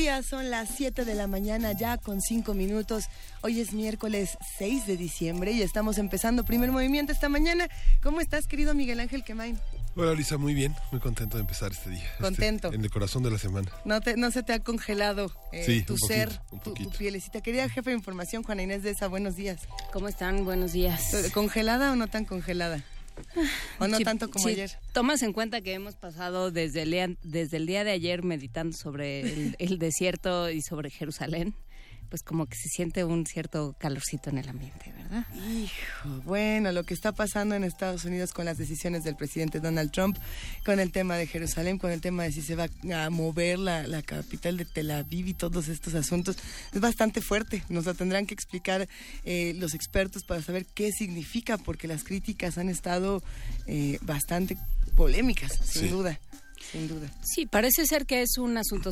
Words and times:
Días, 0.00 0.24
son 0.24 0.48
las 0.48 0.70
7 0.76 1.04
de 1.04 1.14
la 1.14 1.26
mañana 1.26 1.72
ya 1.72 1.98
con 1.98 2.22
5 2.22 2.54
minutos. 2.54 3.04
Hoy 3.42 3.60
es 3.60 3.74
miércoles 3.74 4.38
6 4.56 4.86
de 4.86 4.96
diciembre 4.96 5.52
y 5.52 5.60
estamos 5.60 5.98
empezando 5.98 6.42
primer 6.42 6.72
movimiento 6.72 7.12
esta 7.12 7.28
mañana. 7.28 7.68
¿Cómo 8.02 8.22
estás, 8.22 8.46
querido 8.46 8.72
Miguel 8.72 8.98
Ángel 9.00 9.22
Quemain? 9.24 9.58
Hola 9.96 10.14
Lisa, 10.14 10.38
muy 10.38 10.54
bien, 10.54 10.74
muy 10.90 11.02
contento 11.02 11.36
de 11.36 11.42
empezar 11.42 11.72
este 11.72 11.90
día. 11.90 12.02
este, 12.12 12.22
Contento. 12.22 12.72
en 12.72 12.82
el 12.82 12.90
corazón 12.90 13.22
de 13.24 13.30
la 13.30 13.36
semana. 13.36 13.70
No, 13.84 14.00
te, 14.00 14.16
no 14.16 14.30
se 14.30 14.42
te 14.42 14.54
ha 14.54 14.60
congelado 14.60 15.34
eh, 15.52 15.64
Sí, 15.66 15.82
tu 15.82 15.92
un 15.92 15.98
poquito, 15.98 16.14
ser, 16.14 16.40
un 16.50 16.60
tu, 16.60 16.72
tu 16.72 16.90
pielecita. 16.92 17.42
Querida 17.42 17.68
jefe 17.68 17.90
de 17.90 17.96
información, 17.96 18.42
Juana 18.42 18.62
Inés 18.62 18.82
de 18.82 18.92
esa, 18.92 19.06
buenos 19.06 19.36
días. 19.36 19.60
¿Cómo 19.92 20.08
están? 20.08 20.46
Buenos 20.46 20.72
días. 20.72 21.30
¿Congelada 21.34 21.92
o 21.92 21.96
no 21.96 22.08
tan 22.08 22.24
congelada? 22.24 22.82
¿O 23.78 23.86
no 23.88 23.96
Si- 23.98 24.04
tanto 24.04 24.30
como 24.30 24.44
si 24.44 24.52
ayer? 24.52 24.70
Tomas 24.92 25.22
en 25.22 25.32
cuenta 25.32 25.60
que 25.60 25.72
hemos 25.74 25.94
pasado 25.96 26.50
desde 26.50 26.82
el 26.82 26.90
día, 26.90 27.08
desde 27.22 27.56
el 27.58 27.66
día 27.66 27.84
de 27.84 27.90
ayer 27.92 28.22
meditando 28.22 28.76
sobre 28.76 29.20
el, 29.20 29.56
el 29.58 29.78
desierto 29.78 30.50
y 30.50 30.62
sobre 30.62 30.90
Jerusalén, 30.90 31.54
pues 32.10 32.22
como 32.22 32.46
que 32.46 32.56
se 32.56 32.68
siente 32.68 33.04
un 33.04 33.24
cierto 33.24 33.74
calorcito 33.78 34.28
en 34.30 34.38
el 34.38 34.48
ambiente, 34.48 34.92
¿verdad? 34.96 35.24
Hijo, 35.34 36.08
bueno, 36.24 36.72
lo 36.72 36.84
que 36.84 36.92
está 36.92 37.12
pasando 37.12 37.54
en 37.54 37.64
Estados 37.64 38.04
Unidos 38.04 38.32
con 38.32 38.44
las 38.44 38.58
decisiones 38.58 39.04
del 39.04 39.16
presidente 39.16 39.60
Donald 39.60 39.90
Trump, 39.92 40.18
con 40.64 40.80
el 40.80 40.90
tema 40.92 41.16
de 41.16 41.26
Jerusalén, 41.26 41.78
con 41.78 41.90
el 41.92 42.00
tema 42.00 42.24
de 42.24 42.32
si 42.32 42.42
se 42.42 42.56
va 42.56 42.68
a 42.94 43.10
mover 43.10 43.58
la, 43.58 43.86
la 43.86 44.02
capital 44.02 44.56
de 44.56 44.64
Tel 44.64 44.90
Aviv 44.90 45.28
y 45.28 45.34
todos 45.34 45.68
estos 45.68 45.94
asuntos, 45.94 46.36
es 46.74 46.80
bastante 46.80 47.20
fuerte. 47.20 47.62
Nos 47.68 47.86
lo 47.86 47.94
tendrán 47.94 48.26
que 48.26 48.34
explicar 48.34 48.88
eh, 49.24 49.54
los 49.56 49.74
expertos 49.74 50.24
para 50.24 50.42
saber 50.42 50.66
qué 50.74 50.90
significa, 50.92 51.56
porque 51.58 51.86
las 51.88 52.02
críticas 52.04 52.58
han 52.58 52.68
estado 52.68 53.22
eh, 53.66 53.98
bastante 54.02 54.58
polémicas, 54.96 55.52
sin 55.64 55.82
Sí. 55.82 55.88
duda, 55.88 56.18
sin 56.60 56.88
duda. 56.88 57.10
Sí, 57.22 57.46
parece 57.46 57.86
ser 57.86 58.06
que 58.06 58.22
es 58.22 58.38
un 58.38 58.56
asunto 58.56 58.90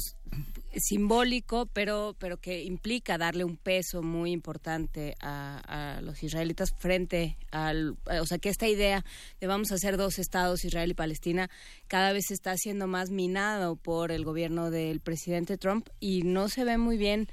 simbólico, 0.77 1.67
pero, 1.67 2.15
pero 2.19 2.37
que 2.39 2.63
implica 2.63 3.19
darle 3.19 3.45
un 3.45 3.57
peso 3.57 4.03
muy 4.03 4.33
importante 4.33 5.15
a, 5.21 5.97
a 5.97 6.01
los 6.01 6.23
israelitas 6.23 6.73
frente 6.79 7.37
al, 7.51 7.97
o 8.21 8.27
sea, 8.27 8.39
que 8.39 8.49
esta 8.49 8.69
idea 8.69 9.05
de 9.41 9.47
vamos 9.47 9.73
a 9.73 9.77
hacer 9.77 9.97
dos 9.97 10.19
estados, 10.19 10.65
Israel 10.65 10.91
y 10.91 10.95
Palestina, 10.95 11.51
cada 11.89 12.13
vez 12.13 12.31
está 12.31 12.57
siendo 12.57 12.87
más 12.87 13.11
minado 13.11 13.77
por 13.77 14.13
el 14.13 14.25
gobierno 14.25 14.71
del 14.71 15.01
presidente 15.01 15.59
Trump 15.59 15.89
y 16.01 16.23
no 16.23 16.49
se 16.49 16.65
ve 16.65 16.79
muy 16.79 16.97
bien 16.97 17.29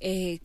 eh, 0.00 0.40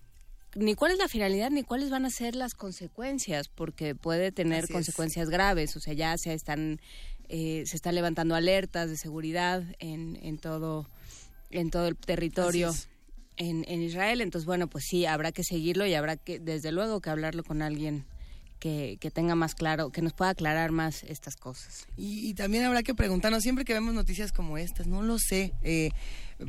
ni 0.56 0.74
cuál 0.74 0.94
es 0.94 0.98
la 0.98 1.08
finalidad 1.08 1.52
ni 1.52 1.64
cuáles 1.64 1.90
van 1.90 2.06
a 2.06 2.10
ser 2.10 2.36
las 2.36 2.54
consecuencias, 2.56 3.50
porque 3.50 3.94
puede 3.96 4.32
tener 4.32 4.64
Así 4.64 4.74
es. 4.74 4.76
consecuencias 4.76 5.30
graves. 5.30 5.76
O 5.76 5.80
sea, 5.80 5.94
ya 5.94 6.18
se 6.18 6.34
están 6.34 6.80
eh, 7.30 7.64
se 7.66 7.76
están 7.76 7.96
levantando 7.96 8.36
alertas 8.36 8.90
de 8.90 8.98
seguridad 8.98 9.64
en, 9.80 10.20
en 10.22 10.38
todo 10.38 10.88
en 11.52 11.72
todo 11.72 11.88
el 11.88 11.96
territorio 11.96 12.74
en, 13.38 13.66
en 13.68 13.82
Israel. 13.82 14.22
Entonces, 14.22 14.46
bueno, 14.46 14.68
pues 14.68 14.86
sí, 14.88 15.06
habrá 15.06 15.32
que 15.32 15.44
seguirlo 15.44 15.86
y 15.86 15.94
habrá 15.94 16.18
que, 16.18 16.40
desde 16.40 16.72
luego, 16.72 17.02
que 17.02 17.10
hablarlo 17.10 17.44
con 17.44 17.62
alguien 17.62 18.06
que, 18.60 18.98
que 19.00 19.10
tenga 19.10 19.36
más 19.36 19.56
claro, 19.56 19.90
que 19.92 20.02
nos 20.02 20.14
pueda 20.14 20.32
aclarar 20.32 20.72
más 20.72 21.04
estas 21.04 21.36
cosas. 21.36 21.88
Y, 21.98 22.30
y 22.30 22.34
también 22.34 22.66
habrá 22.66 22.84
que 22.84 22.94
preguntarnos, 22.94 23.42
siempre 23.42 23.66
que 23.66 23.74
vemos 23.74 23.94
noticias 23.94 24.32
como 24.32 24.58
estas, 24.58 24.86
no 24.86 25.02
lo 25.02 25.18
sé, 25.18 25.54
eh, 25.64 25.92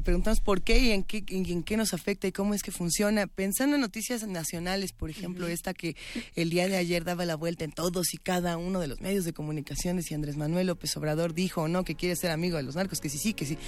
preguntarnos 0.05 0.41
por 0.41 0.63
qué 0.63 0.79
y 0.79 0.91
en 0.93 1.03
qué, 1.03 1.25
en, 1.29 1.47
en 1.47 1.63
qué 1.63 1.77
nos 1.77 1.93
afecta 1.95 2.27
y 2.27 2.33
cómo 2.33 2.55
es 2.55 2.63
que 2.63 2.71
funciona. 2.73 3.27
Pensando 3.27 3.75
en 3.77 3.81
noticias 3.83 4.27
nacionales, 4.27 4.93
por 4.93 5.11
ejemplo, 5.11 5.47
esta 5.49 5.75
que 5.75 5.97
el 6.37 6.51
día 6.51 6.69
de 6.69 6.77
ayer 6.77 7.05
daba 7.05 7.25
la 7.25 7.35
vuelta 7.35 7.65
en 7.65 7.73
todos 7.73 8.15
y 8.15 8.19
cada 8.19 8.57
uno 8.57 8.81
de 8.81 8.87
los 8.89 9.01
medios 9.01 9.25
de 9.25 9.33
comunicaciones 9.33 10.11
y 10.11 10.15
Andrés 10.15 10.37
Manuel 10.37 10.69
López 10.69 10.97
Obrador 10.97 11.35
dijo 11.35 11.63
o 11.63 11.69
no 11.69 11.85
que 11.85 11.95
quiere 11.97 12.17
ser 12.17 12.31
amigo 12.31 12.57
de 12.57 12.63
los 12.63 12.77
narcos, 12.77 13.01
que 13.01 13.09
sí, 13.09 13.19
sí, 13.19 13.35
que 13.35 13.47
sí. 13.47 13.59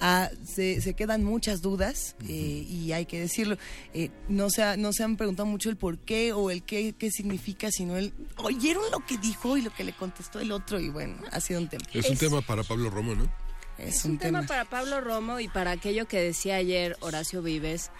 Ah, 0.00 0.30
se, 0.44 0.80
se 0.80 0.94
quedan 0.94 1.24
muchas 1.24 1.62
dudas 1.62 2.16
eh, 2.28 2.32
y 2.68 2.92
hay 2.92 3.06
que 3.06 3.18
decirlo. 3.20 3.56
Eh, 3.94 4.10
no, 4.28 4.50
se 4.50 4.62
ha- 4.62 4.76
no 4.76 4.92
se 4.92 5.02
han 5.04 5.16
preguntado 5.16 5.46
mucho 5.46 5.70
el 5.70 5.76
por 5.76 5.98
qué 5.98 6.32
o 6.32 6.50
el 6.50 6.62
qué, 6.62 6.94
qué 6.98 7.10
significa, 7.10 7.70
sino 7.70 7.96
el 7.96 8.12
oyeron 8.36 8.82
lo 8.92 9.04
que 9.06 9.18
dijo 9.18 9.56
y 9.56 9.62
lo 9.62 9.72
que 9.72 9.84
le 9.84 9.92
contestó 9.92 10.40
el 10.40 10.52
otro 10.52 10.78
y 10.80 10.88
bueno, 10.90 11.16
ha 11.32 11.40
sido 11.40 11.60
un 11.60 11.68
tema. 11.68 11.84
Es, 11.92 12.06
un 12.06 12.12
Es- 12.12 12.18
tema 12.18 12.40
para 12.42 12.62
Pablo 12.62 12.90
Romo, 12.90 13.14
¿no? 13.14 13.49
Es, 13.80 14.04
un 14.04 14.18
tema 14.18 14.42
para 14.42 14.64
Pablo 14.64 15.00
Romo 15.00 15.40
y 15.40 15.48
para 15.48 15.72
aquello 15.72 16.06
que 16.06 16.20
decía 16.20 16.56
ayer 16.56 16.96
Horacio 17.00 17.42
Vives 17.42 17.90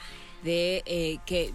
de 0.42 0.82
eh, 0.86 1.18
que 1.26 1.52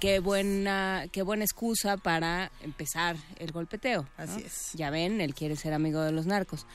qué 0.00 0.20
buena 0.20 1.06
qué 1.10 1.22
buena 1.22 1.44
excusa 1.44 1.96
para 1.96 2.50
empezar 2.62 3.16
el 3.38 3.52
golpeteo. 3.52 4.02
¿no? 4.02 4.24
Así 4.24 4.42
es. 4.44 4.72
Ya 4.74 4.90
ven, 4.90 5.20
él 5.20 5.34
quiere 5.34 5.56
ser 5.56 5.72
amigo 5.74 6.00
de 6.00 6.12
los 6.12 6.26
narcos. 6.26 6.66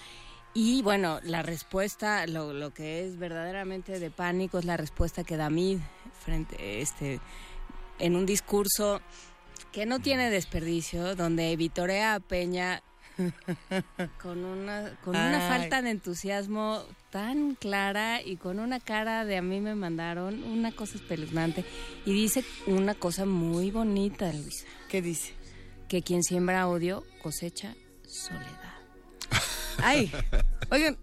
Y 0.54 0.82
bueno, 0.82 1.20
la 1.24 1.44
respuesta, 1.44 2.26
lo, 2.26 2.54
lo 2.54 2.74
que 2.74 3.06
es 3.06 3.20
verdaderamente 3.20 4.00
de 4.00 4.10
pánico 4.10 4.58
es 4.58 4.66
la 4.66 4.78
respuesta 4.78 5.24
que 5.24 5.38
da 5.38 5.50
Mid 5.50 5.80
frente, 6.26 6.82
este, 6.82 7.20
en 8.00 8.16
un 8.16 8.26
discurso 8.26 9.00
que 9.72 9.86
no 9.86 10.00
tiene 10.00 10.32
desperdicio, 10.32 11.16
donde 11.16 11.56
vitorea 11.56 12.16
a 12.16 12.20
Peña 12.20 12.82
con 14.22 14.46
una, 14.46 14.97
con 15.03 15.16
una 15.16 15.47
falta 15.47 15.81
de 15.81 15.91
entusiasmo 15.91 16.84
tan 17.09 17.56
clara 17.56 18.22
y 18.22 18.38
con 18.38 18.59
una 18.59 18.80
cara 18.80 19.25
de 19.25 19.38
a 19.38 19.41
mí 19.41 19.59
me 19.59 19.75
mandaron 19.75 20.44
una 20.44 20.72
cosa 20.72 20.97
espeluznante 20.97 21.66
y 22.06 22.13
dice 22.13 22.44
una 22.68 22.96
cosa 22.96 23.25
muy 23.25 23.72
bonita, 23.72 24.31
Luisa, 24.31 24.66
¿Qué 24.88 25.02
dice? 25.02 25.34
que 25.88 26.03
quien 26.03 26.24
siembra 26.24 26.68
odio 26.68 27.03
cosecha 27.22 27.75
soledad. 28.08 28.75
Ay, 29.79 30.12
oigan, 30.69 30.97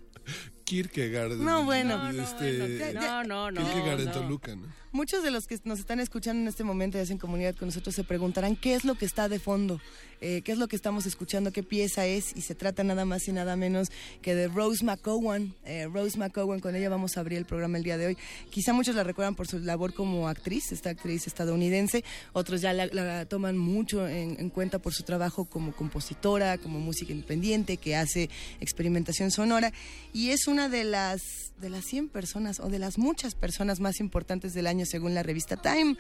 Kierkegaard. 0.67 1.37
No, 1.37 1.65
bueno. 1.65 1.97
No, 1.97 2.13
no, 2.13 2.23
este, 2.23 2.93
no, 2.95 3.23
no, 3.23 3.51
no. 3.51 3.63
Kierkegaard 3.63 4.01
en 4.01 4.07
no. 4.07 4.13
Toluca, 4.13 4.57
¿no? 4.57 4.67
Muchos 4.97 5.23
de 5.23 5.31
los 5.31 5.47
que 5.47 5.61
nos 5.65 5.79
están 5.79 6.01
escuchando 6.01 6.41
en 6.41 6.49
este 6.49 6.65
momento 6.65 6.97
y 6.97 7.03
hacen 7.03 7.19
comunidad 7.19 7.55
con 7.55 7.69
nosotros 7.69 7.95
se 7.95 8.03
preguntarán 8.03 8.57
qué 8.57 8.75
es 8.75 8.85
lo 8.87 8.95
que 8.95 9.05
está 9.05 9.29
de 9.29 9.39
fondo, 9.39 9.79
eh, 10.23 10.41
qué 10.43 10.53
es 10.53 10.59
lo 10.59 10.69
que 10.69 10.75
estamos 10.75 11.05
escuchando, 11.05 11.53
qué 11.53 11.63
pieza 11.63 12.07
es, 12.07 12.35
y 12.35 12.41
se 12.41 12.55
trata 12.55 12.83
nada 12.83 13.05
más 13.05 13.29
y 13.29 13.33
nada 13.33 13.57
menos 13.57 13.89
que 14.23 14.35
de 14.35 14.49
Rose 14.49 14.83
McCowan. 14.83 15.55
Eh, 15.67 15.87
Rose 15.93 16.17
McCowan, 16.17 16.61
con 16.61 16.75
ella 16.75 16.89
vamos 16.89 17.17
a 17.17 17.21
abrir 17.21 17.37
el 17.37 17.45
programa 17.45 17.77
el 17.77 17.85
día 17.85 17.99
de 17.99 18.07
hoy. 18.07 18.19
Quizá 18.49 18.73
muchos 18.73 18.95
la 18.95 19.05
recuerdan 19.05 19.35
por 19.35 19.47
su 19.47 19.59
labor 19.59 19.93
como 19.93 20.29
actriz, 20.29 20.73
esta 20.73 20.89
actriz 20.89 21.27
estadounidense, 21.27 22.03
otros 22.33 22.63
ya 22.63 22.73
la, 22.73 22.87
la 22.87 23.27
toman 23.27 23.59
mucho 23.59 24.09
en, 24.09 24.41
en 24.41 24.49
cuenta 24.49 24.79
por 24.79 24.95
su 24.95 25.03
trabajo 25.03 25.45
como 25.45 25.73
compositora, 25.73 26.57
como 26.57 26.81
música 26.81 27.13
independiente, 27.13 27.77
que 27.77 27.97
hace 27.97 28.31
experimentación 28.61 29.31
sonora, 29.31 29.75
y 30.15 30.31
es 30.31 30.47
una 30.47 30.71
de 30.71 30.85
las, 30.85 31.53
de 31.61 31.69
las 31.69 31.85
100 31.85 32.09
personas 32.09 32.61
o 32.61 32.71
de 32.71 32.79
las 32.79 32.97
muchas 32.97 33.35
personas 33.35 33.79
más 33.79 34.01
importantes 34.01 34.55
del 34.55 34.67
año 34.67 34.86
según 34.87 35.15
la 35.15 35.23
revista 35.23 35.57
Time, 35.57 35.97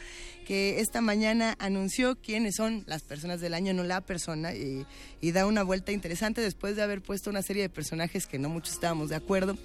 que 0.46 0.80
esta 0.80 1.00
mañana 1.00 1.56
anunció 1.58 2.16
quiénes 2.16 2.54
son 2.56 2.84
las 2.86 3.02
personas 3.02 3.40
del 3.40 3.54
año, 3.54 3.74
no 3.74 3.82
la 3.82 4.00
persona, 4.00 4.54
y, 4.54 4.86
da 5.32 5.44
una 5.44 5.64
vuelta 5.64 5.90
interesante 5.90 6.40
después 6.40 6.76
de 6.76 6.82
haber 6.82 7.02
puesto 7.02 7.30
una 7.30 7.42
serie 7.42 7.62
de 7.62 7.68
personajes 7.68 8.26
que 8.26 8.38
no 8.38 8.48
muchos 8.48 8.74
estábamos 8.74 9.08
de 9.08 9.16
acuerdo. 9.16 9.58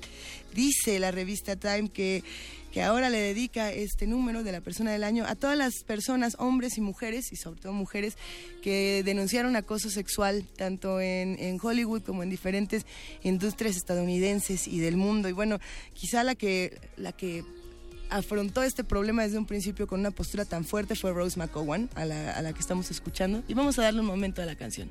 Dice 0.53 1.00
la 1.00 1.12
revista 1.12 1.56
Time 1.56 1.89
que 1.89 2.23
que 2.71 2.81
ahora 2.81 3.09
le 3.09 3.19
dedica 3.19 3.71
este 3.71 4.07
número 4.07 4.44
de 4.44 4.51
la 4.51 4.62
persona 4.62 4.91
del 4.91 5.03
año 5.03 5.25
a 5.27 5.35
todas 5.35 5.57
las 5.57 5.83
personas, 5.83 6.35
hombres 6.39 6.77
y 6.77 6.81
mujeres, 6.81 7.31
y 7.31 7.35
sobre 7.35 7.59
todo 7.59 7.74
mujeres, 7.74 8.17
que 8.62 9.03
denunciaron 9.03 9.56
acoso 9.56 9.89
sexual 9.89 10.45
tanto 10.56 11.01
en, 11.01 11.38
en 11.39 11.59
Hollywood 11.62 12.01
como 12.03 12.24
en 12.24 12.29
diferentes 12.29 12.85
industrias 13.24 13.75
estadounidenses 13.75 14.67
y 14.67 14.79
del 14.79 14.95
mundo. 14.95 15.27
Y 15.27 15.33
bueno, 15.33 15.59
quizá 15.94 16.24
la 16.24 16.35
que, 16.35 16.79
la 16.95 17.12
que 17.12 17.44
afrontó 18.11 18.61
este 18.61 18.83
problema 18.83 19.23
desde 19.23 19.39
un 19.39 19.47
principio 19.47 19.87
con 19.87 20.01
una 20.01 20.11
postura 20.11 20.45
tan 20.45 20.63
fuerte 20.65 20.95
fue 20.95 21.11
Rose 21.11 21.39
McCowan, 21.39 21.89
a 21.95 22.05
la, 22.05 22.33
a 22.33 22.41
la 22.41 22.53
que 22.53 22.59
estamos 22.59 22.91
escuchando. 22.91 23.41
Y 23.47 23.55
vamos 23.55 23.79
a 23.79 23.83
darle 23.83 24.01
un 24.01 24.05
momento 24.05 24.41
a 24.41 24.45
la 24.45 24.55
canción. 24.55 24.89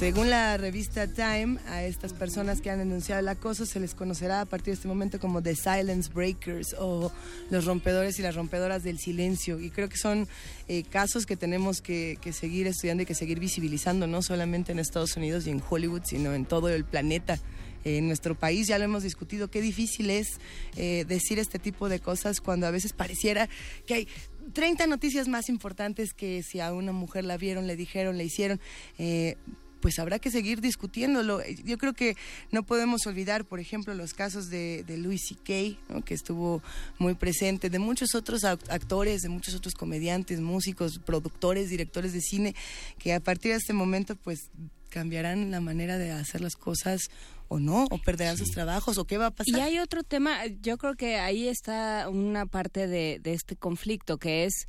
Según 0.00 0.30
la 0.30 0.56
revista 0.56 1.08
Time, 1.08 1.58
a 1.68 1.84
estas 1.84 2.14
personas 2.14 2.62
que 2.62 2.70
han 2.70 2.78
denunciado 2.78 3.20
el 3.20 3.28
acoso 3.28 3.66
se 3.66 3.78
les 3.80 3.94
conocerá 3.94 4.40
a 4.40 4.46
partir 4.46 4.68
de 4.68 4.76
este 4.76 4.88
momento 4.88 5.20
como 5.20 5.42
The 5.42 5.54
Silence 5.54 6.10
Breakers 6.10 6.74
o 6.78 7.12
los 7.50 7.66
rompedores 7.66 8.18
y 8.18 8.22
las 8.22 8.34
rompedoras 8.34 8.82
del 8.82 8.98
silencio. 8.98 9.60
Y 9.60 9.68
creo 9.68 9.90
que 9.90 9.98
son 9.98 10.26
eh, 10.68 10.84
casos 10.84 11.26
que 11.26 11.36
tenemos 11.36 11.82
que, 11.82 12.18
seguir 12.32 12.66
estudiando 12.66 13.02
y 13.02 13.06
que 13.06 13.14
seguir 13.14 13.40
visibilizando, 13.40 14.06
no 14.06 14.22
solamente 14.22 14.72
en 14.72 14.78
Estados 14.78 15.18
Unidos 15.18 15.46
y 15.46 15.50
en 15.50 15.62
Hollywood, 15.68 16.04
sino 16.06 16.32
en 16.32 16.46
todo 16.46 16.70
el 16.70 16.86
planeta 16.86 17.38
en 17.84 18.06
nuestro 18.06 18.34
país. 18.34 18.68
Ya 18.68 18.78
lo 18.78 18.84
hemos 18.84 19.02
discutido, 19.02 19.50
qué 19.50 19.60
difícil 19.60 20.08
es 20.08 20.28
eh, 20.76 21.04
decir 21.08 21.38
este 21.38 21.58
tipo 21.58 21.90
de 21.90 22.00
cosas 22.00 22.40
cuando 22.40 22.66
a 22.66 22.70
veces 22.70 22.94
pareciera 22.94 23.50
que 23.84 23.92
hay 23.92 24.08
30 24.54 24.86
noticias 24.86 25.28
más 25.28 25.50
importantes 25.50 26.14
que 26.14 26.42
si 26.42 26.58
a 26.60 26.72
una 26.72 26.92
mujer 26.92 27.26
la 27.26 27.36
vieron, 27.36 27.66
le 27.66 27.76
dijeron, 27.76 28.16
le 28.16 28.24
hicieron. 28.24 28.62
Eh, 28.96 29.36
pues 29.80 29.98
habrá 29.98 30.18
que 30.18 30.30
seguir 30.30 30.60
discutiéndolo. 30.60 31.40
Yo 31.64 31.78
creo 31.78 31.94
que 31.94 32.16
no 32.50 32.62
podemos 32.62 33.06
olvidar, 33.06 33.44
por 33.44 33.60
ejemplo, 33.60 33.94
los 33.94 34.14
casos 34.14 34.50
de, 34.50 34.84
de 34.84 34.98
Louis 34.98 35.20
C.K., 35.26 36.02
que 36.04 36.14
estuvo 36.14 36.62
muy 36.98 37.14
presente, 37.14 37.70
de 37.70 37.78
muchos 37.78 38.14
otros 38.14 38.44
actores, 38.44 39.22
de 39.22 39.28
muchos 39.28 39.54
otros 39.54 39.74
comediantes, 39.74 40.40
músicos, 40.40 40.98
productores, 40.98 41.70
directores 41.70 42.12
de 42.12 42.20
cine, 42.20 42.54
que 42.98 43.12
a 43.12 43.20
partir 43.20 43.52
de 43.52 43.58
este 43.58 43.72
momento, 43.72 44.16
pues 44.16 44.50
cambiarán 44.90 45.50
la 45.50 45.60
manera 45.60 45.98
de 45.98 46.10
hacer 46.10 46.40
las 46.40 46.56
cosas 46.56 47.10
o 47.48 47.58
no, 47.58 47.86
o 47.90 47.98
perderán 47.98 48.36
sus 48.36 48.50
trabajos, 48.50 48.98
o 48.98 49.04
qué 49.06 49.18
va 49.18 49.26
a 49.26 49.30
pasar. 49.30 49.58
Y 49.58 49.60
hay 49.60 49.78
otro 49.78 50.02
tema, 50.04 50.46
yo 50.60 50.78
creo 50.78 50.94
que 50.94 51.18
ahí 51.18 51.48
está 51.48 52.08
una 52.08 52.46
parte 52.46 52.86
de, 52.86 53.18
de 53.20 53.32
este 53.32 53.56
conflicto, 53.56 54.18
que 54.18 54.44
es 54.44 54.66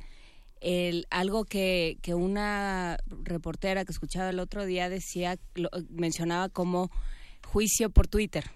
el, 0.62 1.06
algo 1.10 1.44
que, 1.44 1.98
que 2.02 2.14
una 2.14 2.96
reportera 3.06 3.84
que 3.84 3.92
escuchaba 3.92 4.30
el 4.30 4.38
otro 4.38 4.64
día 4.64 4.88
decía, 4.88 5.38
mencionaba 5.90 6.48
como 6.48 6.90
juicio 7.44 7.90
por 7.90 8.06
Twitter. 8.06 8.50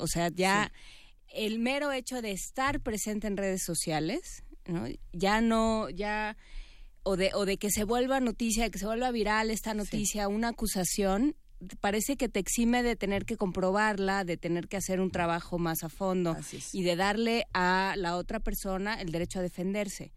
O 0.00 0.06
sea, 0.06 0.30
ya 0.30 0.72
el 1.32 1.58
mero 1.58 1.92
hecho 1.92 2.22
de 2.22 2.32
estar 2.32 2.80
presente 2.80 3.26
en 3.26 3.36
redes 3.36 3.62
sociales, 3.62 4.42
¿no? 4.66 4.86
ya 5.12 5.42
no, 5.42 5.90
ya, 5.90 6.36
o 7.02 7.16
de, 7.16 7.30
o 7.34 7.44
de 7.44 7.58
que 7.58 7.70
se 7.70 7.84
vuelva 7.84 8.20
noticia, 8.20 8.64
de 8.64 8.70
que 8.70 8.78
se 8.78 8.86
vuelva 8.86 9.10
viral 9.10 9.50
esta 9.50 9.74
noticia, 9.74 10.28
una 10.28 10.48
acusación, 10.48 11.36
parece 11.80 12.16
que 12.16 12.30
te 12.30 12.40
exime 12.40 12.82
de 12.82 12.96
tener 12.96 13.26
que 13.26 13.36
comprobarla, 13.36 14.24
de 14.24 14.38
tener 14.38 14.66
que 14.66 14.78
hacer 14.78 15.00
un 15.00 15.10
trabajo 15.10 15.58
más 15.58 15.84
a 15.84 15.90
fondo 15.90 16.36
y 16.72 16.82
de 16.82 16.96
darle 16.96 17.44
a 17.52 17.94
la 17.98 18.16
otra 18.16 18.40
persona 18.40 18.94
el 18.94 19.12
derecho 19.12 19.40
a 19.40 19.42
defenderse. 19.42 20.12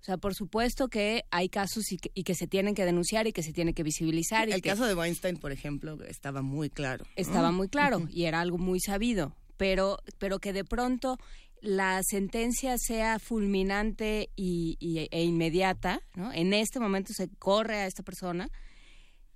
O 0.00 0.04
sea, 0.04 0.16
por 0.16 0.34
supuesto 0.34 0.88
que 0.88 1.24
hay 1.30 1.48
casos 1.48 1.84
y 1.90 1.98
que, 1.98 2.34
se 2.34 2.46
tienen 2.46 2.74
que 2.74 2.84
denunciar 2.84 3.26
y 3.26 3.32
que 3.32 3.42
se 3.42 3.52
tienen 3.52 3.74
que 3.74 3.82
visibilizar. 3.82 4.48
El 4.48 4.62
caso 4.62 4.86
de 4.86 4.94
Weinstein, 4.94 5.36
por 5.38 5.52
ejemplo, 5.52 5.98
estaba 6.04 6.40
muy 6.40 6.70
claro. 6.70 7.04
Estaba 7.16 7.50
muy 7.50 7.68
claro 7.68 8.08
y 8.10 8.24
era 8.24 8.40
algo 8.40 8.58
muy 8.58 8.80
sabido, 8.80 9.34
pero, 9.56 9.98
pero 10.18 10.38
que 10.38 10.52
de 10.52 10.64
pronto 10.64 11.18
la 11.60 12.00
sentencia 12.02 12.76
sea 12.78 13.18
fulminante 13.18 14.30
y, 14.36 14.76
e 15.10 15.22
inmediata, 15.24 16.00
¿no? 16.14 16.32
En 16.32 16.52
este 16.54 16.78
momento 16.78 17.12
se 17.12 17.28
corre 17.38 17.78
a 17.78 17.86
esta 17.86 18.02
persona. 18.02 18.48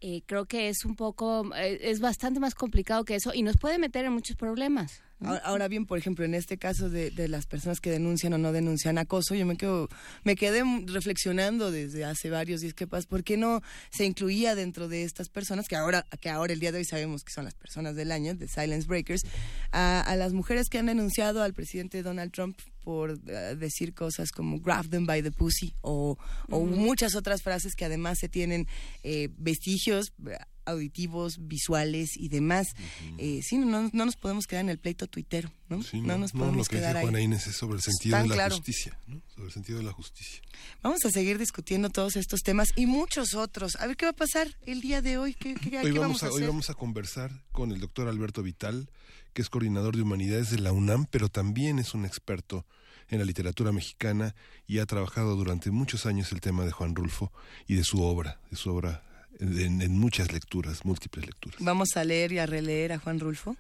Eh, 0.01 0.23
creo 0.27 0.47
que 0.47 0.69
es 0.69 0.85
un 0.85 0.97
poco, 0.97 1.55
eh, 1.55 1.79
es 1.83 2.01
bastante 2.01 2.41
más 2.41 2.55
complicado 2.55 3.05
que 3.05 3.15
eso 3.15 3.33
y 3.35 3.43
nos 3.43 3.57
puede 3.57 3.79
meter 3.79 4.05
en 4.05 4.13
muchos 4.13 4.37
problemas. 4.37 5.03
Ahora 5.45 5.69
bien, 5.69 5.87
por 5.87 5.99
ejemplo, 5.99 6.25
en 6.25 6.35
este 6.35 6.59
caso 6.59 6.91
de, 6.91 7.11
de, 7.11 7.29
las 7.29 7.47
personas 7.47 7.81
que 7.81 7.91
denuncian 7.91 8.33
o 8.33 8.39
no 8.39 8.53
denuncian 8.53 8.99
acoso, 8.99 9.35
yo 9.35 9.47
me 9.47 9.57
quedo, 9.57 9.89
me 10.25 10.37
quedé 10.37 10.63
reflexionando 10.87 11.71
desde 11.71 12.05
hace 12.05 12.31
varios 12.31 12.61
días 12.61 12.75
que 12.75 12.87
pasa, 12.87 13.09
¿por 13.09 13.25
qué 13.25 13.37
no 13.37 13.63
se 13.91 14.05
incluía 14.05 14.55
dentro 14.55 14.89
de 14.89 15.05
estas 15.05 15.29
personas 15.29 15.69
que 15.69 15.77
ahora, 15.77 16.07
que 16.21 16.31
ahora 16.31 16.53
el 16.53 16.61
día 16.61 16.73
de 16.73 16.79
hoy 16.79 16.85
sabemos 16.85 17.23
que 17.25 17.33
son 17.33 17.45
las 17.45 17.55
personas 17.55 17.95
del 17.95 18.13
año, 18.13 18.35
de 18.35 18.49
Silence 18.49 18.87
Breakers, 18.87 19.23
a, 19.73 20.15
las 20.17 20.33
mujeres 20.33 20.69
que 20.69 20.79
han 20.79 20.87
denunciado 20.87 21.43
al 21.43 21.55
presidente 21.55 22.03
Donald 22.03 22.33
Trump 22.33 22.59
por 22.85 23.19
eh, 23.27 23.57
decir 23.57 23.95
cosas 23.95 24.31
como 24.33 24.61
grab 24.61 24.89
them 24.89 25.07
by 25.07 25.23
the 25.23 25.31
pussy 25.31 25.75
o, 25.81 26.19
muchas 26.49 27.15
otras 27.15 27.43
frases 27.43 27.75
que 27.75 27.85
además 27.85 28.19
se 28.19 28.29
tienen 28.29 28.67
eh, 29.03 29.29
vestigios 29.39 30.13
auditivos, 30.65 31.37
visuales 31.41 32.11
y 32.17 32.29
demás. 32.29 32.69
Eh, 33.19 33.41
sí, 33.43 33.59
no, 33.59 33.91
no, 33.93 34.05
nos 34.05 34.17
podemos 34.17 34.47
quedar 34.47 34.65
en 34.65 34.71
el 34.71 34.79
pleito 34.79 35.07
tuitero, 35.07 35.51
¿no? 35.69 35.81
no, 35.93 36.19
nos 36.19 36.33
podemos 36.33 36.57
lo 36.57 36.65
que 36.65 36.77
quedar 36.77 36.95
dice 36.97 37.03
Juana 37.03 37.21
Inés 37.21 37.47
es 37.47 37.57
sobre 37.57 37.77
el 37.77 37.83
sentido 37.83 38.23
de 38.23 38.29
la 38.29 38.51
justicia. 38.51 38.99
Sobre 39.35 39.47
el 39.47 39.53
sentido 39.53 39.79
de 39.79 39.85
la 39.85 39.93
justicia. 39.93 40.43
Vamos 40.83 41.05
a 41.05 41.11
seguir 41.11 41.39
discutiendo 41.39 41.91
todos 41.91 42.17
estos 42.17 42.41
temas 42.41 42.69
y 42.77 42.87
muchos 42.87 43.35
otros. 43.35 43.77
A 43.77 43.87
ver 43.87 43.97
qué 43.97 44.07
va 44.07 44.11
a 44.11 44.15
pasar 44.15 44.49
el 44.67 44.81
día 44.81 45.03
de 45.03 45.19
hoy. 45.19 45.35
¿Qué, 45.35 45.57
hoy 45.83 45.93
vamos, 45.93 46.23
a, 46.23 46.31
Hoy 46.31 46.47
vamos 46.47 46.71
a 46.71 46.75
conversar 46.75 47.31
con 47.53 47.73
el 47.73 47.81
doctor 47.81 48.09
Alberto 48.09 48.43
Vital, 48.43 48.91
que 49.33 49.43
es 49.43 49.49
coordinador 49.49 49.97
de 49.97 50.03
humanidades 50.03 50.51
de 50.51 50.59
la 50.59 50.73
UNAM, 50.73 51.07
pero 51.11 51.29
también 51.29 51.79
es 51.79 51.95
un 51.95 52.05
experto 52.05 52.67
en 53.09 53.19
la 53.19 53.25
literatura 53.25 53.73
mexicana 53.73 54.35
y 54.67 54.79
ha 54.79 54.87
trabajado 54.87 55.37
durante 55.37 55.71
muchos 55.71 56.07
años 56.07 56.33
el 56.33 56.41
tema 56.41 56.65
de 56.65 56.73
Juan 56.73 56.95
Rulfo 56.95 57.33
y 57.67 57.75
de 57.75 57.85
su 57.85 58.03
obra, 58.03 58.41
de 58.51 58.57
su 58.57 58.71
obra 58.71 59.03
en, 59.43 59.99
muchas 59.99 60.33
lecturas, 60.33 60.85
múltiples 60.85 61.27
lecturas. 61.27 61.59
Vamos 61.61 61.97
a 61.97 62.05
leer 62.05 62.33
y 62.33 62.39
a 62.39 62.47
releer 62.47 62.93
a 62.93 62.99
Juan 62.99 63.19
Rulfo. 63.21 63.57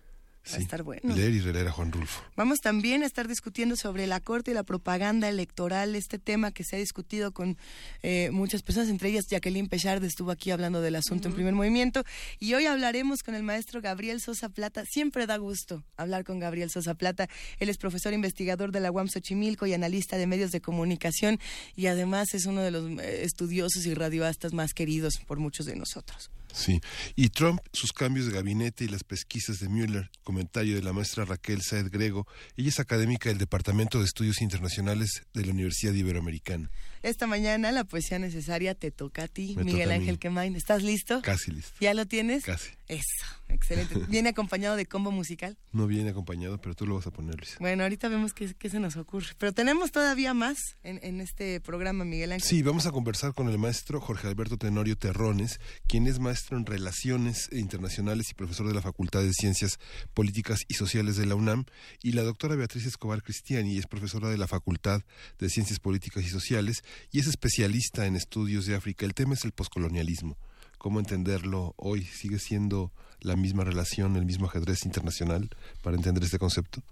Va 0.51 0.57
a 0.57 0.61
estar 0.61 0.83
bueno. 0.83 1.15
Leer 1.15 1.33
y 1.33 1.41
releer 1.41 1.69
a 1.69 1.73
Juan 1.73 1.93
Rulfo. 1.93 2.21
Vamos 2.37 2.61
también 2.61 3.03
a 3.03 3.07
estar 3.07 3.29
discutiendo 3.29 3.77
sobre 3.77 4.07
la 4.07 4.19
corte 4.21 4.51
y 4.51 4.55
la 4.55 4.65
propaganda 4.65 5.29
electoral, 5.29 5.95
este 5.95 6.19
tema 6.19 6.51
que 6.51 6.65
se 6.65 6.77
ha 6.77 6.79
discutido 6.79 7.33
con 7.33 7.57
eh, 8.03 8.31
muchas 8.33 8.63
personas, 8.63 8.89
entre 8.89 9.11
ellas 9.11 9.27
Jacqueline 9.29 9.69
Pechard 9.69 10.03
estuvo 10.05 10.31
aquí 10.33 10.51
hablando 10.51 10.81
del 10.81 10.97
asunto 10.97 11.29
en 11.29 11.35
primer 11.35 11.55
movimiento. 11.55 12.03
Y 12.41 12.55
hoy 12.55 12.67
hablaremos 12.67 13.23
con 13.23 13.35
el 13.35 13.43
maestro 13.45 13.81
Gabriel 13.81 14.21
Sosa 14.21 14.49
Plata. 14.49 14.85
Siempre 14.85 15.27
da 15.27 15.37
gusto 15.37 15.85
hablar 15.97 16.25
con 16.25 16.41
Gabriel 16.41 16.71
Sosa 16.71 16.95
Plata. 16.95 17.29
Él 17.59 17.69
es 17.69 17.79
profesor 17.79 18.13
investigador 18.13 18.73
de 18.73 18.81
la 18.81 18.91
UAM 18.91 19.09
Xochimilco 19.09 19.67
y 19.67 19.75
analista 19.75 20.17
de 20.17 20.27
medios 20.27 20.51
de 20.51 20.61
comunicación 20.61 21.39
y 21.77 21.87
además 21.87 22.35
es 22.35 22.47
uno 22.47 22.63
de 22.63 22.71
los 22.73 22.91
eh, 22.99 23.23
estudiosos 23.23 23.87
y 23.87 23.95
radioastas 23.95 24.53
más 24.53 24.75
queridos 24.75 25.19
por 25.27 25.39
muchos 25.39 25.67
de 25.67 25.77
nosotros. 25.77 26.31
Sí, 26.53 26.81
y 27.17 27.31
Trump, 27.31 27.61
sus 27.73 27.93
cambios 27.93 28.27
de 28.27 28.33
gabinete 28.33 28.85
y 28.85 28.89
las 28.89 29.05
pesquisas 29.05 29.59
de 29.59 29.69
Mueller, 29.69 30.11
comentario 30.23 30.77
de 30.77 30.83
la 30.83 30.93
maestra 30.93 31.25
Raquel 31.25 31.63
Saed 31.63 31.91
Grego, 31.91 32.27
ella 32.57 32.69
es 32.69 32.79
académica 32.79 33.31
del 33.31 33.39
Departamento 33.39 33.99
de 33.99 34.05
Estudios 34.05 34.43
Internacionales 34.43 35.23
de 35.33 35.47
la 35.47 35.53
Universidad 35.53 35.95
Iberoamericana. 35.95 36.71
Esta 37.03 37.27
mañana 37.27 37.73
la 37.73 37.83
poesía 37.83 38.21
necesaria 38.21 38.77
te 38.77 38.93
toca 38.93 39.25
a 39.25 39.29
ti, 39.29 39.57
Miguel 39.63 39.91
Ángel 39.91 40.21
Quemain. 40.21 40.55
¿Estás 40.55 40.85
listo? 40.85 41.21
Casi 41.23 41.51
listo. 41.51 41.73
¿Ya 41.81 41.95
lo 41.95 42.07
tienes? 42.07 42.45
Casi. 42.45 42.71
Eso, 42.87 43.27
excelente. 43.49 43.95
¿Viene 44.09 44.29
acompañado 44.29 44.77
de 44.77 44.87
combo 44.87 45.11
musical? 45.11 45.57
No 45.73 45.87
viene 45.87 46.11
acompañado, 46.11 46.61
pero 46.61 46.75
tú 46.75 46.87
lo 46.87 46.95
vas 46.97 47.07
a 47.07 47.11
poner, 47.11 47.37
Luis. 47.37 47.57
Bueno, 47.59 47.85
ahorita 47.85 48.09
vemos 48.09 48.35
qué, 48.35 48.55
se 48.69 48.79
nos 48.81 48.97
ocurre. 48.97 49.29
Pero 49.39 49.53
tenemos 49.53 49.91
todavía 49.91 50.35
más 50.35 50.59
en, 50.85 51.01
en, 51.03 51.21
este 51.21 51.61
programa, 51.61 52.05
Miguel 52.05 52.33
Ángel. 52.33 52.47
Sí, 52.47 52.63
vamos 52.63 52.87
a 52.87 52.93
conversar 52.93 53.33
con 53.33 53.49
el 53.49 53.59
maestro 53.59 54.01
Jorge 54.01 54.29
Alberto 54.29 54.59
Tenorio 54.59 54.97
Terrones, 54.97 55.59
quien 55.89 56.07
es 56.07 56.19
maestro 56.19 56.57
en 56.57 56.67
Relaciones 56.67 57.49
Internacionales 57.51 58.31
y 58.31 58.35
profesor 58.35 58.69
de 58.69 58.75
la 58.75 58.83
Facultad 58.83 59.23
de 59.23 59.33
Ciencias 59.33 59.79
Políticas 60.13 60.61
y 60.69 60.75
Sociales 60.75 61.17
de 61.17 61.27
la 61.27 61.35
UNAM, 61.35 61.65
y 62.03 62.13
la 62.13 62.23
doctora 62.23 62.57
Beatriz 62.57 62.87
Escobar 62.87 63.23
Cristiani, 63.23 63.79
es 63.79 63.87
profesora 63.87 64.29
de 64.29 64.37
la 64.37 64.47
Facultad 64.47 65.03
de 65.39 65.49
Ciencias 65.49 65.81
Políticas 65.81 66.25
y 66.25 66.29
Sociales 66.29 66.85
y 67.11 67.21
es 67.21 67.27
especialista 67.27 68.07
en 68.07 68.17
estudios 68.17 68.67
de 68.67 68.75
África. 68.75 69.07
El 69.07 69.15
tema 69.15 69.35
es 69.35 69.45
el 69.45 69.53
poscolonialismo. 69.53 70.37
¿Cómo 70.79 70.99
entenderlo 70.99 71.75
hoy? 71.77 72.03
¿Sigue 72.03 72.39
siendo 72.39 72.93
la 73.21 73.37
misma 73.37 73.65
relación, 73.65 74.17
el 74.17 74.25
mismo 74.25 74.47
ajedrez 74.47 74.85
internacional 74.85 75.49
para 75.83 75.97
entender 75.97 76.25
este 76.25 76.39
concepto? 76.39 76.83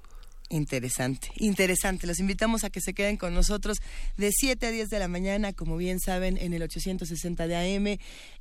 Interesante, 0.52 1.28
interesante. 1.36 2.08
Los 2.08 2.18
invitamos 2.18 2.64
a 2.64 2.70
que 2.70 2.80
se 2.80 2.92
queden 2.92 3.16
con 3.16 3.32
nosotros 3.32 3.78
de 4.16 4.32
7 4.32 4.66
a 4.66 4.70
10 4.72 4.88
de 4.88 4.98
la 4.98 5.06
mañana, 5.06 5.52
como 5.52 5.76
bien 5.76 6.00
saben, 6.00 6.36
en 6.38 6.52
el 6.52 6.62
860 6.62 7.46
de 7.46 7.54
AM, 7.56 7.86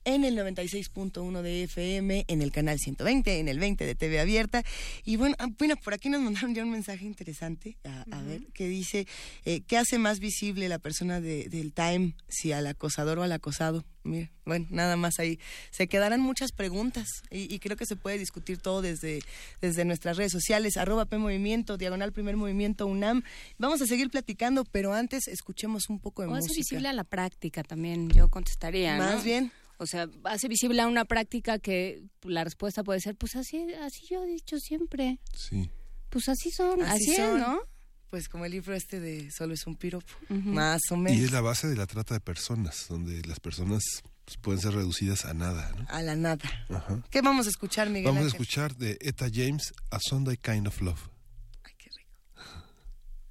en 0.06 0.24
el 0.24 0.36
96.1 0.36 1.42
de 1.44 1.64
FM, 1.66 2.26
en 2.28 2.42
el 2.42 2.52
canal 2.52 2.80
120, 2.80 3.40
en 3.40 3.48
el 3.48 3.60
20 3.60 3.86
de 3.86 3.94
TV 3.94 4.20
Abierta. 4.20 4.64
Y 5.06 5.18
bueno, 5.18 5.36
ah, 5.38 5.50
bueno 5.56 5.76
por 5.76 5.94
aquí 5.94 6.10
nos 6.10 6.22
mandaron 6.22 6.56
ya 6.56 6.64
un 6.64 6.72
mensaje 6.72 7.06
interesante, 7.06 7.78
a, 7.84 8.22
ver, 8.24 8.42
que 8.54 8.68
dice, 8.68 9.06
eh, 9.46 9.62
¿qué 9.68 9.78
hace 9.78 10.00
más 10.00 10.20
visible 10.20 10.68
la 10.68 10.80
persona 10.80 11.22
del 11.22 11.74
Time, 11.74 12.16
si 12.28 12.52
al 12.52 12.66
acosador 12.66 13.20
o 13.20 13.24
al 13.24 13.32
acosado? 13.34 13.86
Mira, 14.04 14.32
bueno, 14.46 14.68
nada 14.70 14.96
más 14.96 15.20
ahí. 15.20 15.40
Se 15.72 15.88
quedarán 15.88 16.22
muchas 16.22 16.52
preguntas 16.52 17.08
y, 17.30 17.60
creo 17.60 17.76
que 17.76 17.86
se 17.86 17.96
puede 17.96 18.18
discutir 18.18 18.58
todo 18.58 18.82
desde, 18.82 19.20
desde 19.62 19.86
nuestras 19.86 20.18
redes 20.18 20.32
sociales, 20.32 20.78
arroba 20.78 21.06
P 21.06 21.18
Movimiento, 21.18 21.78
diagonal 21.78 22.14
Primer 22.14 22.38
Movimiento 22.38 22.88
UNAM. 22.88 23.24
Vamos 23.58 23.82
a 23.82 23.86
seguir 23.86 24.10
platicando, 24.10 24.64
pero 24.66 24.94
antes 24.94 25.28
escuchemos 25.28 25.90
un 25.90 26.00
poco 26.00 26.22
de 26.22 26.30
o 26.30 26.32
música. 26.32 26.52
Hace 26.52 26.60
visible 26.60 26.88
a 26.88 26.94
la 26.94 27.04
práctica 27.04 27.64
también, 27.64 28.10
yo 28.10 28.30
contestaría. 28.30 28.98
Más 28.98 29.24
bien. 29.24 29.52
O 29.78 29.86
sea, 29.86 30.10
hace 30.26 30.48
visible 30.48 30.82
a 30.82 30.88
una 30.88 31.06
práctica 31.06 31.58
que 31.60 32.04
la 32.24 32.44
respuesta 32.44 32.84
puede 32.84 33.00
ser, 33.00 33.16
pues 33.16 33.36
así, 33.36 33.74
así 33.82 34.06
yo 34.10 34.24
he 34.24 34.28
dicho 34.28 34.60
siempre. 34.60 35.20
Sí. 35.34 35.70
Pues 36.10 36.28
así 36.28 36.52
son, 36.52 36.82
así, 36.84 37.14
Es, 37.14 37.20
¿no? 37.20 37.62
Pues 38.10 38.28
como 38.28 38.46
el 38.46 38.52
libro 38.52 38.74
este 38.74 39.00
de 39.00 39.30
Solo 39.30 39.54
es 39.54 39.68
un 39.68 39.76
piropo, 39.76 40.12
más 40.30 40.82
o 40.90 40.98
menos. 40.98 41.20
Y 41.20 41.26
es 41.26 41.32
la 41.32 41.42
base 41.42 41.68
de 41.68 41.76
la 41.76 41.86
trata 41.86 42.16
de 42.16 42.20
personas, 42.20 42.88
donde 42.90 43.22
las 43.28 43.40
personas 43.40 43.84
pues 44.26 44.38
pueden 44.38 44.62
ser 44.62 44.74
reducidas 44.74 45.26
a 45.26 45.34
nada. 45.36 45.72
A 45.90 46.02
la 46.02 46.16
nada. 46.16 46.50
¿Qué 47.12 47.22
vamos 47.22 47.46
a 47.46 47.50
escuchar, 47.50 47.90
Miguel? 47.90 48.06
Vamos 48.06 48.24
a 48.24 48.28
escuchar 48.28 48.76
de 48.76 48.98
Etta 49.02 49.28
James, 49.32 49.74
A 49.92 50.00
Sunday 50.00 50.38
Kind 50.38 50.68
of 50.68 50.82
Love. 50.82 51.00
Ay, 51.64 51.74
qué 51.78 51.90
rico. 51.96 52.10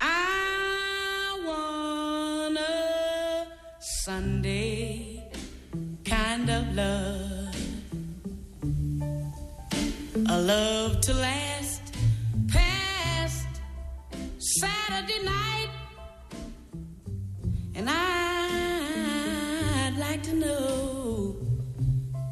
I 0.00 1.44
want 1.44 2.58
a 2.58 3.80
Sunday 4.04 5.28
kind 6.04 6.48
of 6.50 6.74
love. 6.74 7.54
A 10.30 10.38
love 10.40 11.00
to 11.00 11.14
last 11.14 11.57
Saturday 14.56 15.22
night. 15.22 15.68
And 17.74 17.88
I'd 17.90 18.06
like 19.98 20.22
to 20.24 20.34
know 20.34 21.36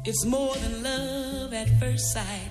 it's 0.03 0.25
more 0.25 0.55
than 0.55 0.83
love 0.83 1.53
at 1.53 1.69
first 1.79 2.11
sight. 2.11 2.46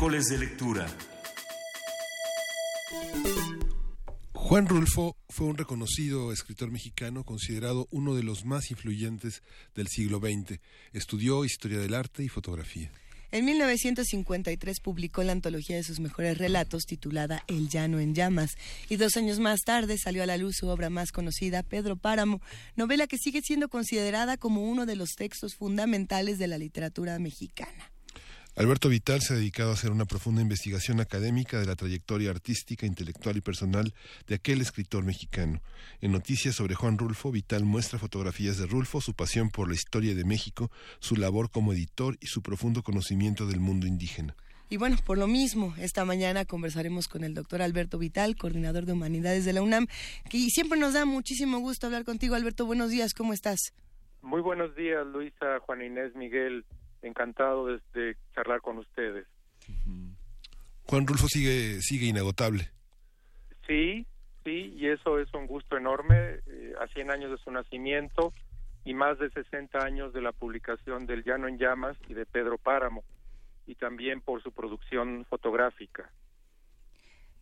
Miércoles 0.00 0.28
de 0.30 0.38
lectura. 0.38 0.86
Juan 4.32 4.66
Rulfo 4.66 5.14
fue 5.28 5.46
un 5.46 5.58
reconocido 5.58 6.32
escritor 6.32 6.70
mexicano 6.70 7.22
considerado 7.22 7.86
uno 7.90 8.14
de 8.14 8.22
los 8.22 8.46
más 8.46 8.70
influyentes 8.70 9.42
del 9.74 9.88
siglo 9.88 10.18
XX. 10.18 10.58
Estudió 10.94 11.44
historia 11.44 11.80
del 11.80 11.92
arte 11.92 12.24
y 12.24 12.28
fotografía. 12.28 12.90
En 13.30 13.44
1953 13.44 14.80
publicó 14.80 15.22
la 15.22 15.32
antología 15.32 15.76
de 15.76 15.82
sus 15.82 16.00
mejores 16.00 16.38
relatos 16.38 16.84
titulada 16.86 17.44
El 17.46 17.68
llano 17.68 18.00
en 18.00 18.14
llamas 18.14 18.52
y 18.88 18.96
dos 18.96 19.18
años 19.18 19.38
más 19.38 19.60
tarde 19.66 19.98
salió 19.98 20.22
a 20.22 20.26
la 20.26 20.38
luz 20.38 20.56
su 20.56 20.68
obra 20.68 20.88
más 20.88 21.12
conocida, 21.12 21.62
Pedro 21.62 21.96
Páramo, 21.96 22.40
novela 22.74 23.06
que 23.06 23.18
sigue 23.18 23.42
siendo 23.42 23.68
considerada 23.68 24.38
como 24.38 24.62
uno 24.62 24.86
de 24.86 24.96
los 24.96 25.10
textos 25.10 25.56
fundamentales 25.56 26.38
de 26.38 26.46
la 26.46 26.56
literatura 26.56 27.18
mexicana. 27.18 27.89
Alberto 28.60 28.90
Vital 28.90 29.22
se 29.22 29.32
ha 29.32 29.36
dedicado 29.38 29.70
a 29.70 29.72
hacer 29.72 29.90
una 29.90 30.04
profunda 30.04 30.42
investigación 30.42 31.00
académica 31.00 31.58
de 31.58 31.64
la 31.64 31.76
trayectoria 31.76 32.28
artística, 32.28 32.84
intelectual 32.84 33.38
y 33.38 33.40
personal 33.40 33.94
de 34.26 34.34
aquel 34.34 34.60
escritor 34.60 35.02
mexicano. 35.02 35.62
En 36.02 36.12
noticias 36.12 36.56
sobre 36.56 36.74
Juan 36.74 36.98
Rulfo, 36.98 37.32
Vital 37.32 37.64
muestra 37.64 37.98
fotografías 37.98 38.58
de 38.58 38.66
Rulfo, 38.66 39.00
su 39.00 39.14
pasión 39.14 39.48
por 39.48 39.68
la 39.68 39.76
historia 39.76 40.14
de 40.14 40.26
México, 40.26 40.70
su 40.98 41.16
labor 41.16 41.50
como 41.50 41.72
editor 41.72 42.18
y 42.20 42.26
su 42.26 42.42
profundo 42.42 42.82
conocimiento 42.82 43.46
del 43.46 43.60
mundo 43.60 43.86
indígena. 43.86 44.36
Y 44.68 44.76
bueno, 44.76 44.98
por 45.06 45.16
lo 45.16 45.26
mismo, 45.26 45.72
esta 45.78 46.04
mañana 46.04 46.44
conversaremos 46.44 47.08
con 47.08 47.24
el 47.24 47.32
doctor 47.32 47.62
Alberto 47.62 47.96
Vital, 47.96 48.36
coordinador 48.36 48.84
de 48.84 48.92
humanidades 48.92 49.46
de 49.46 49.54
la 49.54 49.62
UNAM, 49.62 49.86
que 50.28 50.38
siempre 50.50 50.78
nos 50.78 50.92
da 50.92 51.06
muchísimo 51.06 51.60
gusto 51.60 51.86
hablar 51.86 52.04
contigo. 52.04 52.34
Alberto, 52.34 52.66
buenos 52.66 52.90
días, 52.90 53.14
¿cómo 53.14 53.32
estás? 53.32 53.72
Muy 54.20 54.42
buenos 54.42 54.76
días, 54.76 55.06
Luisa, 55.06 55.60
Juan 55.60 55.80
Inés, 55.80 56.14
Miguel. 56.14 56.66
Encantado 57.02 57.66
de, 57.66 57.80
de 57.94 58.16
charlar 58.34 58.60
con 58.60 58.78
ustedes. 58.78 59.26
Juan 60.84 61.06
Rulfo 61.06 61.28
sigue, 61.28 61.80
sigue 61.80 62.06
inagotable. 62.06 62.70
Sí, 63.66 64.06
sí, 64.44 64.74
y 64.76 64.86
eso 64.88 65.18
es 65.18 65.32
un 65.34 65.46
gusto 65.46 65.76
enorme. 65.76 66.40
Eh, 66.46 66.74
a 66.80 66.86
100 66.88 67.10
años 67.12 67.30
de 67.30 67.38
su 67.44 67.50
nacimiento 67.50 68.32
y 68.84 68.94
más 68.94 69.18
de 69.18 69.30
60 69.30 69.78
años 69.78 70.12
de 70.12 70.22
la 70.22 70.32
publicación 70.32 71.06
del 71.06 71.22
Llano 71.24 71.46
en 71.48 71.58
Llamas 71.58 71.96
y 72.08 72.14
de 72.14 72.26
Pedro 72.26 72.58
Páramo, 72.58 73.04
y 73.66 73.74
también 73.76 74.20
por 74.20 74.42
su 74.42 74.52
producción 74.52 75.24
fotográfica. 75.28 76.10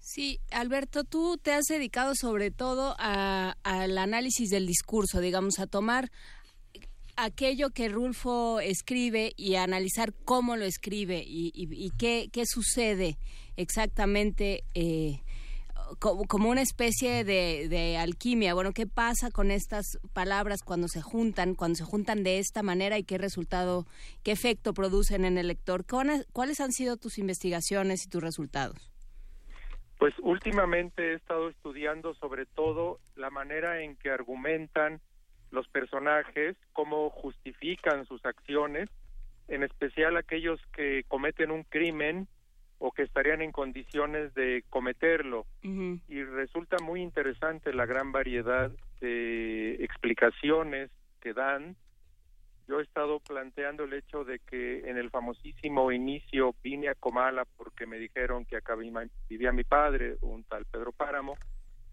Sí, 0.01 0.41
Alberto, 0.53 1.05
tú 1.05 1.39
te 1.39 1.53
has 1.53 1.65
dedicado 1.67 2.15
sobre 2.15 2.51
todo 2.51 2.95
a- 2.99 3.57
al 3.63 3.99
análisis 3.99 4.49
del 4.51 4.67
discurso, 4.67 5.21
digamos, 5.21 5.59
a 5.59 5.67
tomar 5.67 6.11
aquello 7.19 7.71
que 7.71 7.89
Rulfo 7.89 8.61
escribe 8.61 9.33
y 9.37 9.57
analizar 9.57 10.15
cómo 10.25 10.57
lo 10.57 10.65
escribe 10.65 11.23
y, 11.27 11.91
qué, 11.99 12.29
qué, 12.33 12.47
sucede 12.47 13.19
exactamente. 13.57 14.65
Eh, 14.75 15.21
como, 15.99 16.51
una 16.51 16.63
especie 16.63 17.25
de, 17.25 17.97
alquimia. 17.99 18.55
Bueno, 18.55 18.73
¿qué 18.73 18.87
pasa 18.87 19.31
con 19.31 19.51
estas 19.51 19.99
palabras 20.13 20.63
cuando 20.63 20.89
se 20.89 21.01
juntan, 21.01 21.55
cuando 21.55 21.77
se 21.77 21.85
juntan 21.85 22.23
de 22.23 22.39
esta 22.39 22.63
manera 22.63 22.99
y 22.99 23.05
qué 23.05 23.19
resultado, 23.19 23.87
qué 24.23 24.33
efecto 24.33 24.75
producen 24.75 25.25
en 25.25 25.39
el 25.39 25.49
lector? 25.49 25.85
¿Cuáles 25.87 26.61
han 26.61 26.73
sido 26.73 26.97
tus 26.97 27.19
investigaciones 27.19 28.05
y 28.05 28.11
tus 28.11 28.23
resultados? 28.23 28.93
Pues 29.99 30.15
últimamente 30.21 31.13
he 31.13 31.15
estado 31.15 31.49
estudiando 31.49 32.15
sobre 32.15 32.47
todo 32.47 33.01
la 33.17 33.31
manera 33.31 33.83
en 33.83 33.97
que 33.97 34.11
argumentan 34.11 35.01
los 35.51 35.69
personajes, 35.69 36.57
cómo 36.73 37.11
justifican 37.11 38.07
sus 38.07 38.25
acciones, 38.25 38.89
en 39.49 39.63
especial 39.63 40.17
aquellos 40.17 40.61
que 40.73 41.05
cometen 41.09 41.51
un 41.51 41.65
crimen 41.65 42.29
o 42.79 42.93
que 42.93 43.03
estarían 43.03 43.43
en 43.43 43.51
condiciones 43.51 44.33
de 44.35 44.65
cometerlo. 44.71 45.47
Y 45.63 46.23
resulta 46.23 46.77
muy 46.83 47.03
interesante 47.03 47.73
la 47.73 47.87
gran 47.87 48.13
variedad 48.13 48.71
de 49.01 49.75
explicaciones 49.85 50.91
que 51.21 51.33
dan. 51.33 51.77
Yo 52.69 52.81
he 52.81 52.83
estado 52.83 53.19
planteando 53.21 53.85
el 53.85 53.95
hecho 53.95 54.25
de 54.25 54.39
que 54.41 54.89
en 54.89 54.99
el 54.99 55.11
famosísimo 55.11 55.91
inicio 55.91 56.55
vine 56.63 56.89
a 56.89 56.95
Comala 56.95 57.47
porque 57.57 57.87
me 57.87 57.99
dijeron 57.99 58.45
que 58.45 58.57
acá 58.57 58.77
vivía 58.77 59.53
mi 59.53 59.65
padre, 59.65 60.17
un 60.21 60.45
tal 60.45 60.65
Pedro 60.67 60.93
Páramo. 60.93 61.37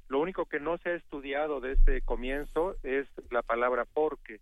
Lo 0.08 0.20
único 0.20 0.46
que 0.46 0.60
no 0.60 0.78
se 0.78 0.90
ha 0.90 0.96
estudiado 0.96 1.60
desde 1.60 2.02
comienzo 2.02 2.76
es 2.84 3.08
la 3.32 3.42
palabra 3.42 3.86
porque. 3.86 4.40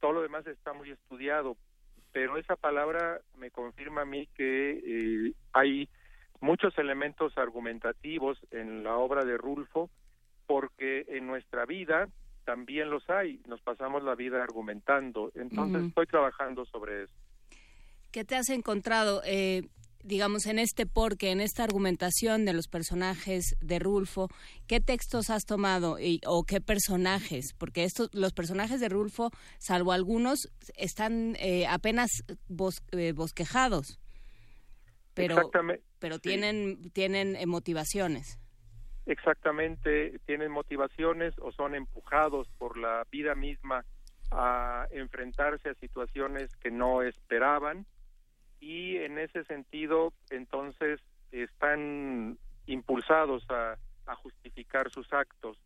Todo 0.00 0.12
lo 0.12 0.22
demás 0.22 0.46
está 0.46 0.72
muy 0.72 0.90
estudiado, 0.90 1.58
pero 2.12 2.38
esa 2.38 2.56
palabra 2.56 3.20
me 3.36 3.50
confirma 3.50 4.02
a 4.02 4.06
mí 4.06 4.26
que 4.34 4.80
eh, 4.82 5.34
hay 5.52 5.90
muchos 6.40 6.76
elementos 6.78 7.36
argumentativos 7.36 8.38
en 8.50 8.82
la 8.82 8.96
obra 8.96 9.24
de 9.24 9.36
Rulfo, 9.36 9.90
porque 10.46 11.04
en 11.08 11.26
nuestra 11.26 11.66
vida 11.66 12.08
también 12.44 12.90
los 12.90 13.08
hay, 13.08 13.40
nos 13.46 13.60
pasamos 13.60 14.02
la 14.02 14.14
vida 14.14 14.42
argumentando, 14.42 15.30
entonces 15.34 15.84
estoy 15.84 16.06
trabajando 16.06 16.64
sobre 16.66 17.04
eso. 17.04 17.12
¿Qué 18.10 18.24
te 18.24 18.34
has 18.34 18.50
encontrado? 18.50 19.22
Eh, 19.24 19.68
digamos, 20.02 20.46
en 20.46 20.58
este 20.58 20.86
porque, 20.86 21.30
en 21.30 21.40
esta 21.40 21.64
argumentación 21.64 22.44
de 22.44 22.52
los 22.52 22.68
personajes 22.68 23.56
de 23.60 23.78
Rulfo, 23.78 24.28
¿qué 24.66 24.80
textos 24.80 25.30
has 25.30 25.44
tomado 25.44 25.96
o 26.26 26.44
qué 26.44 26.60
personajes? 26.60 27.52
Porque 27.54 27.84
estos, 27.84 28.08
los 28.12 28.32
personajes 28.32 28.80
de 28.80 28.88
Rulfo, 28.88 29.30
salvo 29.58 29.92
algunos, 29.92 30.50
están 30.76 31.36
eh, 31.38 31.66
apenas 31.66 32.10
eh, 32.92 33.12
bosquejados, 33.12 34.00
pero, 35.14 35.50
pero 35.98 36.18
tienen, 36.18 36.90
tienen 36.92 37.36
eh, 37.36 37.46
motivaciones. 37.46 38.38
Exactamente, 39.06 40.20
tienen 40.26 40.52
motivaciones 40.52 41.34
o 41.40 41.52
son 41.52 41.74
empujados 41.74 42.48
por 42.58 42.76
la 42.76 43.06
vida 43.10 43.34
misma 43.34 43.84
a 44.30 44.86
enfrentarse 44.92 45.70
a 45.70 45.74
situaciones 45.74 46.54
que 46.56 46.70
no 46.70 47.02
esperaban 47.02 47.86
y 48.60 48.98
en 48.98 49.18
ese 49.18 49.44
sentido 49.44 50.12
entonces 50.30 51.00
están 51.32 52.38
impulsados 52.66 53.44
a, 53.50 53.76
justificar 54.16 54.90
sus 54.90 55.10
actos. 55.12 55.56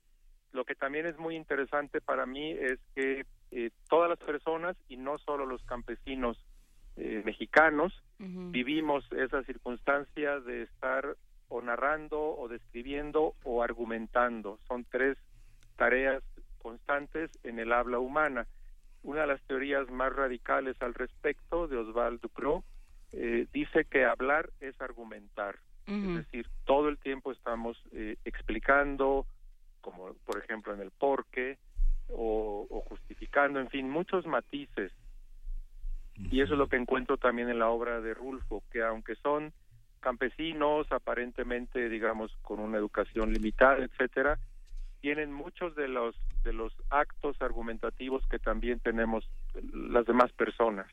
Lo 0.52 0.66
que 0.66 0.74
también 0.74 1.06
es 1.06 1.16
muy 1.16 1.34
interesante 1.34 2.02
para 2.02 2.26
mí 2.26 2.50
es 2.50 2.78
que 2.94 3.24
eh, 3.52 3.70
todas 3.88 4.10
las 4.10 4.18
personas 4.18 4.76
y 4.86 4.98
no 4.98 5.16
solo 5.16 5.46
los 5.46 5.64
campesinos 5.64 6.36
eh, 6.96 7.22
mexicanos 7.24 8.02
vivimos 8.18 9.10
esa 9.12 9.42
circunstancia 9.44 10.40
de 10.40 10.64
estar 10.64 11.16
o 11.48 11.62
narrando 11.62 12.20
o 12.20 12.48
describiendo 12.48 13.34
o 13.44 13.62
argumentando. 13.62 14.58
Son 14.68 14.84
tres 14.84 15.16
tareas 15.76 16.22
constantes 16.58 17.30
en 17.44 17.58
el 17.58 17.72
habla 17.72 17.98
humana. 17.98 18.46
Una 19.02 19.22
de 19.22 19.28
las 19.28 19.42
teorías 19.44 19.90
más 19.90 20.12
radicales 20.14 20.76
al 20.80 20.92
respecto 20.92 21.66
de 21.66 21.78
Oswald 21.78 22.20
Ducrot 22.20 22.62
eh, 23.16 23.46
dice 23.52 23.84
que 23.84 24.04
hablar 24.04 24.50
es 24.60 24.80
argumentar. 24.80 25.56
Es 25.86 26.14
decir, 26.14 26.48
todo 26.64 26.88
el 26.88 26.96
tiempo 26.96 27.30
estamos 27.30 27.76
eh, 27.92 28.16
explicando, 28.24 29.26
como 29.82 30.14
por 30.24 30.42
ejemplo 30.42 30.72
en 30.72 30.80
el 30.80 30.90
porqué, 30.90 31.58
o, 32.08 32.66
o 32.70 32.80
justificando, 32.82 33.60
en 33.60 33.68
fin, 33.68 33.90
muchos 33.90 34.26
matices. 34.26 34.92
Y 36.30 36.40
eso 36.40 36.54
es 36.54 36.58
lo 36.58 36.68
que 36.68 36.76
encuentro 36.76 37.18
también 37.18 37.50
en 37.50 37.58
la 37.58 37.68
obra 37.68 38.00
de 38.00 38.14
Rulfo, 38.14 38.62
que 38.70 38.82
aunque 38.82 39.14
son 39.16 39.52
campesinos, 40.00 40.86
aparentemente, 40.90 41.88
digamos, 41.88 42.34
con 42.42 42.60
una 42.60 42.78
educación 42.78 43.32
limitada, 43.32 43.78
etcétera, 43.84 44.38
tienen 45.00 45.32
muchos 45.32 45.74
de 45.74 45.88
los 45.88 46.14
de 46.44 46.52
los 46.52 46.72
actos 46.90 47.40
argumentativos 47.40 48.22
que 48.28 48.38
también 48.38 48.80
tenemos 48.80 49.28
las 49.72 50.06
demás 50.06 50.32
personas. 50.32 50.86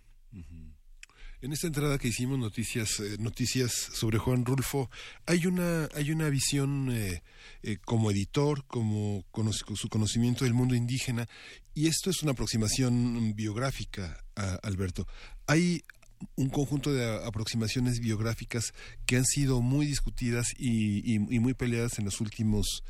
En 1.41 1.53
esta 1.53 1.65
entrada 1.65 1.97
que 1.97 2.09
hicimos 2.09 2.37
noticias 2.37 2.99
eh, 2.99 3.17
noticias 3.17 3.71
sobre 3.71 4.19
Juan 4.19 4.45
Rulfo, 4.45 4.91
hay 5.25 5.47
una 5.47 5.89
hay 5.95 6.11
una 6.11 6.29
visión 6.29 6.91
eh, 6.91 7.23
eh, 7.63 7.77
como 7.83 8.11
editor, 8.11 8.63
como 8.67 9.25
con 9.31 9.51
su 9.51 9.89
conocimiento 9.89 10.43
del 10.45 10.53
mundo 10.53 10.75
indígena 10.75 11.27
y 11.73 11.87
esto 11.87 12.11
es 12.11 12.21
una 12.21 12.33
aproximación 12.33 13.33
biográfica, 13.33 14.23
Alberto. 14.61 15.07
Hay 15.47 15.83
un 16.35 16.49
conjunto 16.49 16.93
de 16.93 17.25
aproximaciones 17.25 17.99
biográficas 17.99 18.73
que 19.07 19.17
han 19.17 19.25
sido 19.25 19.61
muy 19.61 19.87
discutidas 19.87 20.47
y, 20.59 21.17
muy 21.17 21.55
peleadas 21.55 21.97
en 21.97 22.05
los 22.05 22.21
últimos 22.21 22.83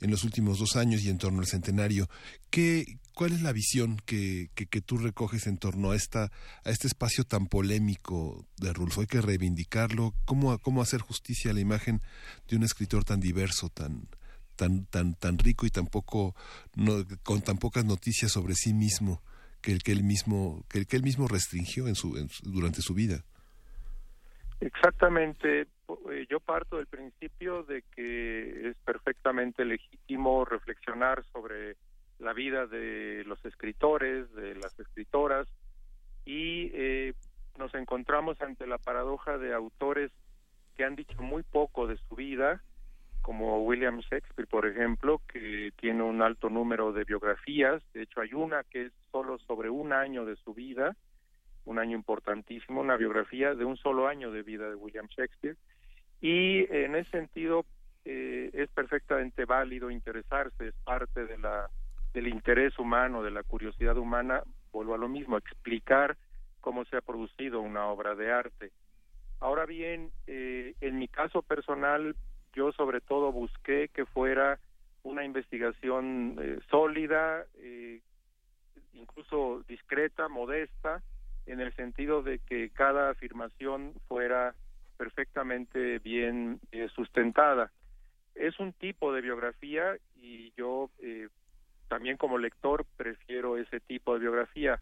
en 0.00 0.12
los 0.12 0.22
últimos 0.22 0.60
dos 0.60 0.76
años 0.76 1.02
y 1.02 1.08
en 1.08 1.18
torno 1.18 1.40
al 1.40 1.46
centenario. 1.46 2.08
¿Qué, 2.50 2.98
¿Cuál 3.16 3.32
es 3.32 3.40
la 3.40 3.54
visión 3.54 3.96
que, 4.04 4.50
que, 4.54 4.82
tú 4.82 4.98
recoges 4.98 5.46
en 5.46 5.56
torno 5.56 5.92
a 5.92 5.96
esta 5.96 6.24
a 6.64 6.70
este 6.70 6.86
espacio 6.86 7.24
tan 7.24 7.46
polémico 7.46 8.44
de 8.58 8.74
Rulfo? 8.74 9.00
Hay 9.00 9.06
que 9.06 9.22
reivindicarlo. 9.22 10.12
¿Cómo, 10.26 10.58
cómo 10.58 10.82
hacer 10.82 11.00
justicia 11.00 11.50
a 11.50 11.54
la 11.54 11.60
imagen 11.60 12.02
de 12.46 12.56
un 12.56 12.62
escritor 12.62 13.04
tan 13.04 13.18
diverso, 13.20 13.70
tan 13.70 14.06
tan 14.54 14.84
tan 14.84 15.14
tan 15.14 15.38
rico 15.38 15.64
y 15.64 15.70
tan 15.70 15.86
poco 15.86 16.34
con 17.22 17.40
tan 17.40 17.56
pocas 17.56 17.86
noticias 17.86 18.30
sobre 18.30 18.54
sí 18.54 18.74
mismo? 18.74 19.22
que 19.62 19.72
el 19.72 19.82
que 19.82 19.92
él 19.92 20.04
mismo 20.04 20.62
que 20.68 20.80
el 20.80 20.86
que 20.86 20.96
él 20.96 21.02
mismo 21.02 21.26
restringió 21.26 21.88
en 21.88 21.94
su, 21.94 22.14
durante 22.42 22.82
su 22.82 22.92
vida. 22.92 23.24
Exactamente, 24.60 25.62
eh, 25.62 26.26
yo 26.28 26.38
parto 26.40 26.76
del 26.76 26.86
principio 26.86 27.62
de 27.62 27.82
que 27.94 28.68
es 28.70 28.76
perfectamente 28.84 29.64
legítimo 29.64 30.44
reflexionar 30.44 31.24
sobre 31.32 31.76
la 32.18 32.32
vida 32.32 32.66
de 32.66 33.24
los 33.26 33.44
escritores, 33.44 34.32
de 34.34 34.54
las 34.54 34.78
escritoras, 34.78 35.46
y 36.24 36.70
eh, 36.74 37.14
nos 37.58 37.74
encontramos 37.74 38.40
ante 38.40 38.66
la 38.66 38.78
paradoja 38.78 39.38
de 39.38 39.54
autores 39.54 40.10
que 40.76 40.84
han 40.84 40.96
dicho 40.96 41.20
muy 41.22 41.42
poco 41.42 41.86
de 41.86 41.96
su 41.96 42.16
vida 42.16 42.62
como 43.26 43.64
William 43.64 43.98
Shakespeare, 43.98 44.46
por 44.46 44.66
ejemplo, 44.66 45.20
que 45.26 45.72
tiene 45.80 46.04
un 46.04 46.22
alto 46.22 46.48
número 46.48 46.92
de 46.92 47.02
biografías. 47.02 47.82
De 47.92 48.02
hecho, 48.02 48.20
hay 48.20 48.32
una 48.32 48.62
que 48.62 48.82
es 48.82 48.92
solo 49.10 49.36
sobre 49.38 49.68
un 49.68 49.92
año 49.92 50.24
de 50.24 50.36
su 50.36 50.54
vida, 50.54 50.96
un 51.64 51.80
año 51.80 51.96
importantísimo, 51.96 52.80
una 52.80 52.96
biografía 52.96 53.56
de 53.56 53.64
un 53.64 53.76
solo 53.78 54.06
año 54.06 54.30
de 54.30 54.44
vida 54.44 54.68
de 54.68 54.76
William 54.76 55.08
Shakespeare. 55.08 55.56
Y 56.20 56.72
en 56.72 56.94
ese 56.94 57.10
sentido 57.10 57.66
eh, 58.04 58.50
es 58.52 58.70
perfectamente 58.70 59.44
válido 59.44 59.90
interesarse, 59.90 60.68
es 60.68 60.74
parte 60.84 61.26
de 61.26 61.38
la 61.38 61.68
del 62.16 62.28
interés 62.28 62.78
humano, 62.78 63.22
de 63.22 63.30
la 63.30 63.42
curiosidad 63.42 63.98
humana, 63.98 64.42
vuelvo 64.72 64.94
a 64.94 64.98
lo 64.98 65.06
mismo, 65.06 65.36
explicar 65.36 66.16
cómo 66.62 66.86
se 66.86 66.96
ha 66.96 67.02
producido 67.02 67.60
una 67.60 67.88
obra 67.88 68.14
de 68.14 68.32
arte. 68.32 68.72
Ahora 69.38 69.66
bien, 69.66 70.10
eh, 70.26 70.74
en 70.80 70.98
mi 70.98 71.08
caso 71.08 71.42
personal, 71.42 72.16
yo 72.54 72.72
sobre 72.72 73.02
todo 73.02 73.32
busqué 73.32 73.90
que 73.92 74.06
fuera 74.06 74.58
una 75.02 75.26
investigación 75.26 76.38
eh, 76.40 76.58
sólida, 76.70 77.44
eh, 77.58 78.00
incluso 78.94 79.62
discreta, 79.68 80.28
modesta, 80.28 81.02
en 81.44 81.60
el 81.60 81.74
sentido 81.74 82.22
de 82.22 82.38
que 82.38 82.70
cada 82.70 83.10
afirmación 83.10 83.92
fuera 84.08 84.54
perfectamente 84.96 85.98
bien 85.98 86.60
sustentada. 86.94 87.70
Es 88.34 88.58
un 88.58 88.72
tipo 88.72 89.12
de 89.12 89.20
biografía 89.20 89.98
y 90.16 90.54
yo 90.56 90.88
también 91.88 92.16
como 92.16 92.38
lector 92.38 92.84
prefiero 92.96 93.56
ese 93.56 93.80
tipo 93.80 94.14
de 94.14 94.20
biografía. 94.20 94.80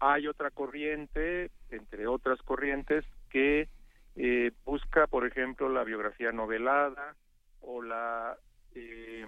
Hay 0.00 0.26
otra 0.26 0.50
corriente, 0.50 1.50
entre 1.70 2.06
otras 2.06 2.40
corrientes, 2.42 3.04
que 3.30 3.68
eh, 4.16 4.52
busca, 4.64 5.06
por 5.06 5.26
ejemplo, 5.26 5.68
la 5.68 5.84
biografía 5.84 6.32
novelada 6.32 7.16
o 7.60 7.82
la 7.82 8.36
eh, 8.74 9.26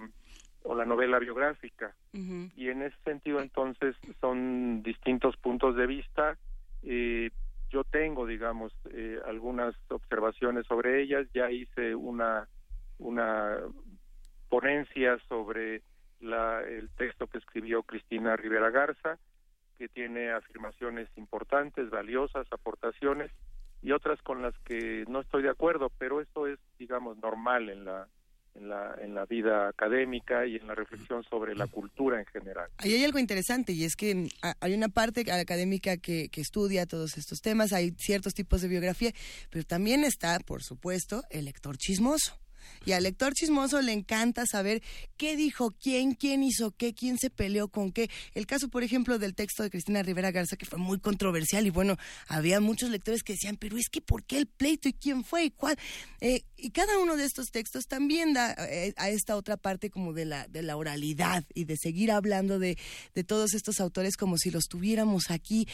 o 0.63 0.75
la 0.75 0.85
novela 0.85 1.19
biográfica. 1.19 1.95
Y 2.13 2.69
en 2.69 2.81
ese 2.81 2.97
sentido, 3.05 3.39
entonces, 3.39 3.95
son 4.19 4.83
distintos 4.83 5.37
puntos 5.37 5.75
de 5.75 5.87
vista. 5.87 6.37
Eh, 6.83 7.29
yo 7.69 7.83
tengo, 7.85 8.25
digamos, 8.25 8.73
eh, 8.91 9.19
algunas 9.25 9.75
observaciones 9.89 10.65
sobre 10.65 11.01
ellas. 11.01 11.27
Ya 11.33 11.49
hice 11.49 11.95
una, 11.95 12.47
una 12.97 13.57
ponencia 14.49 15.17
sobre 15.29 15.83
la, 16.19 16.61
el 16.61 16.89
texto 16.91 17.27
que 17.27 17.37
escribió 17.37 17.83
Cristina 17.83 18.35
Rivera 18.35 18.69
Garza, 18.69 19.17
que 19.77 19.87
tiene 19.87 20.31
afirmaciones 20.31 21.07
importantes, 21.15 21.89
valiosas, 21.89 22.47
aportaciones, 22.51 23.31
y 23.83 23.91
otras 23.91 24.21
con 24.23 24.41
las 24.41 24.57
que 24.65 25.05
no 25.07 25.21
estoy 25.21 25.43
de 25.43 25.49
acuerdo, 25.49 25.91
pero 25.97 26.19
esto 26.19 26.47
es, 26.47 26.59
digamos, 26.79 27.17
normal 27.19 27.69
en 27.69 27.85
la, 27.85 28.07
en 28.55 28.69
la, 28.69 28.95
en 29.01 29.13
la 29.13 29.25
vida 29.25 29.69
académica 29.69 30.45
y 30.45 30.55
en 30.55 30.67
la 30.67 30.75
reflexión 30.75 31.23
sobre 31.23 31.55
la 31.55 31.67
cultura 31.67 32.19
en 32.19 32.25
general. 32.25 32.69
Ahí 32.77 32.93
hay 32.93 33.03
algo 33.03 33.19
interesante 33.19 33.73
y 33.73 33.83
es 33.83 33.95
que 33.95 34.27
hay 34.59 34.73
una 34.73 34.89
parte 34.89 35.31
académica 35.31 35.97
que, 35.97 36.29
que 36.29 36.41
estudia 36.41 36.85
todos 36.85 37.17
estos 37.17 37.41
temas, 37.41 37.71
hay 37.71 37.91
ciertos 37.91 38.33
tipos 38.33 38.61
de 38.61 38.67
biografía, 38.67 39.11
pero 39.51 39.63
también 39.63 40.03
está, 40.03 40.39
por 40.39 40.63
supuesto, 40.63 41.21
el 41.29 41.45
lector 41.45 41.77
chismoso. 41.77 42.37
Y 42.85 42.93
al 42.93 43.03
lector 43.03 43.33
chismoso 43.33 43.81
le 43.81 43.91
encanta 43.91 44.45
saber 44.45 44.81
qué 45.17 45.35
dijo 45.35 45.71
quién, 45.71 46.13
quién 46.13 46.43
hizo 46.43 46.71
qué, 46.71 46.93
quién 46.93 47.17
se 47.17 47.29
peleó 47.29 47.67
con 47.67 47.91
qué. 47.91 48.09
El 48.33 48.45
caso, 48.45 48.69
por 48.69 48.83
ejemplo, 48.83 49.19
del 49.19 49.35
texto 49.35 49.63
de 49.63 49.69
Cristina 49.69 50.03
Rivera 50.03 50.31
Garza, 50.31 50.55
que 50.55 50.65
fue 50.65 50.79
muy 50.79 50.99
controversial 50.99 51.65
y 51.67 51.69
bueno, 51.69 51.97
había 52.27 52.59
muchos 52.59 52.89
lectores 52.89 53.23
que 53.23 53.33
decían, 53.33 53.57
pero 53.57 53.77
es 53.77 53.89
que 53.89 54.01
¿por 54.01 54.23
qué 54.23 54.37
el 54.37 54.47
pleito 54.47 54.89
y 54.89 54.93
quién 54.93 55.23
fue 55.23 55.45
y 55.45 55.51
cuál? 55.51 55.77
Eh, 56.21 56.43
y 56.57 56.71
cada 56.71 56.97
uno 56.99 57.17
de 57.17 57.25
estos 57.25 57.47
textos 57.51 57.85
también 57.87 58.33
da 58.33 58.55
eh, 58.69 58.93
a 58.97 59.09
esta 59.09 59.35
otra 59.35 59.57
parte 59.57 59.89
como 59.89 60.13
de 60.13 60.25
la, 60.25 60.47
de 60.47 60.63
la 60.63 60.75
oralidad 60.75 61.43
y 61.53 61.65
de 61.65 61.75
seguir 61.77 62.11
hablando 62.11 62.59
de, 62.59 62.77
de 63.13 63.23
todos 63.23 63.53
estos 63.53 63.79
autores 63.79 64.17
como 64.17 64.37
si 64.37 64.49
los 64.49 64.65
tuviéramos 64.65 65.29
aquí. 65.29 65.67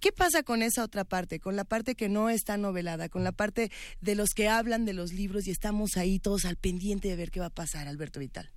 ¿Qué 0.00 0.12
pasa 0.12 0.42
con 0.42 0.62
esa 0.62 0.84
otra 0.84 1.04
parte, 1.04 1.40
con 1.40 1.56
la 1.56 1.64
parte 1.64 1.94
que 1.94 2.08
no 2.08 2.28
está 2.28 2.56
novelada, 2.56 3.08
con 3.08 3.24
la 3.24 3.32
parte 3.32 3.70
de 4.00 4.14
los 4.14 4.30
que 4.34 4.48
hablan 4.48 4.84
de 4.84 4.94
los 4.94 5.12
libros 5.12 5.46
y 5.46 5.50
estamos 5.50 5.96
ahí 5.96 6.18
todos 6.18 6.44
al 6.44 6.56
pendiente 6.56 7.08
de 7.08 7.16
ver 7.16 7.30
qué 7.30 7.40
va 7.40 7.46
a 7.46 7.50
pasar, 7.50 7.88
Alberto 7.88 8.20
Vital? 8.20 8.50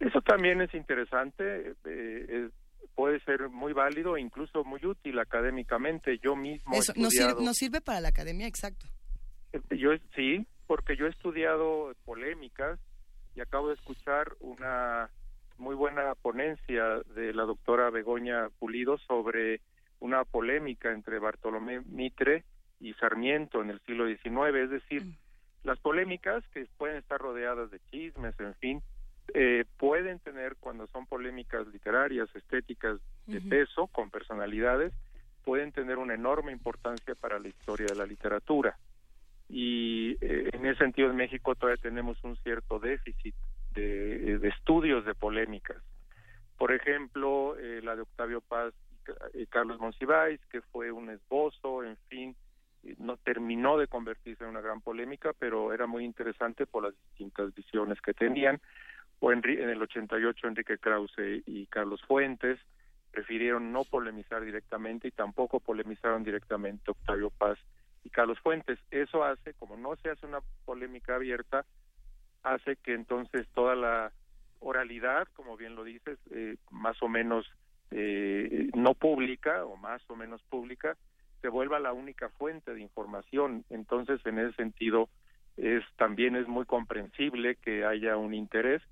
Eso 0.00 0.20
también 0.22 0.60
es 0.62 0.72
interesante, 0.74 1.74
eh, 1.84 2.48
puede 2.94 3.20
ser 3.20 3.48
muy 3.48 3.72
válido 3.72 4.16
e 4.16 4.20
incluso 4.20 4.64
muy 4.64 4.84
útil 4.84 5.18
académicamente. 5.18 6.18
Yo 6.18 6.36
mismo. 6.36 6.74
Eso 6.74 6.92
nos, 6.96 7.12
sirve, 7.12 7.42
nos 7.42 7.56
sirve 7.56 7.80
para 7.80 8.00
la 8.00 8.08
academia, 8.08 8.46
exacto. 8.46 8.86
Eh, 9.52 9.60
yo 9.76 9.90
sí, 10.14 10.46
porque 10.66 10.96
yo 10.96 11.06
he 11.06 11.10
estudiado 11.10 11.92
polémicas 12.04 12.78
y 13.34 13.40
acabo 13.40 13.68
de 13.68 13.74
escuchar 13.74 14.32
una 14.40 15.10
muy 15.58 15.74
buena 15.74 16.14
ponencia 16.14 17.00
de 17.14 17.34
la 17.34 17.44
doctora 17.44 17.90
Begoña 17.90 18.48
Pulido 18.58 18.98
sobre 18.98 19.60
una 20.00 20.24
polémica 20.24 20.92
entre 20.92 21.18
Bartolomé 21.18 21.80
Mitre 21.80 22.44
y 22.80 22.94
Sarmiento 22.94 23.62
en 23.62 23.70
el 23.70 23.80
siglo 23.80 24.06
XIX, 24.06 24.56
es 24.56 24.70
decir, 24.70 25.04
mm. 25.04 25.16
las 25.64 25.78
polémicas 25.78 26.42
que 26.52 26.66
pueden 26.78 26.96
estar 26.96 27.20
rodeadas 27.20 27.70
de 27.70 27.80
chismes, 27.90 28.38
en 28.40 28.54
fin, 28.56 28.82
eh, 29.34 29.64
pueden 29.76 30.18
tener 30.18 30.56
cuando 30.58 30.86
son 30.88 31.06
polémicas 31.06 31.66
literarias, 31.68 32.28
estéticas 32.34 32.98
de 33.26 33.40
peso, 33.40 33.86
con 33.86 34.10
personalidades, 34.10 34.92
pueden 35.44 35.72
tener 35.72 35.98
una 35.98 36.14
enorme 36.14 36.52
importancia 36.52 37.14
para 37.14 37.38
la 37.38 37.48
historia 37.48 37.86
de 37.86 37.94
la 37.94 38.06
literatura. 38.06 38.76
Y 39.48 40.16
eh, 40.20 40.50
en 40.52 40.66
ese 40.66 40.78
sentido 40.78 41.10
en 41.10 41.16
México 41.16 41.54
todavía 41.54 41.80
tenemos 41.80 42.22
un 42.24 42.36
cierto 42.36 42.78
déficit 42.78 43.34
de, 43.72 44.38
de 44.38 44.48
estudios 44.48 45.04
de 45.04 45.14
polémicas. 45.14 45.76
Por 46.58 46.72
ejemplo, 46.72 47.56
eh, 47.58 47.80
la 47.82 47.96
de 47.96 48.02
Octavio 48.02 48.40
Paz 48.40 48.74
Carlos 49.48 49.78
Monsiváis, 49.80 50.40
que 50.46 50.60
fue 50.60 50.90
un 50.92 51.10
esbozo, 51.10 51.84
en 51.84 51.96
fin, 52.08 52.36
no 52.98 53.16
terminó 53.18 53.76
de 53.78 53.86
convertirse 53.86 54.44
en 54.44 54.50
una 54.50 54.60
gran 54.60 54.80
polémica, 54.80 55.32
pero 55.38 55.72
era 55.72 55.86
muy 55.86 56.04
interesante 56.04 56.66
por 56.66 56.84
las 56.84 56.94
distintas 57.08 57.54
visiones 57.54 58.00
que 58.00 58.14
tenían. 58.14 58.60
O 59.18 59.32
en, 59.32 59.42
en 59.44 59.68
el 59.68 59.82
88 59.82 60.48
Enrique 60.48 60.78
Krause 60.78 61.42
y 61.46 61.66
Carlos 61.66 62.00
Fuentes 62.06 62.58
prefirieron 63.10 63.72
no 63.72 63.84
polemizar 63.84 64.44
directamente 64.44 65.08
y 65.08 65.10
tampoco 65.10 65.60
polemizaron 65.60 66.22
directamente 66.24 66.90
Octavio 66.90 67.30
Paz 67.30 67.58
y 68.04 68.10
Carlos 68.10 68.38
Fuentes. 68.40 68.78
Eso 68.90 69.24
hace, 69.24 69.54
como 69.54 69.76
no 69.76 69.96
se 69.96 70.10
hace 70.10 70.26
una 70.26 70.40
polémica 70.64 71.16
abierta, 71.16 71.66
hace 72.42 72.76
que 72.76 72.94
entonces 72.94 73.46
toda 73.54 73.74
la 73.74 74.12
oralidad, 74.60 75.26
como 75.34 75.56
bien 75.56 75.74
lo 75.74 75.84
dices, 75.84 76.18
eh, 76.30 76.56
más 76.70 77.02
o 77.02 77.08
menos 77.08 77.50
eh, 77.90 78.70
no 78.74 78.94
pública 78.94 79.64
o 79.64 79.76
más 79.76 80.02
o 80.08 80.16
menos 80.16 80.42
pública 80.44 80.96
se 81.40 81.48
vuelva 81.48 81.80
la 81.80 81.92
única 81.92 82.28
fuente 82.30 82.74
de 82.74 82.80
información. 82.80 83.64
Entonces, 83.70 84.20
en 84.26 84.38
ese 84.38 84.54
sentido, 84.56 85.08
es 85.56 85.82
también 85.96 86.36
es 86.36 86.46
muy 86.46 86.64
comprensible 86.66 87.56
que 87.56 87.84
haya 87.84 88.16
un 88.16 88.34
interés. 88.34 88.82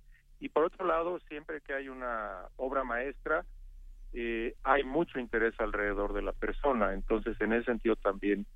Y 0.40 0.48
por 0.48 0.64
otro 0.64 0.87
lado, 0.87 1.18
siempre 1.28 1.61
que 1.61 1.74
hay 1.74 1.88
una 1.88 2.46
obra 2.56 2.84
maestra, 2.84 3.44
eh, 4.12 4.54
hay 4.62 4.84
mucho 4.84 5.18
interés 5.18 5.54
alrededor 5.58 6.14
de 6.14 6.22
la 6.22 6.32
persona. 6.32 6.94
Entonces, 6.94 7.38
en 7.40 7.52
ese 7.52 7.66
sentido 7.66 7.96
también 7.96 8.46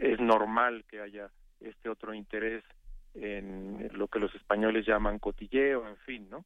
es 0.00 0.18
normal 0.20 0.84
que 0.88 1.00
haya 1.00 1.30
este 1.60 1.88
otro 1.88 2.14
interés 2.14 2.64
en 3.14 3.90
lo 3.92 4.08
que 4.08 4.18
los 4.18 4.34
españoles 4.34 4.86
llaman 4.86 5.18
cotilleo, 5.18 5.86
en 5.86 5.96
fin, 5.98 6.28
¿no? 6.30 6.44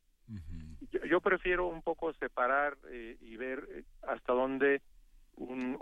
Yo, 1.09 1.21
prefiero 1.21 1.67
un 1.67 1.83
poco 1.83 2.13
separar 2.15 2.77
eh, 2.91 3.17
y 3.21 3.37
ver 3.37 3.67
eh, 3.71 3.85
hasta 4.09 4.33
dónde 4.33 4.83
un, 5.37 5.77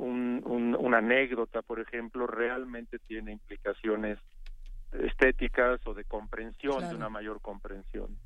una 0.78 0.98
anécdota, 0.98 1.62
por 1.62 1.80
ejemplo, 1.80 2.26
realmente 2.26 2.98
tiene 2.98 3.32
implicaciones 3.32 4.18
estéticas 4.92 5.80
o 5.86 5.94
de 5.94 6.04
comprensión, 6.04 6.88
de 6.88 6.94
una 6.94 7.08
mayor 7.08 7.40
comprensión. 7.40 8.16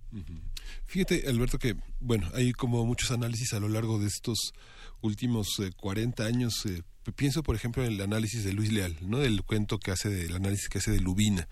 Fíjate, 0.85 1.29
Alberto, 1.29 1.59
que, 1.59 1.75
bueno, 2.01 2.29
hay 2.35 2.53
como 2.53 2.85
muchos 2.85 3.11
análisis 3.11 3.53
a 3.53 3.61
lo 3.61 3.69
largo 3.69 3.99
de 3.99 4.07
estos 4.07 4.53
últimos 5.01 5.61
40 5.77 6.23
eh, 6.23 6.27
años 6.27 6.67
pienso 7.13 7.43
por 7.43 7.55
ejemplo 7.55 7.85
en 7.85 7.93
el 7.93 8.01
análisis 8.01 8.45
de 8.45 8.53
Luis 8.53 8.73
Leal, 8.73 8.97
¿no? 9.03 9.19
Del 9.19 9.43
cuento 9.43 9.79
que 9.79 9.91
hace 9.91 10.27
el 10.27 10.35
análisis 10.35 10.69
que 10.69 10.79
hace 10.79 10.91
de 10.91 11.01
Lubina. 11.01 11.49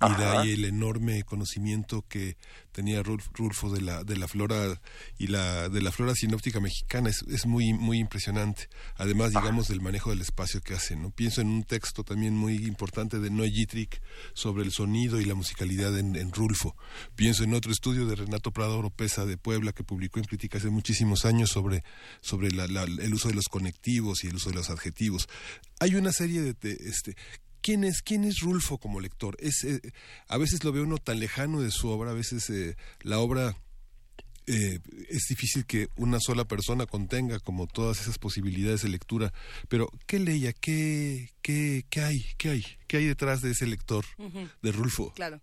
Y 0.00 0.14
de 0.14 0.24
ahí 0.24 0.52
el 0.52 0.64
enorme 0.64 1.22
conocimiento 1.24 2.04
que 2.08 2.36
tenía 2.80 3.02
Rulfo 3.02 3.68
de 3.68 3.82
la 3.82 4.04
de 4.04 4.16
la 4.16 4.26
flora 4.26 4.80
y 5.18 5.26
la 5.26 5.68
de 5.68 5.82
la 5.82 5.92
flora 5.92 6.14
sinóptica 6.14 6.60
mexicana 6.60 7.10
es, 7.10 7.22
es 7.28 7.44
muy 7.44 7.74
muy 7.74 7.98
impresionante. 7.98 8.70
Además, 8.96 9.32
digamos 9.32 9.68
del 9.68 9.82
manejo 9.82 10.08
del 10.08 10.22
espacio 10.22 10.62
que 10.62 10.72
hace, 10.72 10.96
¿no? 10.96 11.10
Pienso 11.10 11.42
en 11.42 11.48
un 11.48 11.64
texto 11.64 12.04
también 12.04 12.34
muy 12.34 12.54
importante 12.66 13.18
de 13.18 13.28
Noé 13.28 13.50
Gitrick 13.50 14.00
sobre 14.32 14.64
el 14.64 14.72
sonido 14.72 15.20
y 15.20 15.26
la 15.26 15.34
musicalidad 15.34 15.98
en, 15.98 16.32
Rulfo. 16.32 16.74
Pienso 17.16 17.44
en 17.44 17.52
otro 17.52 17.70
estudio 17.70 18.06
de 18.06 18.16
Renato 18.16 18.50
Prado 18.50 18.78
Oropesa 18.78 19.26
de 19.26 19.36
Puebla 19.36 19.72
que 19.72 19.84
publicó 19.84 20.18
en 20.18 20.24
Crítica 20.24 20.56
hace 20.56 20.70
muchísimos 20.70 21.26
años 21.26 21.50
sobre 21.50 21.84
sobre 22.22 22.48
el 22.48 23.14
uso 23.14 23.28
de 23.28 23.34
los 23.34 23.48
conectivos 23.48 24.24
y 24.24 24.28
el 24.28 24.36
uso 24.36 24.48
de 24.48 24.56
los 24.56 24.70
adjetivos 24.70 25.28
hay 25.80 25.94
una 25.96 26.12
serie 26.12 26.42
de, 26.42 26.76
este 26.84 27.16
¿Quién 27.62 27.84
es, 27.84 28.02
¿Quién 28.02 28.24
es 28.24 28.40
Rulfo 28.40 28.78
como 28.78 29.00
lector? 29.00 29.36
Es, 29.38 29.64
eh, 29.64 29.80
a 30.28 30.38
veces 30.38 30.64
lo 30.64 30.72
ve 30.72 30.80
uno 30.80 30.98
tan 30.98 31.20
lejano 31.20 31.60
de 31.60 31.70
su 31.70 31.88
obra, 31.88 32.10
a 32.10 32.14
veces 32.14 32.48
eh, 32.50 32.76
la 33.02 33.18
obra 33.18 33.54
eh, 34.46 34.78
es 35.08 35.26
difícil 35.28 35.66
que 35.66 35.88
una 35.96 36.18
sola 36.20 36.44
persona 36.44 36.86
contenga 36.86 37.38
como 37.38 37.66
todas 37.66 38.00
esas 38.00 38.18
posibilidades 38.18 38.82
de 38.82 38.88
lectura, 38.88 39.32
pero 39.68 39.88
¿qué 40.06 40.18
leía? 40.18 40.52
¿Qué, 40.52 41.28
qué, 41.42 41.84
qué 41.90 42.00
hay? 42.00 42.20
¿Qué 42.38 42.50
hay? 42.50 42.64
¿Qué 42.88 42.96
hay 42.96 43.06
detrás 43.06 43.42
de 43.42 43.50
ese 43.50 43.66
lector 43.66 44.04
de 44.62 44.72
Rulfo? 44.72 45.12
Claro. 45.14 45.40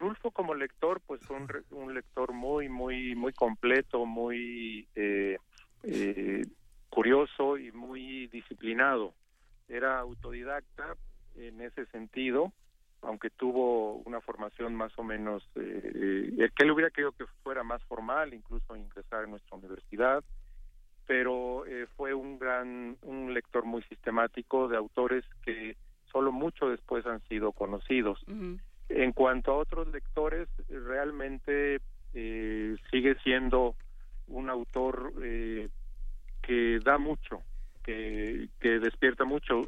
Rulfo 0.00 0.32
como 0.32 0.54
lector, 0.54 1.00
pues 1.06 1.20
fue 1.22 1.36
un, 1.36 1.48
un, 1.70 1.94
lector 1.94 2.32
muy, 2.32 2.68
muy, 2.68 3.14
muy 3.14 3.32
completo, 3.32 4.04
muy 4.04 4.88
curioso 6.88 7.58
y 7.58 7.70
muy 7.72 8.26
disciplinado. 8.28 9.14
Era 9.68 9.98
autodidacta 9.98 10.96
en 11.36 11.60
ese 11.60 11.86
sentido, 11.86 12.52
aunque 13.02 13.30
tuvo 13.30 13.96
una 14.04 14.20
formación 14.20 14.74
más 14.74 14.96
o 14.98 15.02
menos, 15.02 15.48
eh, 15.56 16.32
eh, 16.38 16.50
que 16.54 16.64
él 16.64 16.70
hubiera 16.70 16.90
querido 16.90 17.12
que 17.12 17.26
fuera 17.42 17.62
más 17.62 17.82
formal, 17.84 18.32
incluso 18.32 18.74
ingresar 18.76 19.24
en 19.24 19.30
nuestra 19.30 19.56
universidad, 19.56 20.24
pero 21.06 21.64
eh, 21.66 21.86
fue 21.96 22.14
un 22.14 22.38
gran, 22.38 22.96
un 23.02 23.32
lector 23.32 23.64
muy 23.64 23.82
sistemático 23.84 24.68
de 24.68 24.76
autores 24.76 25.24
que 25.44 25.76
solo 26.10 26.32
mucho 26.32 26.68
después 26.68 27.06
han 27.06 27.22
sido 27.28 27.52
conocidos. 27.52 28.18
En 28.88 29.12
cuanto 29.12 29.52
a 29.52 29.56
otros 29.56 29.88
lectores, 29.88 30.48
realmente 30.68 31.80
eh, 32.14 32.76
sigue 32.90 33.16
siendo 33.22 33.74
un 34.28 34.48
autor 34.48 35.12
eh, 35.22 35.68
que 36.42 36.80
da 36.84 36.98
mucho, 36.98 37.42
que, 37.86 38.48
que 38.60 38.78
despierta 38.80 39.24
mucho. 39.24 39.62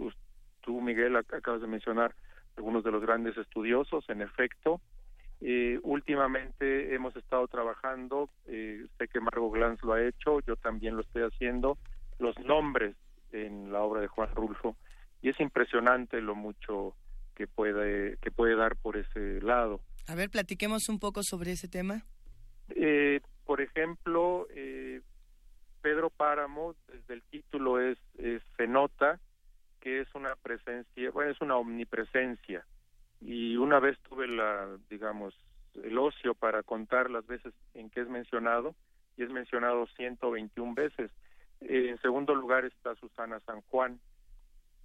Tú, 0.60 0.80
Miguel, 0.82 1.16
acabas 1.16 1.62
de 1.62 1.68
mencionar 1.68 2.14
algunos 2.56 2.82
de 2.84 2.90
los 2.90 3.00
grandes 3.00 3.36
estudiosos, 3.38 4.04
en 4.10 4.20
efecto, 4.20 4.80
Eh, 5.40 5.78
últimamente 5.84 6.92
hemos 6.96 7.14
estado 7.14 7.46
trabajando, 7.46 8.28
eh, 8.48 8.84
sé 8.98 9.06
que 9.06 9.20
Margot 9.20 9.52
Glantz 9.52 9.84
lo 9.84 9.92
ha 9.92 10.02
hecho, 10.02 10.40
yo 10.40 10.56
también 10.56 10.96
lo 10.96 11.02
estoy 11.02 11.22
haciendo, 11.22 11.78
los 12.18 12.36
nombres 12.40 12.96
en 13.30 13.70
la 13.70 13.80
obra 13.82 14.00
de 14.00 14.08
Juan 14.08 14.34
Rulfo 14.34 14.74
y 15.22 15.28
es 15.28 15.38
impresionante 15.38 16.20
lo 16.20 16.34
mucho 16.34 16.96
que 17.36 17.46
puede 17.46 18.16
que 18.20 18.32
puede 18.32 18.56
dar 18.56 18.74
por 18.74 18.96
ese 18.96 19.40
lado. 19.40 19.78
A 20.08 20.16
ver, 20.16 20.28
platiquemos 20.28 20.88
un 20.88 20.98
poco 20.98 21.22
sobre 21.22 21.52
ese 21.52 21.68
tema. 21.68 22.02
Eh, 22.74 23.20
por 23.46 23.60
ejemplo, 23.60 24.48
Pedro 25.80 26.10
Páramo, 26.10 26.74
desde 26.88 27.14
el 27.14 27.22
título 27.22 27.80
es, 27.80 27.98
se 28.56 28.66
nota 28.66 29.20
que 29.80 30.00
es 30.00 30.14
una 30.14 30.34
presencia, 30.36 31.10
bueno, 31.10 31.30
es 31.30 31.40
una 31.40 31.56
omnipresencia. 31.56 32.64
Y 33.20 33.56
una 33.56 33.80
vez 33.80 33.98
tuve 34.08 34.26
la, 34.26 34.76
digamos, 34.90 35.34
el 35.82 35.98
ocio 35.98 36.34
para 36.34 36.62
contar 36.62 37.10
las 37.10 37.26
veces 37.26 37.52
en 37.74 37.90
que 37.90 38.00
es 38.00 38.08
mencionado, 38.08 38.74
y 39.16 39.22
es 39.24 39.30
mencionado 39.30 39.86
121 39.96 40.74
veces. 40.74 41.10
en 41.60 42.00
segundo 42.00 42.34
lugar 42.34 42.64
está 42.64 42.94
Susana 42.96 43.40
San 43.40 43.60
Juan, 43.62 44.00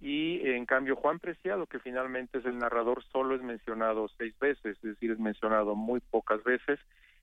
y 0.00 0.46
en 0.48 0.66
cambio 0.66 0.96
Juan 0.96 1.18
Preciado, 1.18 1.66
que 1.66 1.78
finalmente 1.78 2.38
es 2.38 2.44
el 2.44 2.58
narrador, 2.58 3.02
solo 3.04 3.34
es 3.34 3.42
mencionado 3.42 4.08
seis 4.18 4.38
veces, 4.38 4.76
es 4.76 4.82
decir, 4.82 5.12
es 5.12 5.18
mencionado 5.18 5.74
muy 5.74 6.00
pocas 6.00 6.42
veces, 6.44 6.78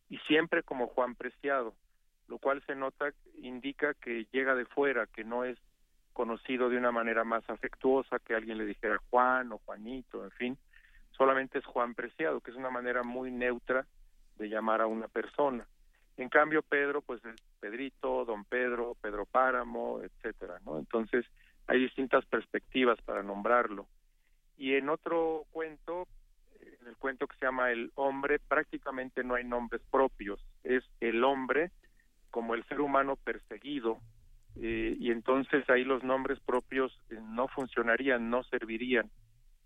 y 0.10 0.18
siempre 0.20 0.64
como 0.64 0.88
Juan 0.88 1.16
Preciado, 1.16 1.74
lo 2.32 2.38
cual 2.38 2.64
se 2.66 2.76
nota, 2.76 3.12
indica 3.42 3.94
que 3.94 4.26
llega 4.32 4.56
de 4.56 4.64
fuera, 4.64 5.06
que 5.06 5.26
no 5.26 5.44
es 5.44 5.58
conocido 6.14 6.70
de 6.70 6.78
una 6.78 6.94
manera 6.94 7.26
más 7.26 7.44
afectuosa, 7.50 8.20
que 8.20 8.34
alguien 8.34 8.58
le 8.58 8.66
dijera 8.66 9.02
Juan 9.10 9.52
o 9.52 9.58
Juanito, 9.58 10.24
en 10.24 10.32
fin, 10.32 10.58
solamente 11.12 11.60
es 11.60 11.66
Juan 11.66 11.94
Preciado, 11.94 12.40
que 12.40 12.52
es 12.52 12.58
una 12.58 12.70
manera 12.70 13.04
muy 13.04 13.32
neutra 13.32 13.86
de 14.38 14.48
llamar 14.48 14.80
a 14.80 14.88
una 14.88 15.10
persona. 15.10 15.68
En 16.16 16.30
cambio, 16.30 16.62
Pedro, 16.62 17.02
pues 17.02 17.24
es 17.26 17.36
Pedrito, 17.60 18.24
Don 18.24 18.46
Pedro, 18.46 18.96
Pedro 19.02 19.26
Páramo, 19.26 20.00
etcétera, 20.02 20.62
¿no? 20.66 20.80
Entonces, 20.80 21.26
hay 21.68 21.82
distintas 21.82 22.26
perspectivas 22.28 23.02
para 23.02 23.24
nombrarlo. 23.24 23.88
Y 24.58 24.76
en 24.76 24.88
otro 24.88 25.44
cuento, 25.52 26.08
en 26.62 26.88
el 26.88 26.96
cuento 26.96 27.28
que 27.28 27.36
se 27.36 27.46
llama 27.46 27.72
El 27.72 27.92
hombre, 27.96 28.40
prácticamente 28.40 29.22
no 29.22 29.36
hay 29.36 29.44
nombres 29.44 29.82
propios. 29.92 30.40
Es 30.64 30.86
el 31.02 31.26
hombre 31.26 31.72
como 32.32 32.56
el 32.56 32.64
ser 32.66 32.82
humano 32.82 33.16
perseguido, 33.16 34.00
eh, 34.60 34.96
y 35.00 35.12
entonces 35.12 35.70
ahí 35.70 35.84
los 35.84 36.04
nombres 36.04 36.40
propios 36.40 36.92
eh, 37.10 37.20
no 37.22 37.48
funcionarían, 37.48 38.30
no 38.30 38.44
servirían. 38.44 39.10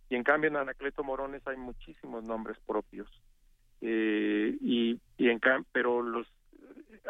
Y 0.09 0.15
en 0.15 0.23
cambio 0.23 0.49
en 0.49 0.57
Anacleto 0.57 1.03
Morones 1.03 1.41
hay 1.47 1.57
muchísimos 1.57 2.23
nombres 2.23 2.57
propios. 2.65 3.09
Eh, 3.81 4.55
y, 4.61 4.99
y 5.17 5.29
en 5.29 5.39
pero 5.71 6.01
los 6.01 6.27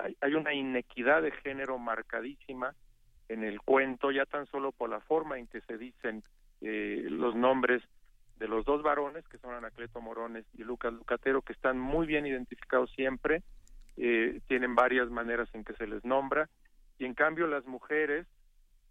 hay, 0.03 0.17
hay, 0.21 0.33
una 0.33 0.53
inequidad 0.53 1.21
de 1.21 1.31
género 1.31 1.77
marcadísima 1.77 2.75
en 3.29 3.43
el 3.43 3.61
cuento, 3.61 4.11
ya 4.11 4.25
tan 4.25 4.45
solo 4.47 4.71
por 4.71 4.89
la 4.89 4.99
forma 5.01 5.37
en 5.37 5.47
que 5.47 5.61
se 5.61 5.77
dicen 5.77 6.23
eh, 6.61 7.05
los 7.09 7.35
nombres 7.35 7.83
de 8.37 8.47
los 8.47 8.65
dos 8.65 8.83
varones, 8.83 9.27
que 9.27 9.37
son 9.37 9.53
Anacleto 9.53 10.01
Morones 10.01 10.45
y 10.53 10.63
Lucas 10.63 10.93
Lucatero, 10.93 11.41
que 11.41 11.53
están 11.53 11.79
muy 11.79 12.05
bien 12.05 12.25
identificados 12.25 12.91
siempre, 12.91 13.43
eh, 13.97 14.41
tienen 14.47 14.75
varias 14.75 15.09
maneras 15.09 15.49
en 15.53 15.63
que 15.63 15.73
se 15.73 15.87
les 15.87 16.03
nombra, 16.03 16.49
y 16.99 17.05
en 17.05 17.13
cambio 17.13 17.47
las 17.47 17.65
mujeres 17.65 18.25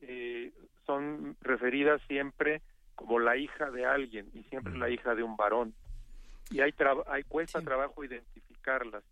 eh, 0.01 0.53
son 0.87 1.37
referidas 1.41 2.01
siempre 2.07 2.63
como 2.95 3.19
la 3.19 3.37
hija 3.37 3.71
de 3.71 3.87
alguien 3.87 4.31
y 4.35 4.43
siempre 4.45 4.77
la 4.77 4.91
hija 4.91 5.15
de 5.15 5.23
un 5.23 5.37
varón. 5.37 5.75
Y 6.51 6.61
hay, 6.61 6.75
hay 7.07 7.23
cuesta 7.25 7.61
trabajo 7.63 8.05
identificarlas. 8.05 9.03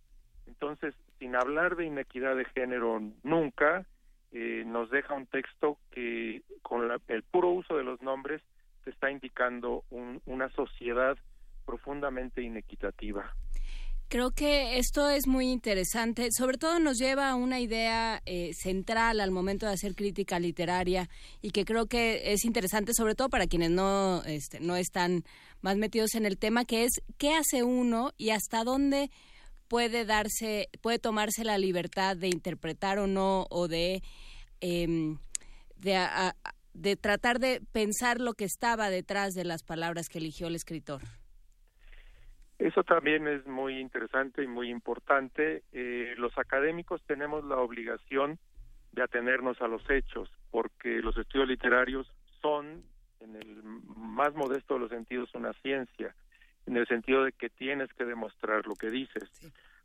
Entonces, 0.46 0.94
sin 1.18 1.34
hablar 1.34 1.76
de 1.76 1.86
inequidad 1.86 2.36
de 2.36 2.44
género 2.44 3.00
nunca, 3.22 3.86
eh, 4.32 4.64
nos 4.66 4.90
deja 4.90 5.14
un 5.14 5.26
texto 5.26 5.78
que 5.90 6.42
con 6.62 6.90
el 7.08 7.22
puro 7.22 7.50
uso 7.50 7.76
de 7.76 7.84
los 7.84 8.00
nombres 8.02 8.42
te 8.84 8.90
está 8.90 9.10
indicando 9.10 9.84
una 10.26 10.48
sociedad 10.50 11.16
profundamente 11.64 12.42
inequitativa. 12.42 13.34
Creo 14.12 14.30
que 14.32 14.76
esto 14.76 15.08
es 15.08 15.26
muy 15.26 15.50
interesante, 15.50 16.28
sobre 16.36 16.58
todo 16.58 16.78
nos 16.78 16.98
lleva 16.98 17.30
a 17.30 17.34
una 17.34 17.60
idea 17.60 18.20
eh, 18.26 18.50
central 18.52 19.20
al 19.20 19.30
momento 19.30 19.64
de 19.64 19.72
hacer 19.72 19.94
crítica 19.94 20.38
literaria 20.38 21.08
y 21.40 21.50
que 21.50 21.64
creo 21.64 21.86
que 21.86 22.34
es 22.34 22.44
interesante, 22.44 22.92
sobre 22.92 23.14
todo 23.14 23.30
para 23.30 23.46
quienes 23.46 23.70
no, 23.70 24.22
este, 24.26 24.60
no 24.60 24.76
están 24.76 25.24
más 25.62 25.78
metidos 25.78 26.14
en 26.14 26.26
el 26.26 26.36
tema, 26.36 26.66
que 26.66 26.84
es 26.84 27.00
qué 27.16 27.32
hace 27.32 27.62
uno 27.62 28.12
y 28.18 28.28
hasta 28.28 28.64
dónde 28.64 29.10
puede 29.66 30.04
darse, 30.04 30.68
puede 30.82 30.98
tomarse 30.98 31.42
la 31.42 31.56
libertad 31.56 32.14
de 32.14 32.28
interpretar 32.28 32.98
o 32.98 33.06
no 33.06 33.46
o 33.48 33.66
de 33.66 34.02
em, 34.60 35.16
de, 35.78 36.06
de 36.74 36.96
tratar 36.96 37.38
de 37.38 37.62
pensar 37.72 38.20
lo 38.20 38.34
que 38.34 38.44
estaba 38.44 38.90
detrás 38.90 39.32
de 39.32 39.46
las 39.46 39.62
palabras 39.62 40.10
que 40.10 40.18
eligió 40.18 40.48
el 40.48 40.54
escritor. 40.56 41.00
Eso 42.58 42.84
también 42.84 43.26
es 43.26 43.46
muy 43.46 43.78
interesante 43.78 44.42
y 44.42 44.46
muy 44.46 44.70
importante. 44.70 45.62
Eh, 45.72 46.14
los 46.16 46.36
académicos 46.38 47.02
tenemos 47.06 47.44
la 47.44 47.56
obligación 47.56 48.38
de 48.92 49.02
atenernos 49.02 49.60
a 49.60 49.68
los 49.68 49.88
hechos, 49.90 50.30
porque 50.50 51.00
los 51.00 51.16
estudios 51.16 51.48
literarios 51.48 52.06
son, 52.40 52.84
en 53.20 53.36
el 53.36 53.62
más 53.62 54.34
modesto 54.34 54.74
de 54.74 54.80
los 54.80 54.90
sentidos, 54.90 55.34
una 55.34 55.52
ciencia, 55.54 56.14
en 56.66 56.76
el 56.76 56.86
sentido 56.86 57.24
de 57.24 57.32
que 57.32 57.48
tienes 57.50 57.92
que 57.94 58.04
demostrar 58.04 58.66
lo 58.66 58.74
que 58.74 58.90
dices. 58.90 59.30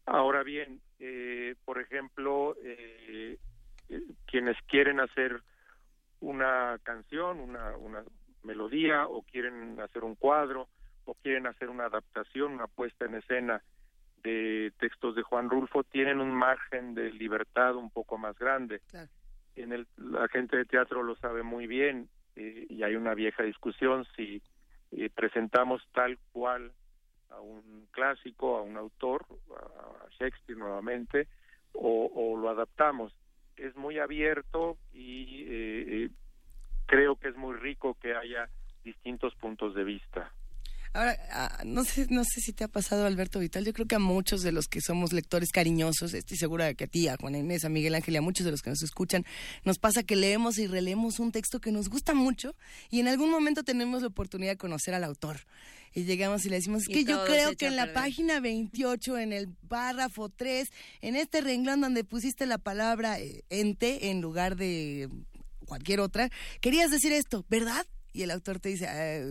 Ahora 0.06 0.44
bien, 0.44 0.82
eh, 1.00 1.56
por 1.66 1.80
ejemplo, 1.80 2.56
eh, 2.64 3.38
quienes 4.26 4.58
quieren 4.68 5.00
hacer 5.00 5.42
una 6.20 6.78
canción, 6.84 7.40
una, 7.40 7.76
una 7.78 8.04
melodía 8.44 9.08
o 9.08 9.22
quieren 9.24 9.80
hacer 9.80 10.04
un 10.04 10.16
cuadro, 10.16 10.68
o 11.08 11.16
quieren 11.16 11.48
hacer 11.48 11.70
una 11.70 11.86
adaptación, 11.86 12.54
una 12.54 12.68
puesta 12.68 13.06
en 13.06 13.16
escena 13.16 13.62
de 14.24 14.74
textos 14.78 15.16
de 15.16 15.24
Juan 15.24 15.50
Rulfo, 15.50 15.84
tienen 15.84 16.20
un 16.20 16.32
margen 16.32 16.94
de 16.94 17.12
libertad 17.12 17.76
un 17.76 17.90
poco 17.90 18.18
más 18.18 18.38
grande. 18.38 18.82
En 19.56 19.72
el, 19.72 19.88
la 19.96 20.28
gente 20.28 20.58
de 20.58 20.66
teatro 20.66 21.02
lo 21.02 21.16
sabe 21.16 21.44
muy 21.44 21.66
bien 21.66 22.10
eh, 22.36 22.68
y 22.70 22.84
hay 22.84 22.96
una 22.96 23.14
vieja 23.14 23.44
discusión 23.44 24.06
si 24.16 24.42
eh, 24.92 25.10
presentamos 25.10 25.82
tal 25.94 26.18
cual 26.34 26.74
a 27.30 27.40
un 27.40 27.88
clásico, 27.92 28.58
a 28.58 28.62
un 28.62 28.76
autor, 28.76 29.26
a 29.56 30.10
Shakespeare 30.20 30.60
nuevamente, 30.60 31.28
o, 31.74 32.38
lo 32.38 32.50
adaptamos. 32.50 33.14
Es 33.56 33.76
muy 33.76 33.98
abierto 33.98 34.78
y 34.94 35.46
eh, 35.48 36.10
creo 36.86 37.16
que 37.16 37.30
es 37.30 37.36
muy 37.38 37.56
rico 37.56 37.98
que 38.02 38.14
haya 38.16 38.50
distintos 38.84 39.34
puntos 39.36 39.74
de 39.74 39.84
vista. 39.84 40.32
Ahora, 40.98 41.16
ah, 41.32 41.62
no 41.64 41.86
sé, 41.86 42.08
no 42.10 42.24
sé 42.24 42.42
si 42.42 42.54
te 42.54 42.64
ha 42.64 42.68
pasado, 42.68 43.06
Alberto 43.06 43.38
Vital. 43.38 43.64
Yo 43.64 43.72
creo 43.72 43.86
que 43.86 43.94
a 43.94 44.00
muchos 44.00 44.42
de 44.42 44.52
los 44.52 44.68
que 44.68 44.82
somos 44.82 45.14
lectores 45.14 45.52
cariñosos, 45.52 46.16
estoy 46.16 46.38
segura 46.38 46.66
de 46.66 46.74
que 46.74 46.86
a 46.86 46.88
ti, 46.88 47.08
a 47.08 47.18
Juan 47.18 47.36
Inés, 47.36 47.66
a 47.66 47.70
Miguel 47.70 47.94
Ángel 47.94 48.16
y 48.16 48.18
a 48.18 48.22
muchos 48.24 48.46
de 48.46 48.50
los 48.50 48.64
que 48.64 48.72
nos 48.72 48.82
escuchan, 48.82 49.24
nos 49.64 49.78
pasa 49.78 50.02
que 50.02 50.16
leemos 50.16 50.58
y 50.58 50.66
releemos 50.66 51.20
un 51.20 51.32
texto 51.32 51.60
que 51.60 51.72
nos 51.72 51.90
gusta 51.90 52.16
mucho 52.16 52.56
y 52.90 53.00
en 53.00 53.10
algún 53.10 53.30
momento 53.30 53.62
tenemos 53.62 54.02
la 54.02 54.08
oportunidad 54.08 54.54
de 54.54 54.58
conocer 54.58 54.96
al 54.96 55.04
autor. 55.04 55.42
Y 55.94 56.06
llegamos 56.06 56.44
y 56.48 56.50
le 56.50 56.56
decimos, 56.56 56.82
es 56.82 56.88
que 56.88 57.04
yo 57.04 57.24
creo 57.26 57.56
que 57.56 57.68
en 57.68 57.76
la 57.76 57.94
página 57.94 58.40
28, 58.40 59.20
en 59.20 59.34
el 59.34 59.50
párrafo 59.68 60.30
3, 60.30 60.68
en 61.02 61.16
este 61.16 61.42
renglón 61.42 61.80
donde 61.80 62.06
pusiste 62.06 62.48
la 62.48 62.58
palabra 62.58 63.20
eh, 63.20 63.44
ente 63.52 64.10
en 64.10 64.20
lugar 64.20 64.56
de 64.56 65.10
cualquier 65.68 66.00
otra, 66.00 66.32
querías 66.60 66.90
decir 66.90 67.12
esto, 67.12 67.46
¿verdad? 67.50 67.86
Y 68.18 68.24
el 68.24 68.32
autor 68.32 68.60
te 68.60 68.70
dice, 68.70 68.88
ah, 68.88 69.22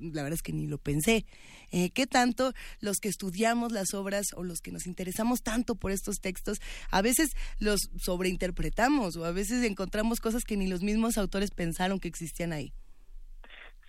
la 0.00 0.22
verdad 0.22 0.34
es 0.34 0.42
que 0.42 0.52
ni 0.52 0.66
lo 0.66 0.76
pensé. 0.76 1.24
Eh, 1.70 1.90
¿Qué 1.94 2.06
tanto 2.06 2.52
los 2.82 2.98
que 2.98 3.08
estudiamos 3.08 3.72
las 3.72 3.94
obras 3.94 4.26
o 4.36 4.44
los 4.44 4.60
que 4.60 4.70
nos 4.70 4.86
interesamos 4.86 5.42
tanto 5.42 5.76
por 5.76 5.92
estos 5.92 6.20
textos, 6.20 6.58
a 6.90 7.00
veces 7.00 7.34
los 7.58 7.80
sobreinterpretamos 7.96 9.16
o 9.16 9.24
a 9.24 9.32
veces 9.32 9.64
encontramos 9.64 10.20
cosas 10.20 10.44
que 10.44 10.58
ni 10.58 10.68
los 10.68 10.82
mismos 10.82 11.16
autores 11.16 11.50
pensaron 11.50 12.00
que 12.00 12.08
existían 12.08 12.52
ahí? 12.52 12.74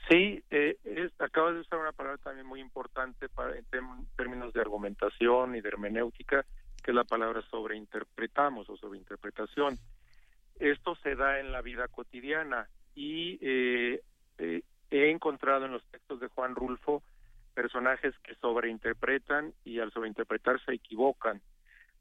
Sí, 0.09 0.41
eh, 0.51 0.77
acabas 1.19 1.55
de 1.55 1.59
usar 1.59 1.79
una 1.79 1.91
palabra 1.91 2.17
también 2.23 2.47
muy 2.47 2.61
importante 2.61 3.27
para, 3.27 3.57
en 3.57 3.65
términos 4.15 4.53
de 4.53 4.61
argumentación 4.61 5.55
y 5.57 5.61
de 5.61 5.67
hermenéutica, 5.67 6.45
que 6.81 6.91
es 6.91 6.95
la 6.95 7.03
palabra 7.03 7.41
sobreinterpretamos 7.49 8.69
o 8.69 8.77
sobreinterpretación. 8.77 9.77
Esto 10.59 10.95
se 11.03 11.15
da 11.15 11.41
en 11.41 11.51
la 11.51 11.61
vida 11.61 11.89
cotidiana 11.89 12.69
y 12.95 13.39
eh, 13.41 14.01
eh, 14.37 14.63
he 14.91 15.09
encontrado 15.09 15.65
en 15.65 15.71
los 15.71 15.83
textos 15.85 16.19
de 16.19 16.27
Juan 16.27 16.55
Rulfo 16.55 17.03
personajes 17.53 18.13
que 18.23 18.35
sobreinterpretan 18.35 19.53
y 19.63 19.79
al 19.79 19.91
sobreinterpretar 19.91 20.63
se 20.65 20.73
equivocan. 20.73 21.41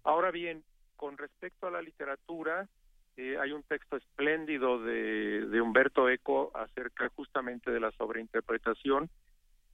Ahora 0.05 0.31
bien, 0.31 0.65
con 0.97 1.19
respecto 1.19 1.67
a 1.67 1.71
la 1.71 1.83
literatura, 1.83 2.69
eh, 3.17 3.37
hay 3.39 3.53
un 3.53 3.63
texto 3.63 3.97
espléndido 3.97 4.83
de, 4.83 5.47
de, 5.47 5.61
Humberto 5.61 6.09
Eco 6.09 6.51
acerca 6.55 7.11
justamente 7.11 7.71
de 7.71 7.81
la 7.81 7.91
sobreinterpretación 7.93 9.11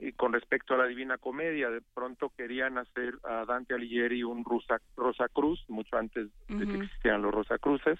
Y 0.00 0.12
con 0.12 0.32
respecto 0.32 0.74
a 0.74 0.78
la 0.78 0.86
Divina 0.86 1.18
Comedia, 1.18 1.70
de 1.70 1.80
pronto 1.94 2.32
querían 2.36 2.78
hacer 2.78 3.14
a 3.24 3.44
Dante 3.44 3.74
Alighieri 3.74 4.22
un 4.24 4.44
Rosa, 4.44 4.80
Rosa 4.96 5.28
Cruz, 5.28 5.64
mucho 5.68 5.96
antes 5.96 6.28
de 6.48 6.66
que 6.66 6.84
existieran 6.84 7.22
los 7.22 7.32
Rosa 7.32 7.58
Cruces. 7.58 7.98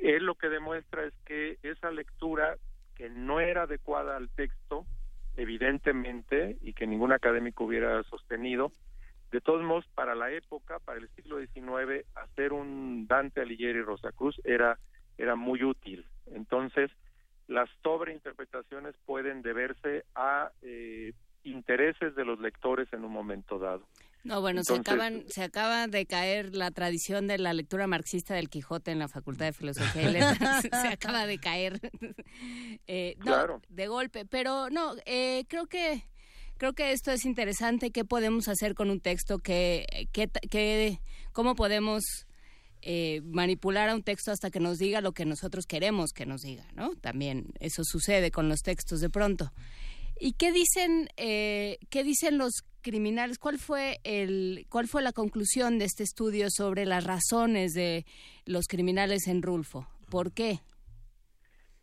Él 0.00 0.24
lo 0.24 0.34
que 0.34 0.48
demuestra 0.48 1.04
es 1.04 1.14
que 1.26 1.58
esa 1.62 1.90
lectura 1.90 2.56
que 3.00 3.08
no 3.08 3.40
era 3.40 3.62
adecuada 3.62 4.14
al 4.14 4.28
texto, 4.28 4.84
evidentemente, 5.34 6.58
y 6.60 6.74
que 6.74 6.86
ningún 6.86 7.12
académico 7.12 7.64
hubiera 7.64 8.02
sostenido, 8.02 8.72
de 9.32 9.40
todos 9.40 9.62
modos, 9.62 9.86
para 9.94 10.14
la 10.14 10.30
época, 10.30 10.80
para 10.80 10.98
el 10.98 11.08
siglo 11.16 11.38
XIX, 11.38 12.04
hacer 12.14 12.52
un 12.52 13.06
Dante 13.06 13.40
Alighieri 13.40 13.80
Rosa 13.80 14.12
Cruz 14.12 14.38
era, 14.44 14.78
era 15.16 15.34
muy 15.34 15.64
útil. 15.64 16.04
Entonces, 16.26 16.90
las 17.48 17.70
sobreinterpretaciones 17.82 18.94
pueden 19.06 19.40
deberse 19.40 20.04
a 20.14 20.50
eh, 20.60 21.14
intereses 21.42 22.14
de 22.14 22.26
los 22.26 22.38
lectores 22.38 22.92
en 22.92 23.02
un 23.02 23.12
momento 23.12 23.58
dado. 23.58 23.86
No, 24.22 24.40
bueno, 24.40 24.62
se 24.64 24.74
acaban, 24.74 25.24
se 25.28 25.42
acaba 25.42 25.86
de 25.86 26.04
caer 26.04 26.54
la 26.54 26.70
tradición 26.70 27.26
de 27.26 27.38
la 27.38 27.54
lectura 27.54 27.86
marxista 27.86 28.34
del 28.34 28.50
Quijote 28.50 28.90
en 28.90 28.98
la 28.98 29.08
Facultad 29.08 29.46
de 29.46 29.52
Filosofía 29.52 30.02
y 30.02 30.12
Letras. 30.12 30.62
se 30.82 30.88
acaba 30.88 31.26
de 31.26 31.38
caer, 31.38 31.80
eh, 32.86 33.16
no, 33.24 33.60
de 33.68 33.86
golpe. 33.86 34.26
Pero 34.26 34.68
no, 34.70 34.94
eh, 35.06 35.44
creo 35.48 35.66
que 35.66 36.04
creo 36.58 36.74
que 36.74 36.92
esto 36.92 37.10
es 37.10 37.24
interesante. 37.24 37.90
¿Qué 37.90 38.04
podemos 38.04 38.48
hacer 38.48 38.74
con 38.74 38.90
un 38.90 39.00
texto? 39.00 39.38
que, 39.38 39.86
que, 40.12 41.00
cómo 41.32 41.54
podemos 41.54 42.26
eh, 42.82 43.22
manipular 43.24 43.88
a 43.88 43.94
un 43.94 44.02
texto 44.02 44.30
hasta 44.32 44.50
que 44.50 44.60
nos 44.60 44.78
diga 44.78 45.00
lo 45.00 45.12
que 45.12 45.24
nosotros 45.24 45.64
queremos 45.66 46.12
que 46.12 46.26
nos 46.26 46.42
diga, 46.42 46.66
¿no? 46.74 46.94
También 46.96 47.46
eso 47.60 47.82
sucede 47.84 48.30
con 48.30 48.48
los 48.48 48.60
textos 48.60 49.00
de 49.00 49.08
pronto. 49.08 49.52
¿Y 50.18 50.32
qué 50.32 50.52
dicen, 50.52 51.08
eh, 51.16 51.78
qué 51.88 52.04
dicen 52.04 52.36
los 52.36 52.62
criminales? 52.80 53.38
¿Cuál 53.38 53.58
fue 53.58 53.98
el, 54.04 54.66
cuál 54.68 54.88
fue 54.88 55.02
la 55.02 55.12
conclusión 55.12 55.78
de 55.78 55.84
este 55.84 56.02
estudio 56.02 56.46
sobre 56.50 56.86
las 56.86 57.04
razones 57.04 57.72
de 57.72 58.04
los 58.46 58.66
criminales 58.66 59.28
en 59.28 59.42
Rulfo? 59.42 59.86
¿Por 60.10 60.32
qué? 60.32 60.60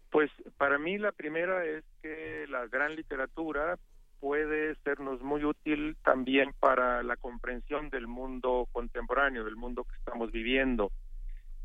Pues 0.10 0.32
para 0.58 0.78
mí 0.78 0.98
la 0.98 1.12
primera 1.12 1.66
es 1.66 1.84
que 2.02 2.46
la 2.50 2.66
gran 2.68 2.96
literatura 2.96 3.78
puede 4.20 4.76
sernos 4.84 5.22
muy 5.22 5.44
útil 5.44 5.96
también 6.04 6.52
para 6.60 7.04
la 7.04 7.18
comprensión 7.18 7.90
del 7.90 8.08
mundo 8.08 8.68
contemporáneo, 8.72 9.44
del 9.44 9.56
mundo 9.56 9.84
que 9.84 9.96
estamos 9.96 10.32
viviendo. 10.32 10.92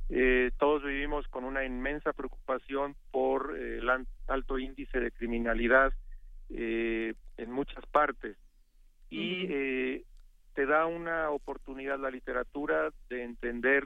Eh, 0.08 0.50
todos 0.58 0.82
vivimos 0.82 1.26
con 1.28 1.44
una 1.44 1.64
inmensa 1.64 2.12
preocupación 2.12 2.94
por 3.10 3.56
eh, 3.56 3.78
el 3.78 3.88
alto 4.28 4.58
índice 4.58 5.00
de 5.00 5.10
criminalidad 5.10 5.92
eh, 6.50 7.14
en 7.38 7.50
muchas 7.50 7.86
partes 7.86 8.36
y 9.12 10.04
te 10.54 10.66
da 10.66 10.86
una 10.86 11.30
oportunidad 11.30 11.98
la 11.98 12.10
literatura 12.10 12.90
de 13.08 13.22
entender 13.22 13.84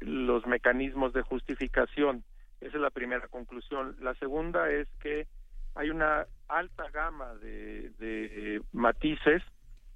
los 0.00 0.46
mecanismos 0.46 1.12
de 1.12 1.22
justificación. 1.22 2.24
Esa 2.60 2.76
es 2.76 2.82
la 2.82 2.90
primera 2.90 3.28
conclusión. 3.28 3.96
La 4.00 4.14
segunda 4.14 4.70
es 4.70 4.88
que 5.00 5.26
hay 5.74 5.90
una 5.90 6.26
alta 6.48 6.90
gama 6.90 7.34
de, 7.36 7.90
de 7.98 8.62
matices 8.72 9.42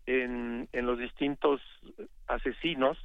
en, 0.07 0.69
en 0.73 0.87
los 0.87 0.99
distintos 0.99 1.61
asesinos 2.27 2.99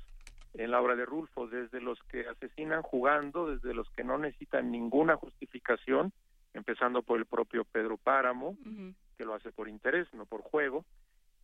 en 0.53 0.71
la 0.71 0.82
obra 0.82 0.95
de 0.95 1.05
Rulfo, 1.05 1.47
desde 1.47 1.79
los 1.79 1.99
que 2.03 2.27
asesinan 2.27 2.82
jugando, 2.82 3.49
desde 3.55 3.73
los 3.73 3.89
que 3.91 4.03
no 4.03 4.17
necesitan 4.17 4.71
ninguna 4.71 5.15
justificación, 5.15 6.12
empezando 6.53 7.03
por 7.03 7.19
el 7.19 7.25
propio 7.25 7.65
Pedro 7.65 7.97
Páramo, 7.97 8.58
que 9.17 9.25
lo 9.25 9.36
hace 9.36 9.51
por 9.51 9.69
interés, 9.69 10.12
no 10.13 10.25
por 10.25 10.41
juego, 10.41 10.86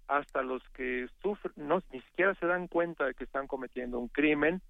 hasta 0.08 0.42
los 0.42 0.62
que 0.70 1.08
sufren, 1.22 1.54
no, 1.56 1.82
ni 1.92 2.02
siquiera 2.02 2.36
se 2.36 2.46
dan 2.46 2.68
cuenta 2.68 3.06
de 3.06 3.14
que 3.14 3.24
están 3.24 3.48
cometiendo 3.48 4.00
un 4.00 4.08
crimen, 4.08 4.62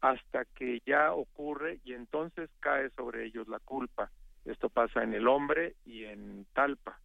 hasta 0.00 0.44
que 0.44 0.82
ya 0.84 1.12
ocurre 1.12 1.80
y 1.84 1.94
entonces 1.94 2.50
cae 2.60 2.90
sobre 2.90 3.24
ellos 3.24 3.48
la 3.48 3.58
culpa. 3.58 4.10
Esto 4.44 4.68
pasa 4.68 5.02
en 5.02 5.14
el 5.14 5.26
hombre 5.26 5.76
y 5.86 6.04
en 6.04 6.46
Talpa. 6.52 7.00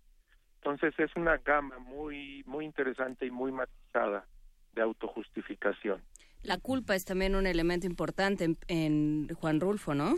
Entonces 0.56 0.94
es 1.00 1.16
una 1.16 1.38
gama 1.38 1.80
muy 1.80 2.44
muy 2.46 2.66
interesante 2.66 3.26
y 3.26 3.32
muy 3.32 3.54
matizada 3.54 4.26
de 4.74 4.82
autojustificación. 4.82 6.02
La 6.44 6.58
culpa 6.58 6.96
es 6.96 7.06
también 7.06 7.36
un 7.36 7.48
elemento 7.48 7.86
importante 7.86 8.56
en, 8.68 9.28
Juan 9.36 9.60
Rulfo, 9.60 9.94
¿no? 9.94 10.16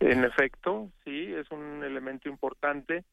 En 0.00 0.24
efecto, 0.24 0.90
sí, 1.04 1.32
es 1.32 1.50
un 1.50 1.82
elemento 1.84 2.28
importante, 2.28 3.04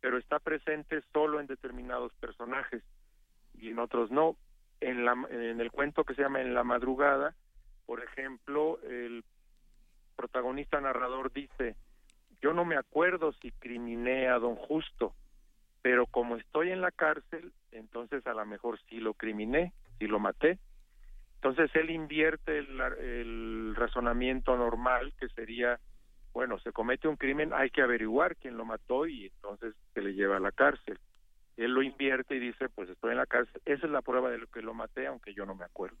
pero 0.00 0.18
está 0.18 0.38
presente 0.38 1.02
solo 1.12 1.40
en 1.40 1.46
determinados 1.46 2.12
personajes 2.14 2.82
y 3.62 3.70
en 3.70 3.78
otros 3.78 4.10
no. 4.10 4.36
En, 4.80 5.04
la, 5.04 5.12
en 5.30 5.60
el 5.60 5.70
cuento 5.70 6.02
que 6.02 6.14
se 6.14 6.22
llama 6.22 6.40
En 6.40 6.54
la 6.54 6.64
madrugada, 6.64 7.36
por 7.86 8.02
ejemplo, 8.02 8.80
el 8.82 9.24
protagonista 10.16 10.80
narrador 10.80 11.32
dice, 11.32 11.76
yo 12.40 12.52
no 12.52 12.64
me 12.64 12.76
acuerdo 12.76 13.32
si 13.34 13.52
criminé 13.52 14.28
a 14.28 14.38
don 14.38 14.56
Justo, 14.56 15.14
pero 15.80 16.06
como 16.06 16.36
estoy 16.36 16.70
en 16.70 16.80
la 16.80 16.90
cárcel, 16.90 17.52
entonces 17.70 18.26
a 18.26 18.34
lo 18.34 18.44
mejor 18.44 18.80
sí 18.88 18.98
lo 18.98 19.14
criminé, 19.14 19.72
sí 19.98 20.06
lo 20.06 20.18
maté. 20.18 20.58
Entonces 21.36 21.70
él 21.74 21.90
invierte 21.90 22.58
el, 22.58 23.74
razonamiento 23.74 24.56
normal, 24.56 25.12
que 25.18 25.28
sería, 25.30 25.80
bueno, 26.32 26.58
se 26.60 26.72
comete 26.72 27.08
un 27.08 27.16
crimen, 27.16 27.52
hay 27.52 27.70
que 27.70 27.82
averiguar 27.82 28.36
quién 28.36 28.56
lo 28.56 28.64
mató 28.64 29.06
y 29.06 29.26
entonces 29.26 29.74
se 29.94 30.02
le 30.02 30.14
lleva 30.14 30.36
a 30.36 30.40
la 30.40 30.52
cárcel. 30.52 30.98
Él 31.56 31.72
lo 31.72 31.82
invierte 31.82 32.36
y 32.36 32.40
dice, 32.40 32.68
pues 32.68 32.88
estoy 32.88 33.12
en 33.12 33.18
la 33.18 33.26
cárcel, 33.26 33.60
esa 33.64 33.86
es 33.86 33.92
la 33.92 34.02
prueba 34.02 34.30
de 34.30 34.38
lo 34.38 34.46
que 34.46 34.62
lo 34.62 34.74
maté, 34.74 35.06
aunque 35.06 35.34
yo 35.34 35.44
no 35.44 35.54
me 35.54 35.64
acuerdo. 35.64 35.98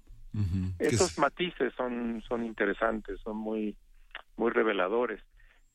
Esos 0.78 1.18
matices 1.18 1.74
son, 1.76 2.22
son 2.26 2.44
interesantes, 2.44 3.20
son 3.20 3.36
muy, 3.36 3.76
muy 4.36 4.50
reveladores. 4.50 5.20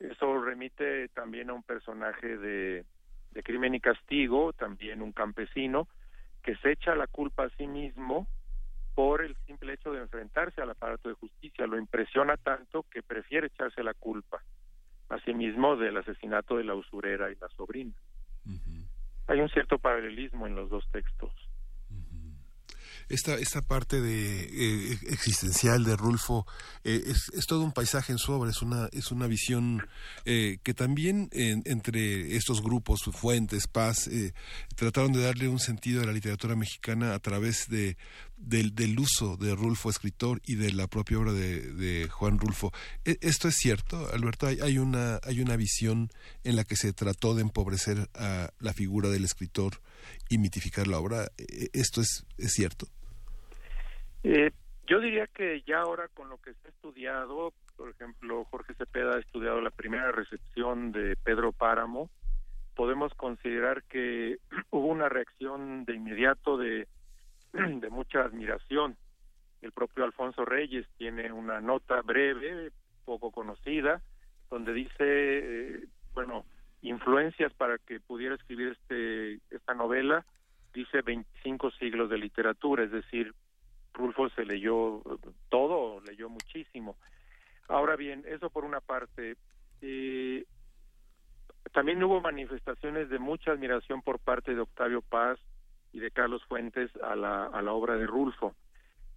Eso 0.00 0.40
remite 0.40 1.08
también 1.08 1.50
a 1.50 1.54
un 1.54 1.62
personaje 1.62 2.36
de, 2.38 2.84
de 3.30 3.42
crimen 3.42 3.74
y 3.74 3.80
castigo, 3.80 4.52
también 4.52 5.02
un 5.02 5.12
campesino, 5.12 5.88
que 6.42 6.56
se 6.56 6.72
echa 6.72 6.94
la 6.94 7.06
culpa 7.06 7.44
a 7.44 7.50
sí 7.50 7.66
mismo 7.66 8.26
por 8.94 9.22
el 9.22 9.36
simple 9.46 9.74
hecho 9.74 9.92
de 9.92 10.00
enfrentarse 10.00 10.60
al 10.60 10.70
aparato 10.70 11.08
de 11.08 11.14
justicia. 11.14 11.66
Lo 11.66 11.78
impresiona 11.78 12.36
tanto 12.36 12.84
que 12.90 13.02
prefiere 13.02 13.46
echarse 13.46 13.82
la 13.82 13.94
culpa 13.94 14.42
a 15.08 15.18
sí 15.20 15.34
mismo 15.34 15.76
del 15.76 15.96
asesinato 15.96 16.56
de 16.56 16.64
la 16.64 16.74
usurera 16.74 17.30
y 17.30 17.36
la 17.36 17.48
sobrina. 17.50 17.94
Hay 19.28 19.40
un 19.40 19.48
cierto 19.50 19.78
paralelismo 19.78 20.46
en 20.46 20.56
los 20.56 20.70
dos 20.70 20.86
textos 20.90 21.30
esta, 23.08 23.34
esta 23.36 23.62
parte 23.62 24.00
de 24.00 24.42
eh, 24.42 24.98
existencial 25.08 25.84
de 25.84 25.96
Rulfo 25.96 26.46
eh, 26.84 27.02
es, 27.06 27.30
es, 27.34 27.46
todo 27.46 27.62
un 27.62 27.72
paisaje 27.72 28.12
en 28.12 28.18
su 28.18 28.32
obra, 28.32 28.50
es 28.50 28.62
una, 28.62 28.88
es 28.92 29.10
una 29.10 29.26
visión 29.26 29.86
eh, 30.24 30.58
que 30.62 30.74
también 30.74 31.28
entre 31.32 32.36
estos 32.36 32.62
grupos, 32.62 33.00
Fuentes, 33.12 33.66
Paz, 33.66 34.10
trataron 34.76 35.12
de 35.12 35.22
darle 35.22 35.48
un 35.48 35.58
sentido 35.58 36.02
a 36.02 36.06
la 36.06 36.12
literatura 36.12 36.56
mexicana 36.56 37.14
a 37.14 37.18
través 37.18 37.68
de, 37.68 37.96
del, 38.38 38.74
del 38.74 38.98
uso 38.98 39.36
de 39.36 39.54
Rulfo 39.54 39.90
escritor 39.90 40.40
y 40.46 40.54
de 40.54 40.72
la 40.72 40.86
propia 40.86 41.18
obra 41.18 41.32
de, 41.32 41.72
de 41.72 42.08
Juan 42.08 42.38
Rulfo. 42.38 42.72
¿E, 43.04 43.18
¿Esto 43.20 43.48
es 43.48 43.56
cierto, 43.56 44.08
Alberto? 44.12 44.46
¿Hay, 44.46 44.60
hay, 44.60 44.78
una, 44.78 45.20
¿Hay 45.24 45.40
una 45.40 45.56
visión 45.56 46.10
en 46.44 46.56
la 46.56 46.64
que 46.64 46.76
se 46.76 46.92
trató 46.92 47.34
de 47.34 47.42
empobrecer 47.42 48.08
a 48.14 48.50
la 48.60 48.72
figura 48.72 49.08
del 49.08 49.24
escritor 49.24 49.80
y 50.28 50.38
mitificar 50.38 50.86
la 50.86 50.98
obra? 50.98 51.30
¿E, 51.36 51.70
¿Esto 51.72 52.00
es, 52.00 52.24
es 52.38 52.52
cierto? 52.52 52.88
Eh, 54.22 54.50
yo 54.86 55.00
diría 55.00 55.26
que 55.26 55.62
ya 55.66 55.80
ahora 55.80 56.08
con 56.08 56.28
lo 56.28 56.38
que 56.38 56.54
se 56.54 56.68
ha 56.68 56.70
estudiado, 56.70 57.52
por 57.76 57.90
ejemplo, 57.90 58.44
Jorge 58.50 58.74
Cepeda 58.74 59.16
ha 59.16 59.20
estudiado 59.20 59.60
la 59.60 59.70
primera 59.70 60.10
recepción 60.12 60.92
de 60.92 61.16
Pedro 61.16 61.52
Páramo, 61.52 62.10
podemos 62.74 63.12
considerar 63.14 63.82
que 63.84 64.38
hubo 64.70 64.86
una 64.86 65.08
reacción 65.08 65.84
de 65.84 65.94
inmediato 65.94 66.56
de, 66.56 66.86
de 67.52 67.90
mucha 67.90 68.20
admiración. 68.20 68.96
El 69.60 69.72
propio 69.72 70.04
Alfonso 70.04 70.44
Reyes 70.44 70.86
tiene 70.96 71.32
una 71.32 71.60
nota 71.60 72.00
breve, 72.02 72.70
poco 73.04 73.32
conocida, 73.32 74.00
donde 74.48 74.72
dice, 74.72 74.94
eh, 75.00 75.84
bueno, 76.14 76.44
influencias 76.82 77.52
para 77.54 77.78
que 77.78 77.98
pudiera 78.00 78.36
escribir 78.36 78.68
este 78.68 79.40
esta 79.50 79.74
novela, 79.74 80.24
dice 80.72 81.02
25 81.02 81.72
siglos 81.72 82.08
de 82.08 82.18
literatura, 82.18 82.84
es 82.84 82.92
decir, 82.92 83.34
Rulfo 83.98 84.30
se 84.30 84.44
leyó 84.44 85.02
todo, 85.48 86.00
leyó 86.00 86.28
muchísimo. 86.28 86.96
Ahora 87.68 87.96
bien, 87.96 88.24
eso 88.26 88.48
por 88.48 88.64
una 88.64 88.80
parte. 88.80 89.36
Eh, 89.82 90.44
también 91.72 92.02
hubo 92.02 92.20
manifestaciones 92.20 93.10
de 93.10 93.18
mucha 93.18 93.50
admiración 93.50 94.00
por 94.00 94.18
parte 94.18 94.54
de 94.54 94.60
Octavio 94.60 95.02
Paz 95.02 95.38
y 95.92 96.00
de 96.00 96.10
Carlos 96.10 96.42
Fuentes 96.44 96.90
a 97.02 97.14
la, 97.14 97.44
a 97.44 97.60
la 97.60 97.72
obra 97.72 97.96
de 97.96 98.06
Rulfo. 98.06 98.54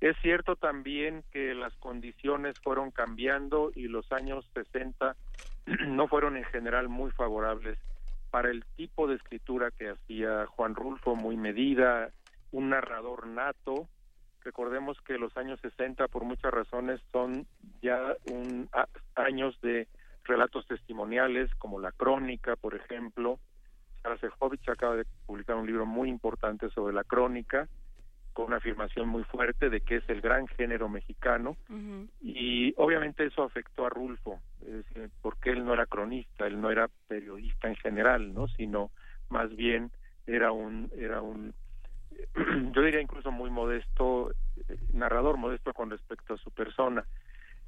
Es 0.02 0.18
cierto 0.22 0.56
también 0.56 1.24
que 1.32 1.54
las 1.54 1.76
condiciones 1.76 2.60
fueron 2.60 2.90
cambiando 2.92 3.72
y 3.76 3.88
los 3.88 4.12
años 4.12 4.50
60 4.54 5.16
no 5.88 6.08
fueron 6.08 6.38
en 6.38 6.44
general 6.46 6.90
muy 6.90 7.12
favorables 7.12 7.78
para 8.32 8.50
el 8.50 8.66
tipo 8.78 9.08
de 9.08 9.16
escritura 9.16 9.70
que 9.72 9.90
hacía 9.90 10.48
Juan 10.48 10.74
Rulfo, 10.74 11.16
muy 11.16 11.38
medida, 11.38 12.12
un 12.52 12.70
narrador 12.70 13.28
nato. 13.28 13.88
Recordemos 14.44 15.00
que 15.02 15.18
los 15.18 15.36
años 15.38 15.60
60, 15.62 16.08
por 16.08 16.24
muchas 16.24 16.52
razones, 16.52 17.00
son 17.12 17.46
ya 17.82 18.16
un, 18.32 18.70
años 19.16 19.60
de 19.62 19.88
relatos 20.24 20.66
testimoniales, 20.68 21.54
como 21.56 21.80
la 21.80 21.92
crónica, 21.92 22.56
por 22.56 22.76
ejemplo. 22.76 23.40
Sara 24.02 24.18
Sejovich 24.18 24.68
acaba 24.70 24.96
de 24.96 25.06
publicar 25.26 25.56
un 25.56 25.68
libro 25.68 25.86
muy 25.86 26.10
importante 26.10 26.70
sobre 26.72 26.94
la 26.94 27.04
crónica, 27.04 27.68
con 28.34 28.46
una 28.46 28.58
afirmación 28.58 29.08
muy 29.10 29.24
fuerte 29.26 29.70
de 29.70 29.82
que 29.82 29.98
es 29.98 30.10
el 30.10 30.22
gran 30.22 30.48
género 30.48 30.90
mexicano. 30.90 31.58
Y 32.22 32.74
obviamente 32.78 33.26
eso 33.26 33.44
afectó 33.44 33.86
a 33.86 33.90
Rulfo 33.90 34.42
porque 35.22 35.52
él 35.52 35.66
no 35.66 35.74
era 35.74 35.86
cronista 35.86 36.46
él 36.48 36.60
no 36.62 36.70
era 36.70 36.90
periodista 37.08 37.68
en 37.68 37.76
general 37.76 38.34
no 38.34 38.48
sino 38.50 38.92
más 39.30 39.54
bien 39.56 39.92
era 40.28 40.52
un 40.52 40.92
era 40.96 41.22
un 41.22 41.54
yo 42.74 42.82
diría 42.82 43.02
incluso 43.02 43.32
muy 43.32 43.50
modesto 43.50 44.32
narrador 44.94 45.38
modesto 45.38 45.74
con 45.74 45.90
respecto 45.90 46.34
a 46.34 46.38
su 46.38 46.52
persona. 46.52 47.06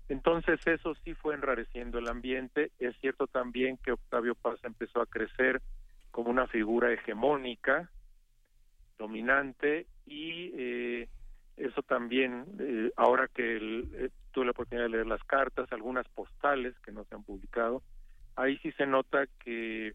Entonces 0.09 0.59
eso 0.67 0.95
sí 1.03 1.13
fue 1.13 1.33
enrareciendo 1.33 1.97
el 1.99 2.07
ambiente. 2.07 2.71
Es 2.79 2.95
cierto 2.99 3.27
también 3.27 3.77
que 3.77 3.93
Octavio 3.93 4.35
Paz 4.35 4.59
empezó 4.63 5.01
a 5.01 5.05
crecer 5.05 5.61
como 6.11 6.29
una 6.29 6.47
figura 6.47 6.91
hegemónica 6.91 7.89
dominante 8.97 9.87
y 10.05 10.51
eh, 10.55 11.09
eso 11.57 11.81
también, 11.83 12.45
eh, 12.59 12.91
ahora 12.95 13.27
que 13.27 13.57
eh, 13.57 14.09
tuve 14.31 14.45
la 14.45 14.51
oportunidad 14.51 14.85
de 14.85 14.91
leer 14.91 15.07
las 15.07 15.23
cartas, 15.23 15.71
algunas 15.71 16.07
postales 16.09 16.77
que 16.79 16.91
no 16.91 17.03
se 17.05 17.15
han 17.15 17.23
publicado, 17.23 17.81
ahí 18.35 18.57
sí 18.59 18.71
se 18.73 18.85
nota 18.85 19.25
que, 19.43 19.93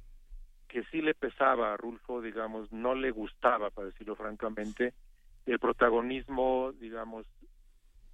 que 0.68 0.84
sí 0.90 1.00
le 1.00 1.14
pesaba 1.14 1.72
a 1.72 1.76
Rulfo, 1.76 2.20
digamos, 2.20 2.70
no 2.72 2.94
le 2.94 3.10
gustaba, 3.10 3.70
para 3.70 3.88
decirlo 3.88 4.14
francamente, 4.14 4.94
el 5.46 5.58
protagonismo, 5.58 6.72
digamos, 6.78 7.26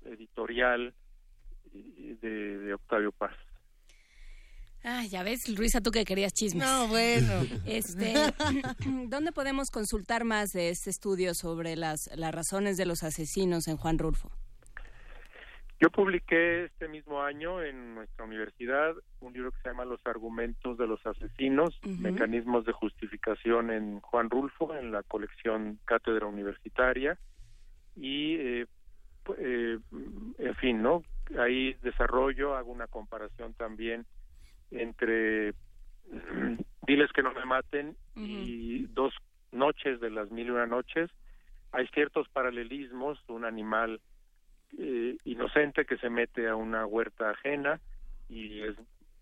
editorial 0.05 0.95
de, 1.73 2.59
de 2.59 2.75
Octavio 2.75 3.13
Paz. 3.13 3.35
Ah, 4.87 5.03
ya 5.07 5.23
ves, 5.23 5.49
Luisa, 5.49 5.81
tú 5.81 5.91
que 5.91 6.05
querías 6.05 6.35
chismes. 6.35 6.63
No, 6.67 6.89
bueno. 6.89 7.33
Este, 7.67 8.15
¿Dónde 9.09 9.33
podemos 9.33 9.71
consultar 9.71 10.25
más 10.25 10.53
de 10.53 10.69
este 10.69 10.91
estudio 10.91 11.35
sobre 11.35 11.75
las, 11.75 12.11
las 12.15 12.35
razones 12.35 12.77
de 12.77 12.85
los 12.85 13.03
asesinos 13.03 13.67
en 13.67 13.79
Juan 13.79 13.99
Rulfo? 13.99 14.31
Yo 15.81 15.91
publiqué 15.91 16.65
este 16.65 16.89
mismo 16.89 17.23
año 17.23 17.63
en 17.63 17.97
nuestra 17.97 18.25
universidad 18.25 18.95
un 19.21 19.33
libro 19.33 19.51
que 19.51 19.61
se 19.63 19.69
llama 19.69 19.85
Los 19.85 20.01
argumentos 20.07 20.79
de 20.79 20.87
los 20.87 21.05
asesinos, 21.05 21.79
mecanismos 21.83 22.65
de 22.65 22.73
justificación 22.73 23.71
en 23.71 24.01
Juan 24.01 24.31
Rulfo, 24.31 24.75
en 24.75 24.93
la 24.93 25.03
colección 25.03 25.79
Cátedra 25.85 26.27
Universitaria. 26.27 27.19
Y, 27.97 28.37
eh, 28.37 28.67
eh, 29.39 29.79
en 30.39 30.55
fin, 30.57 30.83
¿no? 30.83 31.03
Ahí 31.39 31.75
desarrollo, 31.83 32.55
hago 32.55 32.71
una 32.71 32.87
comparación 32.87 33.55
también 33.55 34.07
entre 34.71 35.55
Diles 36.87 37.11
que 37.13 37.23
no 37.23 37.33
me 37.33 37.45
maten 37.45 37.97
y 38.15 38.87
Dos 38.87 39.15
noches 39.53 40.01
de 40.01 40.11
las 40.11 40.31
mil 40.31 40.49
y 40.49 40.51
una 40.51 40.67
noches, 40.67 41.11
hay 41.73 41.87
ciertos 41.89 42.29
paralelismos, 42.29 43.19
un 43.29 43.45
animal 43.45 44.01
eh, 44.79 45.17
inocente 45.25 45.85
que 45.85 45.97
se 45.99 46.11
mete 46.11 46.49
a 46.49 46.57
una 46.57 46.87
huerta 46.87 47.31
ajena 47.31 47.81
y 48.29 48.63
es 48.63 48.77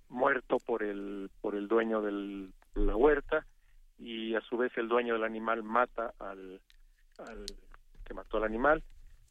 muerto 0.08 0.58
por 0.58 0.82
el 0.82 1.30
por 1.40 1.54
el 1.54 1.68
dueño 1.68 2.02
de 2.02 2.48
la 2.74 2.96
huerta 2.96 3.46
y 3.98 4.34
a 4.34 4.40
su 4.42 4.56
vez 4.56 4.72
el 4.76 4.88
dueño 4.88 5.14
del 5.14 5.24
animal 5.24 5.62
mata 5.62 6.12
al, 6.18 6.60
que 8.04 8.14
mató 8.14 8.38
al 8.38 8.44
animal. 8.44 8.82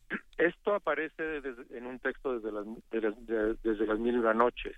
Esto 0.38 0.76
aparece 0.76 1.42
en 1.72 1.86
un 1.86 2.00
texto 2.00 2.40
desde 2.40 2.52
las, 2.52 2.66
desde 3.64 3.86
las 3.86 4.00
mil 4.00 4.22
noches 4.22 4.76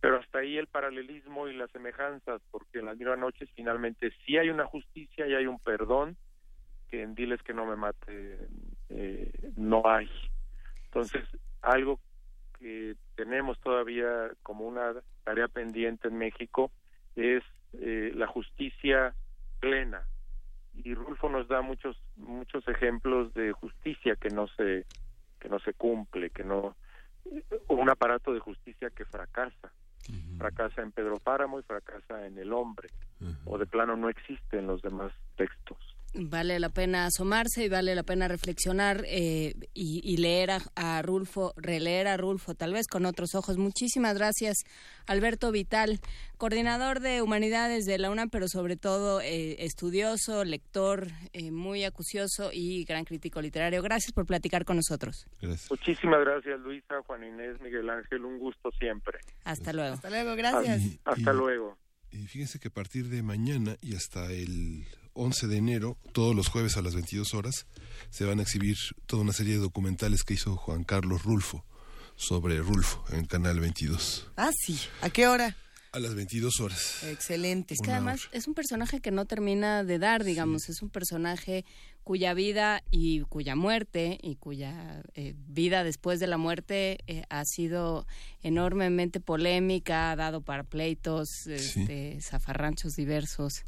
pero 0.00 0.18
hasta 0.18 0.38
ahí 0.38 0.56
el 0.56 0.66
paralelismo 0.66 1.46
y 1.46 1.54
las 1.54 1.70
semejanzas, 1.70 2.40
porque 2.50 2.78
en 2.78 2.86
las 2.86 2.96
mismas 2.96 3.18
noches 3.18 3.50
finalmente 3.54 4.10
sí 4.24 4.38
hay 4.38 4.48
una 4.48 4.64
justicia 4.64 5.26
y 5.26 5.34
hay 5.34 5.46
un 5.46 5.58
perdón, 5.58 6.16
que 6.88 7.02
en 7.02 7.14
Diles 7.14 7.42
que 7.42 7.52
no 7.52 7.66
me 7.66 7.76
mate 7.76 8.48
eh, 8.88 9.52
no 9.56 9.82
hay. 9.84 10.10
Entonces, 10.92 11.24
algo 11.62 12.00
que 12.58 12.96
tenemos 13.14 13.58
todavía 13.60 14.30
como 14.42 14.66
una 14.66 14.92
tarea 15.24 15.48
pendiente 15.48 16.08
en 16.08 16.18
México 16.18 16.72
es 17.14 17.42
eh, 17.74 18.12
la 18.14 18.26
justicia 18.26 19.14
plena. 19.60 20.02
Y 20.74 20.94
Rulfo 20.94 21.28
nos 21.28 21.48
da 21.48 21.62
muchos 21.62 21.96
muchos 22.16 22.66
ejemplos 22.68 23.32
de 23.34 23.52
justicia 23.52 24.16
que 24.16 24.30
no 24.30 24.46
se 24.48 24.86
que 25.38 25.48
no 25.48 25.58
se 25.60 25.74
cumple, 25.74 26.30
que 26.30 26.44
no 26.44 26.76
un 27.68 27.90
aparato 27.90 28.32
de 28.32 28.40
justicia 28.40 28.90
que 28.90 29.04
fracasa 29.04 29.72
fracasa 30.38 30.82
en 30.82 30.92
Pedro 30.92 31.18
Páramo 31.18 31.60
y 31.60 31.62
fracasa 31.62 32.26
en 32.26 32.38
El 32.38 32.52
Hombre, 32.52 32.88
o 33.44 33.58
de 33.58 33.66
plano 33.66 33.96
no 33.96 34.08
existe 34.08 34.58
en 34.58 34.66
los 34.66 34.80
demás 34.80 35.12
textos. 35.36 35.78
Vale 36.12 36.58
la 36.58 36.70
pena 36.70 37.06
asomarse 37.06 37.64
y 37.64 37.68
vale 37.68 37.94
la 37.94 38.02
pena 38.02 38.26
reflexionar 38.26 39.04
eh, 39.06 39.54
y, 39.74 40.16
leer 40.16 40.50
a, 40.74 41.02
Rulfo, 41.02 41.54
releer 41.56 42.08
a 42.08 42.16
Rulfo, 42.16 42.54
tal 42.56 42.72
vez 42.72 42.88
con 42.88 43.06
otros 43.06 43.36
ojos. 43.36 43.58
Muchísimas 43.58 44.18
gracias, 44.18 44.64
Alberto 45.06 45.52
Vital, 45.52 46.00
coordinador 46.36 46.98
de 46.98 47.22
Humanidades 47.22 47.84
de 47.84 47.98
la 47.98 48.10
UNAM, 48.10 48.28
pero 48.28 48.48
sobre 48.48 48.76
todo 48.76 49.20
eh, 49.20 49.64
estudioso, 49.64 50.44
lector, 50.44 51.06
eh, 51.32 51.52
muy 51.52 51.84
acucioso 51.84 52.50
y 52.52 52.84
gran 52.84 53.04
crítico 53.04 53.40
literario. 53.40 53.80
Gracias 53.80 54.12
por 54.12 54.26
platicar 54.26 54.64
con 54.64 54.76
nosotros. 54.76 55.28
Muchísimas 55.70 56.20
gracias, 56.24 56.58
Luisa, 56.58 57.00
Juan 57.06 57.22
Inés, 57.22 57.60
Miguel 57.60 57.88
Ángel, 57.88 58.24
un 58.24 58.40
gusto 58.40 58.72
siempre. 58.80 59.20
Hasta 59.44 59.72
luego. 59.72 59.94
Hasta 59.94 60.10
luego, 60.10 60.34
gracias. 60.34 60.82
hasta 61.04 61.32
luego. 61.32 61.78
Y 62.10 62.26
fíjense 62.26 62.58
que 62.58 62.66
a 62.66 62.72
partir 62.72 63.08
de 63.08 63.22
mañana 63.22 63.76
y 63.80 63.94
hasta 63.94 64.32
el 64.32 64.84
11 65.14 65.46
de 65.46 65.56
enero, 65.56 65.98
todos 66.12 66.34
los 66.34 66.48
jueves 66.48 66.76
a 66.76 66.82
las 66.82 66.94
22 66.94 67.34
horas, 67.34 67.66
se 68.10 68.24
van 68.24 68.38
a 68.38 68.42
exhibir 68.42 68.76
toda 69.06 69.22
una 69.22 69.32
serie 69.32 69.54
de 69.54 69.60
documentales 69.60 70.22
que 70.22 70.34
hizo 70.34 70.56
Juan 70.56 70.84
Carlos 70.84 71.22
Rulfo 71.24 71.64
sobre 72.16 72.58
Rulfo 72.58 73.02
en 73.12 73.24
Canal 73.24 73.60
22. 73.60 74.30
Ah, 74.36 74.50
sí. 74.54 74.78
¿A 75.00 75.10
qué 75.10 75.26
hora? 75.26 75.56
A 75.92 75.98
las 75.98 76.14
22 76.14 76.60
horas. 76.60 77.02
Excelente. 77.04 77.74
Es 77.74 77.80
que 77.80 77.90
además 77.90 78.28
es 78.30 78.46
un 78.46 78.54
personaje 78.54 79.00
que 79.00 79.10
no 79.10 79.24
termina 79.24 79.82
de 79.82 79.98
dar, 79.98 80.22
digamos, 80.22 80.68
es 80.68 80.82
un 80.82 80.90
personaje 80.90 81.64
cuya 82.04 82.32
vida 82.34 82.84
y 82.90 83.20
cuya 83.22 83.56
muerte 83.56 84.18
y 84.22 84.36
cuya 84.36 85.02
eh, 85.14 85.34
vida 85.48 85.82
después 85.82 86.20
de 86.20 86.28
la 86.28 86.36
muerte 86.36 86.98
eh, 87.06 87.24
ha 87.28 87.44
sido 87.44 88.06
enormemente 88.42 89.18
polémica, 89.18 90.12
ha 90.12 90.16
dado 90.16 90.42
para 90.42 90.62
pleitos, 90.62 91.46
este, 91.46 92.20
zafarranchos 92.20 92.94
diversos 92.94 93.64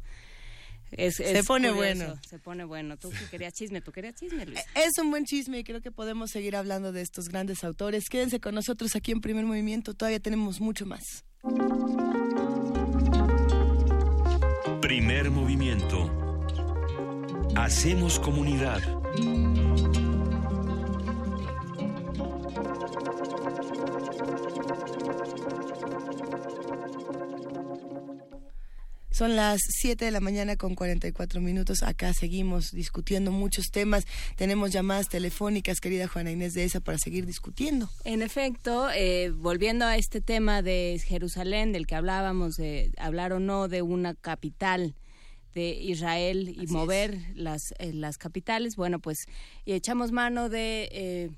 se 1.11 1.43
pone 1.43 1.71
bueno. 1.71 2.15
Se 2.27 2.39
pone 2.39 2.63
bueno. 2.63 2.97
Tú 2.97 3.11
querías 3.31 3.53
chisme, 3.53 3.81
tú 3.81 3.91
querías 3.91 4.15
chisme, 4.15 4.45
Luis. 4.45 4.59
Es 4.75 4.91
un 5.01 5.11
buen 5.11 5.25
chisme 5.25 5.59
y 5.59 5.63
creo 5.63 5.81
que 5.81 5.91
podemos 5.91 6.31
seguir 6.31 6.55
hablando 6.55 6.91
de 6.91 7.01
estos 7.01 7.29
grandes 7.29 7.63
autores. 7.63 8.05
Quédense 8.09 8.39
con 8.39 8.55
nosotros 8.55 8.95
aquí 8.95 9.11
en 9.11 9.21
Primer 9.21 9.45
Movimiento. 9.45 9.93
Todavía 9.93 10.19
tenemos 10.19 10.59
mucho 10.61 10.85
más. 10.85 11.23
Primer 14.81 15.31
Movimiento. 15.31 16.11
Hacemos 17.55 18.19
comunidad. 18.19 18.81
Son 29.13 29.35
las 29.35 29.61
7 29.67 30.05
de 30.05 30.09
la 30.09 30.21
mañana 30.21 30.55
con 30.55 30.73
44 30.73 31.39
minutos. 31.39 31.83
Acá 31.83 32.13
seguimos 32.13 32.71
discutiendo 32.71 33.31
muchos 33.31 33.67
temas. 33.71 34.07
Tenemos 34.37 34.71
llamadas 34.71 35.07
telefónicas, 35.07 35.79
querida 35.79 36.07
Juana 36.07 36.31
Inés 36.31 36.55
de 36.55 36.63
esa, 36.63 36.79
para 36.79 36.97
seguir 36.97 37.27
discutiendo. 37.27 37.91
En 38.05 38.23
efecto, 38.23 38.89
eh, 38.89 39.29
volviendo 39.29 39.85
a 39.85 39.97
este 39.97 40.19
tema 40.19 40.63
de 40.63 40.99
Jerusalén, 41.05 41.73
del 41.73 41.85
que 41.85 41.93
hablábamos, 41.93 42.55
de 42.55 42.91
hablar 42.97 43.33
o 43.33 43.39
no 43.39 43.67
de 43.67 43.83
una 43.83 44.15
capital 44.15 44.95
de 45.53 45.69
Israel 45.69 46.49
y 46.49 46.65
mover 46.65 47.15
las, 47.35 47.75
eh, 47.77 47.93
las 47.93 48.17
capitales, 48.17 48.75
bueno, 48.75 48.97
pues 48.97 49.27
y 49.63 49.73
echamos 49.73 50.11
mano 50.11 50.49
de, 50.49 50.89
eh, 50.91 51.29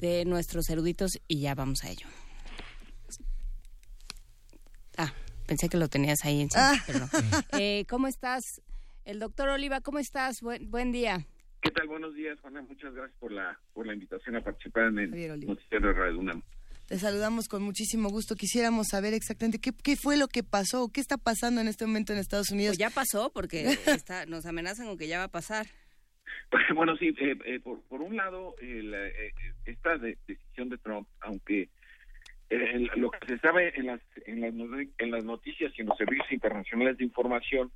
de 0.00 0.26
nuestros 0.26 0.68
eruditos 0.68 1.12
y 1.28 1.40
ya 1.40 1.54
vamos 1.54 1.82
a 1.82 1.88
ello. 1.88 2.06
Ah, 4.98 5.14
Pensé 5.46 5.68
que 5.68 5.76
lo 5.76 5.88
tenías 5.88 6.24
ahí 6.24 6.40
encima, 6.40 6.72
ah. 6.72 6.84
pero 6.86 7.06
eh, 7.60 7.84
¿Cómo 7.88 8.06
estás? 8.06 8.62
El 9.04 9.18
doctor 9.18 9.50
Oliva, 9.50 9.80
¿cómo 9.80 9.98
estás? 9.98 10.40
Buen, 10.40 10.70
buen 10.70 10.90
día. 10.92 11.26
¿Qué 11.60 11.70
tal? 11.70 11.86
Buenos 11.86 12.14
días, 12.14 12.38
Juana. 12.40 12.62
Muchas 12.62 12.94
gracias 12.94 13.18
por 13.18 13.32
la 13.32 13.58
por 13.72 13.86
la 13.86 13.94
invitación 13.94 14.36
a 14.36 14.40
participar 14.42 14.84
en 14.88 14.98
el 14.98 15.46
noticiero 15.46 15.88
de 15.88 15.94
Radio 15.94 16.18
UNAM. 16.18 16.42
Te 16.86 16.98
saludamos 16.98 17.48
con 17.48 17.62
muchísimo 17.62 18.10
gusto. 18.10 18.34
Quisiéramos 18.34 18.88
saber 18.88 19.14
exactamente 19.14 19.58
qué, 19.58 19.72
qué 19.72 19.96
fue 19.96 20.18
lo 20.18 20.28
que 20.28 20.42
pasó, 20.42 20.90
qué 20.92 21.00
está 21.00 21.16
pasando 21.16 21.62
en 21.62 21.68
este 21.68 21.86
momento 21.86 22.12
en 22.12 22.18
Estados 22.18 22.50
Unidos. 22.50 22.76
Pues 22.76 22.78
ya 22.78 22.90
pasó, 22.90 23.30
porque 23.32 23.64
está, 23.86 24.26
nos 24.26 24.44
amenazan 24.44 24.86
con 24.86 24.98
que 24.98 25.08
ya 25.08 25.18
va 25.18 25.24
a 25.24 25.28
pasar. 25.28 25.66
Bueno, 26.74 26.96
sí, 26.98 27.08
eh, 27.18 27.36
eh, 27.46 27.60
por, 27.60 27.80
por, 27.84 28.02
un 28.02 28.16
lado, 28.16 28.54
eh, 28.60 29.32
esta 29.64 29.96
decisión 29.96 30.68
de 30.68 30.78
Trump, 30.78 31.08
aunque 31.20 31.70
lo 32.96 33.10
que 33.10 33.26
se 33.26 33.38
sabe 33.38 33.72
en 33.76 33.86
las, 33.86 34.00
en 34.26 34.40
las, 34.40 34.52
en 34.98 35.10
las 35.10 35.24
noticias 35.24 35.72
y 35.76 35.82
en 35.82 35.88
los 35.88 35.98
servicios 35.98 36.30
internacionales 36.32 36.98
de 36.98 37.04
información 37.04 37.70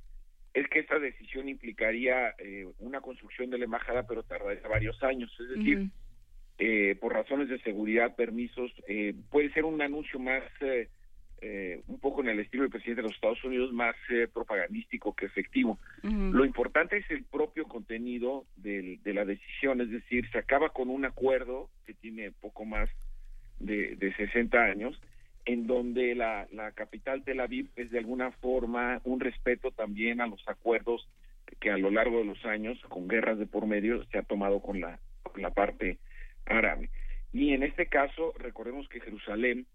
es 0.53 0.67
que 0.67 0.79
esta 0.79 0.97
decisión 0.99 1.47
implicaría 1.47 2.33
una 2.79 3.01
construcción 3.01 3.49
de 3.49 3.59
la 3.59 3.65
embajada, 3.65 4.07
pero 4.07 4.23
tardaría 4.23 4.67
varios 4.67 5.01
años. 5.03 5.31
Es 5.39 5.49
decir, 5.49 5.89
eh, 6.57 6.97
por 6.99 7.13
razones 7.13 7.47
de 7.47 7.57
seguridad, 7.59 8.15
permisos, 8.15 8.69
eh, 8.87 9.13
puede 9.29 9.49
ser 9.53 9.63
un 9.63 9.81
anuncio 9.81 10.19
más, 10.19 10.43
eh, 10.61 11.81
un 11.87 11.99
poco 11.99 12.21
en 12.21 12.27
el 12.27 12.39
estilo 12.39 12.63
del 12.63 12.71
presidente 12.71 13.01
de 13.01 13.07
los 13.07 13.15
Estados 13.15 13.41
Unidos, 13.45 13.71
más 13.71 13.95
propagandístico 14.33 15.15
que 15.15 15.27
efectivo. 15.27 15.79
Lo 16.03 16.43
importante 16.43 16.97
es 16.97 17.09
el 17.11 17.23
propio 17.23 17.65
contenido 17.65 18.45
de 18.57 18.99
la 19.05 19.23
decisión, 19.23 19.79
es 19.79 19.89
decir, 19.89 20.29
se 20.31 20.39
acaba 20.39 20.69
con 20.69 20.89
un 20.89 21.05
acuerdo 21.05 21.69
que 21.85 21.93
tiene 21.93 22.31
poco 22.31 22.65
más 22.65 22.89
de, 23.59 23.95
de 23.95 24.13
60 24.15 24.57
años, 24.57 24.99
en 25.45 25.67
donde 25.67 26.15
la, 26.15 26.47
la 26.51 26.71
capital 26.71 27.23
Tel 27.23 27.39
Aviv 27.39 27.69
es 27.75 27.91
de 27.91 27.99
alguna 27.99 28.31
forma 28.31 29.01
un 29.03 29.19
respeto 29.19 29.71
también 29.71 30.21
a 30.21 30.27
los 30.27 30.47
acuerdos 30.47 31.07
que 31.59 31.71
a 31.71 31.77
lo 31.77 31.89
largo 31.89 32.19
de 32.19 32.25
los 32.25 32.45
años, 32.45 32.79
con 32.89 33.07
guerras 33.07 33.39
de 33.39 33.47
por 33.47 33.65
medio, 33.65 34.03
se 34.05 34.17
ha 34.17 34.23
tomado 34.23 34.61
con 34.61 34.79
la, 34.79 34.99
con 35.23 35.41
la 35.41 35.51
parte 35.51 35.97
árabe. 36.45 36.89
Y 37.33 37.53
en 37.53 37.63
este 37.63 37.87
caso, 37.87 38.33
recordemos 38.37 38.87
que 38.89 38.99
Jerusalén, 38.99 39.65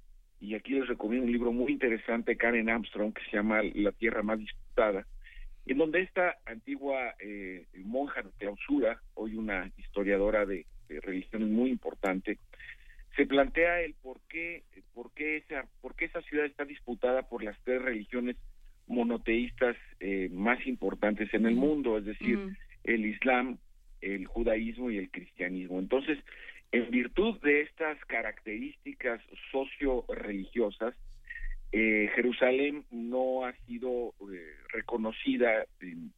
y 0.40 0.54
aquí 0.54 0.72
les 0.72 0.88
recomiendo 0.88 1.26
un 1.26 1.32
libro 1.32 1.52
muy 1.52 1.72
interesante, 1.72 2.36
Karen 2.36 2.68
Armstrong, 2.68 3.12
que 3.12 3.24
se 3.24 3.36
llama 3.36 3.62
La 3.74 3.92
Tierra 3.92 4.22
Más 4.22 4.38
Disputada, 4.38 5.06
en 5.66 5.78
donde 5.78 6.02
esta 6.02 6.36
antigua 6.44 7.14
eh, 7.20 7.66
monja 7.84 8.22
de 8.22 8.30
clausura, 8.38 9.00
hoy 9.14 9.36
una 9.36 9.70
historiadora 9.78 10.44
de, 10.44 10.66
religiones 10.88 11.48
muy 11.48 11.70
importante, 11.70 12.38
se 13.16 13.26
plantea 13.26 13.80
el 13.80 13.94
por 13.94 14.20
qué, 14.28 14.62
por 14.92 15.12
qué 15.12 15.36
esa, 15.36 15.66
por 15.80 15.94
qué 15.94 16.06
esa 16.06 16.22
ciudad 16.22 16.46
está 16.46 16.64
disputada 16.64 17.22
por 17.22 17.42
las 17.42 17.56
tres 17.64 17.80
religiones 17.80 18.36
monoteístas 18.86 19.76
eh, 20.00 20.28
más 20.32 20.66
importantes 20.66 21.32
en 21.32 21.46
el 21.46 21.54
mundo, 21.54 21.98
es 21.98 22.04
decir, 22.04 22.38
el 22.84 23.06
Islam, 23.06 23.58
el 24.00 24.26
judaísmo 24.26 24.90
y 24.90 24.98
el 24.98 25.10
cristianismo. 25.10 25.78
Entonces, 25.78 26.18
en 26.72 26.90
virtud 26.90 27.40
de 27.40 27.62
estas 27.62 27.98
características 28.06 29.20
socio-religiosas, 29.52 30.94
eh, 31.72 32.10
Jerusalén 32.14 32.84
no 32.90 33.44
ha 33.44 33.52
sido 33.66 34.14
eh, 34.32 34.54
reconocida 34.68 35.66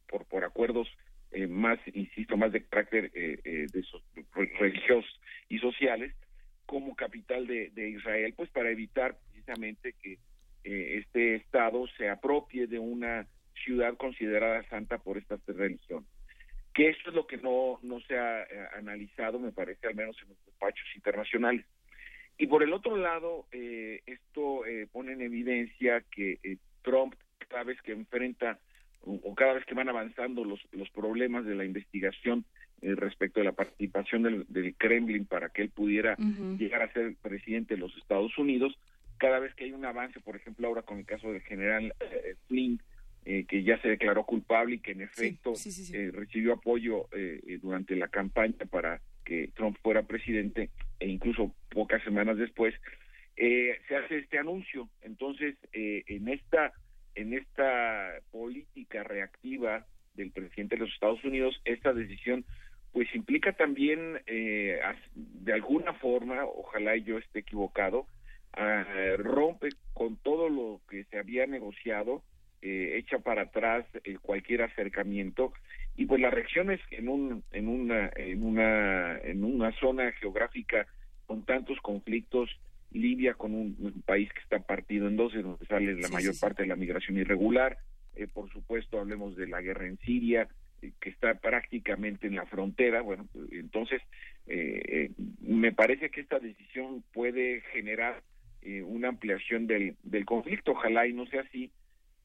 por, 0.09 0.25
por 0.25 0.43
acuerdos 0.43 0.87
eh, 1.31 1.47
más, 1.47 1.79
insisto, 1.93 2.37
más 2.37 2.51
de 2.51 2.63
carácter 2.63 3.11
de 3.11 3.69
religiosos 4.59 5.19
y 5.49 5.59
sociales 5.59 6.13
como 6.67 6.95
capital 6.95 7.47
de, 7.47 7.89
Israel, 7.89 8.33
pues 8.35 8.51
para 8.51 8.69
evitar 8.69 9.17
precisamente 9.17 9.93
que 9.93 10.19
este 10.63 11.35
Estado 11.35 11.87
se 11.97 12.09
apropie 12.09 12.67
de 12.67 12.77
una 12.77 13.25
ciudad 13.63 13.97
considerada 13.97 14.61
santa 14.69 14.99
por 14.99 15.17
estas 15.17 15.41
tres 15.43 15.57
religiones 15.57 16.07
que 16.77 16.89
esto 16.89 17.09
es 17.09 17.15
lo 17.15 17.25
que 17.25 17.37
no, 17.37 17.79
no 17.81 17.99
se 18.01 18.15
ha 18.19 18.43
eh, 18.43 18.67
analizado, 18.77 19.39
me 19.39 19.51
parece, 19.51 19.87
al 19.87 19.95
menos 19.95 20.15
en 20.21 20.29
los 20.29 20.45
despachos 20.45 20.85
internacionales. 20.95 21.65
Y 22.37 22.45
por 22.45 22.61
el 22.61 22.71
otro 22.71 22.95
lado, 22.95 23.47
eh, 23.51 24.03
esto 24.05 24.63
eh, 24.67 24.87
pone 24.91 25.13
en 25.13 25.21
evidencia 25.21 26.03
que 26.11 26.37
Trump, 26.83 27.15
cada 27.47 27.63
vez 27.63 27.81
que 27.81 27.93
enfrenta 27.93 28.59
o, 29.01 29.33
cada 29.33 29.53
vez 29.53 29.65
que 29.65 29.73
van 29.73 29.89
avanzando 29.89 30.43
los, 30.43 30.59
los 30.71 30.87
problemas 30.91 31.45
de 31.45 31.55
la 31.55 31.65
investigación 31.65 32.45
respecto 32.81 33.39
de 33.39 33.45
la 33.45 33.53
participación 33.53 34.45
del, 34.47 34.75
Kremlin 34.77 35.25
para 35.25 35.49
que 35.49 35.63
él 35.63 35.69
pudiera 35.69 36.15
llegar 36.57 36.81
a 36.83 36.93
ser 36.93 37.15
presidente 37.21 37.75
de 37.75 37.79
los 37.79 37.95
Estados 37.97 38.37
Unidos, 38.37 38.77
cada 39.17 39.39
vez 39.39 39.53
que 39.55 39.63
hay 39.63 39.71
un 39.71 39.85
avance, 39.85 40.19
por 40.19 40.35
ejemplo, 40.35 40.67
ahora 40.67 40.83
con 40.83 40.99
el 40.99 41.05
caso 41.05 41.31
del 41.31 41.41
general 41.41 41.93
Flynn, 42.47 42.79
eh, 43.29 43.43
que 43.45 43.61
ya 43.61 43.77
se 43.81 43.89
declaró 43.89 44.23
culpable 44.23 44.75
y 44.75 44.79
que 44.79 44.93
en 44.93 45.01
efecto 45.01 45.51
eh, 45.91 46.11
recibió 46.13 46.53
apoyo 46.53 47.09
eh, 47.11 47.59
durante 47.61 47.93
la 47.97 48.07
campaña 48.07 48.55
para 48.71 49.01
que 49.25 49.49
Trump 49.53 49.77
fuera 49.83 50.03
presidente 50.03 50.69
e 50.97 51.09
incluso 51.09 51.53
pocas 51.69 52.01
semanas 52.05 52.37
después 52.37 52.73
se 53.35 53.95
hace 53.97 54.19
este 54.19 54.39
anuncio. 54.39 54.87
Entonces 55.01 55.57
en 55.73 56.29
esta 56.29 56.71
en 57.15 57.33
esta 57.33 58.13
política 58.31 59.03
reactiva 59.03 59.85
del 60.13 60.31
presidente 60.31 60.75
de 60.75 60.85
los 60.85 60.93
Estados 60.93 61.21
Unidos 61.25 61.59
esta 61.65 61.91
decisión 61.91 62.45
pues 62.97 63.13
implica 63.13 63.53
también 63.53 64.23
de 64.25 65.53
alguna 65.53 65.93
forma 65.93 66.45
ojalá 66.45 66.97
yo 66.97 67.19
esté 67.19 67.39
equivocado 67.39 68.07
rompe 69.19 69.69
con 69.93 70.17
todo 70.17 70.49
lo 70.49 70.81
que 70.89 71.03
se 71.03 71.19
había 71.19 71.45
negociado 71.45 72.23
eh, 72.63 72.97
echa 72.97 73.19
para 73.19 73.43
atrás 73.43 73.85
eh, 74.03 74.17
cualquier 74.19 74.63
acercamiento. 74.63 75.53
Y 75.95 76.07
pues 76.07 76.19
la 76.19 76.31
reacción 76.31 76.71
es 76.71 76.81
en 76.89 77.07
un 77.07 77.43
en 77.51 77.67
una 77.67 78.09
en 78.15 78.43
una 78.43 79.17
en 79.19 79.43
una 79.43 79.71
zona 79.79 80.11
geográfica 80.13 80.87
con 81.27 81.45
tantos 81.45 81.79
conflictos 81.81 82.49
Libia 82.91 83.35
con 83.35 83.53
un, 83.53 84.01
país 84.05 84.31
que 84.33 84.39
está 84.39 84.59
partido 84.59 85.07
en 85.07 85.17
dos 85.17 85.33
donde 85.33 85.65
sale 85.67 85.93
la 85.95 86.09
mayor 86.09 86.33
parte 86.39 86.63
de 86.63 86.67
la 86.67 86.75
migración 86.75 87.17
irregular. 87.17 87.77
Eh, 88.15 88.27
por 88.27 88.51
supuesto 88.51 88.99
hablemos 88.99 89.35
de 89.35 89.47
la 89.47 89.61
guerra 89.61 89.85
en 89.85 89.99
Siria 89.99 90.47
que 90.99 91.09
está 91.09 91.35
prácticamente 91.35 92.27
en 92.27 92.35
la 92.35 92.45
frontera 92.45 93.01
bueno 93.01 93.27
entonces 93.51 94.01
me 95.41 95.73
parece 95.73 96.09
que 96.09 96.21
esta 96.21 96.39
decisión 96.39 97.03
puede 97.13 97.61
generar 97.73 98.23
una 98.85 99.09
ampliación 99.09 99.67
del, 99.67 99.95
del 100.03 100.25
conflicto 100.25 100.71
ojalá 100.71 101.05
y 101.07 101.13
no 101.13 101.25
sea 101.27 101.41
así 101.41 101.71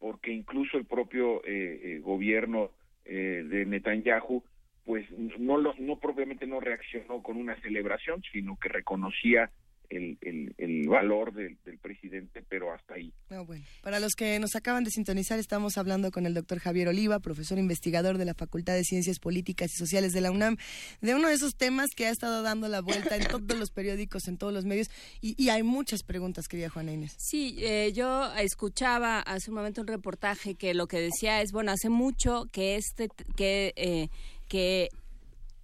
porque 0.03 0.33
incluso 0.33 0.77
el 0.77 0.85
propio 0.85 1.45
eh, 1.45 1.81
eh, 1.85 2.01
gobierno 2.01 2.73
eh, 3.05 3.45
de 3.49 3.65
Netanyahu 3.65 4.43
pues 4.85 5.09
no 5.39 5.59
lo, 5.59 5.75
no 5.79 6.01
propiamente 6.01 6.45
no 6.45 6.59
reaccionó 6.59 7.23
con 7.23 7.37
una 7.37 7.55
celebración 7.61 8.21
sino 8.33 8.59
que 8.59 8.69
reconocía 8.69 9.53
el, 9.97 10.55
el, 10.59 10.89
valor 10.89 11.33
del, 11.33 11.57
presidente, 11.81 12.43
pero 12.49 12.73
hasta 12.73 12.95
ahí. 12.95 13.13
Ah, 13.31 13.45
Para 13.83 14.01
los 14.01 14.13
que 14.15 14.39
nos 14.39 14.55
acaban 14.55 14.85
de 14.85 14.91
sintonizar, 14.91 15.39
estamos 15.39 15.79
hablando 15.79 16.11
con 16.11 16.27
el 16.27 16.35
doctor 16.35 16.59
Javier 16.59 16.89
Oliva, 16.89 17.21
profesor 17.21 17.59
investigador 17.59 18.19
de 18.19 18.25
la 18.25 18.35
Facultad 18.35 18.75
de 18.75 18.85
Ciencias 18.85 19.19
Políticas 19.19 19.71
y 19.73 19.79
Sociales 19.79 20.13
de 20.13 20.21
la 20.21 20.31
UNAM, 20.31 20.57
de 21.01 21.15
uno 21.15 21.29
de 21.29 21.35
esos 21.35 21.57
temas 21.57 21.91
que 21.97 22.07
ha 22.07 22.11
estado 22.11 22.43
dando 22.43 22.69
la 22.69 22.81
vuelta 22.81 23.17
en 23.17 23.27
todos 23.27 23.59
los 23.59 23.71
periódicos, 23.71 24.29
en 24.29 24.39
todos 24.39 24.53
los 24.53 24.65
medios, 24.65 24.89
y, 25.21 25.49
hay 25.53 25.63
muchas 25.63 26.03
preguntas, 26.03 26.49
querida 26.49 26.71
Juana 26.71 26.93
Inés. 26.93 27.15
Sí, 27.19 27.57
eh, 27.59 27.93
yo 27.95 28.33
escuchaba 28.37 29.21
hace 29.21 29.51
un 29.51 29.57
momento 29.57 29.83
un 29.83 29.87
reportaje 29.87 30.55
que 30.55 30.73
lo 30.73 30.87
que 30.87 30.99
decía 30.99 31.43
es, 31.43 31.53
bueno, 31.53 31.73
hace 31.73 31.91
mucho 31.91 32.47
que 32.53 32.77
este, 32.77 33.09
que, 33.37 33.73
eh, 33.77 34.09
que 34.49 34.89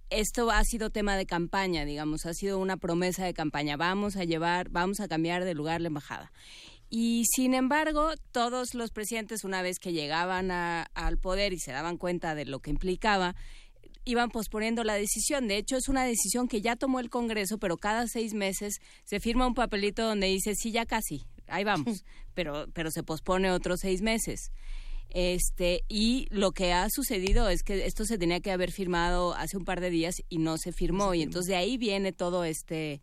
esto 0.09 0.51
ha 0.51 0.63
sido 0.63 0.89
tema 0.89 1.15
de 1.17 1.25
campaña, 1.25 1.85
digamos, 1.85 2.25
ha 2.25 2.33
sido 2.33 2.59
una 2.59 2.77
promesa 2.77 3.25
de 3.25 3.33
campaña. 3.33 3.77
Vamos 3.77 4.15
a 4.15 4.23
llevar, 4.23 4.69
vamos 4.69 4.99
a 4.99 5.07
cambiar 5.07 5.45
de 5.45 5.53
lugar 5.53 5.81
la 5.81 5.87
embajada. 5.87 6.31
Y 6.89 7.25
sin 7.35 7.53
embargo, 7.53 8.13
todos 8.31 8.73
los 8.73 8.89
presidentes, 8.89 9.43
una 9.43 9.61
vez 9.61 9.77
que 9.77 9.93
llegaban 9.93 10.49
al 10.49 11.17
poder 11.19 11.53
y 11.53 11.59
se 11.59 11.71
daban 11.71 11.97
cuenta 11.97 12.33
de 12.33 12.45
lo 12.45 12.59
que 12.59 12.71
implicaba, 12.71 13.35
iban 14.05 14.31
posponiendo 14.31 14.83
la 14.83 14.95
decisión. 14.95 15.47
De 15.47 15.57
hecho, 15.57 15.77
es 15.77 15.87
una 15.87 16.03
decisión 16.03 16.47
que 16.47 16.61
ya 16.61 16.75
tomó 16.75 16.99
el 16.99 17.11
Congreso, 17.11 17.59
pero 17.59 17.77
cada 17.77 18.07
seis 18.07 18.33
meses 18.33 18.79
se 19.03 19.19
firma 19.19 19.45
un 19.45 19.53
papelito 19.53 20.03
donde 20.03 20.27
dice, 20.27 20.55
sí, 20.55 20.71
ya 20.71 20.87
casi, 20.87 21.25
ahí 21.47 21.63
vamos, 21.63 22.03
pero, 22.33 22.65
pero 22.73 22.89
se 22.89 23.03
pospone 23.03 23.51
otros 23.51 23.81
seis 23.81 24.01
meses. 24.01 24.51
Este, 25.11 25.81
y 25.89 26.27
lo 26.29 26.51
que 26.51 26.71
ha 26.71 26.87
sucedido 26.89 27.49
es 27.49 27.63
que 27.63 27.85
esto 27.85 28.05
se 28.05 28.17
tenía 28.17 28.41
que 28.41 28.51
haber 28.51 28.71
firmado 28.71 29.33
hace 29.33 29.57
un 29.57 29.65
par 29.65 29.81
de 29.81 29.89
días 29.89 30.15
y 30.29 30.37
no 30.37 30.57
se 30.57 30.71
firmó. 30.71 31.13
y 31.13 31.23
entonces 31.23 31.49
de 31.49 31.55
ahí 31.55 31.77
viene 31.77 32.11
todo 32.11 32.43
este, 32.43 33.01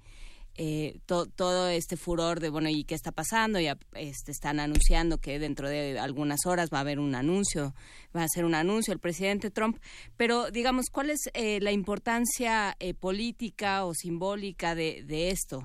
eh, 0.58 1.00
todo 1.04 1.68
este 1.68 1.98
furor 1.98 2.40
de, 2.40 2.48
bueno, 2.48 2.70
¿y 2.70 2.84
qué 2.84 2.94
está 2.94 3.12
pasando? 3.12 3.60
Ya 3.60 3.76
este, 3.94 4.30
están 4.30 4.58
anunciando 4.58 5.18
que 5.18 5.38
dentro 5.38 5.68
de 5.68 5.98
algunas 5.98 6.46
horas 6.46 6.70
va 6.72 6.78
a 6.78 6.80
haber 6.80 6.98
un 6.98 7.14
anuncio, 7.14 7.74
va 8.16 8.22
a 8.22 8.28
ser 8.28 8.46
un 8.46 8.54
anuncio 8.54 8.94
el 8.94 8.98
presidente 8.98 9.50
Trump. 9.50 9.76
Pero, 10.16 10.50
digamos, 10.50 10.86
¿cuál 10.90 11.10
es 11.10 11.28
eh, 11.34 11.60
la 11.60 11.72
importancia 11.72 12.74
eh, 12.80 12.94
política 12.94 13.84
o 13.84 13.92
simbólica 13.92 14.74
de, 14.74 15.02
de 15.04 15.28
esto? 15.28 15.62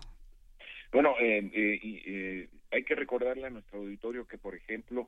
Bueno, 0.91 1.13
hay 1.17 2.83
que 2.83 2.95
recordarle 2.95 3.47
a 3.47 3.49
nuestro 3.49 3.79
auditorio 3.79 4.27
que, 4.27 4.37
por 4.37 4.55
ejemplo, 4.55 5.07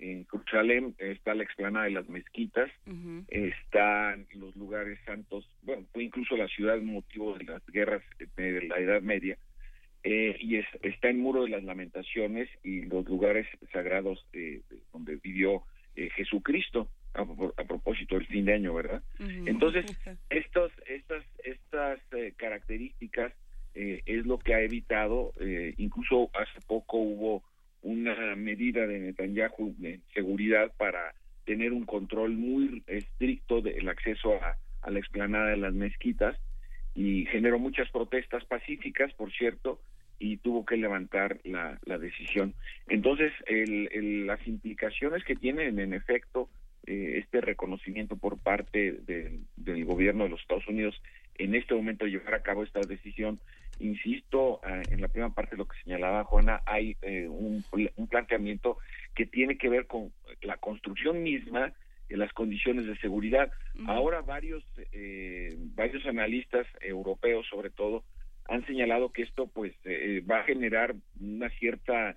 en 0.00 0.26
Jerusalén 0.26 0.94
está 0.98 1.34
la 1.34 1.44
explanada 1.44 1.84
de 1.84 1.92
las 1.92 2.08
mezquitas, 2.08 2.70
están 3.28 4.26
los 4.34 4.56
lugares 4.56 4.98
santos, 5.04 5.48
bueno, 5.62 5.84
fue 5.92 6.04
incluso 6.04 6.36
la 6.36 6.48
ciudad 6.48 6.80
motivo 6.80 7.36
de 7.36 7.44
las 7.44 7.64
guerras 7.66 8.02
de 8.36 8.62
la 8.62 8.78
Edad 8.78 9.02
Media, 9.02 9.36
eh, 10.02 10.36
y 10.40 10.56
es, 10.56 10.66
está 10.82 11.10
en 11.10 11.20
Muro 11.20 11.44
de 11.44 11.50
las 11.50 11.62
Lamentaciones 11.62 12.48
y 12.64 12.82
los 12.82 13.06
lugares 13.06 13.46
sagrados 13.70 14.26
eh, 14.32 14.62
donde 14.92 15.16
vivió 15.16 15.64
eh, 15.94 16.08
Jesucristo 16.16 16.88
a, 17.12 17.22
a, 17.22 17.64
propósito 17.64 18.14
del 18.14 18.26
fin 18.26 18.46
de 18.46 18.54
año, 18.54 18.72
¿verdad? 18.72 19.02
Entonces, 19.18 19.84
estos, 20.30 20.72
estas, 20.86 21.22
estas 21.44 22.00
características 22.36 23.32
es 23.74 24.26
lo 24.26 24.38
que 24.38 24.54
ha 24.54 24.60
evitado, 24.62 25.32
incluso 25.76 26.28
hace 26.34 26.60
poco 26.66 26.96
hubo 26.96 27.44
una 27.82 28.36
medida 28.36 28.86
de 28.86 28.98
Netanyahu 28.98 29.74
de 29.78 30.00
seguridad 30.14 30.72
para 30.76 31.14
tener 31.44 31.72
un 31.72 31.84
control 31.84 32.32
muy 32.36 32.82
estricto 32.86 33.60
del 33.60 33.88
acceso 33.88 34.34
a, 34.34 34.56
la 34.90 34.98
explanada 34.98 35.50
de 35.50 35.56
las 35.56 35.74
mezquitas 35.74 36.36
y 36.94 37.26
generó 37.26 37.58
muchas 37.58 37.90
protestas 37.90 38.44
pacíficas, 38.44 39.12
por 39.14 39.30
cierto, 39.32 39.80
y 40.18 40.38
tuvo 40.38 40.64
que 40.64 40.76
levantar 40.76 41.38
la, 41.44 41.78
decisión. 41.98 42.54
Entonces, 42.88 43.32
el, 43.46 44.26
las 44.26 44.46
implicaciones 44.46 45.24
que 45.24 45.36
tienen, 45.36 45.78
en 45.78 45.92
efecto, 45.92 46.48
eh, 46.86 47.18
este 47.18 47.40
reconocimiento 47.40 48.16
por 48.16 48.38
parte 48.38 49.00
del 49.06 49.84
gobierno 49.84 50.24
de 50.24 50.30
los 50.30 50.40
Estados 50.40 50.66
Unidos 50.66 51.00
en 51.40 51.54
este 51.54 51.74
momento 51.74 52.06
llevar 52.06 52.34
a 52.34 52.42
cabo 52.42 52.62
esta 52.62 52.80
decisión, 52.80 53.38
insisto, 53.80 54.60
ah, 54.62 54.82
en 54.90 55.00
la 55.00 55.08
primera 55.08 55.32
parte 55.34 55.52
de 55.52 55.58
lo 55.58 55.66
que 55.66 55.82
señalaba 55.82 56.24
Juana, 56.24 56.62
hay 56.66 56.96
eh, 57.02 57.26
un, 57.28 57.64
un 57.96 58.06
planteamiento 58.08 58.78
que 59.14 59.26
tiene 59.26 59.58
que 59.58 59.68
ver 59.68 59.86
con 59.86 60.12
la 60.42 60.56
construcción 60.56 61.22
misma 61.22 61.72
en 62.08 62.18
las 62.18 62.32
condiciones 62.32 62.86
de 62.86 62.96
seguridad. 62.98 63.50
Ahora 63.86 64.20
varios 64.20 64.64
eh, 64.92 65.56
varios 65.74 66.04
analistas 66.06 66.66
europeos, 66.80 67.46
sobre 67.48 67.70
todo, 67.70 68.04
han 68.48 68.66
señalado 68.66 69.12
que 69.12 69.22
esto 69.22 69.46
pues 69.46 69.72
eh, 69.84 70.22
va 70.28 70.40
a 70.40 70.44
generar 70.44 70.94
una 71.20 71.48
cierta 71.50 72.16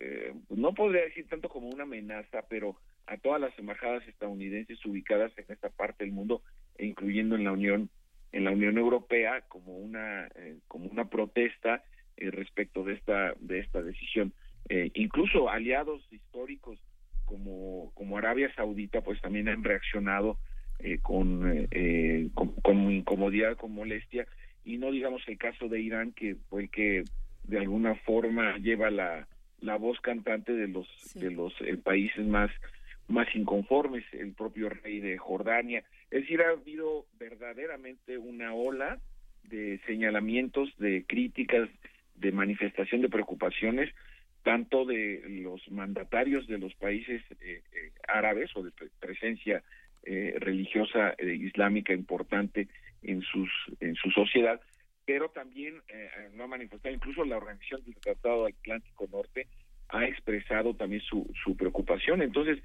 eh, 0.00 0.32
no 0.48 0.72
podría 0.72 1.02
decir 1.02 1.28
tanto 1.28 1.48
como 1.48 1.68
una 1.68 1.84
amenaza, 1.84 2.42
pero 2.48 2.76
a 3.06 3.18
todas 3.18 3.40
las 3.40 3.56
embajadas 3.58 4.06
estadounidenses 4.08 4.84
ubicadas 4.86 5.30
en 5.36 5.44
esta 5.48 5.68
parte 5.68 6.04
del 6.04 6.12
mundo, 6.12 6.42
e 6.78 6.86
incluyendo 6.86 7.36
en 7.36 7.44
la 7.44 7.52
Unión 7.52 7.90
en 8.32 8.44
la 8.44 8.50
Unión 8.50 8.78
Europea 8.78 9.42
como 9.48 9.76
una 9.76 10.28
como 10.68 10.86
una 10.86 11.08
protesta 11.08 11.82
respecto 12.16 12.84
de 12.84 12.94
esta 12.94 13.34
de 13.40 13.60
esta 13.60 13.82
decisión. 13.82 14.32
incluso 14.94 15.48
aliados 15.48 16.06
históricos 16.12 16.78
como, 17.30 17.92
como 17.94 18.18
Arabia 18.18 18.52
Saudita, 18.56 19.02
pues 19.02 19.20
también 19.20 19.48
han 19.48 19.62
reaccionado 19.62 20.36
eh, 20.80 20.98
con, 21.00 21.68
eh, 21.70 22.28
con, 22.34 22.90
incomodidad, 22.90 23.56
con 23.56 23.72
molestia, 23.72 24.26
y 24.64 24.78
no 24.78 24.90
digamos 24.90 25.22
el 25.28 25.38
caso 25.38 25.68
de 25.68 25.80
Irán, 25.80 26.12
que 26.12 26.34
fue 26.48 26.62
el 26.62 26.70
que 26.70 27.04
de 27.44 27.58
alguna 27.58 27.94
forma 27.94 28.58
lleva 28.58 28.90
la, 28.90 29.28
la 29.60 29.76
voz 29.76 30.00
cantante 30.00 30.52
de 30.52 30.66
los, 30.66 30.88
de 31.14 31.30
los 31.30 31.52
eh, 31.60 31.76
países 31.76 32.26
más, 32.26 32.50
más 33.06 33.28
inconformes, 33.34 34.04
el 34.12 34.32
propio 34.32 34.68
rey 34.68 34.98
de 34.98 35.16
Jordania. 35.16 35.84
Es 36.10 36.22
decir, 36.22 36.42
ha 36.42 36.50
habido 36.50 37.06
verdaderamente 37.18 38.18
una 38.18 38.54
ola 38.54 38.98
de 39.44 39.80
señalamientos, 39.86 40.68
de 40.78 41.04
críticas, 41.06 41.68
de 42.16 42.32
manifestación 42.32 43.02
de 43.02 43.08
preocupaciones 43.08 43.92
tanto 44.42 44.84
de 44.84 45.22
los 45.42 45.60
mandatarios 45.70 46.46
de 46.46 46.58
los 46.58 46.74
países 46.74 47.22
eh, 47.40 47.62
eh, 47.72 47.92
árabes 48.08 48.50
o 48.56 48.62
de 48.62 48.70
presencia 48.98 49.62
eh, 50.02 50.34
religiosa 50.38 51.14
islámica 51.20 51.92
importante 51.92 52.68
en 53.02 53.20
sus 53.22 53.50
en 53.80 53.94
su 53.96 54.10
sociedad 54.10 54.60
pero 55.04 55.28
también 55.30 55.82
no 56.34 56.44
ha 56.44 56.46
manifestado 56.46 56.94
incluso 56.94 57.24
la 57.24 57.36
organización 57.36 57.82
del 57.84 57.96
Tratado 57.96 58.46
Atlántico 58.46 59.08
Norte 59.10 59.48
ha 59.88 60.04
expresado 60.04 60.74
también 60.74 61.02
su, 61.02 61.28
su 61.42 61.56
preocupación. 61.56 62.22
Entonces 62.22 62.62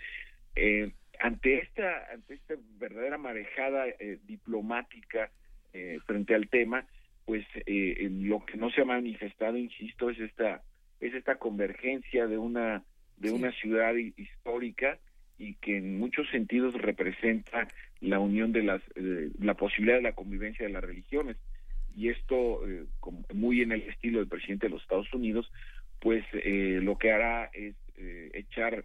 ante 1.20 1.60
esta 1.60 2.12
ante 2.12 2.36
esta 2.36 2.56
verdadera 2.78 3.18
marejada 3.18 3.86
diplomática 4.24 5.32
frente 6.06 6.36
al 6.36 6.48
tema 6.48 6.86
pues 7.26 7.46
lo 7.66 8.46
que 8.46 8.58
no 8.58 8.70
se 8.70 8.82
ha 8.82 8.86
manifestado 8.86 9.58
insisto 9.58 10.10
es 10.10 10.20
esta 10.20 10.62
es 11.00 11.14
esta 11.14 11.36
convergencia 11.36 12.28
de 12.28 12.38
una 12.38 12.84
de 13.18 13.32
una 13.32 13.52
ciudad 13.52 13.94
histórica 13.96 15.00
y 15.38 15.56
que 15.56 15.78
en 15.78 16.00
muchos 16.00 16.30
sentidos 16.30 16.74
representa 16.76 17.68
la 18.02 18.20
unión 18.20 18.52
de 18.52 18.64
las 18.64 18.82
eh, 18.96 19.32
la 19.40 19.56
posibilidad 19.56 19.98
de 19.98 20.04
la 20.04 20.14
convivencia 20.14 20.66
de 20.66 20.74
las 20.74 20.84
religiones. 20.84 21.38
Y 21.96 22.10
esto 22.10 22.68
eh, 22.68 22.86
muy 23.34 23.62
en 23.62 23.72
el 23.72 23.82
estilo 23.84 24.20
del 24.20 24.28
presidente 24.28 24.68
de 24.68 24.74
los 24.74 24.82
Estados 24.82 25.14
Unidos 25.14 25.52
pues 26.00 26.24
eh, 26.34 26.80
lo 26.82 26.98
que 26.98 27.12
hará 27.12 27.50
es 27.54 27.76
echar 28.34 28.84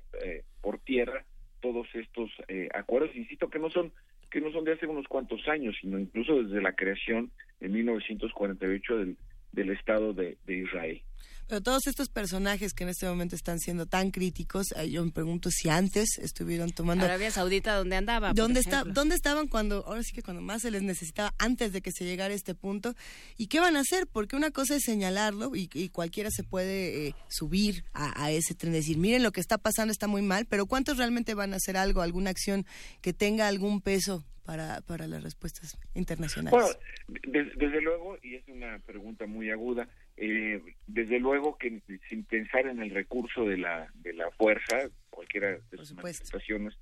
por 0.61 0.79
tierra 0.79 1.25
todos 1.61 1.87
estos 1.95 2.31
acuerdos. 2.75 3.15
Insisto 3.15 3.49
que 3.49 3.59
no 3.59 3.71
son 3.71 3.93
que 4.31 4.41
no 4.41 4.53
son 4.53 4.65
de 4.65 4.73
hace 4.73 4.87
unos 4.87 5.09
cuantos 5.09 5.49
años 5.49 5.77
sino 5.81 5.99
incluso 5.99 6.43
desde 6.43 6.63
la 6.63 6.75
creación 6.75 7.33
en 7.61 7.73
1948 7.73 8.99
del 8.99 9.17
del 9.53 9.71
Estado 9.71 10.13
de 10.13 10.37
Israel 10.47 11.03
pero 11.51 11.63
todos 11.63 11.89
estos 11.89 12.09
personajes 12.09 12.73
que 12.75 12.85
en 12.85 12.91
este 12.91 13.07
momento 13.07 13.35
están 13.35 13.59
siendo 13.59 13.85
tan 13.85 14.13
críticos, 14.13 14.69
yo 14.89 15.05
me 15.05 15.11
pregunto 15.11 15.51
si 15.51 15.69
antes 15.69 16.17
estuvieron 16.19 16.71
tomando... 16.71 17.05
Arabia 17.05 17.33
Saudita, 17.33 17.75
¿dónde 17.75 17.97
andaba? 17.97 18.33
¿Dónde, 18.33 18.61
está, 18.61 18.85
¿Dónde 18.85 19.17
estaban 19.17 19.49
cuando, 19.49 19.85
ahora 19.85 20.05
sí 20.05 20.13
que 20.13 20.23
cuando 20.23 20.43
más 20.43 20.63
se 20.63 20.71
les 20.71 20.85
necesitaba, 20.85 21.35
antes 21.39 21.73
de 21.73 21.83
que 21.83 21.91
se 21.91 22.05
llegara 22.05 22.33
a 22.33 22.37
este 22.37 22.55
punto? 22.55 22.95
¿Y 23.37 23.49
qué 23.49 23.59
van 23.59 23.77
a 23.77 23.81
hacer? 23.81 24.07
Porque 24.07 24.37
una 24.37 24.53
cosa 24.53 24.77
es 24.77 24.85
señalarlo 24.85 25.51
y, 25.57 25.89
cualquiera 25.89 26.31
se 26.31 26.45
puede 26.45 27.09
eh, 27.09 27.15
subir 27.27 27.83
a, 27.95 28.27
a, 28.27 28.31
ese 28.31 28.55
tren, 28.55 28.73
decir, 28.73 28.97
miren 28.97 29.25
lo 29.25 29.33
que 29.33 29.41
está 29.41 29.59
pasando 29.59 29.91
está 29.91 30.07
muy 30.07 30.23
mal, 30.23 30.47
pero 30.47 30.67
¿cuántos 30.67 30.99
realmente 30.99 31.35
van 31.35 31.53
a 31.53 31.57
hacer 31.57 31.77
algo, 31.77 32.01
alguna 32.01 32.31
acción 32.31 32.65
que 33.01 33.13
tenga 33.13 33.49
algún 33.49 33.81
peso 33.81 34.25
para, 34.51 34.81
para 34.81 35.07
las 35.07 35.23
respuestas 35.23 35.79
internacionales? 35.95 36.51
Bueno, 36.51 37.49
desde 37.57 37.81
luego, 37.81 38.19
y 38.23 38.35
es 38.35 38.49
una 38.49 38.81
pregunta 38.81 39.27
muy 39.27 39.51
aguda, 39.51 39.89
eh, 40.23 40.61
desde 40.87 41.19
luego 41.19 41.57
que 41.57 41.81
sin 42.11 42.25
pensar 42.25 42.67
en 42.67 42.83
el 42.83 42.91
recurso 42.91 43.47
de 43.47 43.57
la, 43.57 43.91
de 43.95 44.13
la 44.13 44.31
fuerza, 44.33 44.91
cualquiera 45.09 45.53
de 45.53 45.77
las 45.79 45.95
manifestaciones, 45.95 46.79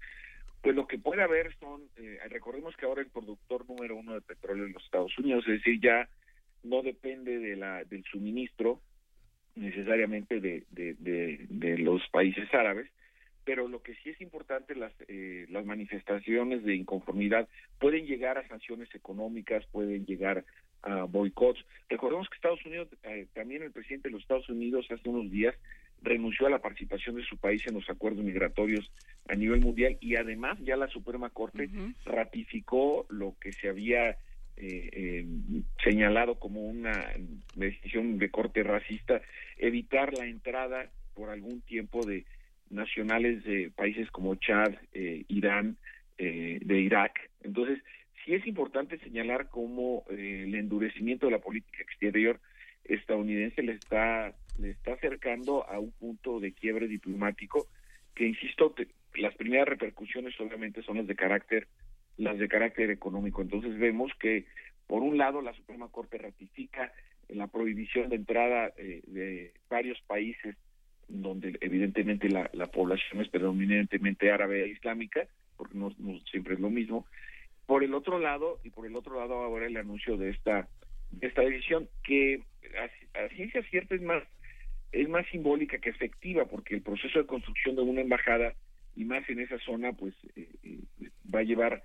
pues 0.61 0.75
lo 0.75 0.89
que 0.89 0.99
puede 0.99 1.23
haber 1.23 1.57
son, 1.61 1.83
eh, 1.99 2.19
recordemos 2.31 2.77
que 2.77 2.85
ahora 2.85 3.01
el 3.01 3.11
productor 3.11 3.65
número 3.69 3.95
uno 3.95 4.15
de 4.15 4.23
petróleo 4.23 4.67
en 4.67 4.73
los 4.73 4.83
Estados 4.85 5.17
Unidos, 5.19 5.45
es 5.47 5.59
decir, 5.59 5.81
ya 5.81 6.09
no 6.65 6.83
depende 6.83 7.39
de 7.39 7.55
la, 7.55 7.85
del 7.85 8.03
suministro 8.11 8.81
necesariamente 9.55 10.41
de, 10.41 10.65
de, 10.71 10.97
de, 11.49 11.79
los 11.79 12.03
países 12.11 12.53
árabes, 12.53 12.91
pero 13.45 13.69
lo 13.69 13.83
que 13.83 13.95
sí 14.03 14.11
es 14.11 14.21
importante, 14.21 14.75
las, 14.75 14.93
eh, 15.07 15.47
las 15.49 15.65
manifestaciones 15.65 16.65
de 16.65 16.75
inconformidad 16.75 17.49
pueden 17.79 18.05
llegar 18.05 18.37
a 18.37 18.49
sanciones 18.49 18.93
económicas, 18.97 19.65
pueden 19.71 20.07
llegar 20.07 20.45
a 20.83 21.05
boicots. 21.05 21.65
Recordemos 21.89 22.29
que 22.29 22.37
Estados 22.37 22.65
Unidos, 22.65 22.89
eh, 23.03 23.27
también 23.35 23.63
el 23.63 23.73
presidente 23.73 24.09
de 24.09 24.13
los 24.13 24.23
Estados 24.23 24.49
Unidos 24.49 24.87
hace 24.91 25.09
unos 25.09 25.31
días 25.31 25.55
renunció 26.01 26.47
a 26.47 26.51
la 26.51 26.61
participación 26.61 27.17
de 27.17 27.25
su 27.25 27.37
país 27.37 27.67
en 27.67 27.75
los 27.75 27.89
acuerdos 27.91 28.25
migratorios 28.25 28.91
a 29.29 29.35
nivel 29.35 29.61
mundial 29.61 29.97
y 30.01 30.15
además 30.15 30.59
ya 30.61 30.77
la 30.77 30.87
Suprema 30.89 31.31
Corte 31.31 31.69
ratificó 32.05 33.05
lo 33.09 33.35
que 33.41 33.53
se 33.53 33.69
había 33.69 34.11
eh, 34.11 34.17
eh, 34.57 35.27
señalado 35.83 36.39
como 36.39 36.63
una 36.63 37.13
decisión 37.57 38.19
de 38.19 38.31
corte 38.31 38.63
racista, 38.63 39.21
evitar 39.57 40.17
la 40.17 40.27
entrada 40.27 40.89
por 41.15 41.31
algún 41.31 41.63
tiempo 41.63 42.07
de 42.07 42.25
nacionales 42.71 43.43
de 43.43 43.73
países 43.75 44.09
como 44.13 44.37
Chad, 44.37 44.75
Irán, 44.93 45.79
de 46.17 46.81
Irak. 46.81 47.31
Entonces, 47.43 47.83
sí 48.29 48.35
es 48.35 48.47
importante 48.47 48.99
señalar 48.99 49.49
cómo 49.49 50.05
eh, 50.11 50.45
el 50.47 50.55
endurecimiento 50.55 51.27
de 51.27 51.33
la 51.33 51.39
política 51.39 51.83
exterior 51.83 52.39
estadounidense 52.85 53.63
le 53.63 53.73
está 53.73 54.35
le 54.59 54.71
está 54.71 54.93
acercando 54.93 55.67
a 55.67 55.79
un 55.79 55.93
punto 55.93 56.39
de 56.39 56.53
quiebre 56.53 56.89
diplomático 56.89 57.67
que 58.15 58.27
insisto 58.27 58.75
las 59.15 59.35
primeras 59.37 59.67
repercusiones 59.69 60.39
obviamente 60.41 60.83
son 60.83 60.99
las 60.99 61.07
de 61.07 61.17
carácter 61.17 61.69
las 62.19 62.39
de 62.39 62.49
carácter 62.49 62.91
económico. 62.91 63.41
Entonces 63.41 63.79
vemos 63.79 64.13
que 64.21 64.45
por 64.87 65.03
un 65.03 65.17
lado 65.17 65.41
la 65.41 65.55
Suprema 65.55 65.89
Corte 65.89 66.19
ratifica 66.19 66.93
la 67.29 67.47
prohibición 67.47 68.11
de 68.11 68.17
entrada 68.17 68.73
eh, 68.77 69.01
de 69.07 69.55
varios 69.71 69.99
países 70.03 70.55
donde 71.09 71.57
evidentemente 71.63 72.29
la, 72.29 72.51
la 72.53 72.67
población 72.67 73.23
es 73.23 73.29
predominantemente 73.29 74.31
árabe 74.31 74.65
e 74.65 74.69
islámica 74.69 75.27
porque 75.57 75.79
no 75.79 75.91
siempre 76.31 76.55
es 76.55 76.61
lo 76.61 76.69
mismo 76.69 77.07
por 77.69 77.85
el 77.85 77.93
otro 77.93 78.19
lado, 78.19 78.59
y 78.65 78.71
por 78.71 78.87
el 78.87 78.97
otro 78.97 79.21
lado 79.21 79.35
ahora 79.35 79.67
el 79.67 79.77
anuncio 79.77 80.17
de 80.17 80.31
esta, 80.31 80.67
esta 81.21 81.43
decisión, 81.43 81.87
que 82.03 82.43
a, 83.13 83.29
ciencia 83.35 83.63
cierta 83.65 83.95
es 83.95 84.01
más, 84.01 84.23
es 84.91 85.07
más 85.07 85.27
simbólica 85.27 85.77
que 85.77 85.91
efectiva, 85.91 86.47
porque 86.47 86.75
el 86.75 86.81
proceso 86.81 87.19
de 87.19 87.27
construcción 87.27 87.77
de 87.77 87.83
una 87.83 88.01
embajada, 88.01 88.55
y 88.97 89.05
más 89.05 89.29
en 89.29 89.41
esa 89.41 89.59
zona, 89.59 89.93
pues 89.93 90.15
eh, 90.35 90.49
eh, 90.63 91.11
va 91.33 91.41
a 91.41 91.43
llevar 91.43 91.83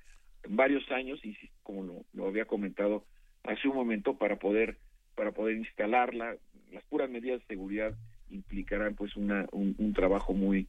varios 0.47 0.89
años, 0.89 1.19
y 1.21 1.35
como 1.63 2.05
lo, 2.13 2.27
había 2.27 2.45
comentado 2.45 3.03
hace 3.43 3.67
un 3.67 3.75
momento, 3.75 4.17
para 4.17 4.37
poder, 4.37 4.77
para 5.15 5.33
poder 5.33 5.57
instalarla, 5.57 6.37
las 6.71 6.83
puras 6.85 7.09
medidas 7.09 7.41
de 7.41 7.47
seguridad 7.47 7.93
implicarán 8.31 8.95
pues 8.95 9.17
una, 9.17 9.47
un, 9.51 9.93
trabajo 9.93 10.33
muy 10.33 10.65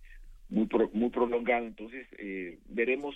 muy 0.49 0.69
muy 0.93 1.11
prolongado. 1.11 1.67
Entonces 1.67 2.05
eh, 2.19 2.59
veremos 2.67 3.15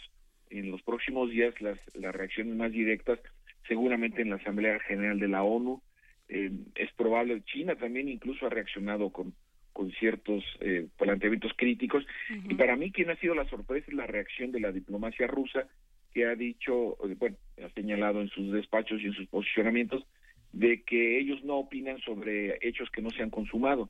en 0.50 0.70
los 0.70 0.82
próximos 0.82 1.30
días 1.30 1.60
las, 1.60 1.78
las 1.94 2.14
reacciones 2.14 2.54
más 2.56 2.72
directas 2.72 3.18
seguramente 3.66 4.22
en 4.22 4.30
la 4.30 4.36
Asamblea 4.36 4.78
General 4.80 5.18
de 5.18 5.28
la 5.28 5.42
ONU. 5.42 5.82
Eh, 6.28 6.50
es 6.74 6.92
probable 6.92 7.42
China 7.44 7.76
también 7.76 8.08
incluso 8.08 8.46
ha 8.46 8.50
reaccionado 8.50 9.10
con 9.10 9.34
con 9.78 9.92
ciertos 9.92 10.42
eh, 10.58 10.88
planteamientos 10.98 11.52
críticos. 11.56 12.04
Y 12.48 12.54
para 12.54 12.74
mí 12.74 12.90
quien 12.90 13.10
ha 13.10 13.16
sido 13.16 13.36
la 13.36 13.48
sorpresa 13.48 13.86
es 13.86 13.94
la 13.94 14.08
reacción 14.08 14.50
de 14.50 14.58
la 14.58 14.72
diplomacia 14.72 15.28
rusa 15.28 15.68
que 16.12 16.26
ha 16.26 16.34
dicho 16.34 16.96
bueno 17.16 17.36
ha 17.64 17.68
señalado 17.74 18.20
en 18.20 18.28
sus 18.28 18.50
despachos 18.50 19.00
y 19.00 19.06
en 19.06 19.12
sus 19.12 19.28
posicionamientos 19.28 20.04
de 20.52 20.82
que 20.82 21.20
ellos 21.20 21.44
no 21.44 21.58
opinan 21.58 22.00
sobre 22.00 22.58
hechos 22.60 22.90
que 22.90 23.02
no 23.02 23.10
se 23.10 23.22
han 23.22 23.30
consumado, 23.30 23.88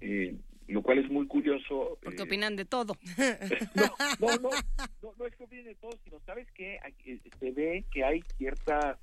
eh, 0.00 0.34
lo 0.70 0.82
cual 0.82 0.98
es 0.98 1.10
muy 1.10 1.26
curioso. 1.26 1.98
Porque 2.02 2.18
eh, 2.18 2.24
opinan 2.24 2.56
de 2.56 2.64
todo. 2.64 2.96
no, 3.74 4.28
no, 4.38 4.50
no, 5.02 5.14
no, 5.18 5.26
es 5.26 5.34
que 5.36 5.44
opinen 5.44 5.66
de 5.66 5.74
todo, 5.74 5.92
sino 6.04 6.18
sabes 6.20 6.50
que 6.52 6.78
eh, 7.04 7.18
se 7.38 7.50
ve 7.50 7.84
que 7.90 8.04
hay 8.04 8.22
cierta 8.38 8.98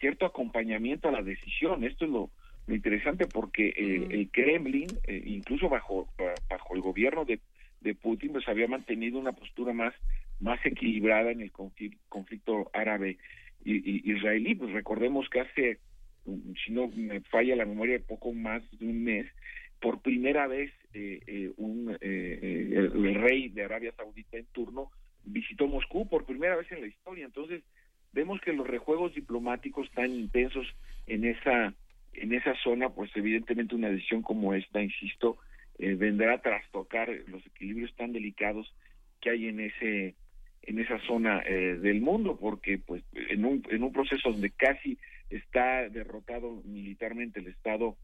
cierto 0.00 0.24
acompañamiento 0.24 1.08
a 1.08 1.12
la 1.12 1.22
decisión. 1.22 1.84
Esto 1.84 2.06
es 2.06 2.10
lo, 2.10 2.30
interesante 2.68 3.26
porque 3.26 3.68
el 3.68 4.30
Kremlin, 4.30 4.88
incluso 5.06 5.68
bajo 5.68 6.08
bajo 6.48 6.74
el 6.74 6.80
gobierno 6.80 7.26
de, 7.26 7.40
de 7.82 7.94
Putin, 7.94 8.32
pues 8.32 8.48
había 8.48 8.66
mantenido 8.66 9.18
una 9.18 9.32
postura 9.32 9.74
más 9.74 9.92
más 10.40 10.58
equilibrada 10.64 11.30
en 11.30 11.42
el 11.42 11.52
conflicto 11.52 12.70
árabe 12.72 13.18
y, 13.64 14.10
israelí. 14.10 14.54
Pues 14.54 14.72
recordemos 14.72 15.28
que 15.28 15.40
hace 15.40 15.78
si 16.64 16.72
no 16.72 16.88
me 16.88 17.20
falla 17.20 17.56
la 17.56 17.66
memoria, 17.66 18.00
poco 18.06 18.32
más 18.32 18.62
de 18.78 18.86
un 18.86 19.04
mes, 19.04 19.26
por 19.84 20.00
primera 20.00 20.46
vez 20.46 20.72
eh, 20.94 21.20
eh, 21.26 21.50
un, 21.58 21.94
eh, 22.00 22.70
el, 22.72 23.14
rey 23.16 23.50
de 23.50 23.64
Arabia 23.64 23.92
Saudita 23.94 24.38
en 24.38 24.46
turno 24.46 24.90
visitó 25.24 25.66
Moscú 25.66 26.08
por 26.08 26.24
primera 26.24 26.56
vez 26.56 26.72
en 26.72 26.80
la 26.80 26.86
historia. 26.86 27.26
Entonces, 27.26 27.62
vemos 28.10 28.40
que 28.40 28.54
los 28.54 28.66
rejuegos 28.66 29.14
diplomáticos 29.14 29.90
tan 29.90 30.10
intensos 30.10 30.66
en 31.06 31.26
esa 31.26 31.74
en 32.14 32.32
esa 32.32 32.54
zona, 32.62 32.88
pues 32.88 33.10
evidentemente 33.14 33.74
una 33.74 33.90
decisión 33.90 34.22
como 34.22 34.54
esta, 34.54 34.82
insisto, 34.82 35.36
vendrá 35.78 36.34
a 36.34 36.40
trastocar 36.40 37.10
los 37.26 37.44
equilibrios 37.44 37.94
tan 37.94 38.12
delicados 38.12 38.74
que 39.20 39.28
hay 39.30 39.48
en 39.48 39.60
ese 39.60 40.14
en 40.62 40.78
esa 40.78 40.98
zona 41.00 41.40
del 41.40 42.00
mundo, 42.00 42.38
porque 42.40 42.78
pues 42.78 43.02
en 43.12 43.44
un 43.44 43.62
en 43.68 43.82
un 43.82 43.92
proceso 43.92 44.30
donde 44.30 44.48
casi 44.48 44.96
está 45.28 45.90
derrotado 45.90 46.62
militarmente 46.64 47.40
el 47.40 47.48
Estado 47.48 47.98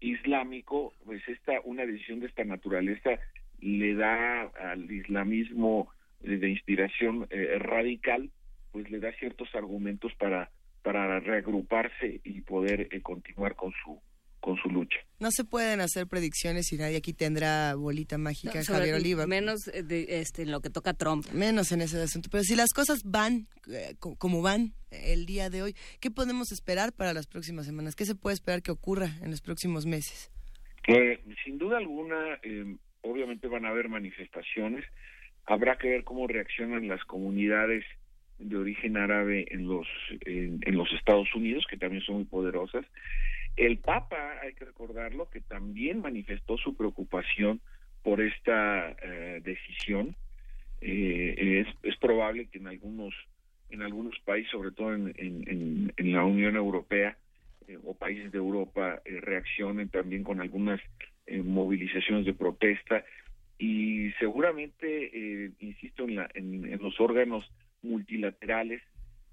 Islámico, 0.00 0.94
pues 1.04 1.26
esta 1.28 1.60
una 1.64 1.84
decisión 1.86 2.20
de 2.20 2.26
esta 2.26 2.44
naturaleza 2.44 3.18
le 3.60 3.94
da 3.94 4.42
al 4.42 4.90
islamismo 4.90 5.90
de 6.20 6.48
inspiración 6.48 7.26
eh, 7.30 7.58
radical, 7.58 8.30
pues 8.72 8.90
le 8.90 9.00
da 9.00 9.12
ciertos 9.12 9.54
argumentos 9.54 10.12
para 10.14 10.50
para 10.82 11.20
reagruparse 11.20 12.20
y 12.24 12.40
poder 12.40 12.88
eh, 12.90 13.02
continuar 13.02 13.56
con 13.56 13.72
su 13.84 14.00
con 14.48 14.56
su 14.56 14.70
lucha. 14.70 14.98
No 15.20 15.30
se 15.30 15.44
pueden 15.44 15.80
hacer 15.80 16.06
predicciones 16.06 16.72
y 16.72 16.78
nadie 16.78 16.96
aquí 16.96 17.12
tendrá 17.12 17.74
bolita 17.74 18.16
mágica, 18.16 18.64
Javier 18.64 18.94
Oliva. 18.94 19.26
Menos 19.26 19.68
eh, 19.68 19.82
de, 19.82 20.20
este, 20.20 20.42
en 20.42 20.52
lo 20.52 20.62
que 20.62 20.70
toca 20.70 20.94
Trump. 20.94 21.26
Menos 21.34 21.70
en 21.70 21.82
ese 21.82 22.00
asunto. 22.00 22.30
Pero 22.32 22.44
si 22.44 22.56
las 22.56 22.72
cosas 22.72 23.02
van 23.04 23.46
eh, 23.70 23.94
como 23.98 24.40
van 24.40 24.72
el 24.90 25.26
día 25.26 25.50
de 25.50 25.60
hoy, 25.60 25.74
¿qué 26.00 26.10
podemos 26.10 26.50
esperar 26.50 26.94
para 26.94 27.12
las 27.12 27.26
próximas 27.26 27.66
semanas? 27.66 27.94
¿Qué 27.94 28.06
se 28.06 28.14
puede 28.14 28.32
esperar 28.32 28.62
que 28.62 28.70
ocurra 28.70 29.10
en 29.22 29.30
los 29.30 29.42
próximos 29.42 29.84
meses? 29.84 30.30
sin 31.44 31.58
duda 31.58 31.76
alguna, 31.76 32.38
em, 32.42 32.78
obviamente 33.02 33.48
van 33.48 33.66
a 33.66 33.68
haber 33.68 33.90
manifestaciones. 33.90 34.86
Habrá 35.44 35.76
que 35.76 35.90
ver 35.90 36.04
cómo 36.04 36.26
reaccionan 36.26 36.88
las 36.88 37.04
comunidades 37.04 37.84
de 38.38 38.56
origen 38.56 38.96
árabe 38.96 39.44
en 39.50 39.68
los 39.68 39.86
en 40.24 40.74
los 40.74 40.90
Estados 40.94 41.28
Unidos, 41.34 41.66
que 41.68 41.76
también 41.76 42.02
son 42.02 42.14
muy 42.16 42.24
poderosas. 42.24 42.86
El 43.58 43.78
Papa, 43.78 44.38
hay 44.40 44.54
que 44.54 44.64
recordarlo, 44.64 45.28
que 45.30 45.40
también 45.40 46.00
manifestó 46.00 46.56
su 46.56 46.76
preocupación 46.76 47.60
por 48.04 48.20
esta 48.20 48.90
eh, 49.02 49.40
decisión. 49.42 50.14
Eh, 50.80 51.66
es, 51.82 51.96
probable 51.96 52.46
que 52.46 52.58
en 52.58 52.68
algunos 52.68 53.12
en 53.70 53.82
algunos 53.82 54.16
países, 54.20 54.50
sobre 54.52 54.70
todo 54.70 54.94
en, 54.94 55.92
la 55.98 56.24
Unión 56.24 56.54
Europea 56.54 57.18
eh, 57.66 57.76
o 57.84 57.94
países 57.94 58.30
de 58.30 58.38
Europa, 58.38 59.02
reaccionen 59.04 59.88
también 59.88 60.22
con 60.22 60.40
algunas 60.40 60.80
movilizaciones 61.44 62.24
de 62.24 62.34
protesta 62.34 63.04
y 63.58 64.12
seguramente, 64.20 65.50
insisto, 65.58 66.04
en, 66.04 66.14
la, 66.14 66.30
en 66.34 66.78
los 66.80 66.98
órganos 67.00 67.44
multilaterales 67.82 68.80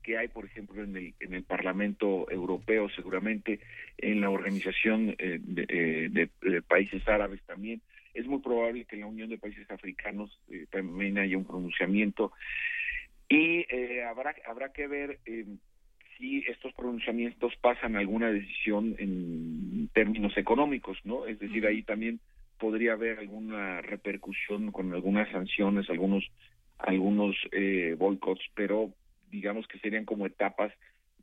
que 0.06 0.18
hay, 0.20 0.28
por 0.28 0.46
ejemplo, 0.46 0.84
en 0.84 0.96
el, 0.96 1.14
en 1.20 1.34
el 1.34 1.44
Parlamento 1.44 2.30
Europeo, 2.30 2.88
seguramente 2.90 3.60
en 3.98 4.22
la 4.22 4.30
Organización 4.30 5.16
eh, 5.18 5.40
eh, 5.68 6.10
de, 6.12 6.62
Países 6.62 7.08
Árabes 7.08 7.42
también. 7.48 7.82
Es 8.14 8.28
muy 8.28 8.40
probable 8.40 8.86
que 8.86 8.96
en 8.96 9.02
la 9.02 9.08
Unión 9.08 9.30
de 9.30 9.40
Países 9.40 9.70
Africanos 9.72 10.40
eh, 10.52 10.68
también 10.70 11.18
haya 11.18 11.36
un 11.38 11.46
pronunciamiento. 11.46 12.32
Y 13.28 13.66
habrá, 14.04 14.36
habrá 14.48 14.72
que 14.72 14.86
ver 14.86 15.20
si 16.16 16.44
estos 16.48 16.72
pronunciamientos 16.74 17.56
pasan 17.60 17.96
alguna 17.96 18.30
decisión 18.30 18.96
en 19.00 19.90
términos 19.94 20.38
económicos, 20.38 21.00
¿no? 21.04 21.26
Es 21.26 21.40
decir, 21.40 21.66
ahí 21.66 21.82
también 21.82 22.20
podría 22.60 22.94
haber 22.94 23.18
alguna 23.18 23.82
repercusión 23.82 24.72
con 24.72 24.94
algunas 24.94 25.28
sanciones, 25.32 25.90
algunos 25.90 26.30
algunos 26.78 27.36
eh, 27.52 27.96
boicots, 27.98 28.42
pero 28.54 28.92
digamos 29.30 29.68
que 29.68 29.80
serían 29.80 30.06
como 30.06 30.26
etapas 30.26 30.72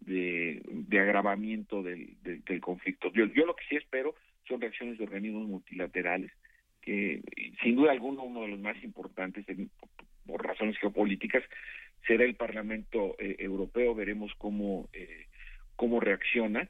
de, 0.00 0.62
de 0.66 1.00
agravamiento 1.00 1.82
del, 1.82 2.16
del, 2.22 2.60
conflicto. 2.60 3.12
Yo, 3.12 3.26
yo 3.26 3.46
lo 3.46 3.54
que 3.54 3.64
sí 3.68 3.76
espero 3.76 4.14
son 4.48 4.60
reacciones 4.60 4.98
de 4.98 5.04
organismos 5.04 5.46
multilaterales, 5.48 6.32
que 6.80 7.22
sin 7.62 7.76
duda 7.76 7.92
alguna 7.92 8.22
uno 8.22 8.42
de 8.42 8.48
los 8.48 8.60
más 8.60 8.82
importantes 8.82 9.46
por 10.26 10.44
razones 10.44 10.76
geopolíticas 10.78 11.42
será 12.06 12.24
el 12.24 12.34
Parlamento 12.34 13.14
eh, 13.18 13.36
Europeo, 13.38 13.94
veremos 13.94 14.32
cómo, 14.38 14.88
eh, 14.92 15.26
cómo 15.76 16.00
reacciona. 16.00 16.68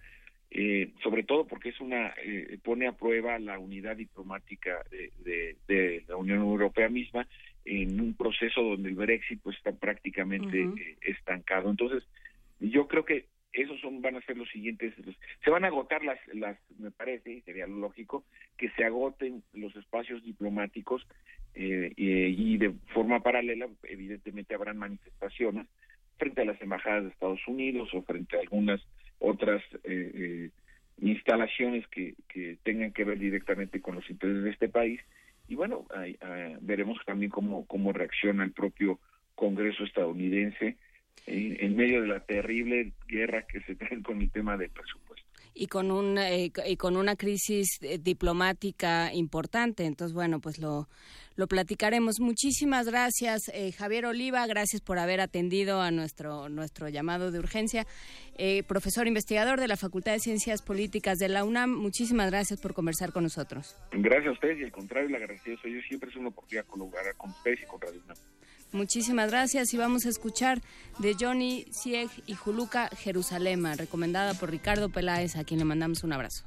Eh, 0.55 0.93
sobre 1.03 1.23
todo 1.23 1.47
porque 1.47 1.71
es 1.71 1.81
una 1.81 2.15
pone 2.63 2.87
a 2.87 2.93
prueba 2.93 3.39
la 3.39 3.59
unidad 3.59 3.97
diplomática 3.97 4.85
de, 4.91 5.57
de, 5.67 6.05
la 6.07 6.17
Unión 6.17 6.41
Europea 6.41 6.91
misma 6.91 7.27
en 7.65 8.01
un 8.01 8.15
proceso 8.15 8.63
donde 8.63 8.89
el 8.89 8.97
Brexit 8.97 9.41
pues 9.43 9.57
está 9.57 9.73
prácticamente 9.73 10.63
eh, 10.63 10.97
estancado. 11.03 11.71
Entonces, 11.71 12.07
yo 12.61 12.89
creo 12.89 13.05
que 13.05 13.27
esos 13.53 13.81
son 13.81 14.01
van 14.01 14.17
a 14.17 14.23
ser 14.23 14.37
los 14.37 14.49
siguientes 14.49 14.95
se 15.45 15.51
van 15.51 15.65
a 15.65 15.67
agotar 15.67 16.03
las 16.05 16.19
las 16.33 16.57
me 16.79 16.91
parece 16.91 17.33
y 17.33 17.41
sería 17.43 17.67
lógico 17.67 18.25
que 18.57 18.71
se 18.71 18.85
agoten 18.85 19.43
los 19.53 19.77
espacios 19.77 20.25
diplomáticos 20.25 21.07
eh, 21.55 21.93
y, 21.97 22.57
de 22.57 22.73
forma 22.95 23.23
paralela 23.23 23.69
evidentemente 23.83 24.55
habrán 24.55 24.79
manifestaciones 24.79 25.67
frente 26.17 26.41
a 26.41 26.47
las 26.47 26.61
embajadas 26.63 27.05
de 27.05 27.11
Estados 27.11 27.47
Unidos 27.47 27.91
o 27.93 28.03
frente 28.03 28.39
a 28.39 28.41
algunas 28.41 28.81
otras 29.19 29.63
eh, 29.85 30.49
instalaciones 30.99 31.87
que, 31.89 32.15
que 32.29 32.57
tengan 32.63 32.93
que 32.93 33.05
ver 33.05 33.19
directamente 33.19 33.83
con 33.83 33.97
los 33.97 34.09
intereses 34.09 34.45
de 34.45 34.51
este 34.51 34.69
país 34.71 35.01
y 35.53 35.55
bueno, 35.55 35.85
veremos 36.63 36.99
también 37.05 37.31
cómo, 37.31 37.67
cómo 37.67 37.93
reacciona 37.93 38.43
el 38.43 38.53
propio 38.53 38.99
Congreso 39.35 39.85
estadounidense 39.85 40.79
en, 41.27 41.77
medio 41.77 42.01
de 42.01 42.09
la 42.09 42.21
terrible 42.21 42.93
guerra 43.07 43.43
que 43.43 43.61
se 43.61 43.75
trae 43.75 44.03
con 44.03 44.23
el 44.23 44.31
tema 44.31 44.57
del 44.57 44.71
presupuesto 44.71 45.12
y 45.55 45.67
con 45.67 45.91
un 45.91 46.19
eh, 46.19 46.53
y 46.67 46.77
con 46.77 46.97
una 46.97 47.17
crisis 47.17 47.79
eh, 47.83 47.99
diplomática 47.99 49.13
importante. 49.13 49.85
Entonces 49.85 50.15
bueno 50.15 50.41
pues 50.41 50.59
lo 50.59 50.89
lo 51.35 51.47
platicaremos. 51.47 52.21
Muchísimas 52.21 52.87
gracias 52.87 53.49
eh, 53.55 53.73
Javier 53.73 54.07
Oliva. 54.07 54.47
Gracias 54.47 54.83
por 54.83 54.99
haber 54.99 55.21
atendido 55.21 55.81
a 55.81 55.91
nuestro 55.91 56.49
nuestro 56.49 56.89
llamado 56.89 57.31
de 57.31 57.39
urgencia. 57.39 57.87
Profesor 58.67 59.07
investigador 59.07 59.61
de 59.61 59.69
la 59.69 59.77
Facultad 59.77 60.13
de 60.13 60.19
Ciencias 60.19 60.63
Políticas 60.63 61.19
de 61.19 61.29
la 61.29 61.45
UNAM 61.45 61.71
muchísimas 61.71 62.31
gracias 62.31 62.61
por 62.61 62.73
conversar 62.73 63.13
con 63.13 63.25
nosotros. 63.25 63.77
Gracias 63.93 64.29
a 64.29 64.33
ustedes 64.33 64.59
y 64.61 64.65
al 64.65 64.73
contrario 64.73 65.11
le 65.11 65.17
agradecido 65.17 65.59
soy 65.59 65.75
yo 65.75 65.81
siempre 65.83 66.11
es 66.11 66.17
una 66.17 66.29
oportunidad 66.29 66.67
colaborar 66.67 67.15
con 67.17 67.31
ustedes 67.31 67.61
y 67.63 67.67
con 67.67 67.81
Radio 67.81 68.01
UNAM 68.05 68.17
Muchísimas 68.73 69.31
gracias 69.31 69.73
y 69.75 69.77
vamos 69.77 70.07
a 70.07 70.09
escuchar 70.09 70.63
de 70.99 71.15
Johnny 71.19 71.67
Sieg 71.71 72.09
y 72.27 72.35
Juluca 72.35 72.89
Jerusalema, 72.89 73.75
recomendada 73.75 74.35
por 74.35 74.51
Ricardo 74.51 74.89
Peláez, 74.89 75.37
a 75.37 75.45
quien 75.45 75.59
le 75.59 75.65
mandamos 75.67 76.05
un 76.05 76.13
abrazo. 76.15 76.45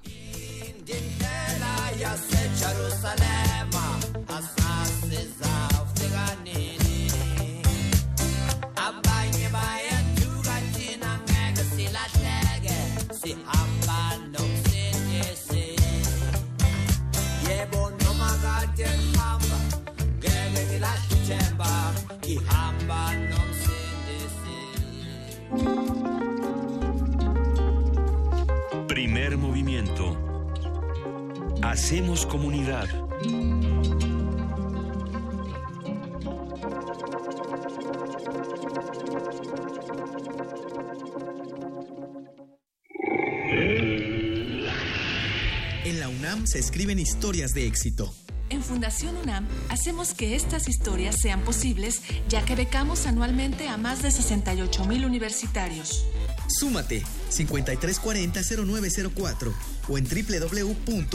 Escriben 46.76 47.00
historias 47.00 47.54
de 47.54 47.68
éxito. 47.68 48.14
En 48.50 48.62
Fundación 48.62 49.16
UNAM 49.16 49.48
hacemos 49.70 50.14
que 50.14 50.36
estas 50.36 50.68
historias 50.68 51.16
sean 51.22 51.40
posibles, 51.40 52.02
ya 52.28 52.44
que 52.44 52.58
becamos 52.58 53.06
anualmente 53.06 53.70
a 53.70 53.78
más 53.78 54.02
de 54.02 54.12
68 54.12 54.84
mil 54.84 55.06
universitarios. 55.06 56.06
Súmate 56.50 57.02
5340-0904 57.32 59.54
o 59.88 59.98
en 59.98 60.04
www.funam.mx. 60.04 61.12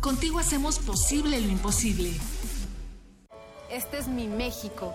Contigo 0.00 0.38
hacemos 0.38 0.78
posible 0.78 1.40
lo 1.40 1.48
imposible. 1.48 2.12
Este 3.68 3.98
es 3.98 4.06
mi 4.06 4.28
México. 4.28 4.94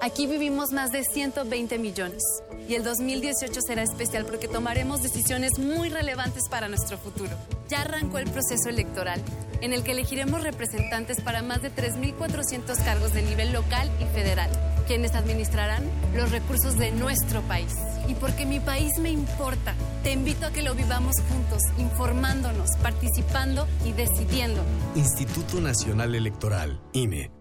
Aquí 0.00 0.26
vivimos 0.26 0.72
más 0.72 0.92
de 0.92 1.04
120 1.04 1.78
millones 1.78 2.22
y 2.70 2.74
el 2.74 2.84
2018 2.84 3.60
será 3.60 3.82
especial 3.82 4.24
porque 4.24 4.48
tomaremos 4.48 5.02
decisiones 5.02 5.58
muy 5.58 5.90
relevantes 5.90 6.44
para 6.48 6.68
nuestro 6.68 6.96
futuro. 6.96 7.36
Ya 7.68 7.82
arrancó 7.82 8.18
el 8.18 8.30
proceso 8.30 8.68
electoral 8.68 9.22
en 9.60 9.72
el 9.72 9.82
que 9.82 9.92
elegiremos 9.92 10.42
representantes 10.42 11.20
para 11.20 11.42
más 11.42 11.62
de 11.62 11.72
3.400 11.72 12.84
cargos 12.84 13.12
de 13.12 13.22
nivel 13.22 13.52
local 13.52 13.90
y 14.00 14.04
federal, 14.14 14.50
quienes 14.86 15.14
administrarán 15.14 15.84
los 16.14 16.30
recursos 16.30 16.76
de 16.78 16.92
nuestro 16.92 17.42
país. 17.42 17.74
Y 18.08 18.14
porque 18.14 18.46
mi 18.46 18.60
país 18.60 18.92
me 19.00 19.10
importa, 19.10 19.74
te 20.02 20.12
invito 20.12 20.46
a 20.46 20.50
que 20.50 20.62
lo 20.62 20.74
vivamos 20.74 21.14
juntos, 21.28 21.62
informándonos, 21.78 22.70
participando 22.82 23.66
y 23.84 23.92
decidiendo. 23.92 24.62
Instituto 24.94 25.60
Nacional 25.60 26.14
Electoral, 26.14 26.80
INE. 26.92 27.35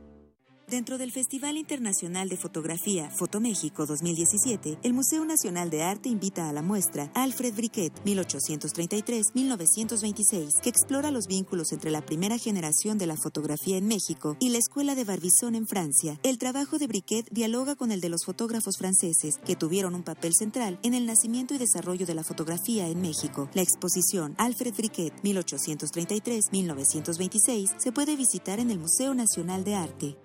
Dentro 0.67 0.97
del 0.97 1.11
Festival 1.11 1.57
Internacional 1.57 2.27
de 2.27 2.37
Fotografía 2.37 3.11
Fotoméxico 3.11 3.85
2017, 3.85 4.79
el 4.81 4.93
Museo 4.93 5.23
Nacional 5.23 5.69
de 5.69 5.83
Arte 5.83 6.09
invita 6.09 6.49
a 6.49 6.53
la 6.53 6.63
muestra 6.63 7.11
Alfred 7.13 7.53
Briquet 7.53 7.93
1833-1926, 8.03 10.61
que 10.63 10.69
explora 10.69 11.11
los 11.11 11.27
vínculos 11.27 11.71
entre 11.71 11.91
la 11.91 12.03
primera 12.03 12.39
generación 12.39 12.97
de 12.97 13.05
la 13.05 13.15
fotografía 13.15 13.77
en 13.77 13.87
México 13.87 14.37
y 14.39 14.49
la 14.49 14.57
Escuela 14.57 14.95
de 14.95 15.03
Barbizon 15.03 15.53
en 15.53 15.67
Francia. 15.67 16.19
El 16.23 16.39
trabajo 16.39 16.79
de 16.79 16.87
Briquet 16.87 17.29
dialoga 17.29 17.75
con 17.75 17.91
el 17.91 18.01
de 18.01 18.09
los 18.09 18.25
fotógrafos 18.25 18.79
franceses, 18.79 19.37
que 19.45 19.55
tuvieron 19.55 19.93
un 19.93 20.01
papel 20.01 20.33
central 20.33 20.79
en 20.81 20.95
el 20.95 21.05
nacimiento 21.05 21.53
y 21.53 21.59
desarrollo 21.59 22.07
de 22.07 22.15
la 22.15 22.23
fotografía 22.23 22.87
en 22.87 23.01
México. 23.01 23.51
La 23.53 23.61
exposición 23.61 24.33
Alfred 24.39 24.73
Briquet 24.73 25.13
1833-1926 25.21 27.75
se 27.77 27.91
puede 27.91 28.15
visitar 28.15 28.59
en 28.59 28.71
el 28.71 28.79
Museo 28.79 29.13
Nacional 29.13 29.63
de 29.63 29.75
Arte. 29.75 30.24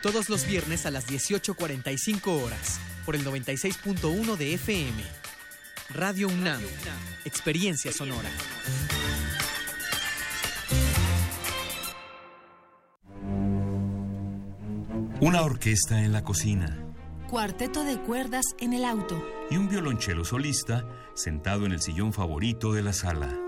todos 0.00 0.28
los 0.28 0.46
viernes 0.46 0.86
a 0.86 0.90
las 0.90 1.06
18.45 1.08 2.42
horas, 2.42 2.80
por 3.04 3.16
el 3.16 3.24
96.1 3.24 4.36
de 4.36 4.54
FM. 4.54 5.02
Radio 5.90 6.28
UNAM, 6.28 6.60
Experiencia 7.24 7.92
Sonora. 7.92 8.30
Una 15.20 15.42
orquesta 15.42 16.02
en 16.04 16.12
la 16.12 16.22
cocina. 16.22 16.78
Cuarteto 17.28 17.82
de 17.84 17.98
cuerdas 17.98 18.44
en 18.60 18.72
el 18.72 18.84
auto. 18.84 19.20
Y 19.50 19.56
un 19.56 19.68
violonchelo 19.68 20.24
solista 20.24 20.86
sentado 21.14 21.66
en 21.66 21.72
el 21.72 21.80
sillón 21.80 22.12
favorito 22.12 22.72
de 22.72 22.82
la 22.82 22.92
sala. 22.92 23.47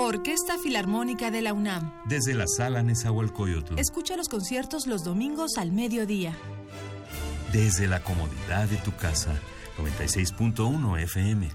Orquesta 0.00 0.56
Filarmónica 0.58 1.32
de 1.32 1.42
la 1.42 1.52
UNAM. 1.52 1.92
Desde 2.04 2.32
la 2.32 2.46
sala 2.46 2.84
Nezahualcóyotl. 2.84 3.80
Escucha 3.80 4.16
los 4.16 4.28
conciertos 4.28 4.86
los 4.86 5.02
domingos 5.02 5.58
al 5.58 5.72
mediodía. 5.72 6.38
Desde 7.52 7.88
la 7.88 8.04
comodidad 8.04 8.68
de 8.68 8.76
tu 8.76 8.94
casa. 8.94 9.34
96.1 9.76 11.02
FM. 11.02 11.50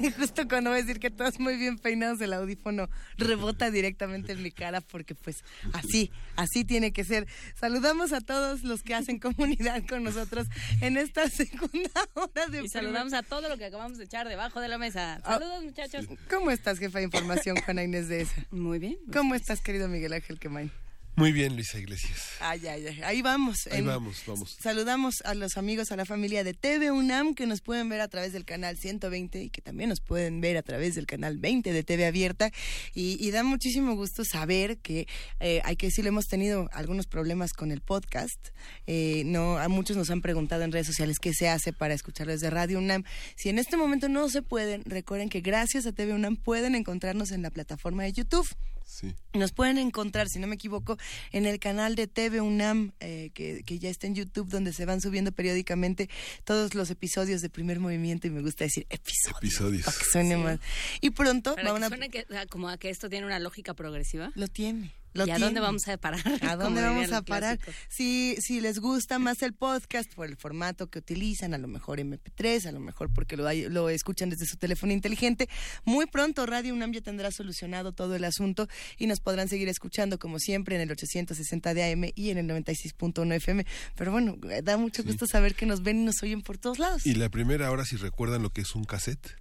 Justo 0.18 0.48
cuando 0.48 0.70
voy 0.70 0.78
a 0.78 0.82
decir 0.82 0.98
que 0.98 1.10
todos 1.10 1.38
muy 1.38 1.56
bien 1.56 1.78
peinados, 1.78 2.20
el 2.20 2.32
audífono 2.32 2.88
rebota 3.16 3.70
directamente 3.70 4.32
en 4.32 4.42
mi 4.42 4.50
cara 4.50 4.80
porque 4.80 5.14
pues 5.14 5.44
así, 5.72 6.10
así 6.36 6.64
tiene 6.64 6.92
que 6.92 7.04
ser. 7.04 7.26
Saludamos 7.58 8.12
a 8.12 8.20
todos 8.20 8.62
los 8.62 8.82
que 8.82 8.94
hacen 8.94 9.18
comunidad 9.18 9.82
con 9.86 10.02
nosotros 10.02 10.46
en 10.80 10.96
esta 10.96 11.28
segunda 11.30 11.90
hora 12.14 12.46
de... 12.46 12.64
Y 12.64 12.68
saludamos 12.68 13.12
a 13.12 13.22
todo 13.22 13.48
lo 13.48 13.58
que 13.58 13.66
acabamos 13.66 13.98
de 13.98 14.04
echar 14.04 14.28
debajo 14.28 14.60
de 14.60 14.68
la 14.68 14.78
mesa. 14.78 15.20
Saludos 15.24 15.64
muchachos. 15.64 16.06
¿Cómo 16.28 16.50
estás, 16.50 16.78
jefa 16.78 16.98
de 16.98 17.04
información, 17.04 17.56
Juana 17.64 17.82
Inés 17.82 18.08
de 18.08 18.22
esa? 18.22 18.46
Muy 18.50 18.78
bien. 18.78 18.96
¿Cómo 19.12 19.34
estás, 19.34 19.60
querido 19.60 19.88
Miguel 19.88 20.12
Ángel 20.12 20.38
Quemain? 20.38 20.70
Muy 21.16 21.32
bien, 21.32 21.54
Luisa 21.54 21.78
Iglesias. 21.78 22.30
Ay, 22.40 22.66
ay, 22.66 22.86
ay. 22.86 23.00
Ahí 23.02 23.20
vamos. 23.20 23.66
Ahí 23.70 23.82
vamos, 23.82 24.22
vamos. 24.26 24.56
Saludamos 24.58 25.20
a 25.22 25.34
los 25.34 25.58
amigos, 25.58 25.92
a 25.92 25.96
la 25.96 26.06
familia 26.06 26.44
de 26.44 26.54
TV 26.54 26.90
UNAM 26.90 27.34
que 27.34 27.46
nos 27.46 27.60
pueden 27.60 27.88
ver 27.90 28.00
a 28.00 28.08
través 28.08 28.32
del 28.32 28.46
canal 28.46 28.78
120 28.78 29.42
y 29.42 29.50
que 29.50 29.60
también 29.60 29.90
nos 29.90 30.00
pueden 30.00 30.40
ver 30.40 30.56
a 30.56 30.62
través 30.62 30.94
del 30.94 31.06
canal 31.06 31.36
20 31.36 31.72
de 31.72 31.82
TV 31.82 32.06
Abierta. 32.06 32.50
Y, 32.94 33.18
y 33.20 33.30
da 33.32 33.42
muchísimo 33.42 33.94
gusto 33.96 34.24
saber 34.24 34.78
que, 34.78 35.06
eh, 35.40 35.60
hay 35.64 35.76
que 35.76 35.86
decirlo, 35.86 36.08
hemos 36.08 36.26
tenido 36.26 36.70
algunos 36.72 37.06
problemas 37.06 37.52
con 37.52 37.70
el 37.70 37.82
podcast. 37.82 38.48
Eh, 38.86 39.22
no, 39.26 39.58
a 39.58 39.68
muchos 39.68 39.96
nos 39.96 40.10
han 40.10 40.22
preguntado 40.22 40.62
en 40.62 40.72
redes 40.72 40.86
sociales 40.86 41.18
qué 41.18 41.34
se 41.34 41.48
hace 41.48 41.72
para 41.72 41.92
escucharlo 41.92 42.32
desde 42.32 42.48
Radio 42.48 42.78
UNAM. 42.78 43.04
Si 43.36 43.50
en 43.50 43.58
este 43.58 43.76
momento 43.76 44.08
no 44.08 44.28
se 44.30 44.40
pueden, 44.40 44.84
recuerden 44.86 45.28
que 45.28 45.40
gracias 45.40 45.86
a 45.86 45.92
TV 45.92 46.14
UNAM 46.14 46.36
pueden 46.36 46.74
encontrarnos 46.74 47.30
en 47.30 47.42
la 47.42 47.50
plataforma 47.50 48.04
de 48.04 48.12
YouTube. 48.12 48.48
Sí. 48.90 49.14
Nos 49.34 49.52
pueden 49.52 49.78
encontrar, 49.78 50.28
si 50.28 50.40
no 50.40 50.48
me 50.48 50.56
equivoco, 50.56 50.98
en 51.30 51.46
el 51.46 51.60
canal 51.60 51.94
de 51.94 52.08
TV 52.08 52.40
UNAM, 52.40 52.92
eh, 52.98 53.30
que, 53.34 53.62
que, 53.64 53.78
ya 53.78 53.88
está 53.88 54.08
en 54.08 54.16
YouTube, 54.16 54.48
donde 54.48 54.72
se 54.72 54.84
van 54.84 55.00
subiendo 55.00 55.30
periódicamente 55.30 56.10
todos 56.44 56.74
los 56.74 56.90
episodios 56.90 57.40
de 57.40 57.48
Primer 57.50 57.78
Movimiento, 57.78 58.26
y 58.26 58.30
me 58.30 58.42
gusta 58.42 58.64
decir 58.64 58.86
episodios. 58.90 59.38
Episodios. 59.38 59.84
Para 59.84 59.96
que 59.96 60.04
suene 60.04 60.34
sí. 60.34 60.42
más. 60.42 60.58
Y 61.00 61.10
pronto... 61.10 61.54
Para 61.54 61.72
que 61.72 61.86
suene 61.86 62.10
que, 62.10 62.26
como 62.50 62.68
a 62.68 62.78
que 62.78 62.90
esto 62.90 63.08
tiene 63.08 63.26
una 63.26 63.38
lógica 63.38 63.74
progresiva. 63.74 64.32
Lo 64.34 64.48
tiene. 64.48 64.92
Lo 65.12 65.26
¿Y 65.26 65.30
a 65.30 65.38
dónde 65.38 65.60
vamos 65.60 65.88
a 65.88 65.96
parar? 65.96 66.20
¿A 66.42 66.56
dónde 66.56 66.82
vamos 66.82 67.12
a 67.12 67.22
parar? 67.22 67.58
Si, 67.88 68.36
si 68.40 68.60
les 68.60 68.78
gusta 68.78 69.18
más 69.18 69.42
el 69.42 69.54
podcast 69.54 70.12
por 70.14 70.26
el 70.26 70.36
formato 70.36 70.88
que 70.88 70.98
utilizan, 70.98 71.54
a 71.54 71.58
lo 71.58 71.68
mejor 71.68 71.98
MP3, 71.98 72.66
a 72.66 72.72
lo 72.72 72.80
mejor 72.80 73.12
porque 73.12 73.36
lo, 73.36 73.50
lo 73.70 73.88
escuchan 73.88 74.30
desde 74.30 74.46
su 74.46 74.56
teléfono 74.56 74.92
inteligente, 74.92 75.48
muy 75.84 76.06
pronto 76.06 76.46
Radio 76.46 76.74
UNAM 76.74 76.92
ya 76.92 77.00
tendrá 77.00 77.30
solucionado 77.30 77.92
todo 77.92 78.14
el 78.14 78.24
asunto 78.24 78.68
y 78.98 79.06
nos 79.06 79.20
podrán 79.20 79.48
seguir 79.48 79.68
escuchando 79.68 80.18
como 80.18 80.38
siempre 80.38 80.76
en 80.76 80.82
el 80.82 80.90
860 80.90 81.74
de 81.74 81.92
AM 81.92 82.12
y 82.14 82.30
en 82.30 82.38
el 82.38 82.46
96.1 82.46 83.34
FM. 83.34 83.66
Pero 83.96 84.12
bueno, 84.12 84.36
da 84.62 84.76
mucho 84.76 85.02
gusto 85.02 85.26
sí. 85.26 85.32
saber 85.32 85.54
que 85.54 85.66
nos 85.66 85.82
ven 85.82 86.00
y 86.00 86.04
nos 86.04 86.22
oyen 86.22 86.42
por 86.42 86.58
todos 86.58 86.78
lados. 86.78 87.06
Y 87.06 87.14
la 87.14 87.28
primera 87.28 87.70
hora, 87.70 87.84
si 87.84 87.96
recuerdan 87.96 88.42
lo 88.42 88.50
que 88.50 88.60
es 88.60 88.74
un 88.74 88.84
cassette, 88.84 89.36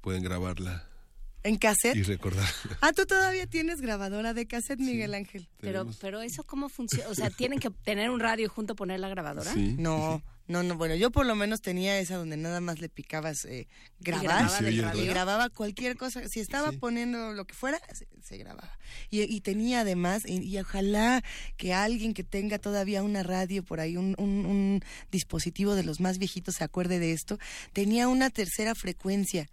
pueden 0.00 0.22
grabarla 0.22 0.91
¿En 1.44 1.56
cassette? 1.56 1.96
Y 1.96 2.02
recordar. 2.04 2.48
Ah, 2.80 2.92
tú 2.92 3.04
todavía 3.04 3.46
tienes 3.46 3.80
grabadora 3.80 4.32
de 4.32 4.46
cassette, 4.46 4.78
Miguel 4.78 5.12
Ángel. 5.14 5.48
Pero, 5.60 5.86
pero 6.00 6.20
eso 6.22 6.44
cómo 6.44 6.68
funciona, 6.68 7.08
o 7.08 7.14
sea, 7.14 7.30
tienen 7.30 7.58
que 7.58 7.70
tener 7.70 8.10
un 8.10 8.20
radio 8.20 8.48
junto 8.48 8.74
a 8.74 8.76
poner 8.76 9.00
la 9.00 9.08
grabadora. 9.08 9.52
No, 9.56 10.22
no, 10.46 10.62
no. 10.62 10.76
Bueno, 10.76 10.94
yo 10.94 11.10
por 11.10 11.26
lo 11.26 11.34
menos 11.34 11.60
tenía 11.60 11.98
esa 11.98 12.16
donde 12.16 12.36
nada 12.36 12.60
más 12.60 12.80
le 12.80 12.88
picabas 12.88 13.44
eh, 13.44 13.66
grabar 13.98 14.22
grababa 14.48 14.60
radio. 14.60 15.10
grababa 15.10 15.50
cualquier 15.50 15.96
cosa. 15.96 16.28
Si 16.28 16.38
estaba 16.38 16.70
poniendo 16.72 17.32
lo 17.32 17.44
que 17.44 17.54
fuera, 17.54 17.80
se, 17.92 18.06
se 18.22 18.36
grababa. 18.38 18.78
Y, 19.10 19.22
y 19.22 19.40
tenía 19.40 19.80
además, 19.80 20.22
y, 20.24 20.42
y 20.42 20.58
ojalá 20.58 21.24
que 21.56 21.72
alguien 21.74 22.14
que 22.14 22.22
tenga 22.22 22.58
todavía 22.58 23.02
una 23.02 23.22
radio 23.24 23.64
por 23.64 23.80
ahí, 23.80 23.96
un, 23.96 24.14
un- 24.18 24.46
un 24.46 24.80
dispositivo 25.10 25.74
de 25.74 25.82
los 25.82 25.98
más 25.98 26.18
viejitos 26.18 26.54
se 26.56 26.64
acuerde 26.64 27.00
de 27.00 27.12
esto, 27.12 27.38
tenía 27.72 28.06
una 28.06 28.30
tercera 28.30 28.74
frecuencia 28.76 29.48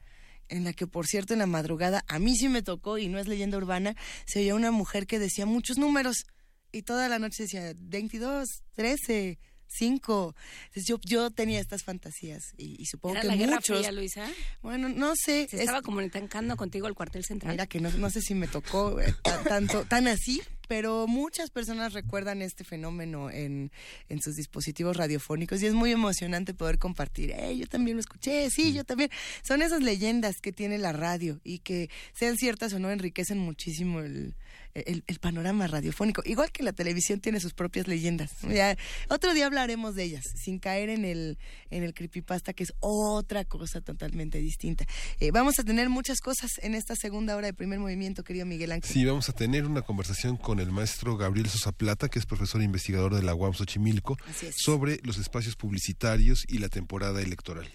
en 0.49 0.63
la 0.63 0.73
que, 0.73 0.87
por 0.87 1.07
cierto, 1.07 1.33
en 1.33 1.39
la 1.39 1.45
madrugada, 1.45 2.03
a 2.07 2.19
mí 2.19 2.35
sí 2.35 2.49
me 2.49 2.61
tocó, 2.61 2.97
y 2.97 3.07
no 3.07 3.19
es 3.19 3.27
leyenda 3.27 3.57
urbana, 3.57 3.95
se 4.25 4.39
oía 4.39 4.55
una 4.55 4.71
mujer 4.71 5.07
que 5.07 5.19
decía 5.19 5.45
muchos 5.45 5.77
números, 5.77 6.25
y 6.71 6.83
toda 6.83 7.07
la 7.07 7.19
noche 7.19 7.43
decía 7.43 7.73
22, 7.77 8.47
13, 8.73 9.39
5. 9.69 10.35
Entonces 10.67 10.85
yo, 10.85 10.99
yo 11.05 11.29
tenía 11.31 11.59
estas 11.59 11.83
fantasías, 11.83 12.53
y, 12.57 12.75
y 12.81 12.85
supongo 12.85 13.13
¿Era 13.15 13.21
que 13.21 13.27
la 13.27 13.35
Guerra 13.35 13.55
muchos... 13.55 13.77
Fría, 13.79 13.91
Luisa? 13.91 14.27
Bueno, 14.61 14.89
no 14.89 15.13
sé. 15.15 15.47
Se 15.49 15.59
estaba 15.61 15.81
comunicando 15.81 16.57
contigo 16.57 16.87
al 16.87 16.95
cuartel 16.95 17.23
central. 17.23 17.53
Mira 17.53 17.67
que 17.67 17.79
no, 17.79 17.89
no 17.91 18.09
sé 18.09 18.21
si 18.21 18.35
me 18.35 18.47
tocó 18.47 18.99
eh, 18.99 19.13
ta- 19.23 19.43
tanto, 19.43 19.85
tan 19.85 20.07
así, 20.07 20.41
pero 20.67 21.07
muchas 21.07 21.49
personas 21.49 21.93
recuerdan 21.93 22.41
este 22.41 22.63
fenómeno 22.63 23.29
en, 23.31 23.71
en 24.09 24.21
sus 24.21 24.35
dispositivos 24.35 24.97
radiofónicos 24.97 25.61
y 25.61 25.65
es 25.67 25.73
muy 25.73 25.91
emocionante 25.91 26.53
poder 26.53 26.77
compartir. 26.77 27.31
"Eh, 27.31 27.57
yo 27.57 27.65
también 27.67 27.97
lo 27.97 28.01
escuché, 28.01 28.49
sí, 28.49 28.73
yo 28.73 28.83
también. 28.83 29.09
Son 29.43 29.61
esas 29.61 29.81
leyendas 29.81 30.41
que 30.41 30.51
tiene 30.51 30.77
la 30.77 30.91
radio 30.91 31.39
y 31.43 31.59
que 31.59 31.89
sean 32.13 32.37
ciertas 32.37 32.73
o 32.73 32.79
no 32.79 32.91
enriquecen 32.91 33.37
muchísimo 33.39 33.99
el, 34.01 34.35
el, 34.73 35.03
el 35.07 35.19
panorama 35.19 35.67
radiofónico. 35.67 36.21
Igual 36.25 36.51
que 36.51 36.63
la 36.63 36.73
televisión 36.73 37.19
tiene 37.19 37.39
sus 37.39 37.53
propias 37.53 37.87
leyendas. 37.87 38.31
Ya, 38.43 38.77
otro 39.09 39.33
día 39.33 39.45
hablaremos 39.45 39.95
de 39.95 40.03
ellas, 40.03 40.25
sin 40.35 40.59
caer 40.59 40.89
en 40.89 41.05
el, 41.05 41.37
en 41.69 41.83
el 41.83 41.93
creepypasta, 41.93 42.53
que 42.53 42.63
es 42.63 42.73
otra 42.79 43.45
cosa 43.45 43.81
totalmente 43.81 44.39
distinta. 44.39 44.85
Eh, 45.19 45.31
vamos 45.31 45.59
a 45.59 45.63
tener 45.63 45.89
muchas 45.89 46.19
cosas 46.19 46.51
en 46.61 46.75
esta 46.75 46.95
segunda 46.95 47.35
hora 47.35 47.47
de 47.47 47.53
primer 47.53 47.79
movimiento, 47.79 48.23
querido 48.23 48.45
Miguel 48.45 48.71
Ángel. 48.71 48.91
Sí, 48.91 49.05
vamos 49.05 49.29
a 49.29 49.33
tener 49.33 49.65
una 49.65 49.81
conversación 49.81 50.37
con 50.37 50.59
el 50.59 50.71
maestro 50.71 51.17
Gabriel 51.17 51.49
Sosa 51.49 51.71
Plata, 51.71 52.09
que 52.09 52.19
es 52.19 52.25
profesor 52.25 52.61
e 52.61 52.65
investigador 52.65 53.15
de 53.15 53.23
la 53.23 53.35
UAM 53.35 53.53
Xochimilco, 53.53 54.17
sobre 54.55 54.99
los 55.03 55.17
espacios 55.17 55.55
publicitarios 55.55 56.43
y 56.47 56.59
la 56.59 56.69
temporada 56.69 57.21
electoral. 57.21 57.69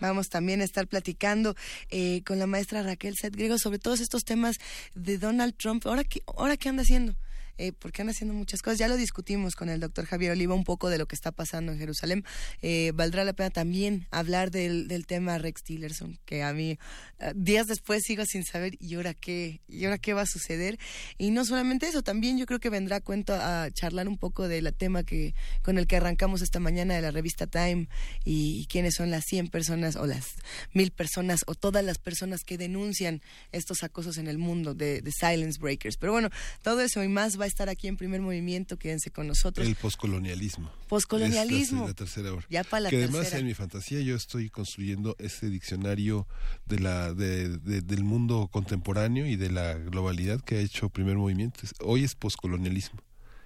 Vamos 0.00 0.28
también 0.28 0.60
a 0.60 0.64
estar 0.64 0.86
platicando 0.86 1.54
eh, 1.90 2.22
con 2.26 2.38
la 2.38 2.46
maestra 2.46 2.82
Raquel 2.82 3.16
Set 3.16 3.34
Griego 3.34 3.58
sobre 3.58 3.78
todos 3.78 4.00
estos 4.00 4.24
temas 4.24 4.58
de 4.94 5.18
Donald 5.18 5.54
Trump. 5.56 5.86
¿Ahora 5.86 6.04
qué, 6.04 6.22
ahora 6.26 6.56
qué 6.56 6.68
anda 6.68 6.82
haciendo? 6.82 7.14
Eh, 7.56 7.72
porque 7.72 8.02
anda 8.02 8.10
haciendo 8.10 8.34
muchas 8.34 8.62
cosas. 8.62 8.78
Ya 8.78 8.88
lo 8.88 8.96
discutimos 8.96 9.54
con 9.54 9.68
el 9.68 9.80
doctor 9.80 10.06
Javier 10.06 10.32
Oliva 10.32 10.54
un 10.54 10.64
poco 10.64 10.90
de 10.90 10.98
lo 10.98 11.06
que 11.06 11.14
está 11.14 11.30
pasando 11.30 11.72
en 11.72 11.78
Jerusalén. 11.78 12.24
Eh, 12.62 12.92
valdrá 12.94 13.24
la 13.24 13.32
pena 13.32 13.50
también 13.50 14.06
hablar 14.10 14.50
del, 14.50 14.88
del 14.88 15.06
tema 15.06 15.38
Rex 15.38 15.62
Tillerson, 15.62 16.18
que 16.24 16.42
a 16.42 16.52
mí 16.52 16.78
eh, 17.20 17.32
días 17.36 17.66
después 17.66 18.02
sigo 18.02 18.24
sin 18.26 18.44
saber 18.44 18.74
y 18.80 18.94
ahora 18.96 19.14
qué, 19.14 19.60
y 19.68 19.84
ahora 19.84 19.98
qué 19.98 20.14
va 20.14 20.22
a 20.22 20.26
suceder. 20.26 20.78
Y 21.16 21.30
no 21.30 21.44
solamente 21.44 21.86
eso, 21.86 22.02
también 22.02 22.38
yo 22.38 22.46
creo 22.46 22.58
que 22.58 22.70
vendrá 22.70 22.96
a 22.96 23.00
cuento 23.00 23.34
a 23.34 23.68
charlar 23.72 24.08
un 24.08 24.18
poco 24.18 24.48
del 24.48 24.72
tema 24.74 25.04
que 25.04 25.34
con 25.62 25.78
el 25.78 25.86
que 25.86 25.96
arrancamos 25.96 26.42
esta 26.42 26.58
mañana 26.58 26.94
de 26.94 27.02
la 27.02 27.10
revista 27.10 27.46
Time 27.46 27.88
y, 28.24 28.60
y 28.60 28.66
quiénes 28.66 28.94
son 28.94 29.10
las 29.10 29.24
100 29.26 29.48
personas 29.48 29.96
o 29.96 30.06
las 30.06 30.34
mil 30.72 30.90
personas 30.90 31.42
o 31.46 31.54
todas 31.54 31.84
las 31.84 31.98
personas 31.98 32.42
que 32.42 32.58
denuncian 32.58 33.22
estos 33.52 33.84
acosos 33.84 34.18
en 34.18 34.26
el 34.26 34.38
mundo 34.38 34.74
de, 34.74 35.02
de 35.02 35.12
Silence 35.12 35.60
Breakers. 35.60 35.96
Pero 35.96 36.12
bueno, 36.12 36.30
todo 36.62 36.80
eso 36.80 37.02
y 37.02 37.08
más 37.08 37.38
va 37.40 37.43
a 37.44 37.46
estar 37.46 37.68
aquí 37.68 37.88
en 37.88 37.96
primer 37.96 38.20
movimiento. 38.20 38.78
Quédense 38.78 39.10
con 39.10 39.26
nosotros. 39.26 39.66
El 39.66 39.74
poscolonialismo. 39.76 40.70
Poscolonialismo. 40.88 41.78
Es 41.78 41.82
la, 41.82 41.88
la 41.88 41.94
tercera 41.94 42.32
hora. 42.32 42.46
Ya 42.50 42.64
para 42.64 42.80
la 42.82 42.90
que 42.90 42.96
además 42.96 43.20
tercera. 43.22 43.38
en 43.40 43.46
mi 43.46 43.54
fantasía 43.54 44.00
yo 44.00 44.16
estoy 44.16 44.50
construyendo 44.50 45.16
este 45.18 45.48
diccionario 45.50 46.26
de 46.66 46.78
la 46.80 47.12
de- 47.14 47.58
de- 47.58 47.80
del 47.82 48.04
mundo 48.04 48.48
contemporáneo 48.50 49.26
y 49.26 49.36
de 49.36 49.50
la 49.50 49.74
globalidad 49.74 50.40
que 50.40 50.56
ha 50.56 50.60
hecho 50.60 50.88
primer 50.90 51.16
movimiento. 51.16 51.60
Hoy 51.80 52.04
es 52.04 52.14
poscolonialismo. 52.14 53.00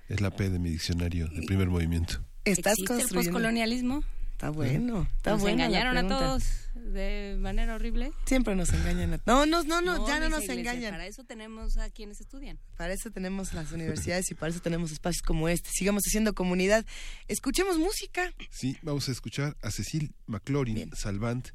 Es 0.08 0.20
la 0.20 0.30
P 0.30 0.48
de 0.48 0.58
mi 0.58 0.70
diccionario 0.70 1.28
de 1.28 1.42
primer 1.42 1.68
movimiento. 1.68 2.24
Estás 2.44 2.72
¿Existe 2.78 2.94
el 2.94 3.00
construyendo- 3.00 3.30
poscolonialismo? 3.32 4.04
Está 4.38 4.50
bueno, 4.50 5.08
está 5.16 5.32
Nos 5.32 5.40
buena 5.40 5.68
la 5.68 5.80
engañaron 5.80 5.96
a 5.96 6.06
todos 6.08 6.44
de 6.76 7.36
manera 7.40 7.74
horrible. 7.74 8.12
Siempre 8.24 8.54
nos 8.54 8.72
engañan. 8.72 9.14
a- 9.14 9.20
No, 9.26 9.46
no, 9.46 9.64
no, 9.64 9.80
no, 9.80 10.06
ya 10.06 10.20
no 10.20 10.28
nos 10.28 10.44
Iglesia, 10.44 10.60
engañan. 10.74 10.92
Para 10.92 11.06
eso 11.08 11.24
tenemos 11.24 11.76
a 11.76 11.90
quienes 11.90 12.20
estudian. 12.20 12.56
Para 12.76 12.92
eso 12.92 13.10
tenemos 13.10 13.52
las 13.52 13.72
universidades 13.72 14.30
y 14.30 14.34
para 14.36 14.50
eso 14.52 14.60
tenemos 14.60 14.92
espacios 14.92 15.22
como 15.22 15.48
este. 15.48 15.70
Sigamos 15.72 16.04
haciendo 16.06 16.34
comunidad. 16.34 16.86
Escuchemos 17.26 17.78
música. 17.78 18.32
Sí, 18.48 18.78
vamos 18.82 19.08
a 19.08 19.10
escuchar 19.12 19.56
a 19.60 19.72
Cecil 19.72 20.14
McLaurin 20.26 20.92
Salvant, 20.94 21.48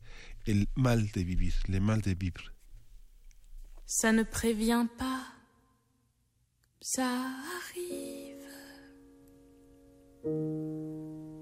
El 0.45 0.67
mal 0.75 1.09
de 1.11 1.23
vivir, 1.23 1.53
Le 1.67 1.79
mal 1.79 2.01
de 2.01 2.15
vivre. 2.15 2.43
Ça 3.85 4.11
ne 4.11 4.23
prévient 4.25 4.87
pas, 4.97 5.25
ça 6.81 7.05
arrive. 7.61 8.43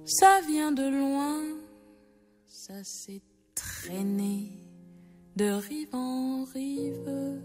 Ça 0.06 0.42
vient 0.48 0.72
de 0.72 0.84
loin, 0.84 1.42
ça 2.48 2.84
s'est 2.84 3.22
traîné 3.56 4.52
de 5.36 5.46
rive 5.46 5.94
en 5.94 6.44
rive. 6.54 7.42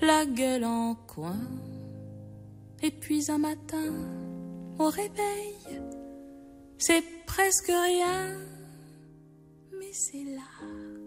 La 0.00 0.24
gueule 0.26 0.64
en 0.64 0.94
coin, 0.94 1.40
et 2.82 2.90
puis 2.90 3.30
un 3.30 3.38
matin, 3.38 3.92
au 4.78 4.88
réveil, 4.88 5.80
c'est 6.78 7.04
presque 7.26 7.66
rien, 7.66 8.36
mais 9.72 9.92
c'est 9.92 10.24
là. 10.24 10.98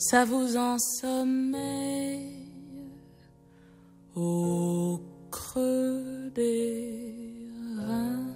ça 0.00 0.24
vous 0.24 0.56
ensommeille 0.56 1.68
au 4.16 4.98
creux 5.30 6.30
des 6.34 7.48
reins. 7.76 8.26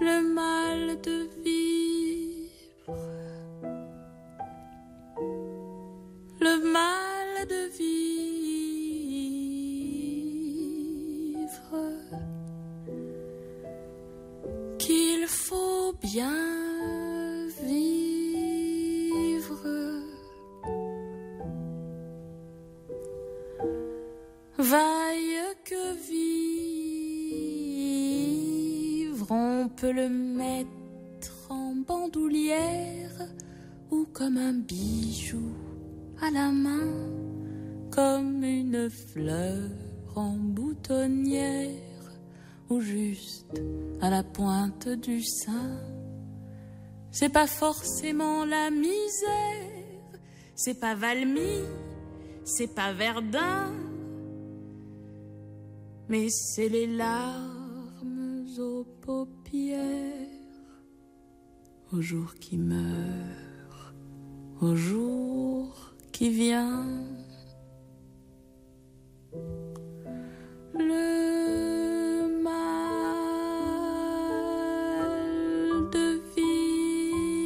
Le 0.00 0.22
mal 0.34 1.00
de 1.02 1.28
vivre, 1.42 2.96
le 6.40 6.54
mal 6.72 7.46
de 7.48 7.62
vivre 7.78 8.06
qu'il 14.78 15.26
faut 15.26 15.92
bien 16.02 16.75
que 25.68 25.96
vivre, 29.02 29.26
on 29.30 29.68
peut 29.68 29.90
le 29.90 30.08
mettre 30.08 31.50
en 31.50 31.74
bandoulière 31.74 33.28
ou 33.90 34.06
comme 34.12 34.36
un 34.36 34.52
bijou 34.52 35.50
à 36.22 36.30
la 36.30 36.52
main, 36.52 36.86
comme 37.90 38.44
une 38.44 38.88
fleur 38.88 39.68
en 40.14 40.36
boutonnière 40.36 41.72
ou 42.70 42.80
juste 42.80 43.60
à 44.00 44.10
la 44.10 44.22
pointe 44.22 44.88
du 44.88 45.20
sein. 45.24 45.80
C'est 47.10 47.32
pas 47.32 47.48
forcément 47.48 48.44
la 48.44 48.70
misère, 48.70 50.20
c'est 50.54 50.78
pas 50.78 50.94
Valmy, 50.94 51.64
c'est 52.44 52.72
pas 52.72 52.92
Verdun, 52.92 53.72
mais 56.08 56.28
c'est 56.30 56.68
les 56.68 56.86
larmes 56.86 58.46
aux 58.58 58.84
paupières, 59.02 59.80
au 61.92 62.00
jour 62.00 62.34
qui 62.40 62.56
meurt, 62.58 63.94
au 64.60 64.74
jour 64.76 65.94
qui 66.12 66.30
vient. 66.30 66.86
Le 70.74 72.28
mal 72.42 72.54
de 75.90 76.20
vivre, 76.36 77.36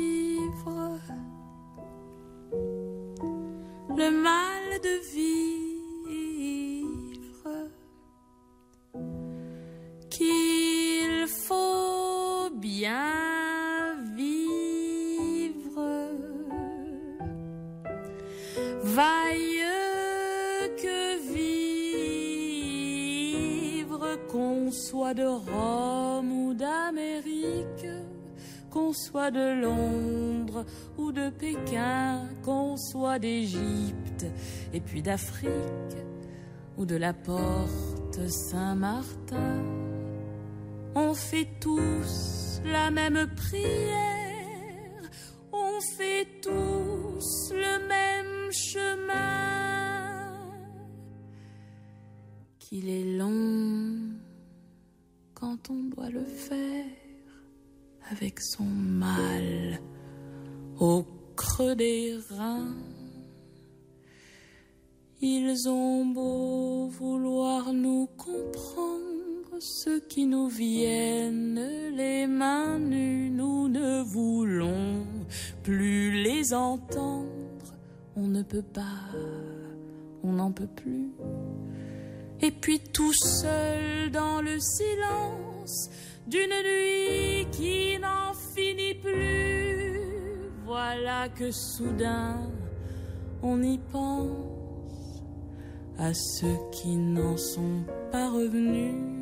le 3.96 4.10
mal 4.10 4.80
de 4.82 4.94
vivre, 5.14 5.39
de 25.14 25.24
Rome 25.24 26.30
ou 26.30 26.54
d'Amérique, 26.54 27.86
qu'on 28.70 28.92
soit 28.92 29.30
de 29.30 29.60
Londres 29.60 30.64
ou 30.96 31.10
de 31.10 31.30
Pékin, 31.30 32.28
qu'on 32.44 32.76
soit 32.76 33.18
d'Égypte 33.18 34.26
et 34.72 34.80
puis 34.80 35.02
d'Afrique 35.02 35.96
ou 36.76 36.86
de 36.86 36.96
la 36.96 37.12
porte 37.12 38.28
Saint-Martin. 38.28 39.62
On 40.94 41.14
fait 41.14 41.48
tous 41.60 42.60
la 42.64 42.90
même 42.90 43.28
prière, 43.34 45.10
on 45.52 45.80
fait 45.96 46.26
tous 46.42 47.52
le 47.52 47.88
même 47.88 48.52
chemin. 48.52 49.40
Qu'il 52.58 52.88
est 52.88 53.16
on 55.68 55.84
doit 55.94 56.10
le 56.10 56.24
faire 56.24 56.86
avec 58.10 58.40
son 58.40 58.64
mal 58.64 59.80
au 60.78 61.04
creux 61.36 61.74
des 61.74 62.16
reins. 62.30 62.74
Ils 65.20 65.68
ont 65.68 66.06
beau 66.06 66.86
vouloir 66.86 67.72
nous 67.72 68.08
comprendre, 68.16 69.58
ceux 69.58 70.00
qui 70.00 70.24
nous 70.26 70.48
viennent 70.48 71.60
les 71.94 72.26
mains 72.26 72.78
nues, 72.78 73.28
nous 73.30 73.68
ne 73.68 74.02
voulons 74.02 75.04
plus 75.62 76.22
les 76.22 76.54
entendre. 76.54 77.26
On 78.16 78.26
ne 78.26 78.42
peut 78.42 78.62
pas, 78.62 79.10
on 80.22 80.32
n'en 80.32 80.52
peut 80.52 80.66
plus. 80.74 81.10
Et 82.42 82.50
puis 82.50 82.80
tout 82.80 83.12
seul 83.12 84.10
dans 84.10 84.40
le 84.40 84.58
silence 84.58 85.49
d'une 86.26 86.48
nuit 86.48 87.46
qui 87.52 87.98
n'en 87.98 88.32
finit 88.54 88.94
plus, 88.94 90.50
voilà 90.64 91.28
que 91.28 91.50
soudain 91.50 92.36
on 93.42 93.62
y 93.62 93.78
pense 93.78 95.22
à 95.98 96.12
ceux 96.14 96.58
qui 96.72 96.96
n'en 96.96 97.36
sont 97.36 97.84
pas 98.10 98.30
revenus. 98.30 99.19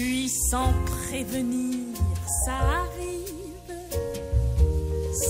Puis 0.00 0.30
sans 0.30 0.72
prévenir, 0.86 1.94
ça 2.46 2.56
arrive, 2.84 3.70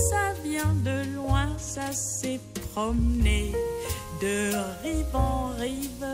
ça 0.09 0.33
vient 0.45 0.73
de 0.85 1.13
loin, 1.13 1.49
ça 1.57 1.91
s'est 1.91 2.39
promené 2.71 3.51
de 4.21 4.51
rive 4.83 5.13
en 5.13 5.49
rive, 5.59 6.05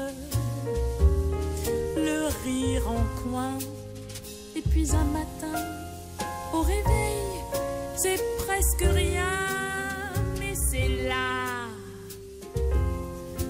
le 1.97 2.29
rire 2.43 2.81
en 2.87 3.21
coin, 3.21 3.59
et 4.55 4.61
puis 4.61 4.89
un 4.91 5.05
matin, 5.05 5.59
au 6.51 6.61
réveil, 6.61 7.27
c'est 7.95 8.19
presque 8.39 8.85
rien, 8.91 9.35
mais 10.39 10.55
c'est 10.71 10.89
là, 11.07 11.67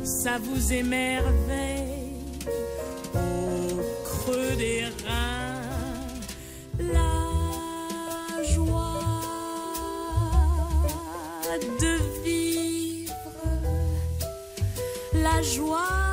ça 0.04 0.38
vous 0.38 0.74
émerveille 0.74 1.97
des 4.36 4.84
reins, 5.06 5.62
la 6.80 8.44
joie 8.44 9.02
de 11.80 12.24
vivre, 12.24 13.14
la 15.14 15.42
joie 15.42 16.07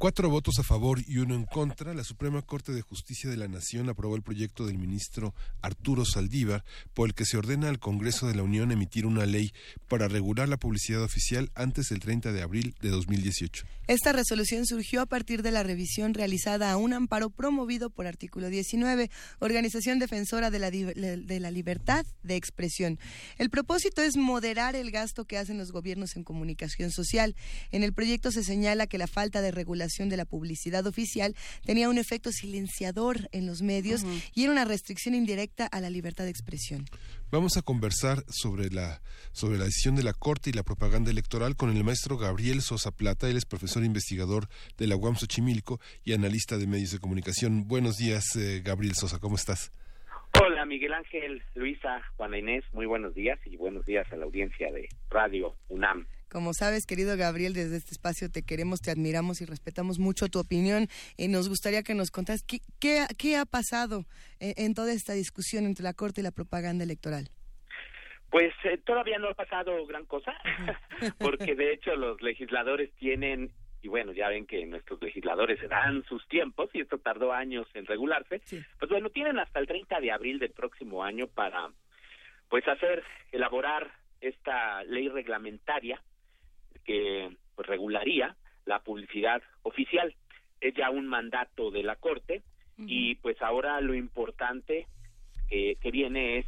cuatro 0.00 0.30
votos 0.30 0.58
a 0.58 0.62
favor 0.62 1.02
y 1.06 1.18
uno 1.18 1.34
en 1.34 1.44
contra, 1.44 1.92
la 1.92 2.04
Suprema 2.04 2.40
Corte 2.40 2.72
de 2.72 2.80
Justicia 2.80 3.28
de 3.28 3.36
la 3.36 3.48
Nación 3.48 3.90
aprobó 3.90 4.16
el 4.16 4.22
proyecto 4.22 4.64
del 4.64 4.78
ministro 4.78 5.34
Arturo 5.60 6.06
Saldívar, 6.06 6.64
por 6.94 7.10
el 7.10 7.14
que 7.14 7.26
se 7.26 7.36
ordena 7.36 7.68
al 7.68 7.78
Congreso 7.78 8.26
de 8.26 8.34
la 8.34 8.42
Unión 8.42 8.72
emitir 8.72 9.04
una 9.04 9.26
ley 9.26 9.52
para 9.88 10.08
regular 10.08 10.48
la 10.48 10.56
publicidad 10.56 11.02
oficial 11.02 11.50
antes 11.54 11.90
del 11.90 12.00
30 12.00 12.32
de 12.32 12.40
abril 12.40 12.74
de 12.80 12.88
2018. 12.88 13.66
Esta 13.88 14.12
resolución 14.12 14.64
surgió 14.64 15.02
a 15.02 15.06
partir 15.06 15.42
de 15.42 15.50
la 15.50 15.64
revisión 15.64 16.14
realizada 16.14 16.72
a 16.72 16.78
un 16.78 16.94
amparo 16.94 17.28
promovido 17.28 17.90
por 17.90 18.06
Artículo 18.06 18.48
19, 18.48 19.10
Organización 19.40 19.98
Defensora 19.98 20.50
de 20.50 20.58
la, 20.60 20.70
de 20.70 21.40
la 21.40 21.50
Libertad 21.50 22.06
de 22.22 22.36
Expresión. 22.36 22.98
El 23.36 23.50
propósito 23.50 24.00
es 24.00 24.16
moderar 24.16 24.76
el 24.76 24.92
gasto 24.92 25.26
que 25.26 25.36
hacen 25.36 25.58
los 25.58 25.72
gobiernos 25.72 26.16
en 26.16 26.24
comunicación 26.24 26.90
social. 26.90 27.36
En 27.70 27.82
el 27.82 27.92
proyecto 27.92 28.32
se 28.32 28.44
señala 28.44 28.86
que 28.86 28.96
la 28.96 29.06
falta 29.06 29.42
de 29.42 29.50
regulación 29.50 29.89
de 29.98 30.16
la 30.16 30.24
publicidad 30.24 30.86
oficial 30.86 31.34
tenía 31.64 31.88
un 31.88 31.98
efecto 31.98 32.30
silenciador 32.32 33.28
en 33.32 33.46
los 33.46 33.62
medios 33.62 34.04
y 34.34 34.44
era 34.44 34.52
una 34.52 34.64
restricción 34.64 35.14
indirecta 35.14 35.66
a 35.66 35.80
la 35.80 35.90
libertad 35.90 36.24
de 36.24 36.30
expresión. 36.30 36.86
Vamos 37.30 37.56
a 37.56 37.62
conversar 37.62 38.24
sobre 38.28 38.70
la, 38.70 39.02
sobre 39.32 39.58
la 39.58 39.64
decisión 39.64 39.96
de 39.96 40.02
la 40.02 40.12
Corte 40.12 40.50
y 40.50 40.52
la 40.52 40.62
propaganda 40.62 41.10
electoral 41.10 41.56
con 41.56 41.74
el 41.74 41.84
maestro 41.84 42.16
Gabriel 42.16 42.62
Sosa 42.62 42.90
Plata. 42.90 43.28
Él 43.28 43.36
es 43.36 43.44
profesor 43.44 43.84
investigador 43.84 44.48
de 44.78 44.86
la 44.86 44.96
UAM 44.96 45.16
Xochimilco 45.16 45.80
y 46.04 46.12
analista 46.12 46.58
de 46.58 46.66
medios 46.66 46.92
de 46.92 46.98
comunicación. 46.98 47.68
Buenos 47.68 47.96
días, 47.96 48.24
eh, 48.36 48.62
Gabriel 48.64 48.94
Sosa, 48.94 49.18
¿cómo 49.18 49.36
estás? 49.36 49.72
Hola 50.40 50.64
Miguel 50.64 50.92
Ángel, 50.94 51.42
Luisa, 51.54 52.02
Juana 52.16 52.38
Inés, 52.38 52.64
muy 52.72 52.86
buenos 52.86 53.14
días 53.14 53.38
y 53.44 53.56
buenos 53.56 53.84
días 53.84 54.10
a 54.12 54.16
la 54.16 54.24
audiencia 54.24 54.72
de 54.72 54.88
Radio 55.10 55.56
UNAM. 55.68 56.06
Como 56.30 56.54
sabes, 56.54 56.86
querido 56.86 57.16
Gabriel, 57.16 57.54
desde 57.54 57.76
este 57.76 57.90
espacio 57.90 58.30
te 58.30 58.44
queremos, 58.44 58.80
te 58.80 58.92
admiramos 58.92 59.40
y 59.40 59.46
respetamos 59.46 59.98
mucho 59.98 60.28
tu 60.28 60.38
opinión. 60.38 60.86
Y 61.16 61.26
nos 61.26 61.48
gustaría 61.48 61.82
que 61.82 61.94
nos 61.94 62.12
contaras 62.12 62.44
qué, 62.44 62.60
qué, 62.78 63.04
qué 63.18 63.36
ha 63.36 63.44
pasado 63.44 64.04
en, 64.38 64.54
en 64.56 64.74
toda 64.74 64.92
esta 64.92 65.12
discusión 65.12 65.64
entre 65.66 65.82
la 65.82 65.92
Corte 65.92 66.20
y 66.20 66.24
la 66.24 66.30
propaganda 66.30 66.84
electoral. 66.84 67.30
Pues 68.30 68.54
eh, 68.62 68.78
todavía 68.78 69.18
no 69.18 69.30
ha 69.30 69.34
pasado 69.34 69.84
gran 69.86 70.06
cosa, 70.06 70.32
porque 71.18 71.56
de 71.56 71.72
hecho 71.72 71.96
los 71.96 72.22
legisladores 72.22 72.92
tienen, 72.94 73.50
y 73.82 73.88
bueno, 73.88 74.12
ya 74.12 74.28
ven 74.28 74.46
que 74.46 74.64
nuestros 74.66 75.02
legisladores 75.02 75.58
se 75.58 75.66
dan 75.66 76.04
sus 76.04 76.24
tiempos, 76.28 76.70
y 76.72 76.82
esto 76.82 76.98
tardó 76.98 77.32
años 77.32 77.66
en 77.74 77.86
regularse, 77.86 78.40
pues 78.78 78.88
bueno, 78.88 79.10
tienen 79.10 79.40
hasta 79.40 79.58
el 79.58 79.66
30 79.66 79.98
de 79.98 80.12
abril 80.12 80.38
del 80.38 80.52
próximo 80.52 81.02
año 81.02 81.26
para, 81.26 81.70
pues 82.48 82.68
hacer, 82.68 83.02
elaborar 83.32 83.90
esta 84.20 84.84
ley 84.84 85.08
reglamentaria 85.08 86.00
que 86.84 87.36
pues, 87.54 87.68
regularía 87.68 88.36
la 88.66 88.80
publicidad 88.80 89.42
oficial. 89.62 90.14
Es 90.60 90.74
ya 90.74 90.90
un 90.90 91.06
mandato 91.06 91.70
de 91.70 91.82
la 91.82 91.96
Corte 91.96 92.42
y 92.78 93.16
pues 93.16 93.40
ahora 93.42 93.78
lo 93.82 93.94
importante 93.94 94.86
que, 95.48 95.76
que 95.82 95.90
viene 95.90 96.38
es 96.38 96.46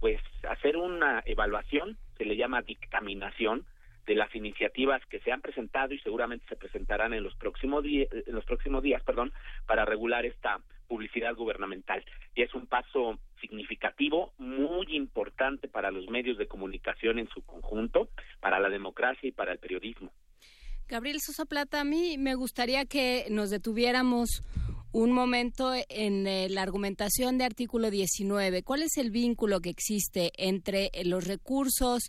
pues 0.00 0.20
hacer 0.48 0.76
una 0.76 1.22
evaluación, 1.24 1.96
se 2.18 2.26
le 2.26 2.36
llama 2.36 2.60
dictaminación, 2.60 3.64
de 4.06 4.14
las 4.14 4.34
iniciativas 4.34 5.04
que 5.06 5.20
se 5.20 5.32
han 5.32 5.40
presentado 5.40 5.92
y 5.92 5.98
seguramente 5.98 6.46
se 6.48 6.56
presentarán 6.56 7.12
en 7.12 7.24
los 7.24 7.34
próximos 7.34 7.82
días, 7.82 8.08
en 8.12 8.34
los 8.34 8.44
próximos 8.44 8.82
días, 8.82 9.02
perdón, 9.02 9.32
para 9.66 9.84
regular 9.84 10.24
esta 10.24 10.60
publicidad 10.86 11.34
gubernamental. 11.34 12.04
Y 12.34 12.42
es 12.42 12.54
un 12.54 12.66
paso 12.66 13.18
significativo, 13.40 14.32
muy 14.38 14.86
importante 14.96 15.68
para 15.68 15.90
los 15.90 16.08
medios 16.08 16.38
de 16.38 16.46
comunicación 16.46 17.18
en 17.18 17.28
su 17.28 17.42
conjunto, 17.42 18.08
para 18.40 18.60
la 18.60 18.68
democracia 18.68 19.28
y 19.28 19.32
para 19.32 19.52
el 19.52 19.58
periodismo. 19.58 20.12
Gabriel 20.88 21.20
Sosa 21.20 21.44
Plata, 21.44 21.80
a 21.80 21.84
mí 21.84 22.16
me 22.16 22.36
gustaría 22.36 22.84
que 22.84 23.26
nos 23.28 23.50
detuviéramos 23.50 24.44
un 24.92 25.12
momento 25.12 25.74
en 25.90 26.26
eh, 26.26 26.48
la 26.48 26.62
argumentación 26.62 27.36
de 27.36 27.44
artículo 27.44 27.90
19. 27.90 28.62
¿Cuál 28.62 28.82
es 28.82 28.96
el 28.96 29.10
vínculo 29.10 29.60
que 29.60 29.68
existe 29.68 30.30
entre 30.38 30.90
los 31.04 31.26
recursos, 31.26 32.08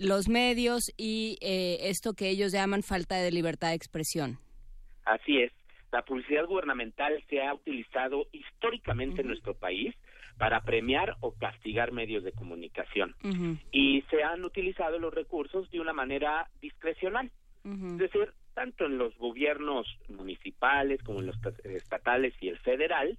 los 0.00 0.28
medios 0.28 0.92
y 0.96 1.38
eh, 1.40 1.88
esto 1.88 2.14
que 2.14 2.28
ellos 2.28 2.52
llaman 2.52 2.82
falta 2.82 3.16
de 3.16 3.30
libertad 3.30 3.68
de 3.68 3.74
expresión? 3.74 4.38
Así 5.04 5.38
es. 5.38 5.52
La 5.92 6.02
publicidad 6.02 6.46
gubernamental 6.46 7.22
se 7.28 7.40
ha 7.42 7.54
utilizado 7.54 8.26
históricamente 8.32 9.20
en 9.20 9.28
nuestro 9.28 9.54
país 9.54 9.94
para 10.38 10.62
premiar 10.62 11.16
o 11.20 11.32
castigar 11.32 11.92
medios 11.92 12.24
de 12.24 12.32
comunicación. 12.32 13.14
Y 13.70 14.02
se 14.10 14.24
han 14.24 14.44
utilizado 14.44 14.98
los 14.98 15.14
recursos 15.14 15.70
de 15.70 15.80
una 15.80 15.92
manera 15.92 16.48
discrecional. 16.60 17.30
Es 17.64 17.98
decir, 17.98 18.32
tanto 18.54 18.86
en 18.86 18.98
los 18.98 19.16
gobiernos 19.18 19.86
municipales 20.08 21.02
como 21.02 21.20
en 21.20 21.26
los 21.26 21.36
estatales 21.62 22.34
y 22.40 22.48
el 22.48 22.58
federal, 22.58 23.16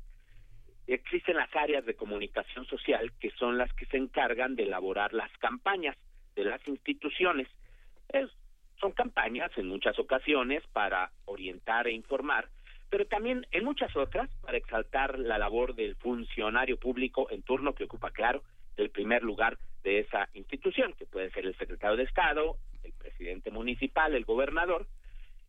existen 0.88 1.38
las 1.38 1.54
áreas 1.56 1.86
de 1.86 1.96
comunicación 1.96 2.66
social 2.66 3.12
que 3.20 3.32
son 3.32 3.58
las 3.58 3.72
que 3.74 3.86
se 3.88 3.98
encargan 3.98 4.56
de 4.56 4.64
elaborar 4.64 5.14
las 5.14 5.32
campañas 5.38 5.96
de 6.36 6.46
las 6.46 6.66
instituciones. 6.68 7.48
son 8.80 8.92
campañas 8.92 9.52
en 9.58 9.68
muchas 9.68 9.98
ocasiones 10.00 10.62
para 10.74 11.12
orientar 11.26 11.88
e 11.88 11.94
informar, 11.94 12.50
pero 12.90 13.06
también 13.06 13.46
en 13.52 13.64
muchas 13.64 13.96
otras 13.96 14.30
para 14.42 14.58
exaltar 14.58 15.18
la 15.18 15.38
labor 15.38 15.76
del 15.76 15.96
funcionario 15.96 16.78
público 16.78 17.28
en 17.32 17.42
turno 17.42 17.74
que 17.74 17.86
ocupa, 17.86 18.12
claro, 18.12 18.44
el 18.78 18.90
primer 18.90 19.24
lugar 19.24 19.58
de 19.84 20.00
esa 20.00 20.30
institución, 20.34 20.94
que 20.94 21.06
puede 21.06 21.32
ser 21.32 21.46
el 21.46 21.58
secretario 21.58 21.96
de 21.98 22.04
Estado, 22.04 22.58
el 22.84 22.94
presidente 22.94 23.52
municipal, 23.52 24.14
el 24.14 24.26
gobernador. 24.26 24.88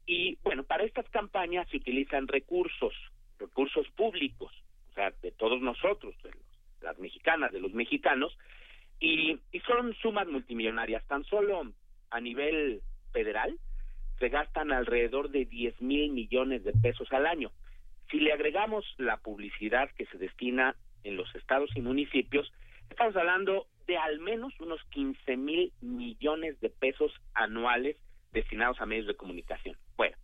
Y 0.07 0.39
bueno, 0.43 0.63
para 0.63 0.85
estas 0.85 1.09
campañas 1.11 1.69
se 1.71 1.79
utilizan 1.79 2.29
recursos, 2.29 2.95
recursos 3.39 3.89
públicos, 3.97 4.53
o 4.91 4.95
sea, 4.95 5.13
de 5.23 5.33
todos 5.33 5.61
nosotros, 5.61 6.15
de 6.23 6.31
las 6.81 6.99
mexicanas, 6.99 7.53
de 7.53 7.61
los 7.61 7.73
mexicanos, 7.73 8.37
y, 9.01 9.39
y 9.53 9.61
son 9.61 9.95
sumas 9.95 10.27
multimillonarias. 10.27 11.07
Tan 11.07 11.25
solo 11.25 11.73
a 12.11 12.21
nivel 12.21 12.83
federal 13.13 13.59
se 14.19 14.29
gastan 14.29 14.73
alrededor 14.73 15.31
de 15.31 15.45
10 15.45 15.81
mil 15.83 16.13
millones 16.13 16.65
de 16.65 16.73
pesos 16.73 17.13
al 17.13 17.27
año. 17.27 17.51
Si 18.11 18.19
le 18.19 18.33
agregamos 18.33 18.85
la 18.99 19.19
publicidad 19.19 19.91
que 19.97 20.07
se 20.07 20.19
destina 20.19 20.77
en 21.05 21.17
los 21.17 21.35
estados 21.35 21.71
y 21.75 21.81
municipios, 21.81 22.51
estamos 22.89 23.17
hablando 23.17 23.67
de 23.87 23.97
al 23.97 24.21
menos 24.21 24.59
unos 24.61 24.83
15 24.91 25.37
mil 25.37 25.73
millones 25.81 26.59
de 26.61 26.71
pesos 26.71 27.13
anuales 27.35 27.97
destinados 28.33 28.81
a 28.81 28.87
medios 28.87 29.07
de 29.07 29.17
comunicación. 29.17 29.77
Bueno, 29.97 30.17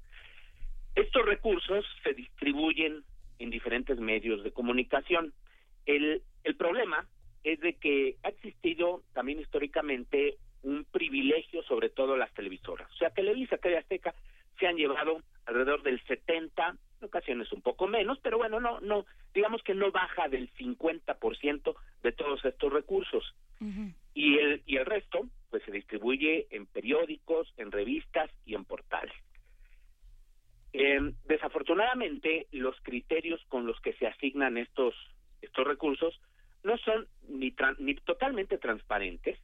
estos 0.95 1.25
recursos 1.25 1.85
se 2.03 2.13
distribuyen 2.15 3.05
en 3.39 3.51
diferentes 3.51 3.99
medios 3.99 4.43
de 4.43 4.53
comunicación. 4.53 5.33
El, 5.87 6.23
el 6.45 6.57
problema 6.57 7.07
es 7.45 7.61
de 7.61 7.75
que 7.75 8.17
ha 8.23 8.29
existido 8.29 9.03
también 9.13 9.41
históricamente 9.41 10.39
un 10.63 10.85
privilegio 10.85 11.63
sobre 11.65 11.91
todo 11.91 12.17
las 12.17 12.33
televisoras. 12.35 12.91
O 12.93 12.97
sea, 12.97 13.11
Televisa, 13.11 13.59
TV 13.59 13.79
Azteca 13.79 14.15
se 14.59 14.67
han 14.67 14.77
llevado 14.77 15.23
alrededor 15.47 15.83
del 15.83 16.01
70, 16.05 16.77
en 17.01 17.05
ocasiones 17.05 17.53
un 17.53 17.63
poco 17.63 17.89
menos, 17.89 18.19
pero 18.23 18.39
bueno, 18.39 18.61
no 18.61 18.81
no 18.81 19.05
digamos 19.35 19.63
que 19.63 19.75
no 19.75 19.91
baja 19.91 20.29
del 20.29 20.53
50% 20.55 21.75
de 22.03 22.13
todos 22.13 22.45
estos 22.45 22.73
recursos. 22.73 23.35
Y 24.15 24.39
el 24.39 24.63
y 24.67 24.77
el 24.77 24.87
resto 24.87 25.27
pues 25.51 25.63
se 25.65 25.73
distribuye 25.73 26.47
en 26.51 26.67
periódicos, 26.67 27.53
en 27.57 27.71
revistas 27.71 28.31
y 28.47 28.55
en 28.55 28.65
portales. 28.65 29.15
Eh, 30.73 31.13
desafortunadamente, 31.27 32.47
los 32.51 32.75
criterios 32.83 33.41
con 33.49 33.67
los 33.67 33.79
que 33.81 33.93
se 33.95 34.07
asignan 34.07 34.57
estos 34.57 34.95
estos 35.43 35.67
recursos 35.67 36.19
no 36.65 36.77
son 36.79 37.07
ni, 37.29 37.55
ni 37.79 37.95
totalmente 37.97 38.59
transparentes, 38.59 39.39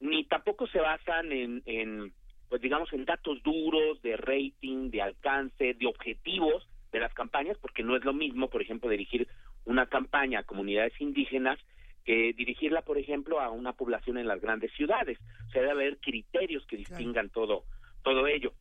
ni 0.00 0.24
tampoco 0.24 0.66
se 0.66 0.80
basan 0.80 1.32
en, 1.32 1.62
en, 1.66 2.12
pues 2.48 2.60
digamos, 2.60 2.92
en 2.92 3.04
datos 3.04 3.42
duros 3.42 4.00
de 4.02 4.16
rating, 4.16 4.90
de 4.90 5.02
alcance, 5.02 5.74
de 5.74 5.86
objetivos 5.86 6.68
de 6.92 7.00
las 7.00 7.12
campañas, 7.14 7.56
porque 7.58 7.82
no 7.82 7.96
es 7.96 8.04
lo 8.04 8.12
mismo, 8.12 8.48
por 8.48 8.62
ejemplo, 8.62 8.90
dirigir 8.90 9.28
una 9.64 9.86
campaña 9.86 10.40
a 10.40 10.44
comunidades 10.44 10.98
indígenas 11.00 11.58
que 12.04 12.32
dirigirla, 12.34 12.82
por 12.82 12.98
ejemplo, 12.98 13.40
a 13.40 13.50
una 13.50 13.72
población 13.72 14.16
en 14.16 14.28
las 14.28 14.40
grandes 14.40 14.72
ciudades. 14.74 15.18
O 15.48 15.50
sea, 15.50 15.62
debe 15.62 15.72
haber 15.72 15.98
criterios 15.98 16.64
que 16.66 16.76
distingan 16.76 17.30
todo, 17.30 17.64
todo 18.02 18.28
ello. 18.28 18.52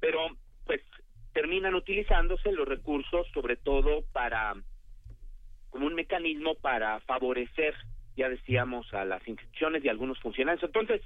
Pero, 0.00 0.18
pues, 0.66 0.82
terminan 1.32 1.76
utilizándose 1.76 2.50
los 2.50 2.66
recursos, 2.66 3.28
sobre 3.32 3.56
todo 3.56 4.02
para 4.12 4.54
como 5.70 5.86
un 5.86 5.94
mecanismo 5.94 6.54
para 6.56 7.00
favorecer, 7.00 7.74
ya 8.16 8.28
decíamos, 8.28 8.92
a 8.92 9.04
las 9.04 9.26
instituciones 9.26 9.84
y 9.84 9.88
a 9.88 9.92
algunos 9.92 10.18
funcionarios. 10.20 10.62
Entonces, 10.62 11.00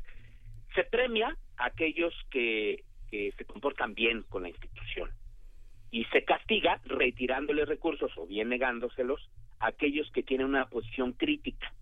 se 0.75 0.85
premia 0.85 1.37
a 1.57 1.67
aquellos 1.67 2.13
que, 2.31 2.83
que 3.11 3.33
se 3.37 3.45
comportan 3.45 3.95
bien 3.95 4.23
con 4.29 4.43
la 4.43 4.49
institución 4.49 5.11
y 5.91 6.05
se 6.07 6.25
castiga 6.25 6.81
retirándole 6.85 7.65
recursos 7.65 8.11
o 8.17 8.27
bien 8.27 8.49
negándoselos 8.49 9.31
a 9.61 9.69
aquellos 9.69 10.11
que 10.11 10.25
tienen 10.25 10.49
una 10.49 10.67
posición 10.67 11.13
crítica. 11.13 11.73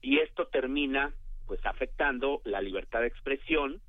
Y 0.00 0.18
esto 0.18 0.46
termina 0.46 1.12
pues 1.46 1.64
afectando 1.64 2.42
la 2.44 2.60
libertad 2.60 3.00
de 3.00 3.08
expresión, 3.08 3.80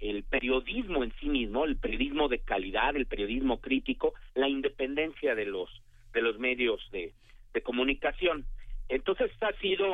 el 0.00 0.24
periodismo 0.24 1.04
en 1.04 1.12
sí 1.20 1.28
mismo, 1.28 1.64
el 1.64 1.76
periodismo 1.76 2.28
de 2.28 2.40
calidad, 2.40 2.96
el 2.96 3.06
periodismo 3.06 3.60
crítico, 3.60 4.14
la 4.34 4.48
independencia 4.48 5.34
de 5.34 5.46
los 5.46 5.70
de 6.12 6.22
los 6.22 6.38
medios 6.40 6.80
de, 6.90 7.12
de 7.52 7.62
comunicación. 7.62 8.46
Entonces 8.88 9.30
ha 9.40 9.52
sido 9.60 9.84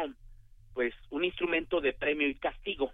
pues 0.75 0.95
un 1.11 1.25
instrumento 1.25 1.81
de 1.81 1.93
premio 1.93 2.29
y 2.29 2.35
castigo 2.35 2.93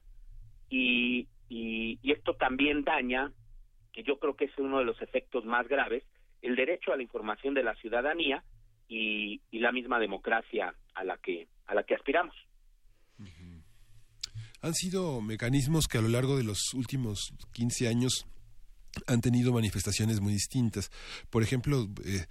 y, 0.71 1.29
y, 1.49 1.99
esto 2.11 2.35
también 2.35 2.85
daña, 2.85 3.33
que 3.93 4.03
yo 4.03 4.19
creo 4.19 4.37
que 4.37 4.47
es 4.47 4.59
uno 4.59 4.79
de 4.79 4.85
los 4.85 5.01
efectos 5.03 5.45
más 5.45 5.69
graves, 5.69 6.05
el 6.41 6.57
derecho 6.57 6.93
a 6.93 6.97
la 6.97 7.03
información 7.03 7.55
de 7.55 7.63
la 7.63 7.75
ciudadanía 7.75 8.43
y, 8.89 9.41
y 9.51 9.59
la 9.59 9.73
misma 9.73 9.99
democracia 9.99 10.75
a 10.95 11.05
la 11.05 11.19
que 11.19 11.49
a 11.67 11.75
la 11.75 11.83
que 11.83 11.95
aspiramos. 11.95 12.35
Han 14.61 14.75
sido 14.75 15.21
mecanismos 15.21 15.87
que 15.89 15.99
a 15.99 16.03
lo 16.03 16.09
largo 16.09 16.37
de 16.37 16.45
los 16.45 16.73
últimos 16.75 17.35
15 17.53 17.89
años 17.89 18.27
han 19.07 19.21
tenido 19.21 19.53
manifestaciones 19.53 20.21
muy 20.21 20.33
distintas. 20.33 20.91
Por 21.31 21.43
ejemplo, 21.43 21.89
eh, 22.05 22.27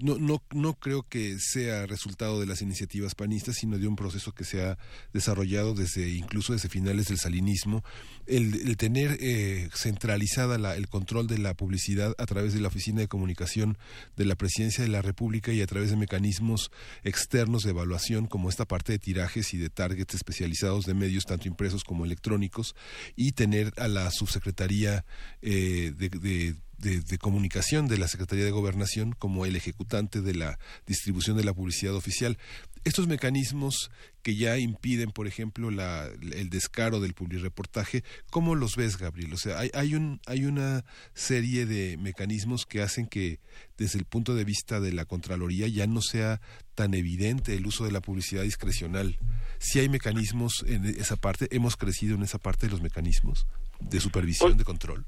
no, 0.00 0.18
no, 0.18 0.42
no 0.52 0.74
creo 0.74 1.02
que 1.02 1.38
sea 1.38 1.86
resultado 1.86 2.40
de 2.40 2.46
las 2.46 2.62
iniciativas 2.62 3.14
panistas, 3.14 3.56
sino 3.56 3.78
de 3.78 3.86
un 3.86 3.96
proceso 3.96 4.32
que 4.32 4.44
se 4.44 4.64
ha 4.64 4.78
desarrollado 5.12 5.74
desde 5.74 6.10
incluso 6.10 6.52
desde 6.52 6.68
finales 6.68 7.08
del 7.08 7.18
salinismo, 7.18 7.84
el, 8.26 8.76
tener 8.76 9.18
eh, 9.20 9.68
centralizada 9.74 10.74
el 10.74 10.88
control 10.88 11.26
de 11.26 11.38
la 11.38 11.54
publicidad 11.54 12.14
a 12.18 12.26
través 12.26 12.54
de 12.54 12.60
la 12.60 12.68
Oficina 12.68 13.00
de 13.00 13.08
Comunicación 13.08 13.78
de 14.16 14.24
la 14.24 14.34
Presidencia 14.34 14.84
de 14.84 14.90
la 14.90 15.02
República 15.02 15.52
y 15.52 15.60
a 15.60 15.66
través 15.66 15.90
de 15.90 15.96
mecanismos 15.96 16.70
externos 17.04 17.62
de 17.62 17.70
evaluación 17.70 18.26
como 18.26 18.48
esta 18.48 18.64
parte 18.64 18.92
de 18.92 18.98
tirajes 18.98 19.54
y 19.54 19.58
de 19.58 19.70
targets 19.70 20.14
especializados 20.14 20.86
de 20.86 20.94
medios 20.94 21.24
tanto 21.24 21.48
impresos 21.48 21.84
como 21.84 22.04
electrónicos 22.04 22.74
y 23.16 23.32
tener 23.32 23.72
a 23.76 23.88
la 23.88 24.10
subsecretaría 24.10 25.04
eh, 25.42 25.92
de, 25.96 26.56
de, 26.82 27.18
comunicación 27.18 27.86
de 27.86 27.96
la 27.96 28.08
Secretaría 28.08 28.44
de 28.44 28.50
Gobernación 28.50 29.12
como 29.12 29.46
el 29.46 29.54
ejecutante 29.54 30.20
de 30.20 30.34
la 30.34 30.58
distribución 30.86 31.36
de 31.36 31.44
la 31.44 31.54
publicidad 31.54 31.94
oficial. 31.94 32.38
Estos 32.84 33.06
mecanismos 33.06 33.92
que 34.22 34.34
ya 34.34 34.58
impiden, 34.58 35.12
por 35.12 35.28
ejemplo, 35.28 35.70
la, 35.70 36.08
el 36.32 36.50
descaro 36.50 37.00
del 37.00 37.14
publireportaje, 37.14 38.02
¿cómo 38.30 38.56
los 38.56 38.74
ves, 38.74 38.98
Gabriel? 38.98 39.32
O 39.32 39.36
sea, 39.36 39.60
hay, 39.60 39.70
hay, 39.74 39.94
un, 39.94 40.20
hay 40.26 40.44
una 40.44 40.84
serie 41.14 41.64
de 41.64 41.96
mecanismos 41.98 42.66
que 42.66 42.82
hacen 42.82 43.06
que, 43.06 43.38
desde 43.78 44.00
el 44.00 44.04
punto 44.04 44.34
de 44.34 44.44
vista 44.44 44.80
de 44.80 44.92
la 44.92 45.04
Contraloría, 45.04 45.68
ya 45.68 45.86
no 45.86 46.02
sea 46.02 46.40
tan 46.74 46.94
evidente 46.94 47.54
el 47.54 47.66
uso 47.66 47.84
de 47.84 47.92
la 47.92 48.00
publicidad 48.00 48.42
discrecional. 48.42 49.18
Si 49.58 49.78
hay 49.78 49.88
mecanismos 49.88 50.64
en 50.66 50.84
esa 50.84 51.14
parte, 51.14 51.46
hemos 51.52 51.76
crecido 51.76 52.16
en 52.16 52.22
esa 52.22 52.38
parte 52.38 52.66
de 52.66 52.72
los 52.72 52.82
mecanismos 52.82 53.46
de 53.78 54.00
supervisión, 54.00 54.50
Pues 54.50 54.58
de 54.58 54.64
control. 54.64 55.06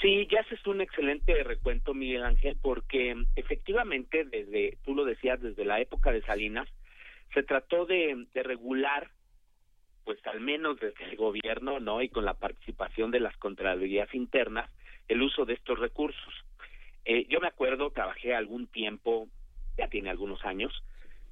Sí, 0.00 0.26
ya 0.30 0.40
haces 0.40 0.66
un 0.66 0.80
excelente 0.80 1.42
recuento, 1.44 1.92
Miguel 1.92 2.24
Ángel, 2.24 2.56
porque 2.62 3.14
efectivamente, 3.36 4.24
desde, 4.24 4.78
tú 4.84 4.94
lo 4.94 5.04
decías, 5.04 5.40
desde 5.42 5.64
la 5.64 5.80
época 5.80 6.10
de 6.10 6.22
Salinas, 6.22 6.68
se 7.34 7.42
trató 7.42 7.84
de, 7.84 8.26
de 8.32 8.42
regular, 8.42 9.10
pues 10.04 10.18
al 10.26 10.40
menos 10.40 10.80
desde 10.80 11.04
el 11.04 11.16
gobierno, 11.16 11.80
¿no? 11.80 12.00
Y 12.00 12.08
con 12.08 12.24
la 12.24 12.34
participación 12.34 13.10
de 13.10 13.20
las 13.20 13.36
contralorías 13.36 14.12
internas, 14.14 14.70
el 15.08 15.20
uso 15.22 15.44
de 15.44 15.54
estos 15.54 15.78
recursos. 15.78 16.34
Eh, 17.04 17.26
yo 17.28 17.40
me 17.40 17.48
acuerdo, 17.48 17.90
trabajé 17.90 18.34
algún 18.34 18.68
tiempo, 18.68 19.28
ya 19.76 19.88
tiene 19.88 20.10
algunos 20.10 20.44
años, 20.44 20.72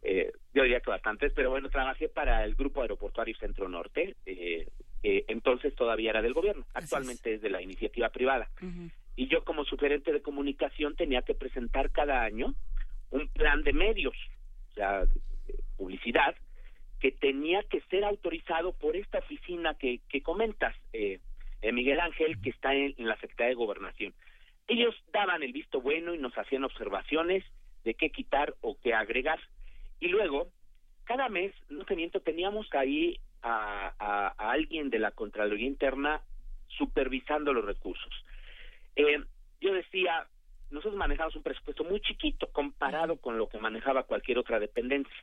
eh, 0.02 0.30
yo 0.54 0.62
diría 0.62 0.80
que 0.80 0.90
bastantes, 0.90 1.32
pero 1.34 1.50
bueno, 1.50 1.70
trabajé 1.70 2.08
para 2.08 2.44
el 2.44 2.54
Grupo 2.54 2.82
Aeroportuario 2.82 3.36
Centro 3.36 3.68
Norte, 3.68 4.16
eh, 4.26 4.68
eh, 5.02 5.24
entonces 5.28 5.74
todavía 5.74 6.10
era 6.10 6.22
del 6.22 6.34
gobierno, 6.34 6.64
actualmente 6.74 7.34
es 7.34 7.42
de 7.42 7.50
la 7.50 7.62
iniciativa 7.62 8.08
privada. 8.10 8.48
Y 9.16 9.26
yo 9.26 9.44
como 9.44 9.64
sugerente 9.64 10.12
de 10.12 10.22
comunicación 10.22 10.94
tenía 10.94 11.22
que 11.22 11.34
presentar 11.34 11.90
cada 11.90 12.22
año 12.22 12.54
un 13.10 13.28
plan 13.28 13.62
de 13.64 13.72
medios, 13.72 14.14
o 14.70 14.74
sea, 14.74 15.02
eh, 15.02 15.58
publicidad, 15.76 16.36
que 17.00 17.12
tenía 17.12 17.62
que 17.64 17.80
ser 17.90 18.04
autorizado 18.04 18.72
por 18.72 18.96
esta 18.96 19.18
oficina 19.18 19.74
que, 19.74 20.00
que 20.08 20.22
comentas, 20.22 20.74
eh, 20.92 21.20
eh, 21.62 21.72
Miguel 21.72 22.00
Ángel, 22.00 22.40
que 22.40 22.50
está 22.50 22.74
en, 22.74 22.94
en 22.96 23.08
la 23.08 23.16
Secretaría 23.16 23.48
de 23.48 23.54
Gobernación. 23.54 24.14
Ellos 24.66 24.94
daban 25.12 25.42
el 25.42 25.52
visto 25.52 25.80
bueno 25.80 26.14
y 26.14 26.18
nos 26.18 26.36
hacían 26.36 26.64
observaciones 26.64 27.44
de 27.84 27.94
qué 27.94 28.10
quitar 28.10 28.54
o 28.60 28.76
qué 28.80 28.94
agregar. 28.94 29.40
Y 29.98 30.08
luego, 30.08 30.48
cada 31.04 31.28
mes, 31.28 31.52
no 31.68 31.84
te 31.84 31.96
miento, 31.96 32.20
teníamos 32.20 32.72
ahí 32.74 33.18
a, 33.42 33.92
a- 33.98 34.34
a 34.36 34.50
alguien 34.52 34.90
de 34.90 34.98
la 34.98 35.10
Contraloría 35.12 35.66
Interna 35.66 36.20
supervisando 36.68 37.52
los 37.52 37.64
recursos. 37.64 38.12
Eh, 38.96 39.22
yo 39.60 39.72
decía, 39.74 40.26
nosotros 40.70 40.96
manejamos 40.96 41.34
un 41.36 41.42
presupuesto 41.42 41.84
muy 41.84 42.00
chiquito 42.00 42.48
comparado 42.52 43.16
con 43.16 43.38
lo 43.38 43.48
que 43.48 43.58
manejaba 43.58 44.04
cualquier 44.04 44.38
otra 44.38 44.60
dependencia. 44.60 45.14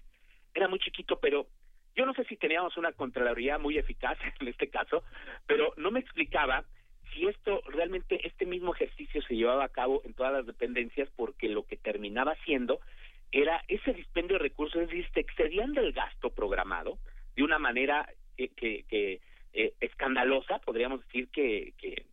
Era 0.54 0.68
muy 0.68 0.80
chiquito, 0.80 1.20
pero 1.20 1.48
yo 1.96 2.06
no 2.06 2.14
sé 2.14 2.26
si 2.26 2.36
teníamos 2.38 2.76
una 2.78 2.92
Contraloría 2.94 3.58
muy 3.58 3.78
eficaz 3.78 4.18
en 4.40 4.48
este 4.48 4.70
caso, 4.70 5.04
pero 5.46 5.74
no 5.78 5.92
me 5.92 6.00
explicaba 6.00 6.66
si 7.14 7.28
esto 7.28 7.62
realmente, 7.68 8.26
este 8.28 8.46
mismo 8.46 8.74
ejercicio 8.74 9.22
se 9.22 9.36
llevaba 9.36 9.64
a 9.66 9.70
cabo 9.70 10.02
en 10.04 10.14
todas 10.16 10.34
las 10.34 10.46
dependencias, 10.46 11.08
porque 11.16 11.48
lo 11.48 11.64
que 11.66 11.78
terminaba 11.78 12.34
haciendo 12.34 12.80
era 13.32 13.64
ese 13.68 13.94
dispendio 13.94 14.38
de 14.38 14.44
recursos, 14.44 14.82
es 14.82 14.90
decir, 14.90 15.08
se 15.14 15.20
excedían 15.22 15.74
del 15.74 15.94
gasto 15.94 16.32
programado 16.32 16.98
de 17.36 17.44
una 17.44 17.60
manera 17.60 18.08
que, 18.38 18.50
que, 18.88 19.22
eh, 19.54 19.74
escandalosa, 19.80 20.60
podríamos 20.60 21.02
decir 21.06 21.30
que, 21.30 21.74
que, 21.78 22.06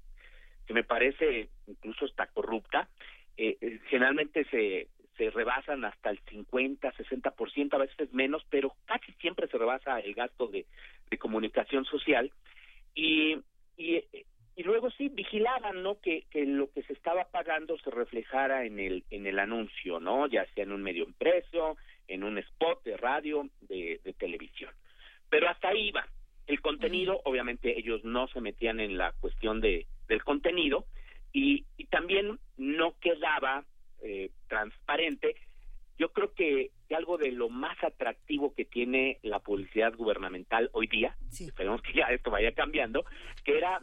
que 0.66 0.74
me 0.74 0.84
parece 0.84 1.48
incluso 1.66 2.04
hasta 2.04 2.26
corrupta. 2.28 2.88
Eh, 3.36 3.56
eh, 3.60 3.80
generalmente 3.88 4.44
se, 4.44 4.88
se 5.16 5.30
rebasan 5.30 5.84
hasta 5.84 6.10
el 6.10 6.20
50, 6.28 6.92
60%, 6.92 7.74
a 7.74 7.78
veces 7.78 8.12
menos, 8.12 8.44
pero 8.50 8.74
casi 8.86 9.12
siempre 9.14 9.48
se 9.48 9.58
rebasa 9.58 9.98
el 10.00 10.14
gasto 10.14 10.46
de, 10.46 10.66
de 11.10 11.18
comunicación 11.18 11.84
social. 11.84 12.30
Y, 12.94 13.38
y, 13.76 14.04
y 14.54 14.62
luego 14.62 14.90
sí 14.90 15.08
vigilaban 15.08 15.82
no 15.82 16.00
que, 16.00 16.24
que 16.30 16.44
lo 16.44 16.70
que 16.70 16.82
se 16.82 16.92
estaba 16.92 17.24
pagando 17.24 17.78
se 17.78 17.90
reflejara 17.90 18.64
en 18.64 18.78
el 18.78 19.04
en 19.10 19.26
el 19.26 19.38
anuncio 19.38 19.98
no 19.98 20.26
ya 20.26 20.44
sea 20.54 20.64
en 20.64 20.72
un 20.72 20.82
medio 20.82 21.04
impreso 21.04 21.78
en 22.06 22.22
un 22.22 22.36
spot 22.36 22.84
de 22.84 22.96
radio 22.98 23.48
de, 23.62 24.00
de 24.04 24.12
televisión 24.12 24.70
pero 25.32 25.48
hasta 25.48 25.70
ahí 25.70 25.88
iba 25.88 26.06
el 26.46 26.60
contenido 26.60 27.22
obviamente 27.24 27.78
ellos 27.78 28.04
no 28.04 28.28
se 28.28 28.42
metían 28.42 28.80
en 28.80 28.98
la 28.98 29.12
cuestión 29.12 29.62
de 29.62 29.86
del 30.06 30.22
contenido 30.22 30.84
y, 31.32 31.64
y 31.78 31.86
también 31.86 32.38
no 32.58 32.98
quedaba 33.00 33.64
eh, 34.02 34.30
transparente. 34.48 35.36
Yo 35.96 36.12
creo 36.12 36.34
que, 36.34 36.70
que 36.86 36.94
algo 36.94 37.16
de 37.16 37.32
lo 37.32 37.48
más 37.48 37.82
atractivo 37.82 38.52
que 38.54 38.66
tiene 38.66 39.18
la 39.22 39.38
publicidad 39.38 39.94
gubernamental 39.94 40.68
hoy 40.72 40.86
día 40.88 41.16
esperemos 41.30 41.80
que 41.80 41.94
ya 41.94 42.06
esto 42.06 42.30
vaya 42.30 42.52
cambiando 42.52 43.04
que 43.44 43.56
era 43.56 43.82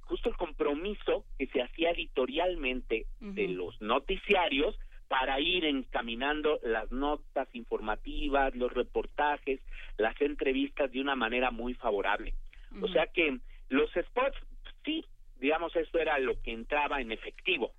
justo 0.00 0.30
el 0.30 0.36
compromiso 0.36 1.24
que 1.38 1.46
se 1.46 1.62
hacía 1.62 1.90
editorialmente 1.90 3.06
de 3.20 3.48
los 3.48 3.80
noticiarios 3.80 4.76
para 5.08 5.40
ir 5.40 5.64
encaminando 5.64 6.60
las 6.62 6.92
notas 6.92 7.48
informativas, 7.54 8.54
los 8.54 8.72
reportajes, 8.72 9.60
las 9.96 10.20
entrevistas 10.20 10.92
de 10.92 11.00
una 11.00 11.16
manera 11.16 11.50
muy 11.50 11.74
favorable. 11.74 12.34
O 12.82 12.88
sea 12.88 13.06
que 13.06 13.38
los 13.70 13.90
spots, 13.90 14.36
sí, 14.84 15.04
digamos, 15.40 15.74
eso 15.74 15.98
era 15.98 16.18
lo 16.18 16.40
que 16.42 16.52
entraba 16.52 17.00
en 17.00 17.12
efectivo, 17.12 17.72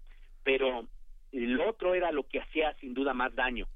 pero 0.44 0.88
el 1.32 1.62
otro 1.62 1.94
era 1.94 2.12
lo 2.12 2.28
que 2.28 2.40
hacía 2.40 2.74
sin 2.80 2.96
duda 2.96 3.14
más 3.14 3.36
daño, 3.36 3.68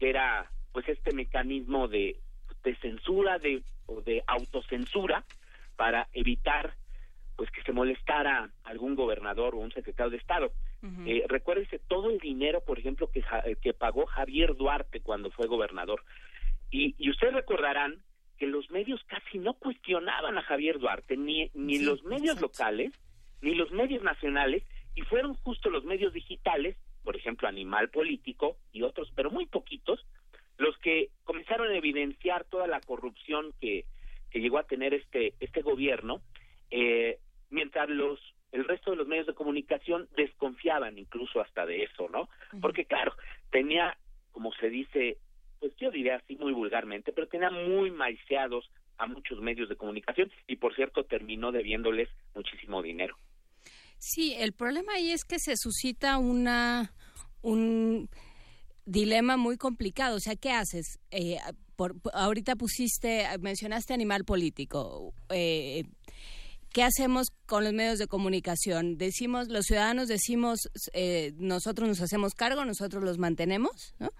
que 0.00 0.10
era 0.10 0.50
pues 0.72 0.88
este 0.88 1.14
mecanismo 1.14 1.86
de, 1.86 2.18
de 2.64 2.76
censura 2.76 3.38
de, 3.38 3.62
o 3.86 4.00
de 4.02 4.24
autocensura 4.26 5.24
para 5.76 6.08
evitar 6.12 6.74
pues 7.36 7.50
que 7.50 7.62
se 7.62 7.72
molestara 7.72 8.50
algún 8.64 8.94
gobernador 8.96 9.54
o 9.54 9.58
un 9.58 9.72
secretario 9.72 10.10
de 10.10 10.16
Estado. 10.16 10.52
Eh, 11.04 11.24
recuérdese 11.28 11.80
todo 11.80 12.10
el 12.10 12.18
dinero, 12.18 12.62
por 12.64 12.78
ejemplo, 12.78 13.10
que, 13.10 13.24
que 13.60 13.74
pagó 13.74 14.06
Javier 14.06 14.54
Duarte 14.54 15.00
cuando 15.00 15.30
fue 15.30 15.46
gobernador. 15.46 16.04
Y, 16.70 16.94
y 16.98 17.10
ustedes 17.10 17.34
recordarán 17.34 18.02
que 18.38 18.46
los 18.46 18.70
medios 18.70 19.02
casi 19.04 19.38
no 19.38 19.54
cuestionaban 19.54 20.38
a 20.38 20.42
Javier 20.42 20.78
Duarte, 20.78 21.16
ni, 21.16 21.50
ni 21.54 21.78
los 21.78 22.04
medios 22.04 22.40
locales, 22.40 22.92
ni 23.40 23.54
los 23.54 23.70
medios 23.72 24.02
nacionales, 24.02 24.62
y 24.94 25.02
fueron 25.02 25.34
justo 25.34 25.70
los 25.70 25.84
medios 25.84 26.12
digitales, 26.12 26.76
por 27.02 27.16
ejemplo, 27.16 27.48
Animal 27.48 27.90
Político 27.90 28.58
y 28.72 28.82
otros, 28.82 29.10
pero 29.14 29.30
muy 29.30 29.46
poquitos, 29.46 30.04
los 30.58 30.76
que 30.78 31.10
comenzaron 31.24 31.68
a 31.70 31.76
evidenciar 31.76 32.44
toda 32.44 32.66
la 32.66 32.80
corrupción 32.80 33.52
que, 33.60 33.84
que 34.30 34.40
llegó 34.40 34.58
a 34.58 34.66
tener 34.66 34.94
este, 34.94 35.34
este 35.40 35.62
gobierno, 35.62 36.22
eh, 36.70 37.18
mientras 37.50 37.88
los 37.88 38.18
el 38.56 38.64
resto 38.64 38.90
de 38.90 38.96
los 38.96 39.06
medios 39.06 39.26
de 39.26 39.34
comunicación 39.34 40.08
desconfiaban 40.16 40.98
incluso 40.98 41.40
hasta 41.40 41.64
de 41.66 41.84
eso, 41.84 42.08
¿no? 42.08 42.28
Porque 42.60 42.84
claro, 42.84 43.12
tenía, 43.50 43.96
como 44.32 44.52
se 44.54 44.68
dice, 44.68 45.18
pues 45.60 45.72
yo 45.76 45.90
diría 45.90 46.16
así 46.16 46.36
muy 46.36 46.52
vulgarmente, 46.52 47.12
pero 47.12 47.28
tenía 47.28 47.50
muy 47.50 47.90
maiciados 47.90 48.68
a 48.98 49.06
muchos 49.06 49.40
medios 49.40 49.68
de 49.68 49.76
comunicación 49.76 50.30
y 50.46 50.56
por 50.56 50.74
cierto 50.74 51.04
terminó 51.04 51.52
debiéndoles 51.52 52.08
muchísimo 52.34 52.82
dinero. 52.82 53.16
Sí, 53.98 54.34
el 54.38 54.52
problema 54.52 54.94
ahí 54.94 55.10
es 55.10 55.24
que 55.24 55.38
se 55.38 55.56
suscita 55.56 56.18
una 56.18 56.92
un 57.42 58.08
dilema 58.84 59.36
muy 59.36 59.56
complicado. 59.56 60.16
O 60.16 60.20
sea, 60.20 60.36
¿qué 60.36 60.50
haces? 60.50 60.98
Eh, 61.10 61.38
por, 61.76 62.00
por- 62.00 62.12
ahorita 62.14 62.56
pusiste, 62.56 63.26
mencionaste 63.40 63.94
animal 63.94 64.24
político. 64.24 65.12
Eh, 65.30 65.84
¿Qué 66.76 66.82
hacemos 66.82 67.28
con 67.46 67.64
los 67.64 67.72
medios 67.72 67.98
de 67.98 68.06
comunicación? 68.06 68.98
Decimos, 68.98 69.48
los 69.48 69.64
ciudadanos 69.64 70.08
decimos, 70.08 70.68
eh, 70.92 71.32
nosotros 71.38 71.88
nos 71.88 72.02
hacemos 72.02 72.34
cargo, 72.34 72.66
nosotros 72.66 73.02
los 73.02 73.16
mantenemos, 73.16 73.94
¿no? 73.98 74.10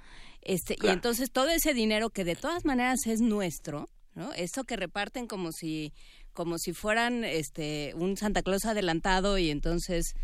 Este, 0.41 0.75
Y 0.83 0.87
entonces 0.87 1.31
todo 1.31 1.51
ese 1.51 1.75
dinero 1.75 2.09
que 2.09 2.25
de 2.25 2.35
todas 2.35 2.65
maneras 2.65 3.07
es 3.07 3.21
nuestro, 3.21 3.91
¿no? 4.15 4.33
Eso 4.33 4.65
que 4.65 4.77
reparten 4.77 5.27
como 5.27 5.53
si, 5.53 5.93
como 6.33 6.57
si 6.57 6.73
fueran 6.73 7.25
este, 7.25 7.93
un 7.95 8.17
Santa 8.17 8.41
Claus 8.41 8.65
adelantado 8.65 9.37
y 9.37 9.51
entonces 9.51 10.15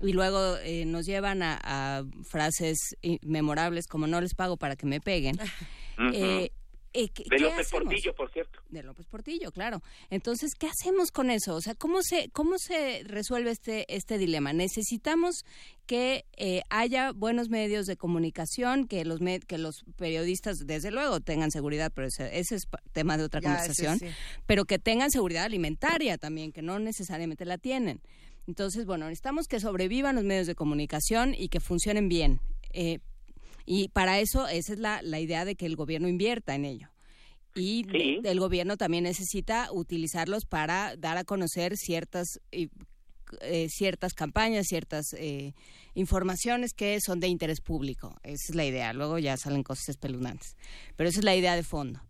y 0.00 0.14
luego 0.14 0.56
eh, 0.62 0.86
nos 0.86 1.04
llevan 1.04 1.42
a, 1.42 1.60
a 1.62 2.04
frases 2.24 2.96
memorables 3.20 3.86
como 3.86 4.06
no 4.06 4.18
les 4.22 4.34
pago 4.34 4.56
para 4.56 4.76
que 4.76 4.86
me 4.86 5.02
peguen. 5.02 5.38
Eh, 6.14 6.52
eh, 6.94 7.08
¿qué- 7.08 7.24
de 7.30 7.38
López? 7.38 7.68
Portillo, 7.70 8.14
por 8.14 8.30
cierto. 8.32 8.60
De 8.68 8.82
López 8.82 9.06
Portillo, 9.06 9.50
claro. 9.52 9.82
Entonces, 10.10 10.54
¿qué 10.54 10.66
hacemos 10.68 11.10
con 11.10 11.30
eso? 11.30 11.54
O 11.54 11.60
sea, 11.60 11.74
¿cómo 11.74 12.02
se, 12.02 12.30
cómo 12.32 12.58
se 12.58 13.02
resuelve 13.04 13.50
este, 13.50 13.94
este 13.94 14.18
dilema? 14.18 14.52
Necesitamos 14.52 15.44
que 15.86 16.24
eh, 16.36 16.62
haya 16.70 17.12
buenos 17.12 17.48
medios 17.48 17.86
de 17.86 17.96
comunicación, 17.96 18.86
que 18.86 19.04
los, 19.04 19.20
me- 19.20 19.40
que 19.40 19.58
los 19.58 19.84
periodistas, 19.96 20.58
desde 20.66 20.90
luego, 20.90 21.20
tengan 21.20 21.50
seguridad, 21.50 21.90
pero 21.94 22.06
ese, 22.08 22.38
ese 22.38 22.56
es 22.56 22.62
tema 22.92 23.16
de 23.16 23.24
otra 23.24 23.40
Ya, 23.40 23.54
ese 23.54 23.58
conversación, 23.58 23.98
sí. 23.98 24.06
pero 24.46 24.64
que 24.64 24.78
tengan 24.78 25.10
seguridad 25.10 25.44
alimentaria 25.44 26.18
también, 26.18 26.52
que 26.52 26.62
no 26.62 26.78
necesariamente 26.78 27.44
la 27.44 27.58
tienen. 27.58 28.00
Entonces, 28.46 28.86
bueno, 28.86 29.06
necesitamos 29.06 29.46
que 29.46 29.60
sobrevivan 29.60 30.16
los 30.16 30.24
medios 30.24 30.46
de 30.46 30.54
comunicación 30.54 31.34
y 31.36 31.48
que 31.48 31.60
funcionen 31.60 32.08
bien. 32.08 32.40
Eh, 32.72 32.98
y 33.64 33.88
para 33.88 34.20
eso, 34.20 34.46
esa 34.48 34.72
es 34.72 34.78
la, 34.78 35.02
la 35.02 35.20
idea 35.20 35.44
de 35.44 35.54
que 35.54 35.66
el 35.66 35.76
gobierno 35.76 36.08
invierta 36.08 36.54
en 36.54 36.64
ello. 36.64 36.88
Y 37.54 37.86
el 38.24 38.40
gobierno 38.40 38.76
también 38.76 39.04
necesita 39.04 39.70
utilizarlos 39.72 40.46
para 40.46 40.96
dar 40.96 41.18
a 41.18 41.24
conocer 41.24 41.76
ciertas 41.76 42.40
eh, 43.40 43.68
ciertas 43.70 44.12
campañas, 44.12 44.66
ciertas 44.68 45.14
eh, 45.14 45.54
informaciones 45.94 46.74
que 46.74 46.98
son 47.00 47.18
de 47.20 47.28
interés 47.28 47.60
público. 47.60 48.14
Esa 48.22 48.44
es 48.50 48.54
la 48.54 48.64
idea. 48.64 48.92
Luego 48.92 49.18
ya 49.18 49.36
salen 49.36 49.62
cosas 49.62 49.88
espeluznantes. 49.90 50.56
Pero 50.96 51.08
esa 51.08 51.20
es 51.20 51.24
la 51.24 51.34
idea 51.34 51.56
de 51.56 51.62
fondo. 51.62 52.00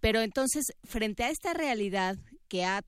pero 0.00 0.20
entonces, 0.20 0.64
frente 0.84 1.24
a 1.24 1.30
esta 1.30 1.54
realidad 1.54 2.18
que 2.48 2.64
ha 2.64 2.82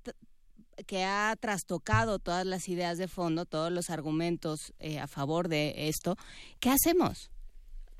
que 0.88 1.04
ha 1.04 1.36
trastocado 1.38 2.18
todas 2.18 2.44
las 2.44 2.68
ideas 2.68 2.98
de 2.98 3.06
fondo, 3.06 3.46
todos 3.46 3.70
los 3.70 3.90
argumentos 3.90 4.74
eh, 4.80 4.98
a 4.98 5.06
favor 5.06 5.46
de 5.46 5.88
esto, 5.88 6.16
¿qué 6.58 6.68
hacemos? 6.68 7.30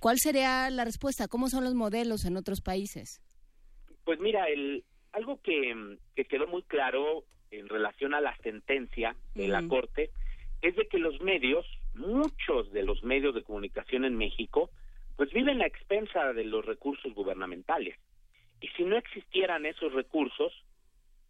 ¿Cuál 0.04 0.18
sería 0.18 0.68
la 0.68 0.84
respuesta? 0.84 1.28
¿Cómo 1.28 1.48
son 1.48 1.64
los 1.64 1.72
modelos 1.72 2.26
en 2.26 2.36
otros 2.36 2.60
países? 2.60 3.22
Pues 4.04 4.20
mira, 4.20 4.44
el, 4.50 4.84
algo 5.12 5.40
que, 5.40 5.96
que 6.14 6.26
quedó 6.26 6.46
muy 6.46 6.62
claro 6.64 7.24
en 7.50 7.70
relación 7.70 8.12
a 8.12 8.20
la 8.20 8.36
sentencia 8.42 9.16
de 9.34 9.48
la 9.48 9.66
Corte 9.66 10.10
es 10.60 10.76
de 10.76 10.88
que 10.88 10.98
los 10.98 11.22
medios, 11.22 11.64
muchos 11.94 12.70
de 12.72 12.82
los 12.82 13.02
medios 13.02 13.34
de 13.34 13.44
comunicación 13.44 14.04
en 14.04 14.18
México, 14.18 14.68
pues 15.16 15.32
viven 15.32 15.62
a 15.62 15.66
expensa 15.66 16.34
de 16.34 16.44
los 16.44 16.66
recursos 16.66 17.14
gubernamentales. 17.14 17.96
Y 18.60 18.68
si 18.76 18.84
no 18.84 18.98
existieran 18.98 19.64
esos 19.64 19.90
recursos, 19.94 20.52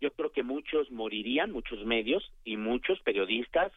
yo 0.01 0.10
creo 0.14 0.32
que 0.32 0.42
muchos 0.42 0.90
morirían, 0.90 1.52
muchos 1.52 1.84
medios 1.86 2.28
y 2.42 2.56
muchos 2.56 2.98
periodistas 3.02 3.70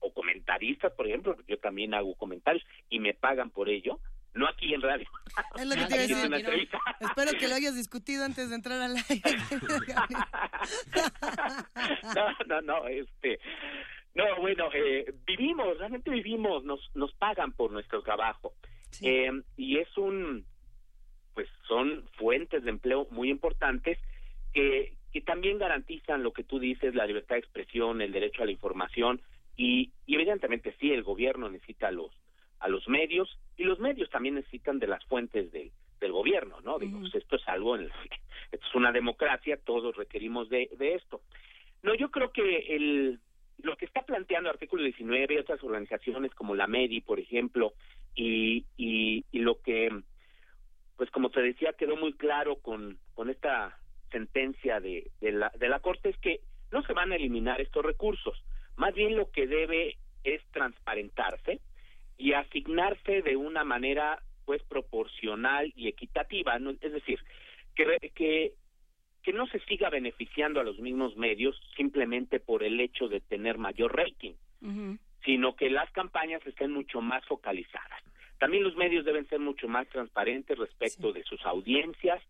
o 0.00 0.12
comentaristas, 0.12 0.92
por 0.92 1.06
ejemplo, 1.06 1.36
yo 1.46 1.58
también 1.58 1.94
hago 1.94 2.14
comentarios 2.14 2.64
y 2.90 2.98
me 2.98 3.14
pagan 3.14 3.50
por 3.50 3.68
ello, 3.68 4.00
no 4.34 4.48
aquí 4.48 4.74
en 4.74 4.82
radio. 4.82 5.08
Es 5.56 5.66
lo 5.66 5.74
que 5.74 5.86
te 5.86 6.06
iba 6.06 6.22
a 6.22 6.28
decir. 6.28 6.68
Espero 7.00 7.32
que 7.38 7.48
lo 7.48 7.54
hayas 7.54 7.76
discutido 7.76 8.24
antes 8.24 8.50
de 8.50 8.56
entrar 8.56 8.80
al 8.80 8.96
aire. 8.96 9.22
no, 12.14 12.36
no, 12.46 12.60
no, 12.60 12.86
este... 12.88 13.38
No, 14.14 14.24
bueno, 14.40 14.68
eh, 14.72 15.12
vivimos, 15.26 15.76
realmente 15.76 16.08
vivimos, 16.08 16.62
nos, 16.62 16.78
nos 16.94 17.12
pagan 17.14 17.52
por 17.52 17.72
nuestro 17.72 18.00
trabajo. 18.02 18.52
Eh, 19.02 19.42
y 19.56 19.78
es 19.78 19.98
un, 19.98 20.46
pues 21.34 21.48
son 21.66 22.04
fuentes 22.16 22.62
de 22.62 22.70
empleo 22.70 23.08
muy 23.10 23.28
importantes 23.28 23.98
que, 24.52 24.96
que 25.12 25.20
también 25.20 25.58
garantizan 25.58 26.22
lo 26.22 26.32
que 26.32 26.44
tú 26.44 26.60
dices, 26.60 26.94
la 26.94 27.06
libertad 27.06 27.34
de 27.34 27.40
expresión, 27.40 28.02
el 28.02 28.12
derecho 28.12 28.42
a 28.42 28.46
la 28.46 28.52
información 28.52 29.20
y, 29.56 29.92
y 30.06 30.14
evidentemente 30.14 30.74
sí, 30.80 30.92
el 30.92 31.02
gobierno 31.02 31.48
necesita 31.48 31.90
los 31.90 32.10
a 32.60 32.68
los 32.68 32.88
medios 32.88 33.38
y 33.56 33.64
los 33.64 33.78
medios 33.78 34.08
también 34.08 34.36
necesitan 34.36 34.78
de 34.78 34.86
las 34.86 35.04
fuentes 35.04 35.52
del, 35.52 35.70
del 36.00 36.12
gobierno, 36.12 36.60
¿no? 36.62 36.78
Digo, 36.78 37.00
pues, 37.00 37.14
esto 37.14 37.36
es 37.36 37.46
algo, 37.46 37.76
en 37.76 37.90
esto 38.52 38.66
es 38.66 38.74
una 38.74 38.90
democracia, 38.90 39.58
todos 39.62 39.96
requerimos 39.96 40.48
de, 40.48 40.70
de 40.78 40.94
esto. 40.94 41.20
No, 41.82 41.94
yo 41.94 42.10
creo 42.10 42.32
que 42.32 42.74
el, 42.74 43.20
lo 43.62 43.76
que 43.76 43.84
está 43.84 44.02
planteando 44.02 44.48
artículo 44.48 44.82
19 44.82 45.34
y 45.34 45.38
otras 45.38 45.62
organizaciones 45.62 46.34
como 46.34 46.54
la 46.54 46.66
MEDI, 46.66 47.02
por 47.02 47.20
ejemplo, 47.20 47.74
y, 48.14 48.64
y, 48.76 49.24
y 49.30 49.38
lo 49.40 49.60
que, 49.60 49.90
pues 50.96 51.10
como 51.10 51.30
te 51.30 51.42
decía, 51.42 51.74
quedó 51.74 51.96
muy 51.96 52.14
claro 52.14 52.56
con, 52.56 52.98
con 53.14 53.28
esta 53.28 53.78
sentencia 54.10 54.80
de, 54.80 55.10
de, 55.20 55.32
la, 55.32 55.52
de 55.58 55.68
la 55.68 55.80
Corte 55.80 56.08
es 56.08 56.18
que 56.18 56.40
no 56.70 56.82
se 56.82 56.92
van 56.92 57.12
a 57.12 57.16
eliminar 57.16 57.60
estos 57.60 57.84
recursos. 57.84 58.42
Más 58.76 58.94
bien 58.94 59.16
lo 59.16 59.30
que 59.30 59.46
debe 59.46 59.96
es 60.24 60.42
transparentarse, 60.52 61.60
y 62.16 62.32
asignarse 62.32 63.22
de 63.22 63.36
una 63.36 63.64
manera 63.64 64.22
pues 64.44 64.62
proporcional 64.62 65.72
y 65.74 65.88
equitativa, 65.88 66.56
es 66.80 66.92
decir, 66.92 67.18
que, 67.74 68.12
que 68.14 68.52
que 69.24 69.32
no 69.32 69.46
se 69.46 69.58
siga 69.60 69.88
beneficiando 69.88 70.60
a 70.60 70.64
los 70.64 70.78
mismos 70.78 71.16
medios 71.16 71.58
simplemente 71.76 72.40
por 72.40 72.62
el 72.62 72.78
hecho 72.78 73.08
de 73.08 73.20
tener 73.20 73.56
mayor 73.56 73.96
rating, 73.96 74.34
sino 75.24 75.56
que 75.56 75.70
las 75.70 75.90
campañas 75.92 76.46
estén 76.46 76.70
mucho 76.72 77.00
más 77.00 77.24
focalizadas. 77.24 78.02
También 78.38 78.62
los 78.62 78.76
medios 78.76 79.06
deben 79.06 79.26
ser 79.28 79.40
mucho 79.40 79.66
más 79.66 79.88
transparentes 79.88 80.58
respecto 80.58 81.12
de 81.12 81.24
sus 81.24 81.44
audiencias, 81.46 82.22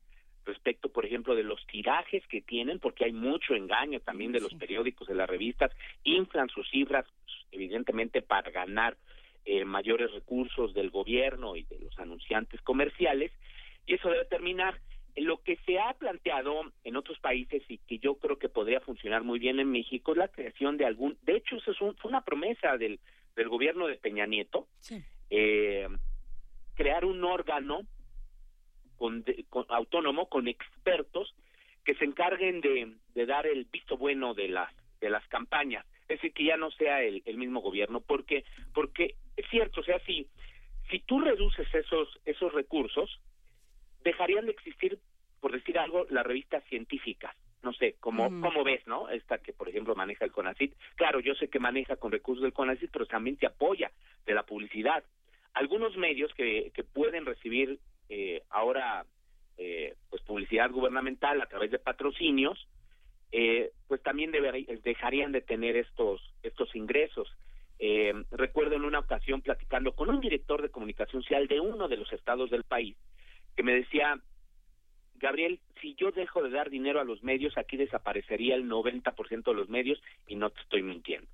respecto, 0.44 0.88
por 0.88 1.06
ejemplo, 1.06 1.34
de 1.34 1.42
los 1.42 1.64
tirajes 1.66 2.26
que 2.26 2.40
tienen, 2.40 2.78
porque 2.78 3.04
hay 3.04 3.12
mucho 3.12 3.54
engaño 3.54 4.00
también 4.00 4.32
de 4.32 4.40
los 4.40 4.54
periódicos, 4.54 5.08
de 5.08 5.14
las 5.14 5.28
revistas, 5.28 5.72
inflan 6.02 6.48
sus 6.48 6.68
cifras, 6.70 7.06
evidentemente, 7.50 8.22
para 8.22 8.50
ganar 8.50 8.96
eh, 9.44 9.64
mayores 9.64 10.12
recursos 10.12 10.74
del 10.74 10.90
gobierno 10.90 11.56
y 11.56 11.62
de 11.64 11.78
los 11.78 11.98
anunciantes 11.98 12.60
comerciales, 12.62 13.32
y 13.86 13.94
eso 13.94 14.08
debe 14.10 14.24
terminar. 14.26 14.80
Lo 15.16 15.40
que 15.42 15.56
se 15.64 15.78
ha 15.78 15.92
planteado 15.92 16.72
en 16.82 16.96
otros 16.96 17.20
países 17.20 17.62
y 17.68 17.78
que 17.78 17.98
yo 17.98 18.16
creo 18.16 18.36
que 18.36 18.48
podría 18.48 18.80
funcionar 18.80 19.22
muy 19.22 19.38
bien 19.38 19.60
en 19.60 19.70
México 19.70 20.10
es 20.10 20.18
la 20.18 20.26
creación 20.26 20.76
de 20.76 20.86
algún, 20.86 21.16
de 21.22 21.36
hecho, 21.36 21.56
eso 21.56 21.70
es 21.70 21.78
fue 21.78 22.08
una 22.08 22.24
promesa 22.24 22.76
del, 22.76 22.98
del 23.36 23.48
gobierno 23.48 23.86
de 23.86 23.94
Peña 23.94 24.26
Nieto, 24.26 24.66
eh, 25.30 25.86
crear 26.74 27.04
un 27.04 27.22
órgano 27.22 27.82
con, 28.96 29.24
autónomo 29.68 30.28
con 30.28 30.48
expertos 30.48 31.34
que 31.84 31.94
se 31.94 32.04
encarguen 32.04 32.60
de, 32.60 32.94
de 33.14 33.26
dar 33.26 33.46
el 33.46 33.64
visto 33.64 33.96
bueno 33.96 34.34
de 34.34 34.48
las 34.48 34.72
de 35.00 35.10
las 35.10 35.26
campañas 35.28 35.84
es 36.04 36.20
decir, 36.20 36.32
que 36.32 36.44
ya 36.44 36.56
no 36.56 36.70
sea 36.70 37.02
el, 37.02 37.22
el 37.24 37.38
mismo 37.38 37.60
gobierno, 37.60 38.00
porque, 38.00 38.44
porque 38.74 39.14
es 39.36 39.48
cierto, 39.48 39.80
o 39.80 39.84
sea, 39.84 39.98
si, 40.00 40.28
si 40.90 41.00
tú 41.00 41.20
reduces 41.20 41.66
esos, 41.74 42.08
esos 42.26 42.52
recursos, 42.52 43.20
dejarían 44.02 44.44
de 44.44 44.52
existir, 44.52 44.98
por 45.40 45.52
decir 45.52 45.78
algo, 45.78 46.06
las 46.10 46.26
revistas 46.26 46.62
científicas. 46.64 47.34
No 47.62 47.72
sé, 47.72 47.96
como, 47.98 48.24
¿cómo 48.42 48.62
ves, 48.62 48.86
no? 48.86 49.08
Esta 49.08 49.38
que, 49.38 49.54
por 49.54 49.70
ejemplo, 49.70 49.94
maneja 49.94 50.26
el 50.26 50.32
CONACIT. 50.32 50.74
Claro, 50.96 51.20
yo 51.20 51.34
sé 51.34 51.48
que 51.48 51.58
maneja 51.58 51.96
con 51.96 52.12
recursos 52.12 52.42
del 52.42 52.52
CONACIT, 52.52 52.90
pero 52.92 53.06
también 53.06 53.38
se 53.38 53.46
apoya 53.46 53.90
de 54.26 54.34
la 54.34 54.42
publicidad. 54.42 55.02
Algunos 55.54 55.96
medios 55.96 56.34
que, 56.34 56.70
que 56.74 56.84
pueden 56.84 57.24
recibir 57.24 57.78
eh, 58.08 58.42
ahora 58.50 59.04
eh, 59.56 59.94
pues 60.10 60.22
publicidad 60.22 60.70
gubernamental 60.70 61.40
a 61.40 61.46
través 61.46 61.70
de 61.70 61.78
patrocinios, 61.78 62.68
eh, 63.30 63.70
pues 63.86 64.02
también 64.02 64.32
dejarían 64.82 65.32
de 65.32 65.40
tener 65.40 65.76
estos, 65.76 66.20
estos 66.42 66.74
ingresos. 66.74 67.28
Eh, 67.78 68.12
recuerdo 68.30 68.76
en 68.76 68.84
una 68.84 69.00
ocasión 69.00 69.42
platicando 69.42 69.94
con 69.94 70.08
un 70.08 70.20
director 70.20 70.62
de 70.62 70.70
comunicación 70.70 71.22
social 71.22 71.46
de 71.48 71.60
uno 71.60 71.88
de 71.88 71.96
los 71.96 72.12
estados 72.12 72.50
del 72.50 72.64
país 72.64 72.96
que 73.56 73.62
me 73.62 73.74
decía, 73.74 74.18
Gabriel, 75.16 75.60
si 75.80 75.94
yo 75.94 76.10
dejo 76.10 76.42
de 76.42 76.50
dar 76.50 76.70
dinero 76.70 77.00
a 77.00 77.04
los 77.04 77.22
medios, 77.22 77.56
aquí 77.56 77.76
desaparecería 77.76 78.56
el 78.56 78.68
90% 78.68 79.44
de 79.44 79.54
los 79.54 79.68
medios 79.68 80.02
y 80.26 80.34
no 80.34 80.50
te 80.50 80.60
estoy 80.60 80.82
mintiendo. 80.82 81.28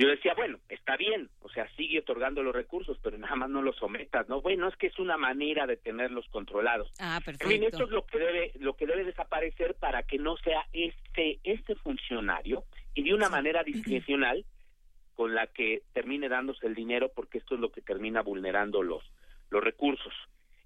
Yo 0.00 0.08
decía, 0.08 0.32
bueno, 0.32 0.58
está 0.70 0.96
bien, 0.96 1.28
o 1.42 1.50
sea, 1.50 1.68
sigue 1.76 1.98
otorgando 1.98 2.42
los 2.42 2.54
recursos, 2.54 2.98
pero 3.02 3.18
nada 3.18 3.36
más 3.36 3.50
no 3.50 3.60
los 3.60 3.76
sometas, 3.76 4.26
¿no? 4.30 4.40
Bueno, 4.40 4.66
es 4.66 4.76
que 4.76 4.86
es 4.86 4.98
una 4.98 5.18
manera 5.18 5.66
de 5.66 5.76
tenerlos 5.76 6.26
controlados. 6.30 6.90
Ah, 6.98 7.20
perfecto. 7.22 7.44
En 7.44 7.60
fin, 7.60 7.64
esto 7.64 7.84
es 7.84 7.90
lo 7.90 8.06
que 8.06 8.18
debe, 8.18 8.52
lo 8.60 8.74
que 8.76 8.86
debe 8.86 9.04
desaparecer 9.04 9.74
para 9.74 10.04
que 10.04 10.16
no 10.16 10.38
sea 10.38 10.64
este, 10.72 11.38
este 11.44 11.74
funcionario 11.74 12.64
y 12.94 13.02
de 13.02 13.12
una 13.12 13.28
manera 13.28 13.62
discrecional 13.62 14.46
con 15.16 15.34
la 15.34 15.48
que 15.48 15.82
termine 15.92 16.30
dándose 16.30 16.66
el 16.66 16.74
dinero, 16.74 17.10
porque 17.14 17.36
esto 17.36 17.56
es 17.56 17.60
lo 17.60 17.70
que 17.70 17.82
termina 17.82 18.22
vulnerando 18.22 18.82
los, 18.82 19.04
los 19.50 19.62
recursos. 19.62 20.14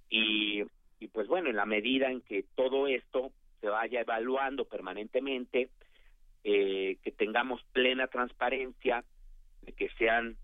Y, 0.09 0.63
y 1.01 1.09
pues 1.09 1.27
bueno, 1.27 1.51
en 1.51 1.57
la 1.57 1.67
medida 1.67 2.09
en 2.09 2.21
que 2.21 2.45
todo 2.55 2.87
esto 2.87 3.33
se 3.61 3.69
vaya 3.69 4.01
evaluando 4.01 4.65
permanentemente, 4.65 5.71
eh, 6.45 6.99
que 7.03 7.11
tengamos 7.11 7.65
plena 7.73 8.07
transparencia, 8.07 9.03
de 9.65 9.73
que 9.73 9.89
sean, 9.99 10.37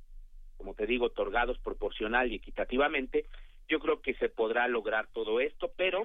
como 0.57 0.75
te 0.75 0.87
digo, 0.87 1.07
otorgados 1.07 1.59
proporcional 1.59 2.31
y 2.33 2.37
equitativamente, 2.37 3.27
yo 3.69 3.79
creo 3.79 4.03
que 4.03 4.15
se 4.15 4.29
podrá 4.29 4.67
lograr 4.69 5.07
todo 5.13 5.41
esto, 5.41 5.71
pero 5.77 6.03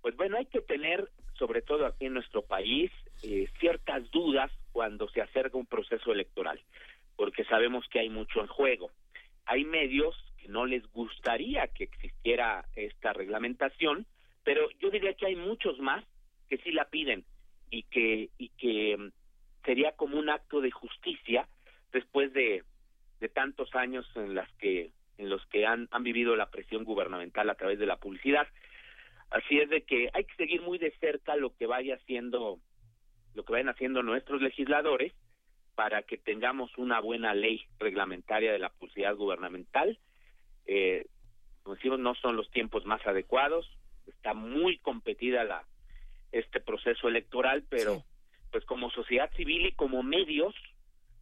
pues 0.00 0.16
bueno, 0.16 0.36
hay 0.36 0.44
que 0.44 0.60
tener, 0.60 1.08
sobre 1.38 1.62
todo 1.62 1.86
aquí 1.86 2.04
en 2.06 2.12
nuestro 2.12 2.42
país, 2.42 2.90
eh, 3.22 3.48
ciertas 3.58 4.10
dudas 4.10 4.52
cuando 4.70 5.08
se 5.08 5.22
acerca 5.22 5.56
un 5.56 5.64
proceso 5.64 6.12
electoral, 6.12 6.60
porque 7.16 7.44
sabemos 7.44 7.86
que 7.88 8.00
hay 8.00 8.10
mucho 8.10 8.40
en 8.40 8.46
juego. 8.46 8.90
Hay 9.46 9.64
medios 9.64 10.14
que 10.36 10.48
no 10.48 10.66
les 10.66 10.86
gustaría 10.92 11.68
que 11.68 11.84
existiera 11.84 12.66
esta 12.76 13.14
reglamentación, 13.14 14.06
pero 14.42 14.68
yo 14.78 14.90
diría 14.90 15.14
que 15.14 15.24
hay 15.24 15.36
muchos 15.36 15.78
más 15.78 16.04
que 16.50 16.58
sí 16.58 16.70
la 16.72 16.84
piden 16.90 17.24
y 17.70 17.84
que 17.84 18.28
y 18.36 18.50
que 18.50 18.96
mm, 18.98 19.10
sería 19.64 19.92
como 19.92 20.18
un 20.18 20.28
acto 20.28 20.60
de 20.60 20.70
justicia 20.70 21.48
después 21.94 22.32
de, 22.34 22.62
de 23.20 23.28
tantos 23.30 23.74
años 23.74 24.06
en 24.16 24.34
las 24.34 24.52
que 24.54 24.90
en 25.16 25.30
los 25.30 25.46
que 25.46 25.64
han, 25.64 25.88
han 25.92 26.02
vivido 26.02 26.34
la 26.34 26.50
presión 26.50 26.84
gubernamental 26.84 27.48
a 27.48 27.54
través 27.54 27.78
de 27.78 27.86
la 27.86 27.96
publicidad. 27.96 28.48
Así 29.30 29.58
es 29.60 29.70
de 29.70 29.82
que 29.82 30.10
hay 30.12 30.24
que 30.24 30.34
seguir 30.34 30.60
muy 30.60 30.76
de 30.76 30.90
cerca 30.98 31.36
lo 31.36 31.54
que 31.56 31.66
vaya 31.66 31.94
haciendo, 31.94 32.58
lo 33.34 33.44
que 33.44 33.52
vayan 33.52 33.68
haciendo 33.68 34.02
nuestros 34.02 34.42
legisladores 34.42 35.12
para 35.76 36.02
que 36.02 36.18
tengamos 36.18 36.76
una 36.78 37.00
buena 37.00 37.32
ley 37.32 37.64
reglamentaria 37.78 38.52
de 38.52 38.58
la 38.58 38.70
publicidad 38.70 39.14
gubernamental. 39.14 39.98
Eh, 40.66 41.06
como 41.62 41.76
decimos, 41.76 42.00
no 42.00 42.16
son 42.16 42.36
los 42.36 42.50
tiempos 42.50 42.84
más 42.84 43.06
adecuados, 43.06 43.70
está 44.06 44.34
muy 44.34 44.78
competida 44.78 45.44
la 45.44 45.64
este 46.32 46.60
proceso 46.60 47.06
electoral, 47.08 47.64
pero 47.68 48.02
pues 48.50 48.64
como 48.64 48.90
sociedad 48.90 49.30
civil 49.36 49.66
y 49.66 49.72
como 49.72 50.02
medios 50.02 50.52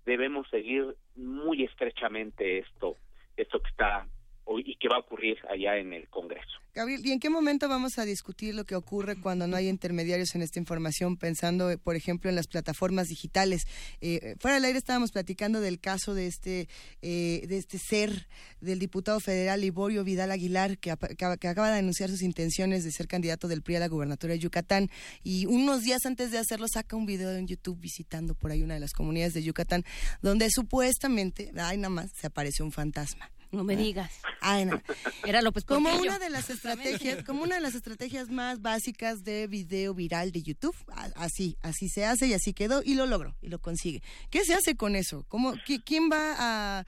debemos 0.04 0.48
seguir 0.48 0.96
muy 1.16 1.64
estrechamente 1.64 2.58
esto 2.58 2.96
esto 3.36 3.60
que 3.60 3.70
está 3.70 4.06
y 4.46 4.76
que 4.76 4.88
va 4.88 4.96
a 4.96 5.00
ocurrir 5.00 5.38
allá 5.48 5.76
en 5.76 5.92
el 5.92 6.08
Congreso. 6.08 6.62
Gabriel, 6.74 7.04
¿y 7.04 7.12
en 7.12 7.20
qué 7.20 7.28
momento 7.28 7.68
vamos 7.68 7.98
a 7.98 8.04
discutir 8.06 8.54
lo 8.54 8.64
que 8.64 8.74
ocurre 8.74 9.20
cuando 9.20 9.46
no 9.46 9.56
hay 9.56 9.68
intermediarios 9.68 10.34
en 10.34 10.40
esta 10.40 10.58
información, 10.58 11.18
pensando, 11.18 11.70
eh, 11.70 11.76
por 11.76 11.96
ejemplo, 11.96 12.30
en 12.30 12.36
las 12.36 12.46
plataformas 12.46 13.08
digitales? 13.08 13.66
Eh, 14.00 14.36
fuera 14.40 14.54
del 14.54 14.64
aire 14.64 14.78
estábamos 14.78 15.12
platicando 15.12 15.60
del 15.60 15.80
caso 15.80 16.14
de 16.14 16.26
este, 16.26 16.68
eh, 17.02 17.44
de 17.46 17.58
este 17.58 17.78
ser 17.78 18.26
del 18.62 18.78
diputado 18.78 19.20
federal 19.20 19.60
Liborio 19.60 20.02
Vidal 20.02 20.30
Aguilar, 20.30 20.78
que, 20.78 20.94
que, 21.18 21.24
acaba 21.26 21.70
de 21.70 21.78
anunciar 21.78 22.08
sus 22.08 22.22
intenciones 22.22 22.84
de 22.84 22.90
ser 22.90 23.06
candidato 23.06 23.48
del 23.48 23.62
PRI 23.62 23.76
a 23.76 23.80
la 23.80 23.88
gubernatura 23.88 24.32
de 24.32 24.38
Yucatán, 24.38 24.88
y 25.22 25.44
unos 25.44 25.82
días 25.82 26.06
antes 26.06 26.30
de 26.30 26.38
hacerlo 26.38 26.66
saca 26.72 26.96
un 26.96 27.04
video 27.04 27.32
en 27.32 27.46
YouTube 27.46 27.78
visitando 27.78 28.34
por 28.34 28.50
ahí 28.50 28.62
una 28.62 28.74
de 28.74 28.80
las 28.80 28.92
comunidades 28.92 29.34
de 29.34 29.42
Yucatán, 29.42 29.84
donde 30.22 30.48
supuestamente, 30.50 31.52
ay, 31.58 31.76
nada 31.76 31.90
más, 31.90 32.10
se 32.18 32.26
apareció 32.26 32.64
un 32.64 32.72
fantasma. 32.72 33.30
No 33.52 33.64
me 33.64 33.76
digas. 33.76 34.22
Ay, 34.40 34.64
no. 34.64 34.80
Era 35.26 35.42
López 35.42 35.64
Como 35.64 35.94
una 35.94 36.18
de 36.18 36.30
las 36.30 36.48
estrategias, 36.50 37.22
como 37.22 37.42
una 37.42 37.56
de 37.56 37.60
las 37.60 37.74
estrategias 37.74 38.30
más 38.30 38.62
básicas 38.62 39.24
de 39.24 39.46
video 39.46 39.92
viral 39.94 40.32
de 40.32 40.42
YouTube, 40.42 40.74
así, 41.16 41.58
así 41.60 41.88
se 41.90 42.06
hace 42.06 42.28
y 42.28 42.32
así 42.32 42.54
quedó 42.54 42.82
y 42.82 42.94
lo 42.94 43.04
logró 43.04 43.36
y 43.42 43.48
lo 43.48 43.58
consigue. 43.58 44.02
¿Qué 44.30 44.40
se 44.44 44.54
hace 44.54 44.74
con 44.74 44.96
eso? 44.96 45.26
¿Cómo, 45.28 45.52
¿Quién 45.84 46.08
va 46.10 46.80
a, 46.80 46.84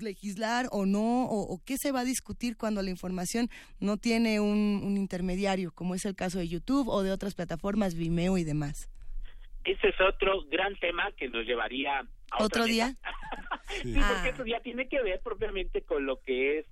legislar 0.00 0.66
o 0.70 0.84
no? 0.84 1.24
O, 1.24 1.62
qué 1.64 1.76
se 1.78 1.92
va 1.92 2.00
a 2.00 2.04
discutir 2.04 2.56
cuando 2.58 2.82
la 2.82 2.90
información 2.90 3.48
no 3.78 3.96
tiene 3.96 4.40
un, 4.40 4.82
un 4.84 4.98
intermediario, 4.98 5.72
como 5.72 5.94
es 5.94 6.04
el 6.04 6.16
caso 6.16 6.40
de 6.40 6.48
YouTube 6.48 6.88
o 6.88 7.02
de 7.02 7.12
otras 7.12 7.34
plataformas, 7.34 7.94
Vimeo 7.94 8.36
y 8.36 8.44
demás? 8.44 8.90
Ese 9.64 9.88
es 9.88 10.00
otro 10.00 10.42
gran 10.50 10.74
tema 10.76 11.12
que 11.12 11.28
nos 11.28 11.46
llevaría 11.46 12.04
¿Otro 12.38 12.64
día? 12.64 12.94
sí, 13.82 13.94
porque 13.94 14.28
eso 14.30 14.46
ya 14.46 14.60
tiene 14.60 14.88
que 14.88 15.02
ver 15.02 15.20
propiamente 15.20 15.82
con 15.82 16.06
lo 16.06 16.20
que 16.20 16.58
es 16.58 16.66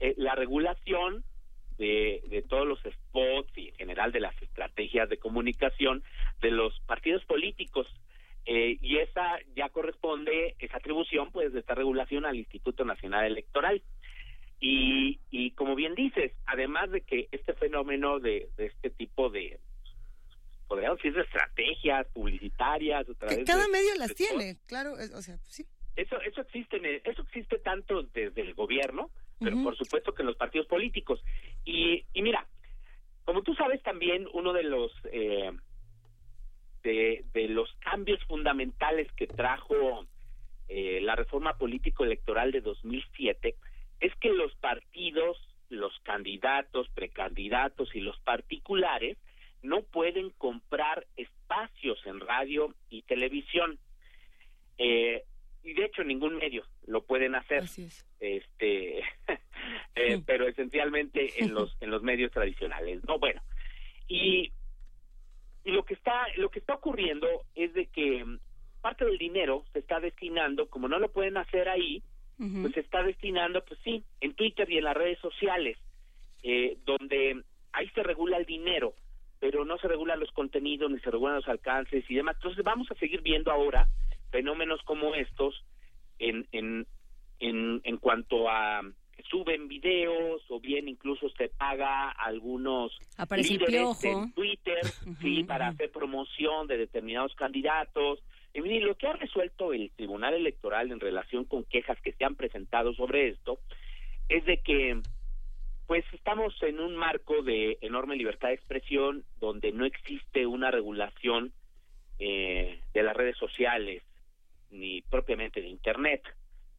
eh, 0.00 0.14
la 0.16 0.34
regulación 0.34 1.24
de, 1.76 2.22
de 2.28 2.42
todos 2.42 2.66
los 2.66 2.80
spots 2.80 3.56
y 3.56 3.68
en 3.68 3.74
general 3.76 4.12
de 4.12 4.20
las 4.20 4.40
estrategias 4.42 5.08
de 5.08 5.18
comunicación 5.18 6.02
de 6.40 6.50
los 6.50 6.78
partidos 6.80 7.24
políticos. 7.24 7.86
Eh, 8.46 8.78
y 8.80 8.96
esa 8.98 9.38
ya 9.54 9.68
corresponde, 9.68 10.56
esa 10.58 10.78
atribución, 10.78 11.30
pues, 11.32 11.52
de 11.52 11.60
esta 11.60 11.74
regulación 11.74 12.24
al 12.24 12.36
Instituto 12.36 12.84
Nacional 12.84 13.26
Electoral. 13.26 13.82
Y, 14.60 15.20
y 15.30 15.52
como 15.52 15.76
bien 15.76 15.94
dices, 15.94 16.32
además 16.46 16.90
de 16.90 17.02
que 17.02 17.28
este 17.30 17.52
fenómeno 17.54 18.18
de, 18.18 18.48
de 18.56 18.66
este 18.66 18.90
tipo 18.90 19.30
de, 19.30 19.60
podríamos 20.68 20.98
decir, 20.98 21.14
de 21.14 21.22
estrategias 21.22 22.06
publicitarias. 22.08 23.06
cada 23.46 23.66
medio 23.68 23.94
las 23.96 24.14
tiene, 24.14 24.56
claro, 24.66 24.92
o 24.92 25.22
sea, 25.22 25.38
sí. 25.48 25.66
Eso, 25.96 26.20
eso 26.20 26.42
existe, 26.42 27.02
eso 27.04 27.22
existe 27.22 27.58
tanto 27.58 28.04
desde 28.14 28.40
el 28.40 28.54
gobierno, 28.54 29.10
pero 29.40 29.60
por 29.62 29.76
supuesto 29.76 30.14
que 30.14 30.22
en 30.22 30.26
los 30.26 30.36
partidos 30.36 30.68
políticos. 30.68 31.20
Y, 31.64 32.04
y 32.12 32.22
mira, 32.22 32.46
como 33.24 33.42
tú 33.42 33.54
sabes 33.54 33.82
también, 33.82 34.28
uno 34.32 34.52
de 34.52 34.62
los 34.62 34.92
eh, 35.10 35.50
de, 36.82 37.24
de 37.32 37.48
los 37.48 37.72
cambios 37.80 38.22
fundamentales 38.24 39.10
que 39.12 39.26
trajo 39.26 40.06
eh, 40.68 41.00
la 41.02 41.16
reforma 41.16 41.56
político-electoral 41.56 42.52
de 42.52 42.60
2007 42.60 43.56
es 44.00 44.14
que 44.16 44.28
los 44.30 44.54
partidos, 44.56 45.36
los 45.68 45.92
candidatos, 46.04 46.88
precandidatos 46.90 47.94
y 47.94 48.00
los 48.00 48.18
particulares 48.20 49.18
no 49.62 49.82
pueden 49.82 50.30
comprar 50.30 51.06
espacios 51.16 51.98
en 52.06 52.20
radio 52.20 52.74
y 52.90 53.02
televisión. 53.02 53.78
Eh, 54.78 55.24
y 55.64 55.74
de 55.74 55.84
hecho 55.84 56.04
ningún 56.04 56.36
medio 56.36 56.64
lo 56.86 57.02
pueden 57.02 57.34
hacer. 57.34 57.64
Este, 58.20 58.98
eh, 59.94 60.22
pero 60.24 60.48
esencialmente 60.48 61.42
en 61.42 61.54
los 61.54 61.76
en 61.80 61.90
los 61.90 62.02
medios 62.02 62.32
tradicionales. 62.32 63.02
No, 63.06 63.18
bueno. 63.18 63.42
Y, 64.06 64.52
y 65.64 65.70
lo 65.70 65.84
que 65.84 65.94
está 65.94 66.26
lo 66.36 66.50
que 66.50 66.60
está 66.60 66.74
ocurriendo 66.74 67.26
es 67.54 67.74
de 67.74 67.86
que 67.86 68.24
parte 68.80 69.04
del 69.04 69.18
dinero 69.18 69.64
se 69.72 69.80
está 69.80 70.00
destinando, 70.00 70.68
como 70.68 70.88
no 70.88 70.98
lo 70.98 71.10
pueden 71.10 71.36
hacer 71.36 71.68
ahí, 71.68 72.02
pues 72.38 72.72
se 72.72 72.80
está 72.80 73.02
destinando, 73.02 73.64
pues 73.64 73.80
sí, 73.82 74.04
en 74.20 74.34
Twitter 74.34 74.70
y 74.70 74.78
en 74.78 74.84
las 74.84 74.96
redes 74.96 75.18
sociales, 75.18 75.76
eh, 76.44 76.78
donde 76.84 77.42
ahí 77.72 77.88
se 77.90 78.02
regula 78.04 78.36
el 78.36 78.46
dinero 78.46 78.94
pero 79.40 79.64
no 79.64 79.78
se 79.78 79.88
regulan 79.88 80.20
los 80.20 80.30
contenidos 80.32 80.90
ni 80.90 80.98
se 81.00 81.10
regulan 81.10 81.36
los 81.36 81.48
alcances 81.48 82.04
y 82.08 82.14
demás. 82.14 82.36
Entonces 82.36 82.64
vamos 82.64 82.90
a 82.90 82.94
seguir 82.94 83.22
viendo 83.22 83.50
ahora 83.50 83.88
fenómenos 84.30 84.80
como 84.82 85.14
estos 85.14 85.64
en, 86.18 86.46
en, 86.52 86.86
en, 87.38 87.80
en 87.84 87.96
cuanto 87.98 88.48
a 88.48 88.82
suben 89.30 89.68
videos 89.68 90.42
o 90.48 90.60
bien 90.60 90.88
incluso 90.88 91.28
se 91.30 91.48
paga 91.48 92.10
algunos 92.10 92.96
líderes 93.36 94.04
en 94.04 94.32
Twitter 94.32 94.84
sí 95.20 95.44
para 95.44 95.68
hacer 95.68 95.90
promoción 95.90 96.66
de 96.66 96.78
determinados 96.78 97.34
candidatos. 97.34 98.20
Y 98.54 98.80
lo 98.80 98.96
que 98.96 99.06
ha 99.06 99.12
resuelto 99.12 99.72
el 99.72 99.90
Tribunal 99.92 100.34
Electoral 100.34 100.90
en 100.90 101.00
relación 101.00 101.44
con 101.44 101.64
quejas 101.64 102.00
que 102.00 102.12
se 102.12 102.24
han 102.24 102.34
presentado 102.34 102.94
sobre 102.94 103.28
esto 103.28 103.58
es 104.28 104.44
de 104.46 104.58
que 104.58 105.00
pues 105.88 106.04
estamos 106.12 106.54
en 106.62 106.80
un 106.80 106.94
marco 106.94 107.42
de 107.42 107.78
enorme 107.80 108.14
libertad 108.14 108.48
de 108.48 108.54
expresión 108.54 109.24
donde 109.40 109.72
no 109.72 109.86
existe 109.86 110.46
una 110.46 110.70
regulación 110.70 111.50
eh, 112.18 112.82
de 112.92 113.02
las 113.02 113.16
redes 113.16 113.38
sociales 113.38 114.02
ni 114.70 115.00
propiamente 115.00 115.62
de 115.62 115.68
Internet 115.68 116.22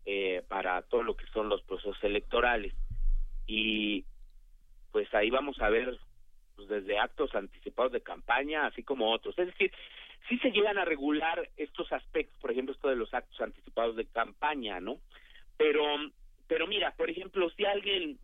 eh, 0.06 0.44
para 0.48 0.84
todo 0.84 1.02
lo 1.02 1.15
que 1.15 1.26
son 1.34 1.49
los 1.49 1.64
procesos 1.64 1.98
electorales. 2.03 2.76
Y 3.48 4.06
pues 4.91 5.11
ahí 5.15 5.31
vamos 5.31 5.60
a 5.60 5.69
ver 5.69 5.98
pues, 6.56 6.68
desde 6.69 6.99
actos 6.99 7.34
anticipados 7.34 7.91
de 7.91 8.02
campaña, 8.02 8.68
así 8.68 8.84
como 8.84 9.11
otros. 9.11 9.34
Es 9.40 9.48
decir, 9.48 9.72
sí 10.30 10.38
se 10.38 10.52
llegan 10.52 10.77
a 10.77 10.86
regular 10.86 11.49
estos 11.57 11.91
aspectos, 11.91 12.40
por 12.40 12.52
ejemplo, 12.52 12.76
esto 12.76 12.90
de 12.90 12.95
los 12.95 13.11
actos 13.11 13.41
anticipados 13.41 13.95
de 13.95 14.06
campaña, 14.06 14.80
¿no? 14.80 14.99
Pero, 15.57 15.84
pero 16.48 16.68
mira, 16.68 16.94
por 16.95 17.10
ejemplo, 17.10 17.49
si 17.49 17.65
alguien 17.65 18.19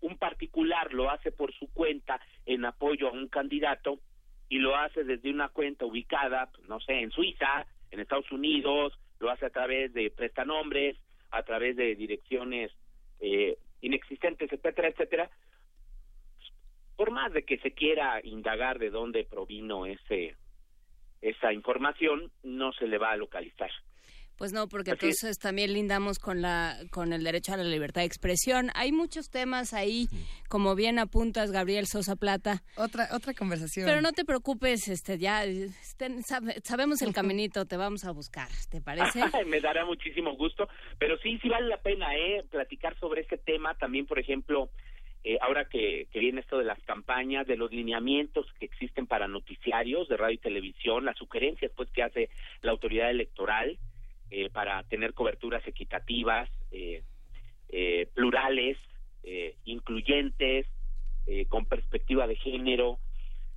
un 0.00 0.16
particular 0.16 0.92
lo 0.92 1.10
hace 1.10 1.32
por 1.32 1.52
su 1.54 1.72
cuenta 1.72 2.20
en 2.46 2.64
apoyo 2.64 3.08
a 3.08 3.12
un 3.12 3.28
candidato 3.28 4.00
y 4.48 4.58
lo 4.58 4.76
hace 4.76 5.04
desde 5.04 5.30
una 5.30 5.48
cuenta 5.48 5.84
ubicada, 5.84 6.50
pues, 6.52 6.68
no 6.68 6.80
sé, 6.80 7.00
en 7.00 7.10
Suiza, 7.10 7.66
en 7.90 8.00
Estados 8.00 8.30
Unidos, 8.32 8.98
lo 9.18 9.30
hace 9.30 9.46
a 9.46 9.50
través 9.50 9.92
de 9.92 10.10
prestanombres, 10.10 10.96
a 11.30 11.42
través 11.42 11.76
de 11.76 11.94
direcciones 11.94 12.72
eh, 13.20 13.58
inexistentes, 13.80 14.52
etcétera, 14.52 14.88
etcétera. 14.88 15.30
Por 16.96 17.12
más 17.12 17.32
de 17.32 17.44
que 17.44 17.58
se 17.58 17.72
quiera 17.72 18.20
indagar 18.24 18.78
de 18.78 18.90
dónde 18.90 19.24
provino 19.24 19.86
ese 19.86 20.36
esa 21.22 21.52
información, 21.52 22.32
no 22.42 22.72
se 22.72 22.86
le 22.86 22.96
va 22.96 23.10
a 23.10 23.16
localizar. 23.16 23.70
Pues 24.40 24.54
no, 24.54 24.68
porque 24.68 24.92
entonces 24.92 25.38
también 25.38 25.74
lindamos 25.74 26.18
con 26.18 26.40
la 26.40 26.78
con 26.90 27.12
el 27.12 27.22
derecho 27.24 27.52
a 27.52 27.58
la 27.58 27.64
libertad 27.64 28.00
de 28.00 28.06
expresión. 28.06 28.70
Hay 28.74 28.90
muchos 28.90 29.28
temas 29.28 29.74
ahí, 29.74 30.08
como 30.48 30.74
bien 30.74 30.98
apuntas, 30.98 31.52
Gabriel 31.52 31.86
Sosa 31.86 32.16
Plata. 32.16 32.62
Otra 32.76 33.10
otra 33.12 33.34
conversación. 33.34 33.84
Pero 33.84 34.00
no 34.00 34.12
te 34.12 34.24
preocupes, 34.24 34.88
este 34.88 35.18
ya 35.18 35.44
sabemos 36.64 37.02
el 37.02 37.12
caminito, 37.12 37.66
te 37.66 37.76
vamos 37.76 38.06
a 38.06 38.12
buscar, 38.12 38.48
¿te 38.70 38.80
parece? 38.80 39.20
Me 39.46 39.60
dará 39.60 39.84
muchísimo 39.84 40.34
gusto, 40.34 40.70
pero 40.98 41.18
sí 41.18 41.38
sí 41.42 41.50
vale 41.50 41.68
la 41.68 41.82
pena 41.82 42.16
eh 42.16 42.42
platicar 42.50 42.98
sobre 42.98 43.20
este 43.20 43.36
tema 43.36 43.74
también, 43.74 44.06
por 44.06 44.18
ejemplo, 44.18 44.70
eh, 45.22 45.36
ahora 45.42 45.66
que, 45.66 46.06
que, 46.10 46.18
viene 46.18 46.40
esto 46.40 46.56
de 46.56 46.64
las 46.64 46.82
campañas, 46.84 47.46
de 47.46 47.58
los 47.58 47.72
lineamientos 47.72 48.46
que 48.58 48.64
existen 48.64 49.06
para 49.06 49.28
noticiarios 49.28 50.08
de 50.08 50.16
radio 50.16 50.36
y 50.36 50.38
televisión, 50.38 51.04
las 51.04 51.18
sugerencias 51.18 51.70
pues 51.76 51.90
que 51.90 52.02
hace 52.02 52.30
la 52.62 52.70
autoridad 52.70 53.10
electoral, 53.10 53.78
eh, 54.30 54.48
para 54.50 54.82
tener 54.84 55.12
coberturas 55.12 55.66
equitativas, 55.66 56.48
eh, 56.70 57.02
eh, 57.68 58.08
plurales, 58.14 58.76
incluyentes, 59.64 60.66
con 61.48 61.66
perspectiva 61.66 62.26
de 62.26 62.34
género. 62.36 62.98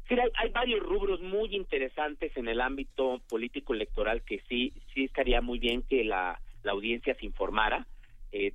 Sí, 0.07 0.15
hay, 0.35 0.49
varios 0.49 0.81
rubros 0.81 1.21
muy 1.21 1.55
interesantes 1.55 2.35
en 2.35 2.47
el 2.47 2.59
ámbito 2.59 3.21
político 3.29 3.73
electoral 3.73 4.21
que 4.23 4.41
sí 4.49 4.73
sí 4.93 5.05
estaría 5.05 5.41
muy 5.41 5.57
bien 5.57 5.81
que 5.81 6.03
la, 6.03 6.39
la 6.63 6.71
audiencia 6.73 7.15
se 7.15 7.25
informara, 7.25 7.87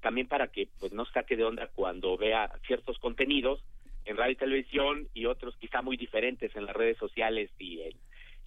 también 0.02 0.28
para 0.28 0.48
que 0.48 0.68
pues 0.78 0.92
no 0.92 1.06
saque 1.06 1.36
de 1.36 1.44
onda 1.44 1.68
cuando 1.74 2.16
vea 2.16 2.52
ciertos 2.66 2.98
contenidos 2.98 3.64
en 4.04 4.16
radio 4.16 4.32
y 4.32 4.36
televisión 4.36 5.08
y 5.14 5.24
otros 5.24 5.56
quizá 5.56 5.82
muy 5.82 5.96
diferentes 5.96 6.54
en 6.54 6.66
las 6.66 6.76
redes 6.76 6.98
sociales 6.98 7.50
y 7.58 7.80
en, 7.80 7.92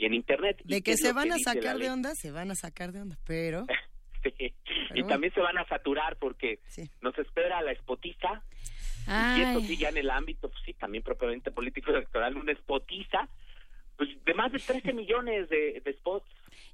en 0.05 0.13
Internet. 0.13 0.61
¿Y 0.65 0.75
De 0.75 0.81
que 0.81 0.97
se 0.97 1.13
van 1.13 1.31
a 1.31 1.37
sacar 1.37 1.77
de 1.77 1.89
onda, 1.89 2.13
se 2.15 2.31
van 2.31 2.51
a 2.51 2.55
sacar 2.55 2.91
de 2.91 3.01
onda, 3.01 3.17
pero... 3.25 3.65
Sí. 4.23 4.53
Y 4.93 5.01
bueno. 5.01 5.07
también 5.07 5.33
se 5.33 5.39
van 5.39 5.57
a 5.57 5.67
saturar 5.67 6.15
porque 6.17 6.59
nos 7.01 7.17
espera 7.17 7.59
la 7.63 7.73
spotiza. 7.73 8.43
Y 9.07 9.41
esto 9.41 9.61
sí, 9.61 9.77
ya 9.77 9.89
en 9.89 9.97
el 9.97 10.11
ámbito, 10.11 10.47
pues 10.47 10.61
sí, 10.63 10.75
también 10.75 11.03
propiamente 11.03 11.49
político 11.49 11.89
electoral, 11.95 12.37
una 12.37 12.53
spotiza 12.53 13.27
pues, 13.97 14.09
de 14.25 14.33
más 14.33 14.51
de 14.51 14.59
13 14.59 14.93
millones 14.93 15.49
de, 15.49 15.81
de 15.83 15.93
spots. 15.93 16.25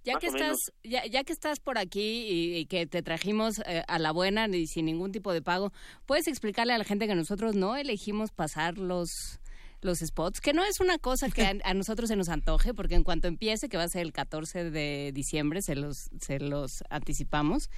Ya 0.03 0.17
que 0.17 0.27
estás, 0.27 0.55
ya, 0.83 1.05
ya 1.05 1.23
que 1.23 1.33
estás 1.33 1.59
por 1.59 1.77
aquí 1.77 2.25
y, 2.27 2.55
y 2.55 2.65
que 2.67 2.87
te 2.87 3.01
trajimos 3.01 3.59
eh, 3.65 3.83
a 3.87 3.99
la 3.99 4.11
buena 4.11 4.47
y 4.47 4.65
sin 4.67 4.85
ningún 4.85 5.11
tipo 5.11 5.33
de 5.33 5.41
pago, 5.41 5.73
¿puedes 6.05 6.27
explicarle 6.27 6.73
a 6.73 6.77
la 6.77 6.85
gente 6.85 7.07
que 7.07 7.15
nosotros 7.15 7.55
no 7.55 7.75
elegimos 7.75 8.31
pasar 8.31 8.77
los 8.77 9.09
los 9.81 9.99
spots? 9.99 10.41
Que 10.41 10.53
no 10.53 10.63
es 10.63 10.79
una 10.79 10.97
cosa 10.97 11.29
que 11.29 11.59
a, 11.63 11.73
nosotros 11.73 12.09
se 12.09 12.15
nos 12.15 12.29
antoje, 12.29 12.73
porque 12.73 12.95
en 12.95 13.03
cuanto 13.03 13.27
empiece, 13.27 13.69
que 13.69 13.77
va 13.77 13.83
a 13.83 13.87
ser 13.89 14.01
el 14.03 14.11
14 14.13 14.71
de 14.71 15.11
diciembre, 15.13 15.61
se 15.61 15.75
los, 15.75 16.09
se 16.19 16.39
los 16.39 16.83
anticipamos, 16.89 17.69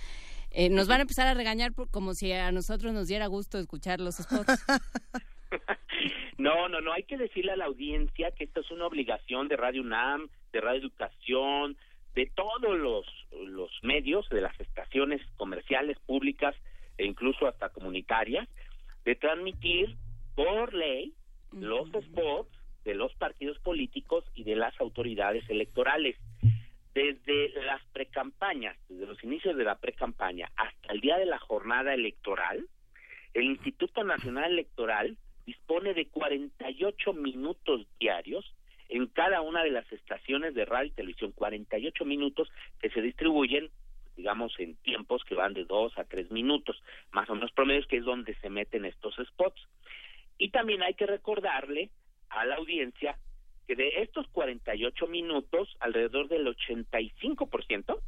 eh, 0.52 0.70
nos 0.70 0.88
van 0.88 1.00
a 1.00 1.02
empezar 1.02 1.28
a 1.28 1.34
regañar 1.34 1.74
por- 1.74 1.90
como 1.92 2.14
si 2.14 2.32
a 2.32 2.52
nosotros 2.52 2.94
nos 2.94 3.08
diera 3.08 3.28
gusto 3.28 3.60
escuchar 3.60 4.00
los 4.00 4.16
spots. 4.16 4.66
No, 6.38 6.70
no, 6.70 6.80
no, 6.80 6.94
hay 6.94 7.04
que 7.04 7.18
decirle 7.18 7.52
a 7.52 7.58
la 7.58 7.66
audiencia 7.66 8.32
que 8.32 8.46
esto 8.46 8.62
es 8.62 8.72
una 8.72 8.86
obligación 8.86 9.50
de 9.50 9.58
Radio 9.58 9.82
UNAM, 9.82 10.30
de 10.54 10.62
Radio 10.62 10.80
Educación, 10.80 11.76
de 12.16 12.32
todos 12.34 12.78
los, 12.80 13.06
los 13.46 13.70
medios, 13.84 14.28
de 14.30 14.40
las 14.40 14.58
estaciones 14.60 15.22
comerciales, 15.36 15.98
públicas 16.06 16.56
e 16.98 17.06
incluso 17.06 17.46
hasta 17.48 17.70
comunitarias, 17.70 18.48
de 19.04 19.16
transmitir 19.16 19.98
por 20.36 20.74
ley 20.74 21.14
los 21.52 21.90
spots 21.90 22.50
de 22.86 22.96
los 22.96 23.14
partidos 23.16 23.60
políticos 23.60 24.24
y 24.36 24.44
de 24.44 24.56
las 24.56 24.80
autoridades 24.80 25.48
electorales. 25.50 26.18
Desde 26.94 27.50
las 27.64 27.84
precampañas, 27.94 28.76
desde 28.90 29.06
los 29.06 29.24
inicios 29.24 29.56
de 29.56 29.64
la 29.64 29.76
precampaña 29.76 30.50
hasta 30.56 30.94
el 30.94 31.02
día 31.02 31.18
de 31.18 31.26
la 31.26 31.40
jornada 31.40 31.94
electoral, 31.94 32.66
el 33.34 33.44
Instituto 33.44 34.04
Nacional 34.04 34.52
Electoral 34.52 35.18
dispone 35.46 35.94
de 35.94 36.08
48 36.08 37.14
minutos 37.14 37.86
diarios 38.00 38.54
en 38.90 39.06
cada 39.06 39.42
una 39.42 39.64
de 39.64 39.70
las 39.70 39.90
estaciones 39.92 40.56
de 40.56 40.66
radio 40.66 40.88
y 40.88 40.96
televisión, 40.96 41.32
48 41.32 42.06
minutos 42.06 42.50
que 42.82 42.90
se 42.90 43.02
distribuyen, 43.02 43.70
digamos, 44.18 44.54
en 44.60 44.76
tiempos 44.78 45.24
que 45.24 45.36
van 45.36 45.54
de 45.54 45.66
2 45.66 45.98
a 45.98 46.04
3 46.04 46.32
minutos, 46.32 46.82
más 47.12 47.30
o 47.30 47.36
menos 47.36 47.52
promedios, 47.52 47.86
que 47.86 47.98
es 47.98 48.04
donde 48.04 48.34
se 48.36 48.50
meten 48.50 48.86
estos 48.86 49.16
spots. 49.16 49.62
Y 50.40 50.50
también 50.50 50.82
hay 50.82 50.96
que 50.96 51.06
recordarle 51.06 51.92
a 52.30 52.46
la 52.46 52.56
audiencia 52.56 53.20
que 53.68 53.76
de 53.76 54.02
estos 54.02 54.28
48 54.30 55.06
minutos, 55.06 55.76
alrededor 55.80 56.28
del 56.28 56.48
85% 56.48 58.00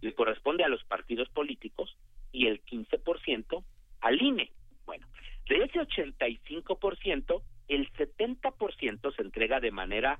le 0.00 0.14
corresponde 0.14 0.64
a 0.64 0.68
los 0.68 0.82
partidos 0.84 1.28
políticos 1.28 1.96
y 2.32 2.46
el 2.46 2.64
15% 2.64 3.62
al 4.00 4.22
INE. 4.22 4.50
Bueno, 4.86 5.06
de 5.48 5.56
ese 5.64 5.78
85%, 5.78 7.42
el 7.68 7.92
70% 7.92 9.14
se 9.14 9.22
entrega 9.22 9.60
de 9.60 9.70
manera 9.70 10.18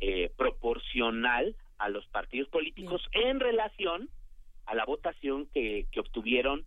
eh, 0.00 0.32
proporcional 0.36 1.54
a 1.78 1.88
los 1.90 2.06
partidos 2.06 2.48
políticos 2.48 3.06
en 3.12 3.38
relación 3.38 4.08
a 4.64 4.74
la 4.74 4.86
votación 4.86 5.46
que, 5.52 5.86
que 5.92 6.00
obtuvieron 6.00 6.64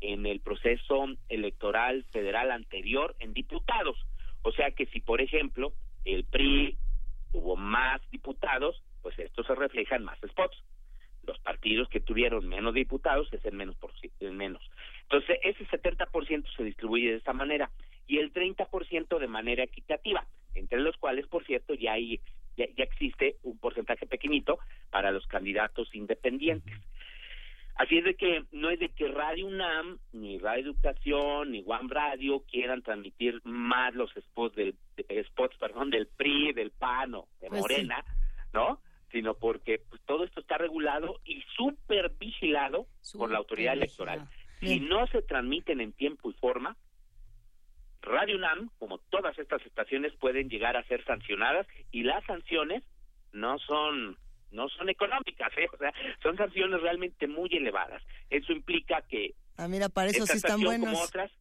en 0.00 0.26
el 0.26 0.40
proceso 0.40 1.06
electoral 1.28 2.04
federal 2.12 2.50
anterior 2.50 3.16
en 3.20 3.32
diputados. 3.32 3.96
O 4.42 4.52
sea 4.52 4.70
que 4.70 4.86
si, 4.86 5.00
por 5.00 5.20
ejemplo, 5.20 5.72
el 6.04 6.24
PRI 6.24 6.76
tuvo 7.32 7.56
más 7.56 8.00
diputados, 8.10 8.82
pues 9.02 9.18
esto 9.18 9.42
se 9.44 9.54
refleja 9.54 9.96
en 9.96 10.04
más 10.04 10.18
spots. 10.26 10.56
Los 11.24 11.38
partidos 11.40 11.88
que 11.88 12.00
tuvieron 12.00 12.48
menos 12.48 12.72
diputados 12.74 13.28
es 13.32 13.44
en 13.44 13.56
menos 13.56 13.76
por 13.76 13.92
menos. 14.32 14.62
Entonces, 15.02 15.38
ese 15.42 15.66
70% 15.66 16.44
se 16.56 16.64
distribuye 16.64 17.10
de 17.10 17.16
esta 17.16 17.32
manera 17.32 17.70
y 18.06 18.18
el 18.18 18.32
30% 18.32 19.18
de 19.18 19.26
manera 19.26 19.64
equitativa, 19.64 20.26
entre 20.54 20.80
los 20.80 20.96
cuales, 20.96 21.26
por 21.26 21.44
cierto, 21.44 21.74
ya 21.74 21.92
hay 21.92 22.20
ya, 22.56 22.66
ya 22.76 22.84
existe 22.84 23.36
un 23.42 23.58
porcentaje 23.58 24.06
pequeñito 24.06 24.58
para 24.90 25.12
los 25.12 25.26
candidatos 25.26 25.94
independientes. 25.94 26.74
Así 27.78 27.98
es 27.98 28.04
de 28.04 28.14
que 28.16 28.44
no 28.52 28.70
es 28.70 28.80
de 28.80 28.88
que 28.88 29.06
Radio 29.08 29.46
UNAM, 29.46 29.98
ni 30.12 30.38
Radio 30.38 30.64
Educación, 30.72 31.52
ni 31.52 31.62
One 31.64 31.88
Radio 31.88 32.40
quieran 32.50 32.82
transmitir 32.82 33.40
más 33.44 33.94
los 33.94 34.10
spots 34.12 34.56
del, 34.56 34.74
de- 34.96 35.24
spots, 35.28 35.56
perdón, 35.58 35.88
del 35.90 36.08
PRI, 36.08 36.52
del 36.52 36.72
PAN 36.72 37.14
o 37.14 37.28
de 37.40 37.48
Pues 37.48 37.62
sí. 37.66 37.72
Morena, 37.74 38.04
¿no? 38.52 38.80
Sino 39.12 39.34
porque 39.34 39.80
pues, 39.88 40.02
todo 40.06 40.24
esto 40.24 40.40
está 40.40 40.58
regulado 40.58 41.20
y 41.24 41.40
súper 41.56 42.10
vigilado 42.18 42.86
por 43.16 43.30
la 43.30 43.38
autoridad 43.38 43.74
electoral. 43.74 44.28
Si 44.60 44.80
no 44.80 45.06
se 45.06 45.22
transmiten 45.22 45.80
en 45.80 45.92
tiempo 45.92 46.30
y 46.30 46.34
forma, 46.34 46.76
Radio 48.02 48.36
UNAM, 48.36 48.70
como 48.78 48.98
todas 48.98 49.38
estas 49.38 49.64
estaciones, 49.64 50.12
pueden 50.16 50.48
llegar 50.48 50.76
a 50.76 50.84
ser 50.84 51.04
sancionadas 51.04 51.66
y 51.92 52.02
las 52.02 52.24
sanciones 52.24 52.82
no 53.32 53.58
son 53.60 54.16
no 54.50 54.68
son 54.68 54.88
económicas, 54.88 55.52
¿eh? 55.58 55.66
o 55.72 55.76
sea, 55.76 55.92
son 56.22 56.36
sanciones 56.36 56.80
realmente 56.80 57.26
muy 57.26 57.48
elevadas. 57.52 58.02
Eso 58.30 58.52
implica 58.52 59.02
que 59.02 59.34
Ah, 59.56 59.66
mira, 59.68 59.88
para 59.88 60.08
eso 60.10 60.22
esta 60.22 60.32
sí 60.34 60.36
están 60.38 60.62
como 60.62 61.00
otras 61.02 61.32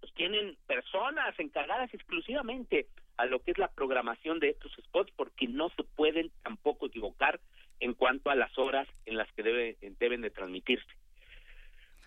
pues, 0.00 0.12
tienen 0.14 0.56
personas 0.66 1.38
encargadas 1.38 1.92
exclusivamente 1.92 2.86
a 3.18 3.26
lo 3.26 3.40
que 3.40 3.50
es 3.50 3.58
la 3.58 3.68
programación 3.68 4.40
de 4.40 4.50
estos 4.50 4.72
spots 4.84 5.12
porque 5.16 5.46
no 5.46 5.68
se 5.70 5.82
pueden 5.84 6.30
tampoco 6.42 6.86
equivocar 6.86 7.40
en 7.80 7.92
cuanto 7.94 8.30
a 8.30 8.34
las 8.34 8.56
horas 8.58 8.88
en 9.04 9.16
las 9.18 9.30
que 9.32 9.42
debe- 9.42 9.76
deben 9.98 10.22
de 10.22 10.30
transmitirse. 10.30 10.86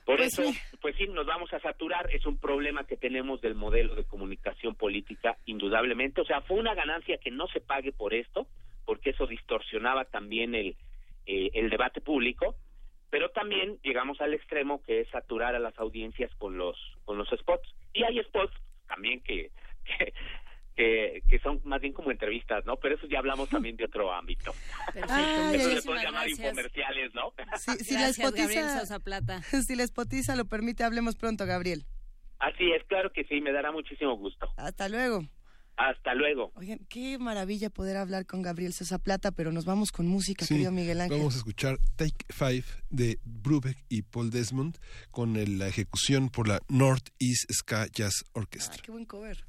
Por 0.05 0.17
Pues 0.17 0.33
eso, 0.39 0.51
sí. 0.51 0.59
pues 0.81 0.95
sí, 0.95 1.07
nos 1.07 1.27
vamos 1.27 1.53
a 1.53 1.59
saturar. 1.59 2.09
Es 2.13 2.25
un 2.25 2.39
problema 2.39 2.83
que 2.85 2.97
tenemos 2.97 3.41
del 3.41 3.53
modelo 3.53 3.93
de 3.93 4.05
comunicación 4.05 4.73
política, 4.73 5.37
indudablemente. 5.45 6.21
O 6.21 6.25
sea, 6.25 6.41
fue 6.41 6.57
una 6.57 6.73
ganancia 6.73 7.17
que 7.19 7.29
no 7.29 7.47
se 7.47 7.61
pague 7.61 7.91
por 7.91 8.15
esto, 8.15 8.47
porque 8.89 9.11
eso 9.11 9.27
distorsionaba 9.27 10.05
también 10.05 10.55
el, 10.55 10.75
eh, 11.27 11.51
el 11.53 11.69
debate 11.69 12.01
público. 12.01 12.55
Pero 13.11 13.29
también 13.29 13.77
llegamos 13.83 14.19
al 14.19 14.33
extremo 14.33 14.81
que 14.81 15.01
es 15.01 15.09
saturar 15.09 15.53
a 15.53 15.59
las 15.59 15.77
audiencias 15.77 16.31
con 16.39 16.57
los 16.57 16.75
con 17.05 17.19
los 17.19 17.29
spots. 17.29 17.69
Y 17.93 18.01
hay 18.01 18.19
spots 18.23 18.51
también 18.87 19.21
que, 19.21 19.51
que, 19.85 20.13
que, 20.75 21.21
que 21.29 21.37
son 21.37 21.61
más 21.65 21.81
bien 21.81 21.93
como 21.93 22.09
entrevistas, 22.09 22.65
¿no? 22.65 22.77
Pero 22.77 22.95
eso 22.95 23.05
ya 23.05 23.19
hablamos 23.19 23.47
también 23.51 23.77
de 23.77 23.85
otro 23.85 24.11
ámbito. 24.11 24.55
Ay, 25.07 25.57
eso 25.57 25.67
le 25.69 25.75
muchísimas 25.75 25.85
puedes 25.85 26.03
llamar 26.03 26.25
gracias. 26.27 26.39
infomerciales, 26.39 27.13
¿no? 27.13 27.33
Si, 27.57 27.71
si 27.83 27.93
la 27.93 27.99
Gracias, 27.99 28.17
Gabriel 28.17 28.49
spotiza, 28.49 28.79
Sosa 28.79 28.99
Plata. 28.99 29.41
si 29.43 29.75
la 29.75 29.85
spotiza 29.85 30.35
lo 30.35 30.45
permite, 30.45 30.83
hablemos 30.83 31.15
pronto, 31.15 31.45
Gabriel. 31.45 31.85
Así 32.39 32.71
es, 32.71 32.83
claro 32.85 33.11
que 33.13 33.23
sí, 33.25 33.39
me 33.39 33.51
dará 33.51 33.71
muchísimo 33.71 34.17
gusto. 34.17 34.51
Hasta 34.57 34.89
luego. 34.89 35.25
Hasta 35.79 36.13
luego. 36.13 36.51
Oigan, 36.55 36.79
qué 36.89 37.17
maravilla 37.17 37.69
poder 37.69 37.95
hablar 37.95 38.25
con 38.25 38.41
Gabriel 38.41 38.73
Sosa 38.73 38.99
Plata, 38.99 39.31
pero 39.31 39.53
nos 39.53 39.63
vamos 39.63 39.93
con 39.93 40.07
música, 40.07 40.45
Sí, 40.45 40.55
querido 40.55 40.73
Miguel 40.73 40.99
Ángel. 40.99 41.19
Vamos 41.19 41.35
a 41.35 41.37
escuchar 41.37 41.77
Take 41.95 42.25
Five 42.27 42.65
de 42.89 43.17
Brubeck 43.23 43.77
y 43.87 44.01
Paul 44.01 44.29
Desmond 44.29 44.77
con 45.09 45.37
el- 45.37 45.57
la 45.57 45.69
ejecución 45.69 46.27
por 46.29 46.49
la 46.49 46.59
North 46.67 47.07
East 47.19 47.49
Ska 47.49 47.87
Jazz 47.93 48.25
Orchestra. 48.33 48.81
Qué 48.83 48.91
buen 48.91 49.05
cover. 49.05 49.45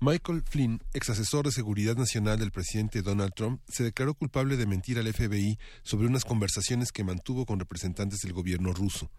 Michael 0.00 0.42
Flynn, 0.42 0.80
ex 0.94 1.10
asesor 1.10 1.46
de 1.46 1.52
seguridad 1.52 1.96
nacional 1.96 2.38
del 2.38 2.52
presidente 2.52 3.02
Donald 3.02 3.32
Trump, 3.34 3.60
se 3.68 3.82
declaró 3.82 4.14
culpable 4.14 4.56
de 4.56 4.66
mentir 4.66 4.98
al 4.98 5.12
FBI 5.12 5.58
sobre 5.82 6.06
unas 6.06 6.24
conversaciones 6.24 6.92
que 6.92 7.02
mantuvo 7.02 7.44
con 7.44 7.58
representantes 7.58 8.20
del 8.20 8.32
gobierno 8.32 8.72
ruso. 8.72 9.10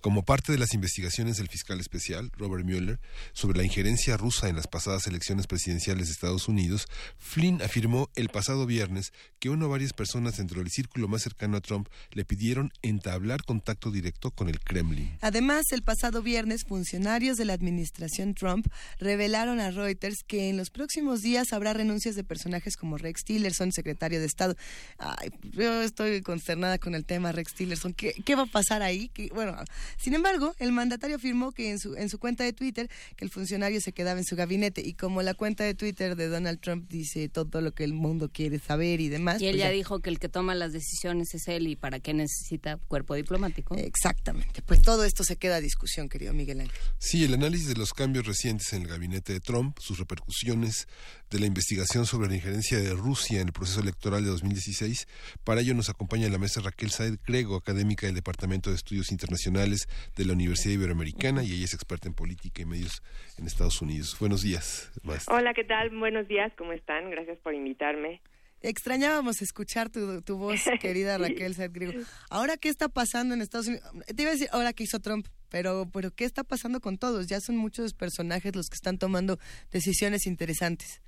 Como 0.00 0.24
parte 0.24 0.52
de 0.52 0.58
las 0.58 0.74
investigaciones 0.74 1.36
del 1.36 1.48
fiscal 1.48 1.80
especial, 1.80 2.30
Robert 2.36 2.64
Mueller, 2.64 3.00
sobre 3.32 3.58
la 3.58 3.64
injerencia 3.64 4.16
rusa 4.16 4.48
en 4.48 4.56
las 4.56 4.66
pasadas 4.66 5.06
elecciones 5.06 5.46
presidenciales 5.46 6.06
de 6.06 6.12
Estados 6.12 6.48
Unidos, 6.48 6.86
Flynn 7.18 7.62
afirmó 7.62 8.10
el 8.14 8.28
pasado 8.28 8.66
viernes 8.66 9.12
que 9.38 9.50
una 9.50 9.66
o 9.66 9.68
varias 9.68 9.92
personas 9.92 10.36
dentro 10.36 10.60
del 10.60 10.70
círculo 10.70 11.08
más 11.08 11.22
cercano 11.22 11.56
a 11.56 11.60
Trump 11.60 11.88
le 12.12 12.24
pidieron 12.24 12.72
entablar 12.82 13.44
contacto 13.44 13.90
directo 13.90 14.30
con 14.30 14.48
el 14.48 14.60
Kremlin. 14.60 15.16
Además, 15.20 15.64
el 15.72 15.82
pasado 15.82 16.22
viernes, 16.22 16.64
funcionarios 16.64 17.36
de 17.36 17.44
la 17.44 17.52
administración 17.52 18.34
Trump 18.34 18.66
revelaron 18.98 19.60
a 19.60 19.70
Reuters 19.70 20.22
que 20.26 20.48
en 20.48 20.56
los 20.56 20.70
próximos 20.70 21.22
días 21.22 21.52
habrá 21.52 21.72
renuncias 21.72 22.14
de 22.14 22.24
personajes 22.24 22.76
como 22.76 22.98
Rex 22.98 23.24
Tillerson, 23.24 23.72
secretario 23.72 24.20
de 24.20 24.26
Estado. 24.26 24.56
Ay, 24.98 25.30
yo 25.42 25.82
estoy 25.82 26.22
consternada 26.22 26.78
con 26.78 26.94
el 26.94 27.04
tema 27.04 27.32
Rex 27.32 27.54
Tillerson. 27.54 27.94
¿Qué, 27.94 28.34
va 28.34 28.42
a 28.42 28.46
pasar 28.46 28.82
ahí? 28.82 29.10
Bueno, 29.34 29.56
sin 29.96 30.14
embargo, 30.14 30.54
el 30.58 30.72
mandatario 30.72 31.16
afirmó 31.16 31.52
que 31.52 31.70
en 31.70 31.78
su, 31.78 31.94
en 31.96 32.08
su 32.08 32.18
cuenta 32.18 32.44
de 32.44 32.52
Twitter 32.52 32.88
que 33.16 33.24
el 33.24 33.30
funcionario 33.30 33.80
se 33.80 33.92
quedaba 33.92 34.18
en 34.18 34.24
su 34.24 34.36
gabinete 34.36 34.82
y 34.84 34.94
como 34.94 35.22
la 35.22 35.34
cuenta 35.34 35.64
de 35.64 35.74
Twitter 35.74 36.16
de 36.16 36.28
Donald 36.28 36.60
Trump 36.60 36.88
dice 36.88 37.28
todo 37.28 37.60
lo 37.60 37.72
que 37.72 37.84
el 37.84 37.92
mundo 37.92 38.30
quiere 38.32 38.58
saber 38.58 39.00
y 39.00 39.08
demás. 39.08 39.40
Y 39.40 39.46
él 39.46 39.52
pues 39.52 39.62
ya 39.62 39.70
dijo 39.70 40.00
que 40.00 40.10
el 40.10 40.18
que 40.18 40.28
toma 40.28 40.54
las 40.54 40.72
decisiones 40.72 41.34
es 41.34 41.48
él 41.48 41.66
y 41.66 41.76
para 41.76 42.00
qué 42.00 42.14
necesita 42.14 42.78
cuerpo 42.88 43.14
diplomático. 43.14 43.74
Exactamente. 43.76 44.62
Pues 44.62 44.82
todo 44.82 45.04
esto 45.04 45.24
se 45.24 45.36
queda 45.36 45.56
a 45.56 45.60
discusión, 45.60 46.08
querido 46.08 46.32
Miguel 46.32 46.60
Ángel. 46.60 46.78
Sí, 46.98 47.24
el 47.24 47.34
análisis 47.34 47.68
de 47.68 47.74
los 47.74 47.92
cambios 47.92 48.26
recientes 48.26 48.72
en 48.72 48.82
el 48.82 48.88
gabinete 48.88 49.32
de 49.32 49.40
Trump, 49.40 49.78
sus 49.80 49.98
repercusiones 49.98 50.88
de 51.30 51.38
la 51.38 51.46
investigación 51.46 52.06
sobre 52.06 52.28
la 52.28 52.36
injerencia 52.36 52.78
de 52.78 52.94
Rusia 52.94 53.40
en 53.40 53.48
el 53.48 53.52
proceso 53.52 53.80
electoral 53.80 54.24
de 54.24 54.30
2016. 54.30 55.06
Para 55.44 55.60
ello 55.60 55.74
nos 55.74 55.90
acompaña 55.90 56.26
en 56.26 56.32
la 56.32 56.38
mesa 56.38 56.60
Raquel 56.62 56.90
Saed 56.90 57.18
Grego, 57.26 57.56
académica 57.56 58.06
del 58.06 58.14
Departamento 58.14 58.70
de 58.70 58.76
Estudios 58.76 59.12
Internacionales 59.12 59.88
de 60.16 60.24
la 60.24 60.32
Universidad 60.32 60.74
Iberoamericana 60.74 61.42
y 61.44 61.52
ella 61.52 61.64
es 61.64 61.74
experta 61.74 62.08
en 62.08 62.14
política 62.14 62.62
y 62.62 62.64
medios 62.64 63.02
en 63.36 63.46
Estados 63.46 63.82
Unidos. 63.82 64.16
Buenos 64.18 64.42
días, 64.42 64.90
maestra. 65.02 65.34
Hola, 65.34 65.52
¿qué 65.54 65.64
tal? 65.64 65.90
Buenos 65.90 66.28
días, 66.28 66.52
¿cómo 66.56 66.72
están? 66.72 67.10
Gracias 67.10 67.38
por 67.38 67.54
invitarme. 67.54 68.22
Extrañábamos 68.60 69.40
escuchar 69.40 69.88
tu, 69.88 70.20
tu 70.22 70.36
voz, 70.36 70.60
querida 70.80 71.16
Raquel 71.18 71.54
Saed 71.54 71.70
Grego. 71.72 72.00
Ahora, 72.28 72.56
¿qué 72.56 72.68
está 72.68 72.88
pasando 72.88 73.34
en 73.34 73.42
Estados 73.42 73.68
Unidos? 73.68 73.88
Te 74.06 74.22
iba 74.22 74.30
a 74.30 74.34
decir 74.34 74.48
ahora 74.50 74.72
que 74.72 74.84
hizo 74.84 74.98
Trump, 74.98 75.28
pero, 75.48 75.88
pero 75.92 76.10
¿qué 76.10 76.24
está 76.24 76.42
pasando 76.42 76.80
con 76.80 76.98
todos? 76.98 77.28
Ya 77.28 77.40
son 77.40 77.56
muchos 77.56 77.94
personajes 77.94 78.56
los 78.56 78.68
que 78.68 78.74
están 78.74 78.98
tomando 78.98 79.38
decisiones 79.70 80.26
interesantes. 80.26 81.02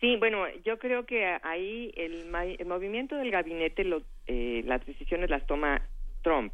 Sí, 0.00 0.16
bueno, 0.16 0.46
yo 0.64 0.78
creo 0.78 1.04
que 1.04 1.26
ahí 1.42 1.92
el, 1.94 2.34
el 2.58 2.66
movimiento 2.66 3.16
del 3.16 3.30
gabinete, 3.30 3.84
lo, 3.84 4.02
eh, 4.26 4.62
las 4.64 4.84
decisiones 4.86 5.28
las 5.28 5.46
toma 5.46 5.82
Trump, 6.22 6.52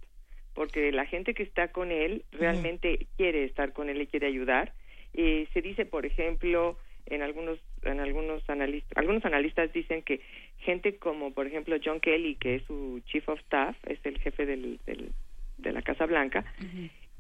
porque 0.52 0.90
la 0.90 1.06
gente 1.06 1.32
que 1.32 1.44
está 1.44 1.68
con 1.68 1.93
él 1.93 2.24
realmente 2.32 3.06
quiere 3.16 3.44
estar 3.44 3.73
con 3.73 3.89
él 3.89 4.02
y 4.02 4.06
quiere 4.09 4.27
ayudar. 4.27 4.73
Eh, 5.14 5.47
se 5.52 5.62
dice, 5.62 5.86
por 5.86 6.06
ejemplo, 6.06 6.77
en 7.06 7.23
algunos 7.23 7.59
en 7.82 8.01
algunos 8.01 8.48
analistas 8.51 8.97
algunos 8.97 9.24
analistas 9.24 9.73
dicen 9.73 10.02
que 10.02 10.20
gente 10.59 10.97
como 10.97 11.32
por 11.32 11.47
ejemplo 11.47 11.77
John 11.82 12.01
Kelly 12.01 12.35
que 12.35 12.56
es 12.56 12.64
su 12.64 13.01
chief 13.06 13.28
of 13.28 13.39
staff 13.40 13.77
es 13.86 14.05
el 14.05 14.18
jefe 14.18 14.44
del, 14.44 14.81
del 14.86 15.12
de 15.59 15.73
la 15.73 15.82
Casa 15.82 16.06
Blanca 16.06 16.44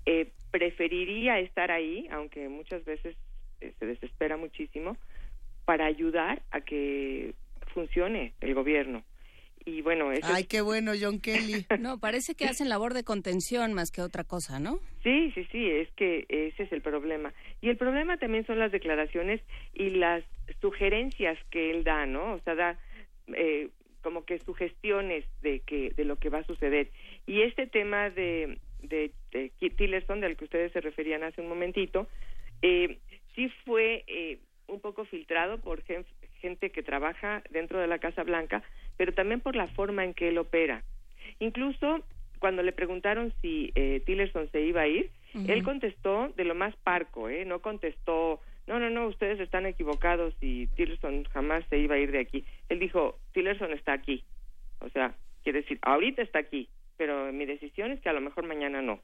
eh, 0.04 0.28
preferiría 0.50 1.38
estar 1.38 1.70
ahí 1.70 2.08
aunque 2.10 2.48
muchas 2.48 2.84
veces 2.84 3.16
eh, 3.60 3.72
se 3.78 3.86
desespera 3.86 4.36
muchísimo 4.36 4.96
para 5.66 5.84
ayudar 5.84 6.42
a 6.50 6.62
que 6.62 7.34
funcione 7.74 8.32
el 8.40 8.54
gobierno. 8.54 9.04
Y 9.66 9.82
bueno 9.82 10.12
eso 10.12 10.28
ay 10.32 10.44
qué 10.44 10.60
bueno 10.60 10.92
John 10.98 11.20
Kelly. 11.20 11.66
No 11.80 11.98
parece 11.98 12.36
que 12.36 12.46
hacen 12.46 12.68
labor 12.68 12.94
de 12.94 13.02
contención 13.02 13.74
más 13.74 13.90
que 13.90 14.00
otra 14.00 14.22
cosa 14.22 14.60
no 14.60 14.78
sí 15.02 15.32
sí 15.34 15.44
sí 15.50 15.68
es 15.68 15.90
que 15.96 16.24
ese 16.28 16.62
es 16.62 16.72
el 16.72 16.80
problema. 16.80 17.34
Y 17.60 17.68
el 17.68 17.76
problema 17.76 18.16
también 18.16 18.46
son 18.46 18.60
las 18.60 18.70
declaraciones 18.70 19.42
y 19.74 19.90
las 19.90 20.24
sugerencias 20.60 21.36
que 21.50 21.72
él 21.72 21.82
da 21.82 22.06
no 22.06 22.34
o 22.34 22.40
sea 22.44 22.54
da 22.54 22.78
eh, 23.34 23.68
como 24.02 24.24
que 24.24 24.38
sugestiones 24.38 25.24
de 25.42 25.58
que 25.60 25.90
de 25.90 26.04
lo 26.04 26.14
que 26.16 26.30
va 26.30 26.38
a 26.38 26.46
suceder. 26.46 26.88
Y 27.26 27.42
este 27.42 27.66
tema 27.66 28.08
de 28.10 28.58
de, 28.82 29.10
de 29.32 29.50
Tillerson 29.76 30.20
del 30.20 30.36
que 30.36 30.44
ustedes 30.44 30.70
se 30.70 30.80
referían 30.80 31.24
hace 31.24 31.40
un 31.40 31.48
momentito 31.48 32.06
eh, 32.62 32.98
sí 33.34 33.48
fue 33.64 34.04
eh, 34.06 34.38
un 34.68 34.80
poco 34.80 35.04
filtrado 35.04 35.58
por 35.58 35.82
gente 35.82 36.70
que 36.70 36.82
trabaja 36.82 37.42
dentro 37.50 37.78
de 37.78 37.86
la 37.86 37.98
Casa 37.98 38.22
Blanca, 38.22 38.62
pero 38.96 39.12
también 39.12 39.40
por 39.40 39.56
la 39.56 39.66
forma 39.66 40.04
en 40.04 40.14
que 40.14 40.28
él 40.28 40.38
opera. 40.38 40.82
Incluso 41.38 42.04
cuando 42.38 42.62
le 42.62 42.72
preguntaron 42.72 43.32
si 43.40 43.72
eh, 43.74 44.02
Tillerson 44.04 44.50
se 44.50 44.60
iba 44.60 44.82
a 44.82 44.86
ir, 44.86 45.10
él 45.48 45.62
contestó 45.64 46.32
de 46.36 46.44
lo 46.44 46.54
más 46.54 46.74
parco, 46.76 47.28
¿eh? 47.28 47.44
No 47.44 47.60
contestó, 47.60 48.40
no, 48.66 48.78
no, 48.78 48.88
no, 48.88 49.06
ustedes 49.06 49.38
están 49.38 49.66
equivocados 49.66 50.34
y 50.40 50.66
Tillerson 50.68 51.24
jamás 51.24 51.62
se 51.68 51.78
iba 51.78 51.96
a 51.96 51.98
ir 51.98 52.10
de 52.10 52.20
aquí. 52.20 52.44
Él 52.70 52.78
dijo, 52.78 53.18
Tillerson 53.32 53.72
está 53.72 53.92
aquí. 53.92 54.24
O 54.80 54.88
sea, 54.88 55.14
quiere 55.42 55.60
decir, 55.60 55.78
ahorita 55.82 56.22
está 56.22 56.38
aquí, 56.38 56.68
pero 56.96 57.32
mi 57.32 57.44
decisión 57.44 57.90
es 57.90 58.00
que 58.00 58.08
a 58.08 58.14
lo 58.14 58.22
mejor 58.22 58.46
mañana 58.46 58.80
no. 58.80 59.00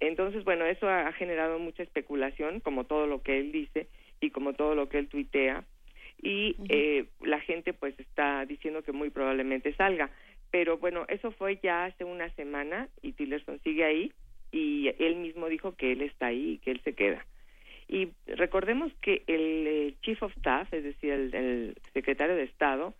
Entonces, 0.00 0.44
bueno, 0.44 0.64
eso 0.64 0.88
ha 0.88 1.10
generado 1.12 1.58
mucha 1.58 1.82
especulación, 1.82 2.60
como 2.60 2.84
todo 2.84 3.06
lo 3.06 3.22
que 3.22 3.38
él 3.38 3.52
dice, 3.52 3.88
y 4.20 4.30
como 4.30 4.54
todo 4.54 4.74
lo 4.74 4.88
que 4.88 4.98
él 4.98 5.08
tuitea 5.08 5.64
y 6.22 6.56
eh, 6.68 7.06
la 7.22 7.40
gente 7.40 7.72
pues 7.72 7.98
está 8.00 8.44
diciendo 8.46 8.82
que 8.82 8.92
muy 8.92 9.10
probablemente 9.10 9.74
salga. 9.74 10.10
Pero 10.50 10.78
bueno 10.78 11.04
eso 11.08 11.30
fue 11.32 11.58
ya 11.62 11.84
hace 11.84 12.04
una 12.04 12.30
semana 12.30 12.88
y 13.02 13.12
Tillerson 13.12 13.60
sigue 13.62 13.84
ahí 13.84 14.12
y 14.52 14.88
él 14.98 15.16
mismo 15.16 15.48
dijo 15.48 15.74
que 15.76 15.92
él 15.92 16.02
está 16.02 16.26
ahí 16.26 16.52
y 16.52 16.58
que 16.58 16.70
él 16.70 16.80
se 16.84 16.94
queda. 16.94 17.24
Y 17.88 18.08
recordemos 18.26 18.92
que 19.00 19.22
el 19.26 19.66
eh, 19.66 19.94
chief 20.02 20.22
of 20.22 20.36
staff 20.38 20.72
es 20.72 20.82
decir 20.82 21.12
el, 21.12 21.34
el 21.34 21.78
secretario 21.92 22.34
de 22.34 22.44
estado 22.44 22.94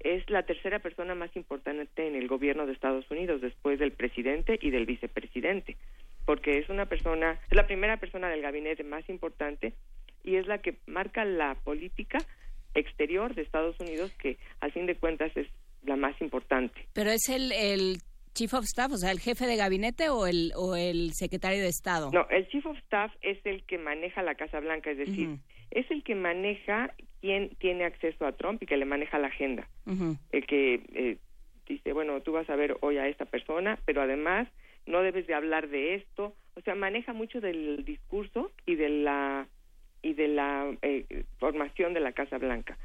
es 0.00 0.28
la 0.30 0.42
tercera 0.42 0.80
persona 0.80 1.14
más 1.14 1.34
importante 1.36 2.08
en 2.08 2.16
el 2.16 2.26
gobierno 2.26 2.66
de 2.66 2.72
Estados 2.72 3.08
Unidos 3.10 3.40
después 3.40 3.78
del 3.78 3.92
presidente 3.92 4.58
y 4.60 4.70
del 4.70 4.86
vicepresidente 4.86 5.76
porque 6.24 6.58
es 6.58 6.68
una 6.68 6.86
persona 6.86 7.38
es 7.50 7.56
la 7.56 7.66
primera 7.66 7.98
persona 7.98 8.28
del 8.28 8.42
gabinete 8.42 8.84
más 8.84 9.08
importante 9.08 9.74
y 10.24 10.36
es 10.36 10.46
la 10.46 10.58
que 10.58 10.78
marca 10.86 11.24
la 11.24 11.54
política 11.64 12.18
exterior 12.74 13.34
de 13.34 13.42
Estados 13.42 13.78
Unidos 13.80 14.12
que 14.20 14.38
al 14.60 14.72
fin 14.72 14.86
de 14.86 14.96
cuentas 14.96 15.36
es 15.36 15.48
la 15.84 15.96
más 15.96 16.20
importante. 16.20 16.86
Pero 16.92 17.10
es 17.10 17.28
el, 17.28 17.52
el 17.52 17.98
Chief 18.34 18.52
of 18.54 18.64
Staff, 18.64 18.92
o 18.92 18.96
sea, 18.96 19.10
el 19.10 19.20
jefe 19.20 19.46
de 19.46 19.56
gabinete 19.56 20.08
o 20.08 20.26
el, 20.26 20.52
o 20.56 20.76
el 20.76 21.12
secretario 21.12 21.62
de 21.62 21.68
Estado. 21.68 22.10
No, 22.12 22.26
el 22.30 22.48
Chief 22.48 22.64
of 22.64 22.78
Staff 22.78 23.12
es 23.20 23.38
el 23.44 23.64
que 23.64 23.78
maneja 23.78 24.22
la 24.22 24.34
Casa 24.34 24.60
Blanca, 24.60 24.90
es 24.90 24.98
decir, 24.98 25.38
es 25.70 25.90
el 25.90 26.02
que 26.02 26.14
maneja 26.14 26.94
quién 27.20 27.50
tiene 27.58 27.84
acceso 27.84 28.26
a 28.26 28.32
Trump 28.32 28.62
y 28.62 28.66
que 28.66 28.76
le 28.76 28.84
maneja 28.84 29.18
la 29.18 29.28
agenda. 29.28 29.68
El 30.30 30.46
que 30.46 30.80
eh, 30.94 31.18
dice, 31.66 31.92
bueno, 31.92 32.20
tú 32.22 32.32
vas 32.32 32.48
a 32.48 32.56
ver 32.56 32.76
hoy 32.80 32.98
a 32.98 33.08
esta 33.08 33.26
persona, 33.26 33.78
pero 33.84 34.02
además 34.02 34.48
no 34.86 35.02
debes 35.02 35.26
de 35.26 35.34
hablar 35.34 35.68
de 35.68 35.94
esto. 35.94 36.34
O 36.54 36.60
sea, 36.62 36.74
maneja 36.74 37.12
mucho 37.12 37.40
del 37.40 37.84
discurso 37.84 38.50
y 38.66 38.74
de 38.76 38.88
la 38.88 39.46
y 40.02 40.14
de 40.14 40.28
la 40.28 40.74
eh, 40.82 41.24
formación 41.38 41.94
de 41.94 42.00
la 42.00 42.12
Casa 42.12 42.38
Blanca. 42.38 42.76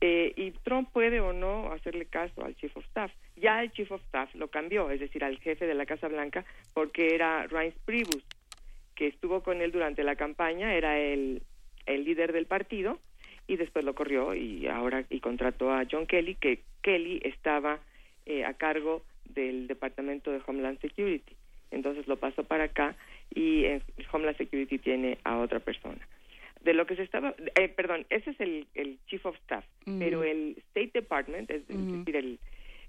eh, 0.00 0.32
y 0.36 0.50
Trump 0.62 0.90
puede 0.92 1.20
o 1.20 1.32
no 1.32 1.72
hacerle 1.72 2.06
caso 2.06 2.44
al 2.44 2.56
Chief 2.56 2.76
of 2.76 2.84
Staff. 2.86 3.12
Ya 3.36 3.62
el 3.62 3.70
Chief 3.72 3.90
of 3.90 4.02
Staff 4.02 4.34
lo 4.34 4.48
cambió, 4.48 4.90
es 4.90 5.00
decir, 5.00 5.24
al 5.24 5.38
jefe 5.38 5.66
de 5.66 5.74
la 5.74 5.86
Casa 5.86 6.08
Blanca, 6.08 6.44
porque 6.74 7.14
era 7.14 7.46
Reince 7.46 7.78
Priebus, 7.84 8.24
que 8.94 9.06
estuvo 9.06 9.42
con 9.42 9.62
él 9.62 9.70
durante 9.70 10.02
la 10.02 10.16
campaña, 10.16 10.74
era 10.74 10.98
el, 10.98 11.42
el 11.86 12.04
líder 12.04 12.32
del 12.32 12.46
partido, 12.46 12.98
y 13.46 13.56
después 13.56 13.84
lo 13.84 13.94
corrió 13.94 14.34
y 14.34 14.66
ahora 14.66 15.04
y 15.08 15.20
contrató 15.20 15.72
a 15.72 15.84
John 15.88 16.06
Kelly, 16.06 16.34
que 16.34 16.62
Kelly 16.82 17.20
estaba 17.22 17.78
eh, 18.24 18.44
a 18.44 18.54
cargo 18.54 19.02
del 19.24 19.68
Departamento 19.68 20.32
de 20.32 20.40
Homeland 20.44 20.80
Security. 20.80 21.36
Entonces 21.70 22.08
lo 22.08 22.16
pasó 22.16 22.42
para 22.42 22.64
acá 22.64 22.96
y 23.32 23.64
en 23.66 23.82
Homeland 24.10 24.36
Security 24.36 24.78
tiene 24.78 25.18
a 25.24 25.38
otra 25.38 25.60
persona 25.60 25.98
de 26.66 26.74
lo 26.74 26.84
que 26.84 26.96
se 26.96 27.04
estaba, 27.04 27.32
eh, 27.54 27.68
perdón, 27.68 28.06
ese 28.10 28.30
es 28.30 28.40
el, 28.40 28.66
el 28.74 28.98
chief 29.06 29.24
of 29.24 29.36
staff, 29.44 29.64
pero 30.00 30.24
el 30.24 30.56
State 30.68 30.90
Department, 30.94 31.48
es, 31.48 31.66
decir, 31.68 32.16
el, 32.16 32.40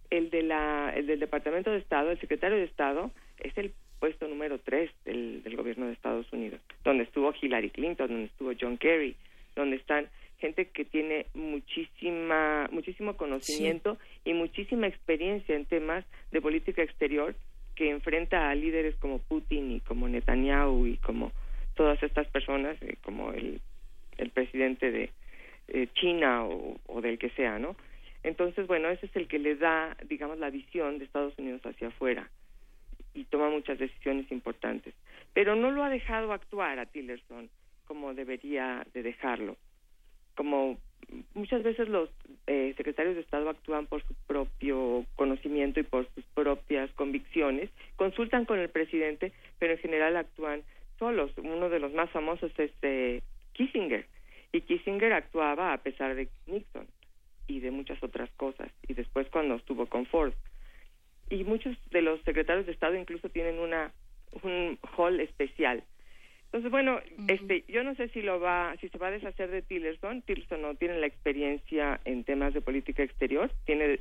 el 0.09 0.31
de 0.31 0.41
la, 0.41 0.91
el 0.95 1.05
del 1.05 1.19
Departamento 1.19 1.69
de 1.69 1.77
Estado, 1.77 2.09
el 2.09 2.19
secretario 2.19 2.57
de 2.57 2.63
Estado, 2.63 3.11
es 3.37 3.55
el 3.55 3.71
puesto 3.99 4.27
número 4.27 4.57
tres 4.57 4.89
del, 5.05 5.43
del 5.43 5.55
gobierno 5.55 5.85
de 5.85 5.93
Estados 5.93 6.25
Unidos, 6.33 6.59
donde 6.83 7.03
estuvo 7.03 7.31
Hillary 7.39 7.69
Clinton, 7.69 8.07
donde 8.07 8.25
estuvo 8.25 8.51
John 8.59 8.79
Kerry, 8.79 9.15
donde 9.55 9.75
están 9.75 10.09
gente 10.39 10.69
que 10.69 10.83
tiene 10.83 11.27
muchísima, 11.35 12.67
muchísimo 12.71 13.15
conocimiento 13.15 13.99
y 14.25 14.33
muchísima 14.33 14.87
experiencia 14.87 15.55
en 15.55 15.65
temas 15.65 16.03
de 16.31 16.41
política 16.41 16.81
exterior 16.81 17.35
que 17.75 17.91
enfrenta 17.91 18.49
a 18.49 18.55
líderes 18.55 18.95
como 18.95 19.19
Putin 19.19 19.71
y 19.71 19.79
como 19.81 20.09
Netanyahu 20.09 20.87
y 20.87 20.97
como 20.97 21.31
todas 21.77 22.01
estas 22.03 22.27
personas, 22.27 22.75
eh, 22.81 22.97
como 23.03 23.31
el, 23.31 23.61
presidente 24.33 24.91
de 24.91 25.11
eh, 25.69 25.87
China 25.93 26.43
o, 26.43 26.75
o 26.87 27.01
del 27.01 27.17
que 27.17 27.29
sea, 27.29 27.59
¿no? 27.59 27.75
Entonces, 28.23 28.67
bueno, 28.67 28.89
ese 28.89 29.05
es 29.05 29.15
el 29.15 29.27
que 29.27 29.39
le 29.39 29.55
da, 29.55 29.95
digamos, 30.05 30.37
la 30.37 30.49
visión 30.49 30.97
de 30.97 31.05
Estados 31.05 31.37
Unidos 31.37 31.61
hacia 31.65 31.87
afuera 31.87 32.29
y 33.13 33.23
toma 33.25 33.49
muchas 33.49 33.79
decisiones 33.79 34.29
importantes. 34.31 34.93
Pero 35.33 35.55
no 35.55 35.71
lo 35.71 35.83
ha 35.83 35.89
dejado 35.89 36.33
actuar 36.33 36.79
a 36.79 36.85
Tillerson 36.85 37.49
como 37.85 38.13
debería 38.13 38.85
de 38.93 39.01
dejarlo. 39.01 39.55
Como 40.35 40.77
muchas 41.33 41.63
veces 41.63 41.87
los 41.87 42.09
eh, 42.47 42.73
secretarios 42.77 43.15
de 43.15 43.21
Estado 43.21 43.49
actúan 43.49 43.87
por 43.87 44.03
su 44.03 44.13
propio 44.27 45.05
conocimiento 45.15 45.79
y 45.79 45.83
por 45.83 46.07
sus 46.13 46.25
propias 46.35 46.91
convicciones, 46.91 47.69
consultan 47.95 48.45
con 48.45 48.59
el 48.59 48.69
presidente, 48.69 49.31
pero 49.57 49.73
en 49.73 49.79
general 49.79 50.17
actúan 50.17 50.63
solos. 50.97 51.31
Uno 51.37 51.69
de 51.69 51.79
los 51.79 51.93
más 51.93 52.09
famosos 52.11 52.51
es 52.57 52.71
eh, 52.81 53.21
Kissinger, 53.53 54.05
y 54.51 54.61
Kissinger 54.61 55.13
actuaba 55.13 55.73
a 55.73 55.77
pesar 55.79 56.15
de 56.15 56.29
Nixon 56.45 56.87
y 57.47 57.59
de 57.59 57.71
muchas 57.71 58.01
otras 58.03 58.29
cosas, 58.31 58.71
y 58.87 58.93
después 58.93 59.27
cuando 59.29 59.55
estuvo 59.55 59.85
con 59.85 60.05
Ford. 60.05 60.33
Y 61.29 61.43
muchos 61.43 61.75
de 61.91 62.01
los 62.01 62.21
secretarios 62.21 62.65
de 62.65 62.71
Estado 62.71 62.95
incluso 62.95 63.29
tienen 63.29 63.59
una 63.59 63.91
un 64.43 64.77
hall 64.97 65.19
especial 65.19 65.83
entonces, 66.47 66.71
bueno, 66.71 67.01
este, 67.27 67.65
yo 67.67 67.83
no 67.83 67.93
sé 67.95 68.07
si 68.09 68.21
lo 68.21 68.39
va, 68.39 68.73
si 68.79 68.87
se 68.87 68.97
va 68.97 69.07
a 69.07 69.11
deshacer 69.11 69.51
de 69.51 69.61
Tillerson. 69.61 70.21
Tillerson 70.21 70.61
no 70.61 70.75
tiene 70.75 70.97
la 70.97 71.07
experiencia 71.07 71.99
en 72.05 72.23
temas 72.23 72.53
de 72.53 72.61
política 72.61 73.03
exterior, 73.03 73.51
tiene, 73.65 73.99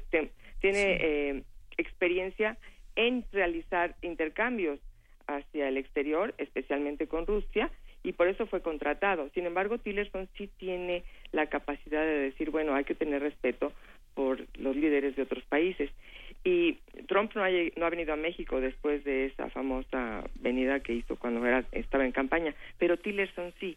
tiene 0.60 0.98
eh, 1.01 1.43
experiencia 1.77 2.56
en 2.94 3.24
realizar 3.32 3.97
intercambios 4.01 4.78
hacia 5.27 5.69
el 5.69 5.77
exterior, 5.77 6.35
especialmente 6.39 7.07
con 7.07 7.27
Rusia, 7.27 7.70
y 8.03 8.12
por 8.12 8.28
eso 8.28 8.47
fue 8.47 8.62
contratado. 8.62 9.28
Sin 9.35 9.47
embargo, 9.47 9.78
Tillerson 9.78 10.28
sí 10.36 10.48
tiene 10.59 11.03
la 11.32 11.47
capacidad 11.47 12.03
de 12.03 12.31
decir, 12.31 12.51
bueno, 12.51 12.74
hay 12.74 12.85
que 12.85 12.94
tener 12.94 13.23
respeto 13.23 13.73
por 14.15 14.47
los 14.59 14.77
líderes 14.77 15.16
de 15.16 15.23
otros 15.23 15.44
países. 15.44 15.90
Y 16.44 16.74
Trump 17.09 17.32
no 17.35 17.43
ha, 17.43 17.48
no 17.77 17.86
ha 17.86 17.90
venido 17.90 18.12
a 18.12 18.16
México 18.16 18.61
después 18.61 19.03
de 19.05 19.27
esa 19.27 19.51
famosa 19.51 20.24
venida 20.36 20.81
que 20.81 20.94
hizo 20.94 21.16
cuando 21.16 21.44
era, 21.44 21.65
estaba 21.73 22.07
en 22.07 22.12
campaña, 22.12 22.55
pero 22.78 22.97
Tillerson 22.97 23.53
sí. 23.59 23.77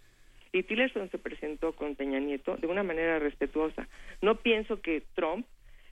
Y 0.52 0.64
Tillerson 0.64 1.10
se 1.10 1.18
presentó 1.18 1.74
con 1.74 1.96
Peña 1.96 2.20
Nieto 2.20 2.58
de 2.58 2.68
una 2.68 2.84
manera 2.84 3.20
respetuosa. 3.20 3.88
No 4.22 4.36
pienso 4.36 4.82
que 4.82 5.04
Trump 5.16 5.46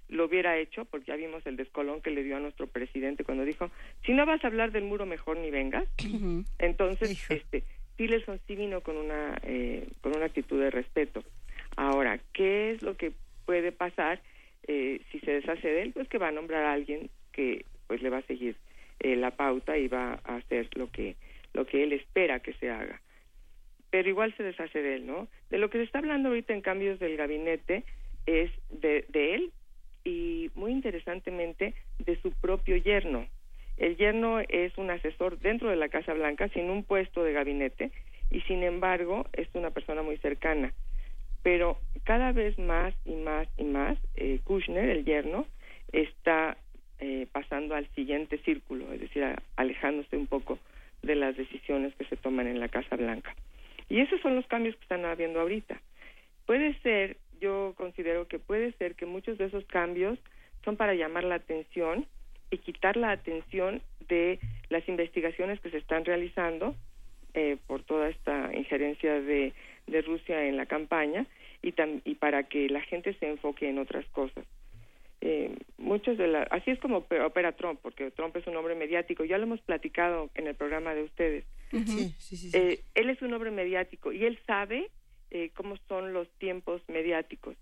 lo 0.10 0.26
hubiera 0.26 0.58
hecho, 0.58 0.86
porque 0.86 1.08
ya 1.08 1.16
vimos 1.16 1.46
el 1.46 1.58
descolón 1.58 2.02
que 2.02 2.12
le 2.12 2.24
dio 2.24 2.38
a 2.38 2.40
nuestro 2.40 2.68
presidente 2.68 3.24
cuando 3.24 3.44
dijo, 3.46 3.70
si 4.06 4.14
no 4.14 4.26
vas 4.26 4.44
a 4.44 4.48
hablar 4.48 4.72
del 4.72 4.84
muro, 4.84 5.06
mejor 5.06 5.38
ni 5.38 5.52
vengas. 5.52 5.86
Entonces, 6.60 7.30
este, 7.30 7.64
Tillerson 7.98 8.40
sí 8.48 8.56
vino 8.56 8.82
con 8.82 8.98
una, 8.98 9.38
eh, 9.44 9.88
con 10.02 10.16
una 10.16 10.26
actitud 10.26 10.60
de 10.60 10.72
respeto. 10.72 11.24
Ahora, 11.76 12.20
¿qué 12.34 12.72
es 12.72 12.82
lo 12.82 12.96
que 12.96 13.12
puede 13.46 13.72
pasar? 13.72 14.22
Eh, 14.68 15.02
si 15.12 15.20
se 15.20 15.32
deshace 15.32 15.68
de 15.68 15.82
él, 15.84 15.92
pues 15.94 16.08
que 16.08 16.18
va 16.18 16.30
a 16.30 16.32
nombrar 16.32 16.66
a 16.66 16.74
alguien 16.74 17.10
que 17.32 17.66
pues 17.88 18.02
le 18.02 18.10
va 18.10 18.18
a 18.18 18.24
seguir 18.24 18.56
eh, 19.00 19.16
la 19.16 19.32
pauta 19.32 19.78
y 19.78 19.88
va 19.88 20.20
a 20.24 20.36
hacer 20.38 20.70
lo 20.76 20.92
que 20.92 21.16
lo 21.54 21.66
que 21.66 21.84
él 21.84 21.94
espera 21.94 22.40
que 22.40 22.54
se 22.54 22.70
haga. 22.70 23.02
Pero 23.90 24.10
igual 24.10 24.36
se 24.36 24.44
deshace 24.44 24.82
de 24.82 24.96
él, 24.96 25.08
¿no? 25.08 25.28
De 25.50 25.58
lo 25.58 25.70
que 25.70 25.78
se 25.78 25.86
está 25.86 26.00
hablando 26.00 26.30
ahorita 26.30 26.54
en 26.54 26.62
cambios 26.62 27.00
del 27.00 27.16
gabinete 27.16 27.84
es 28.26 28.52
de, 28.70 29.06
de 29.10 29.36
él 29.36 29.52
y 30.08 30.52
muy 30.56 30.72
interesantemente 30.72 31.74
de 32.00 32.22
su 32.22 32.32
propio 32.32 32.78
yerno. 32.78 33.28
El 33.78 33.98
yerno 33.98 34.40
es 34.40 34.78
un 34.78 34.90
asesor 34.90 35.40
dentro 35.40 35.70
de 35.70 35.76
la 35.76 35.90
Casa 35.90 36.14
Blanca 36.14 36.48
sin 36.50 36.70
un 36.70 36.84
puesto 36.84 37.24
de 37.24 37.34
gabinete 37.34 37.92
y 38.32 38.42
sin 38.42 38.64
embargo 38.64 39.26
es 39.34 39.48
una 39.54 39.72
persona 39.72 40.02
muy 40.02 40.18
cercana 40.18 40.74
pero 41.48 41.78
cada 42.04 42.34
vez 42.34 42.60
más 42.60 42.94
y 43.06 43.14
más 43.14 43.48
y 43.56 43.64
más 43.64 43.98
eh, 44.16 44.42
Kushner, 44.44 44.90
el 44.90 45.06
yerno, 45.06 45.48
está 45.94 46.58
eh, 47.00 47.26
pasando 47.32 47.74
al 47.74 47.88
siguiente 47.96 48.38
círculo, 48.40 48.92
es 48.92 49.00
decir, 49.00 49.24
alejándose 49.56 50.18
un 50.18 50.28
poco 50.28 50.60
de 51.04 51.16
las 51.16 51.38
decisiones 51.38 51.96
que 51.96 52.04
se 52.04 52.18
toman 52.18 52.48
en 52.48 52.60
la 52.60 52.68
Casa 52.68 52.98
Blanca. 52.98 53.34
Y 53.88 54.02
esos 54.02 54.20
son 54.20 54.36
los 54.36 54.46
cambios 54.48 54.76
que 54.76 54.82
están 54.82 55.06
habiendo 55.06 55.40
ahorita. 55.40 55.80
Puede 56.46 56.78
ser, 56.82 57.16
yo 57.40 57.74
considero 57.78 58.28
que 58.28 58.40
puede 58.40 58.72
ser 58.74 58.96
que 58.96 59.06
muchos 59.06 59.38
de 59.38 59.46
esos 59.46 59.66
cambios 59.66 60.20
son 60.64 60.78
para 60.78 60.94
llamar 60.94 61.24
la 61.24 61.36
atención 61.36 62.06
y 62.52 62.58
quitar 62.60 62.98
la 62.98 63.12
atención 63.12 63.82
de 64.08 64.40
las 64.70 64.88
investigaciones 64.88 65.60
que 65.60 65.70
se 65.70 65.78
están 65.78 66.06
realizando 66.06 66.76
eh, 67.34 67.58
por 67.68 67.84
toda 67.84 68.10
esta 68.10 68.52
injerencia 68.56 69.22
de 69.22 69.54
de 69.88 70.02
Rusia 70.02 70.46
en 70.46 70.58
la 70.58 70.66
campaña 70.66 71.26
y, 71.64 71.74
y 72.06 72.16
para 72.16 72.44
que 72.44 72.70
la 72.70 72.82
gente 72.82 73.14
se 73.16 73.28
enfoque 73.28 73.70
en 73.70 73.80
otras 73.80 74.06
cosas. 74.08 74.46
Eh, 75.22 75.56
muchos 75.78 76.18
de 76.18 76.28
la, 76.28 76.44
así 76.44 76.70
es 76.70 76.80
como 76.80 76.98
opera 77.26 77.54
Trump, 77.54 77.80
porque 77.82 78.12
Trump 78.12 78.36
es 78.36 78.46
un 78.46 78.56
hombre 78.56 78.76
mediático. 78.76 79.24
Ya 79.24 79.38
lo 79.38 79.46
hemos 79.46 79.62
platicado 79.62 80.30
en 80.36 80.48
el 80.48 80.56
programa 80.56 80.94
de 80.94 81.04
ustedes. 81.04 81.46
Eh, 82.54 82.80
él 82.96 83.10
es 83.10 83.22
un 83.22 83.34
hombre 83.34 83.52
mediático 83.52 84.12
y 84.12 84.24
él 84.26 84.40
sabe 84.46 84.90
eh, 85.32 85.52
cómo 85.56 85.78
son 85.88 86.14
los 86.14 86.30
tiempos 86.38 86.82
mediáticos. 86.88 87.56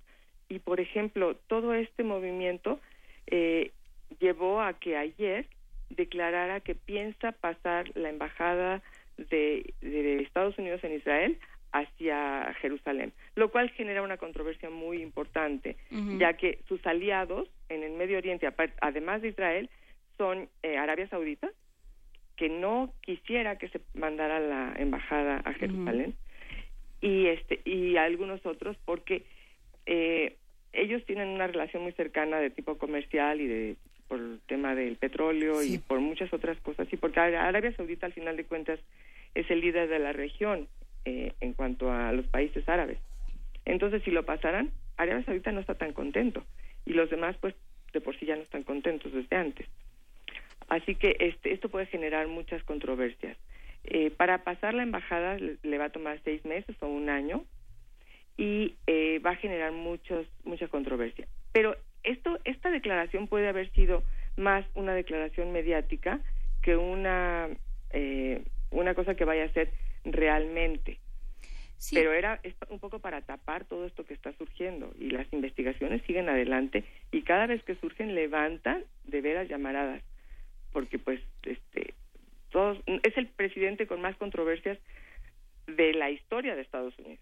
Y 0.50 0.60
por 0.60 0.80
ejemplo, 0.80 1.36
todo 1.48 1.74
este 1.74 2.04
movimiento 2.04 2.80
eh, 3.28 3.72
llevó 4.20 4.62
a 4.62 4.74
que 4.74 4.98
ayer 4.98 5.48
declarara 5.90 6.60
que 6.60 6.76
piensa 6.76 7.32
pasar 7.32 7.90
la 7.96 8.10
embajada 8.10 8.82
de, 9.18 9.74
de 9.82 10.22
Estados 10.22 10.58
Unidos 10.58 10.84
en 10.84 10.94
Israel 10.94 11.40
hacia 11.76 12.54
Jerusalén, 12.62 13.12
lo 13.36 13.52
cual 13.52 13.70
genera 13.72 14.02
una 14.02 14.18
controversia 14.18 14.70
muy 14.70 15.02
importante, 15.02 15.76
ya 16.18 16.34
que 16.34 16.60
sus 16.70 16.86
aliados 16.88 17.50
en 17.68 17.84
el 17.84 17.92
Medio 17.92 18.18
Oriente, 18.18 18.48
además 18.80 19.22
de 19.22 19.30
Israel, 19.30 19.70
son 20.18 20.48
eh, 20.64 20.78
Arabia 20.78 21.10
Saudita, 21.10 21.50
que 22.38 22.48
no 22.48 22.94
quisiera 23.02 23.58
que 23.58 23.68
se 23.68 23.82
mandara 23.94 24.40
la 24.40 24.74
embajada 24.78 25.42
a 25.44 25.54
Jerusalén, 25.54 26.16
y 27.06 27.28
este 27.28 27.62
y 27.66 27.98
algunos 27.98 28.44
otros 28.48 28.76
porque 28.84 29.24
eh, 29.86 30.38
ellos 30.74 31.06
tienen 31.06 31.28
una 31.28 31.46
relación 31.46 31.84
muy 31.84 31.92
cercana 31.92 32.40
de 32.40 32.50
tipo 32.50 32.80
comercial 32.80 33.40
y 33.40 33.48
de 33.48 33.76
por 34.08 34.20
el 34.20 34.40
tema 34.48 34.74
del 34.74 34.96
petróleo 34.98 35.62
y 35.62 35.78
por 35.78 36.00
muchas 36.00 36.34
otras 36.34 36.58
cosas 36.62 36.88
y 36.92 36.98
porque 36.98 37.20
Arabia 37.20 37.76
Saudita 37.76 38.08
al 38.08 38.14
final 38.14 38.36
de 38.38 38.46
cuentas 38.46 38.80
es 39.36 39.50
el 39.52 39.62
líder 39.62 39.88
de 39.88 40.00
la 40.00 40.14
región 40.14 40.68
eh, 41.06 41.34
en 41.42 41.54
cuanto 41.54 41.92
a 41.92 42.12
los 42.12 42.26
países 42.26 42.68
árabes. 42.68 42.98
Entonces, 43.66 44.02
si 44.04 44.10
lo 44.10 44.26
pasaran, 44.26 44.72
Arabia 44.98 45.26
Saudita 45.26 45.52
no 45.52 45.60
está 45.60 45.76
tan 45.76 45.94
contento 45.94 46.44
y 46.86 46.94
los 46.94 47.10
demás, 47.12 47.36
pues, 47.40 47.54
de 47.94 48.02
por 48.02 48.18
sí 48.18 48.26
ya 48.26 48.36
no 48.36 48.42
están 48.42 48.64
contentos 48.64 49.14
desde 49.14 49.36
antes. 49.36 49.68
Así 50.70 50.96
que 50.96 51.16
este, 51.20 51.54
esto 51.54 51.70
puede 51.70 51.86
generar 51.86 52.28
muchas 52.28 52.64
controversias. 52.64 53.38
Eh, 53.88 54.12
para 54.12 54.44
pasar 54.44 54.74
la 54.74 54.84
embajada 54.84 55.38
le, 55.38 55.78
va 55.78 55.86
a 55.86 55.92
tomar 55.92 56.20
seis 56.24 56.44
meses 56.46 56.76
o 56.82 56.88
un 56.88 57.10
año 57.10 57.44
y 58.38 58.76
eh, 58.88 59.20
va 59.20 59.32
a 59.32 59.36
generar 59.36 59.72
muchos, 59.72 60.28
mucha 60.44 60.68
controversia. 60.68 61.28
Pero 61.54 61.76
esto, 62.04 62.40
esta 62.44 62.70
declaración 62.70 63.28
puede 63.28 63.48
haber 63.48 63.72
sido 63.72 64.04
más 64.38 64.66
una 64.76 64.94
declaración 64.94 65.52
mediática 65.52 66.20
que 66.62 66.76
una, 66.76 67.50
una 68.72 68.94
cosa 68.96 69.16
que 69.16 69.24
vaya 69.24 69.46
a 69.46 69.54
ser 69.54 69.72
realmente. 70.04 71.00
Pero 71.92 72.14
era 72.14 72.40
un 72.70 72.80
poco 72.80 73.00
para 73.00 73.22
tapar 73.22 73.66
todo 73.66 73.86
esto 73.86 74.06
que 74.06 74.14
está 74.14 74.34
surgiendo 74.34 74.94
y 74.98 75.12
las 75.12 75.32
investigaciones 75.32 76.02
siguen 76.04 76.30
adelante 76.30 76.84
y 77.12 77.22
cada 77.22 77.48
vez 77.48 77.64
que 77.64 77.76
surgen 77.76 78.16
levantan 78.16 78.84
de 79.04 79.22
veras 79.22 79.48
llamaradas 79.48 80.02
porque 80.72 81.00
pues 81.00 81.22
este 81.44 81.94
todos 82.56 82.78
es 83.04 83.18
el 83.18 83.28
presidente 83.28 83.86
con 83.86 84.00
más 84.00 84.16
controversias 84.16 84.80
de 85.68 85.94
la 85.94 86.10
historia 86.10 86.56
de 86.56 86.62
Estados 86.62 86.98
Unidos. 86.98 87.20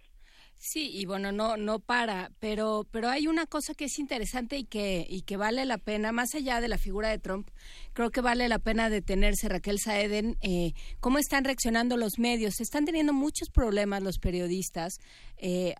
Sí, 0.57 0.91
y 0.93 1.05
bueno, 1.07 1.31
no, 1.31 1.57
no 1.57 1.79
para, 1.79 2.29
pero, 2.39 2.85
pero 2.91 3.09
hay 3.09 3.25
una 3.25 3.47
cosa 3.47 3.73
que 3.73 3.85
es 3.85 3.97
interesante 3.97 4.57
y 4.57 4.65
que, 4.65 5.07
y 5.09 5.23
que 5.23 5.35
vale 5.35 5.65
la 5.65 5.79
pena, 5.79 6.11
más 6.11 6.35
allá 6.35 6.61
de 6.61 6.67
la 6.67 6.77
figura 6.77 7.09
de 7.09 7.17
Trump, 7.17 7.49
creo 7.93 8.11
que 8.11 8.21
vale 8.21 8.47
la 8.47 8.59
pena 8.59 8.91
detenerse, 8.91 9.49
Raquel 9.49 9.79
Saeden, 9.79 10.37
eh, 10.41 10.73
cómo 10.99 11.17
están 11.17 11.45
reaccionando 11.45 11.97
los 11.97 12.19
medios. 12.19 12.61
Están 12.61 12.85
teniendo 12.85 13.11
muchos 13.11 13.49
problemas 13.49 14.03
los 14.03 14.19
periodistas 14.19 14.99
eh, 15.37 15.73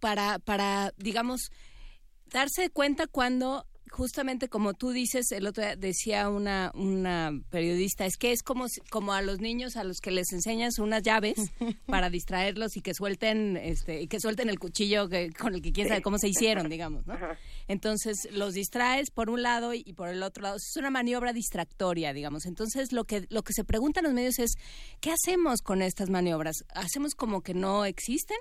para, 0.00 0.40
para, 0.40 0.92
digamos, 0.96 1.52
darse 2.26 2.70
cuenta 2.70 3.06
cuando 3.06 3.66
justamente 3.94 4.48
como 4.48 4.74
tú 4.74 4.90
dices, 4.90 5.30
el 5.30 5.46
otro 5.46 5.62
día 5.62 5.76
decía 5.76 6.28
una, 6.28 6.72
una 6.74 7.30
periodista, 7.50 8.04
es 8.06 8.16
que 8.16 8.32
es 8.32 8.42
como, 8.42 8.66
como 8.90 9.12
a 9.12 9.22
los 9.22 9.40
niños 9.40 9.76
a 9.76 9.84
los 9.84 9.98
que 10.00 10.10
les 10.10 10.32
enseñas 10.32 10.80
unas 10.80 11.02
llaves 11.02 11.36
para 11.86 12.10
distraerlos 12.10 12.76
y 12.76 12.82
que 12.82 12.92
suelten, 12.92 13.56
este, 13.56 14.02
y 14.02 14.08
que 14.08 14.18
suelten 14.18 14.48
el 14.48 14.58
cuchillo 14.58 15.08
que, 15.08 15.32
con 15.32 15.54
el 15.54 15.62
que 15.62 15.72
quién 15.72 15.86
sabe 15.88 16.02
cómo 16.02 16.18
se 16.18 16.28
hicieron, 16.28 16.68
digamos, 16.68 17.06
¿no? 17.06 17.14
Entonces 17.68 18.28
los 18.32 18.54
distraes 18.54 19.12
por 19.12 19.30
un 19.30 19.42
lado 19.42 19.74
y 19.74 19.92
por 19.92 20.08
el 20.08 20.22
otro 20.22 20.42
lado. 20.42 20.56
Es 20.56 20.76
una 20.76 20.90
maniobra 20.90 21.32
distractoria, 21.32 22.12
digamos. 22.12 22.46
Entonces 22.46 22.92
lo 22.92 23.04
que, 23.04 23.26
lo 23.30 23.42
que 23.42 23.52
se 23.52 23.64
preguntan 23.64 24.04
los 24.04 24.12
medios 24.12 24.40
es, 24.40 24.54
¿qué 25.00 25.12
hacemos 25.12 25.62
con 25.62 25.82
estas 25.82 26.10
maniobras? 26.10 26.64
¿Hacemos 26.74 27.14
como 27.14 27.42
que 27.42 27.54
no 27.54 27.84
existen? 27.84 28.38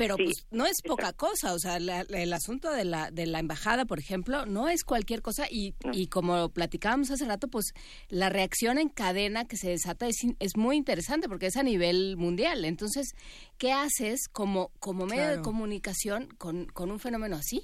Pero 0.00 0.16
pues 0.16 0.46
no 0.50 0.64
es 0.64 0.80
poca 0.80 1.12
cosa, 1.12 1.52
o 1.52 1.58
sea, 1.58 1.76
el 1.76 2.32
asunto 2.32 2.70
de 2.70 2.86
la, 2.86 3.10
de 3.10 3.26
la 3.26 3.38
embajada, 3.38 3.84
por 3.84 3.98
ejemplo, 3.98 4.46
no 4.46 4.70
es 4.70 4.82
cualquier 4.82 5.20
cosa 5.20 5.44
y, 5.50 5.74
y 5.92 6.06
como 6.06 6.48
platicábamos 6.48 7.10
hace 7.10 7.26
rato, 7.26 7.48
pues 7.48 7.74
la 8.08 8.30
reacción 8.30 8.78
en 8.78 8.88
cadena 8.88 9.46
que 9.46 9.58
se 9.58 9.68
desata 9.68 10.06
es, 10.06 10.16
es 10.38 10.56
muy 10.56 10.76
interesante 10.76 11.28
porque 11.28 11.48
es 11.48 11.56
a 11.58 11.62
nivel 11.62 12.16
mundial. 12.16 12.64
Entonces, 12.64 13.12
¿qué 13.58 13.72
haces 13.72 14.26
como, 14.32 14.70
como 14.80 15.04
medio 15.04 15.28
de 15.28 15.42
comunicación 15.42 16.28
con, 16.38 16.64
con 16.64 16.90
un 16.90 16.98
fenómeno 16.98 17.36
así? 17.36 17.60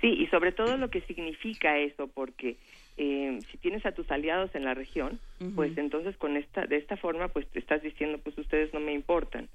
Sí, 0.00 0.08
y 0.08 0.26
sobre 0.26 0.50
todo 0.50 0.76
lo 0.76 0.90
que 0.90 1.02
significa 1.02 1.78
eso, 1.78 2.08
porque 2.08 2.56
eh, 2.96 3.38
si 3.52 3.58
tienes 3.58 3.86
a 3.86 3.92
tus 3.92 4.10
aliados 4.10 4.52
en 4.56 4.64
la 4.64 4.74
región, 4.74 5.20
pues 5.54 5.78
entonces 5.78 6.16
con 6.16 6.36
esta, 6.36 6.66
de 6.66 6.78
esta 6.78 6.96
forma, 6.96 7.28
pues 7.28 7.46
te 7.46 7.60
estás 7.60 7.82
diciendo, 7.82 8.18
pues 8.18 8.36
ustedes 8.36 8.74
no 8.74 8.80
me 8.80 8.94
importan. 8.94 9.48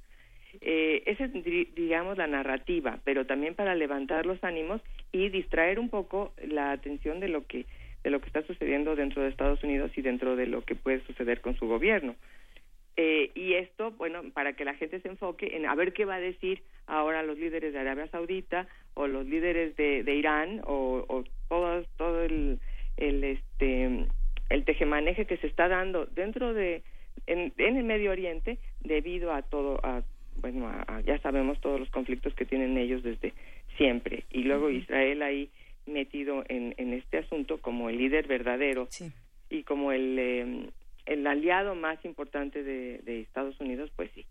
Eh, 0.61 1.03
esa 1.05 1.25
es, 1.25 1.33
digamos, 1.75 2.17
la 2.17 2.27
narrativa, 2.27 2.99
pero 3.03 3.25
también 3.25 3.55
para 3.55 3.75
levantar 3.75 4.25
los 4.25 4.43
ánimos 4.43 4.81
y 5.11 5.29
distraer 5.29 5.79
un 5.79 5.89
poco 5.89 6.33
la 6.45 6.71
atención 6.71 7.19
de 7.19 7.29
lo 7.29 7.45
que 7.45 7.65
de 8.03 8.11
lo 8.11 8.21
que 8.21 8.27
está 8.27 8.41
sucediendo 8.43 8.95
dentro 8.95 9.21
de 9.21 9.29
Estados 9.29 9.61
Unidos 9.63 9.91
y 9.97 10.01
dentro 10.01 10.35
de 10.35 10.47
lo 10.47 10.61
que 10.61 10.75
puede 10.75 11.01
suceder 11.05 11.41
con 11.41 11.57
su 11.57 11.67
gobierno. 11.67 12.15
Eh, 12.95 13.31
y 13.35 13.53
esto, 13.53 13.91
bueno, 13.91 14.21
para 14.33 14.53
que 14.53 14.65
la 14.65 14.75
gente 14.75 14.99
se 15.01 15.07
enfoque 15.07 15.55
en 15.55 15.65
a 15.65 15.75
ver 15.75 15.93
qué 15.93 16.05
va 16.05 16.15
a 16.15 16.19
decir 16.19 16.63
ahora 16.87 17.21
los 17.21 17.37
líderes 17.37 17.73
de 17.73 17.79
Arabia 17.79 18.07
Saudita 18.07 18.67
o 18.93 19.07
los 19.07 19.25
líderes 19.25 19.75
de, 19.75 20.03
de 20.03 20.15
Irán 20.15 20.61
o, 20.65 21.23
todo, 21.49 21.83
todo 21.97 22.23
el, 22.23 22.59
el, 22.97 23.23
este, 23.23 24.07
el 24.49 24.65
tejemaneje 24.65 25.25
que 25.25 25.37
se 25.37 25.47
está 25.47 25.67
dando 25.67 26.05
dentro 26.07 26.53
de, 26.53 26.81
en, 27.27 27.53
en 27.57 27.77
el 27.77 27.83
Medio 27.83 28.11
Oriente 28.11 28.57
debido 28.79 29.31
a 29.31 29.43
todo, 29.43 29.79
a 29.83 30.01
bueno, 30.41 30.69
ya 31.05 31.19
sabemos 31.19 31.59
todos 31.59 31.79
los 31.79 31.89
conflictos 31.89 32.33
que 32.33 32.45
tienen 32.45 32.77
ellos 32.77 33.03
desde 33.03 33.33
siempre. 33.77 34.25
Y 34.31 34.43
luego 34.43 34.69
Israel 34.69 35.21
ahí 35.21 35.49
metido 35.85 36.43
en, 36.47 36.75
en 36.77 36.93
este 36.93 37.17
asunto 37.17 37.59
como 37.59 37.89
el 37.89 37.97
líder 37.97 38.27
verdadero 38.27 38.87
y 39.49 39.63
como 39.63 39.91
el, 39.91 40.19
em, 40.19 40.67
el 41.05 41.25
aliado 41.25 41.75
más 41.75 42.03
importante 42.05 42.63
de, 42.63 42.99
de, 42.99 43.21
Estados 43.21 43.59
Unidos, 43.59 43.89
pues 43.95 44.11
sí. 44.13 44.25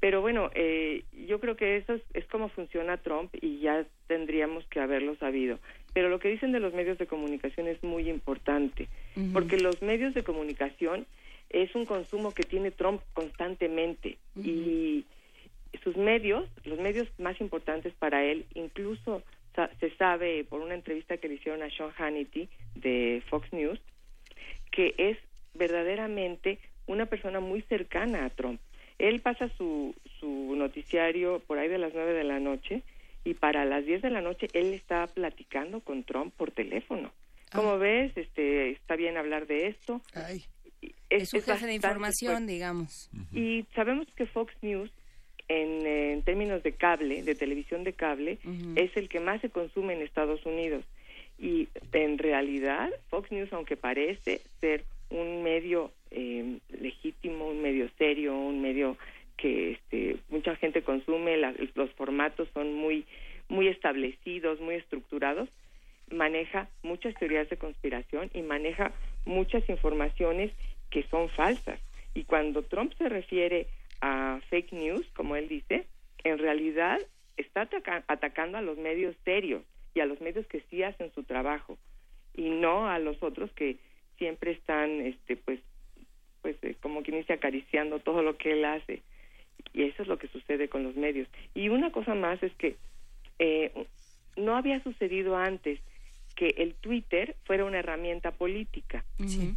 Pero 0.00 0.20
bueno, 0.20 0.50
eh, 0.54 1.04
yo 1.26 1.40
creo 1.40 1.56
que 1.56 1.78
eso 1.78 1.98
es, 2.12 2.26
como 2.26 2.50
funciona 2.50 2.98
Trump 2.98 3.34
y 3.40 3.60
ya 3.60 3.86
tendríamos 4.06 4.66
que 4.66 4.80
haberlo 4.80 5.16
sabido. 5.16 5.58
Pero 5.94 6.10
lo 6.10 6.18
que 6.18 6.28
dicen 6.28 6.52
de 6.52 6.60
los 6.60 6.74
medios 6.74 6.98
de 6.98 7.06
comunicación 7.06 7.68
es 7.68 7.82
muy 7.82 8.10
importante, 8.10 8.88
porque 9.32 9.56
los 9.56 9.80
medios 9.80 10.12
de 10.12 10.22
comunicación 10.22 11.06
es 11.48 11.74
un 11.74 11.86
consumo 11.86 12.34
que 12.34 12.42
tiene 12.42 12.70
Trump 12.70 13.00
constantemente 13.14 14.18
y 14.36 15.06
sus 15.82 15.96
medios, 15.96 16.48
los 16.64 16.78
medios 16.78 17.08
más 17.18 17.40
importantes 17.40 17.92
para 17.94 18.24
él, 18.24 18.46
incluso 18.54 19.22
se 19.78 19.90
sabe 19.96 20.44
por 20.44 20.60
una 20.60 20.74
entrevista 20.74 21.16
que 21.16 21.28
le 21.28 21.34
hicieron 21.34 21.62
a 21.62 21.70
Sean 21.70 21.92
Hannity 21.96 22.48
de 22.74 23.22
Fox 23.28 23.52
News, 23.52 23.80
que 24.72 24.94
es 24.98 25.16
verdaderamente 25.54 26.58
una 26.86 27.06
persona 27.06 27.40
muy 27.40 27.62
cercana 27.62 28.24
a 28.24 28.30
Trump. 28.30 28.60
Él 28.98 29.20
pasa 29.20 29.48
su, 29.56 29.94
su 30.18 30.54
noticiario 30.56 31.40
por 31.40 31.58
ahí 31.58 31.68
de 31.68 31.78
las 31.78 31.94
nueve 31.94 32.12
de 32.12 32.24
la 32.24 32.40
noche 32.40 32.82
y 33.24 33.34
para 33.34 33.64
las 33.64 33.86
diez 33.86 34.02
de 34.02 34.10
la 34.10 34.20
noche 34.20 34.48
él 34.52 34.74
está 34.74 35.06
platicando 35.06 35.80
con 35.80 36.04
Trump 36.04 36.34
por 36.36 36.50
teléfono. 36.50 37.12
Como 37.52 37.70
ah. 37.70 37.76
ves, 37.76 38.16
este, 38.16 38.70
está 38.70 38.96
bien 38.96 39.16
hablar 39.16 39.46
de 39.46 39.68
esto. 39.68 40.00
Es, 41.08 41.32
un 41.32 41.42
jefe 41.42 41.66
de 41.66 41.74
información, 41.74 42.46
digamos. 42.46 43.08
Y 43.32 43.64
sabemos 43.74 44.06
que 44.16 44.26
Fox 44.26 44.52
News 44.60 44.90
en, 45.48 46.22
términos 46.22 46.62
de 46.62 46.72
cable, 46.72 47.22
de 47.22 47.34
televisión 47.34 47.84
de 47.84 47.92
cable, 47.92 48.38
es 48.76 48.96
el 48.96 49.08
que 49.08 49.20
más 49.20 49.40
se 49.40 49.50
consume 49.50 49.94
en 49.94 50.02
Estados 50.02 50.44
Unidos. 50.46 50.84
Y 51.38 51.68
en 51.92 52.18
realidad, 52.18 52.90
Fox 53.08 53.30
News, 53.32 53.52
aunque 53.52 53.76
parece 53.76 54.40
ser 54.60 54.84
un 55.10 55.42
medio 55.42 55.90
eh, 56.10 56.58
legítimo, 56.80 57.48
un 57.48 57.60
medio 57.60 57.88
serio, 57.98 58.36
un 58.36 58.62
medio 58.62 58.96
que 59.36 59.72
este, 59.72 60.16
mucha 60.28 60.56
gente 60.56 60.82
consume, 60.82 61.36
los 61.74 61.90
formatos 61.92 62.48
son 62.54 62.74
muy, 62.74 63.04
muy 63.48 63.68
establecidos, 63.68 64.60
muy 64.60 64.76
estructurados, 64.76 65.48
maneja 66.10 66.68
muchas 66.82 67.14
teorías 67.14 67.48
de 67.50 67.56
conspiración 67.56 68.30
y 68.32 68.42
maneja 68.42 68.92
muchas 69.24 69.68
informaciones 69.68 70.52
que 70.90 71.02
son 71.04 71.28
falsas. 71.30 71.80
Y 72.14 72.24
cuando 72.24 72.62
Trump 72.62 72.92
se 72.96 73.08
refiere 73.08 73.66
a 74.04 74.38
fake 74.50 74.72
news, 74.72 75.06
como 75.16 75.34
él 75.34 75.48
dice, 75.48 75.86
en 76.24 76.38
realidad 76.38 77.00
está 77.38 77.66
atacando 78.06 78.58
a 78.58 78.62
los 78.62 78.76
medios 78.76 79.16
serios 79.24 79.62
y 79.94 80.00
a 80.00 80.06
los 80.06 80.20
medios 80.20 80.46
que 80.46 80.60
sí 80.68 80.82
hacen 80.82 81.10
su 81.14 81.22
trabajo 81.22 81.78
y 82.34 82.50
no 82.50 82.86
a 82.86 82.98
los 82.98 83.22
otros 83.22 83.50
que 83.52 83.78
siempre 84.18 84.50
están, 84.50 85.00
este, 85.00 85.36
pues, 85.36 85.58
pues, 86.42 86.56
eh, 86.62 86.76
como 86.82 87.02
quien 87.02 87.18
dice, 87.18 87.32
acariciando 87.32 87.98
todo 87.98 88.22
lo 88.22 88.36
que 88.36 88.52
él 88.52 88.66
hace. 88.66 89.02
Y 89.72 89.84
eso 89.84 90.02
es 90.02 90.08
lo 90.08 90.18
que 90.18 90.28
sucede 90.28 90.68
con 90.68 90.82
los 90.82 90.96
medios. 90.96 91.26
Y 91.54 91.70
una 91.70 91.90
cosa 91.90 92.14
más 92.14 92.42
es 92.42 92.52
que 92.56 92.76
eh, 93.38 93.72
no 94.36 94.54
había 94.54 94.82
sucedido 94.82 95.36
antes 95.36 95.80
que 96.36 96.48
el 96.58 96.74
Twitter 96.74 97.36
fuera 97.44 97.64
una 97.64 97.78
herramienta 97.78 98.32
política. 98.32 99.02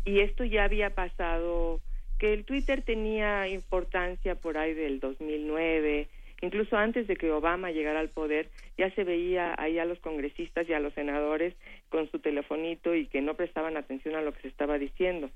Y 0.05 0.21
esto 0.21 0.45
ya 0.45 0.63
había 0.63 0.95
pasado 0.95 1.81
que 2.19 2.33
el 2.33 2.45
Twitter 2.45 2.81
tenía 2.81 3.47
importancia 3.47 4.35
por 4.35 4.57
ahí 4.57 4.73
del 4.73 4.99
2009, 4.99 6.07
incluso 6.41 6.77
antes 6.77 7.07
de 7.07 7.15
que 7.15 7.31
Obama 7.31 7.71
llegara 7.71 7.99
al 7.99 8.09
poder, 8.09 8.49
ya 8.77 8.89
se 8.91 9.03
veía 9.03 9.55
ahí 9.57 9.79
a 9.79 9.85
los 9.85 9.99
congresistas 9.99 10.67
y 10.67 10.73
a 10.73 10.79
los 10.79 10.93
senadores 10.93 11.55
con 11.89 12.09
su 12.11 12.19
telefonito 12.19 12.95
y 12.95 13.07
que 13.07 13.21
no 13.21 13.35
prestaban 13.35 13.77
atención 13.77 14.15
a 14.15 14.21
lo 14.21 14.33
que 14.33 14.41
se 14.41 14.47
estaba 14.47 14.77
diciendo. 14.77 15.29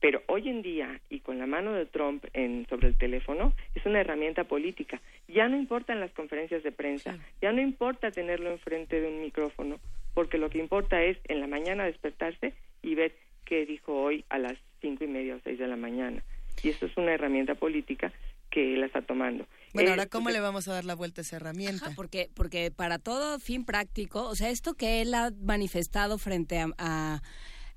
Pero 0.00 0.22
hoy 0.28 0.48
en 0.48 0.62
día, 0.62 0.98
y 1.10 1.20
con 1.20 1.38
la 1.38 1.46
mano 1.46 1.72
de 1.72 1.84
Trump 1.84 2.24
en, 2.32 2.66
sobre 2.68 2.88
el 2.88 2.96
teléfono, 2.96 3.52
es 3.74 3.84
una 3.84 4.00
herramienta 4.00 4.44
política. 4.44 5.00
Ya 5.28 5.46
no 5.48 5.58
importan 5.58 6.00
las 6.00 6.10
conferencias 6.12 6.62
de 6.62 6.72
prensa, 6.72 7.18
ya 7.42 7.52
no 7.52 7.60
importa 7.60 8.10
tenerlo 8.10 8.50
enfrente 8.50 8.98
de 8.98 9.08
un 9.08 9.20
micrófono, 9.20 9.78
porque 10.14 10.38
lo 10.38 10.48
que 10.48 10.58
importa 10.58 11.02
es 11.02 11.18
en 11.28 11.40
la 11.40 11.46
mañana 11.46 11.84
despertarse 11.84 12.54
y 12.82 12.94
ver 12.94 13.12
qué 13.44 13.66
dijo 13.66 13.94
hoy 13.94 14.24
a 14.30 14.38
las 14.38 14.56
cinco 14.80 15.04
y 15.04 15.08
media 15.08 15.36
o 15.36 15.40
seis 15.42 15.58
de 15.58 15.66
la 15.66 15.76
mañana. 15.76 16.22
Y 16.62 16.70
eso 16.70 16.86
es 16.86 16.96
una 16.96 17.12
herramienta 17.12 17.54
política 17.54 18.12
que 18.50 18.76
la 18.76 18.86
está 18.86 19.02
tomando. 19.02 19.46
Bueno, 19.72 19.90
ahora, 19.90 20.06
¿cómo 20.06 20.30
le 20.30 20.40
vamos 20.40 20.66
a 20.68 20.74
dar 20.74 20.84
la 20.84 20.94
vuelta 20.94 21.20
a 21.20 21.22
esa 21.22 21.36
herramienta? 21.36 21.92
porque, 21.94 22.28
porque 22.34 22.70
para 22.70 22.98
todo 22.98 23.38
fin 23.38 23.64
práctico, 23.64 24.26
o 24.28 24.34
sea, 24.34 24.50
esto 24.50 24.74
que 24.74 25.00
él 25.00 25.14
ha 25.14 25.30
manifestado 25.40 26.18
frente 26.18 26.58
a, 26.58 26.68
a, 26.76 27.22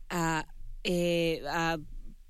a, 0.10 0.46
eh, 0.84 1.42
a 1.48 1.78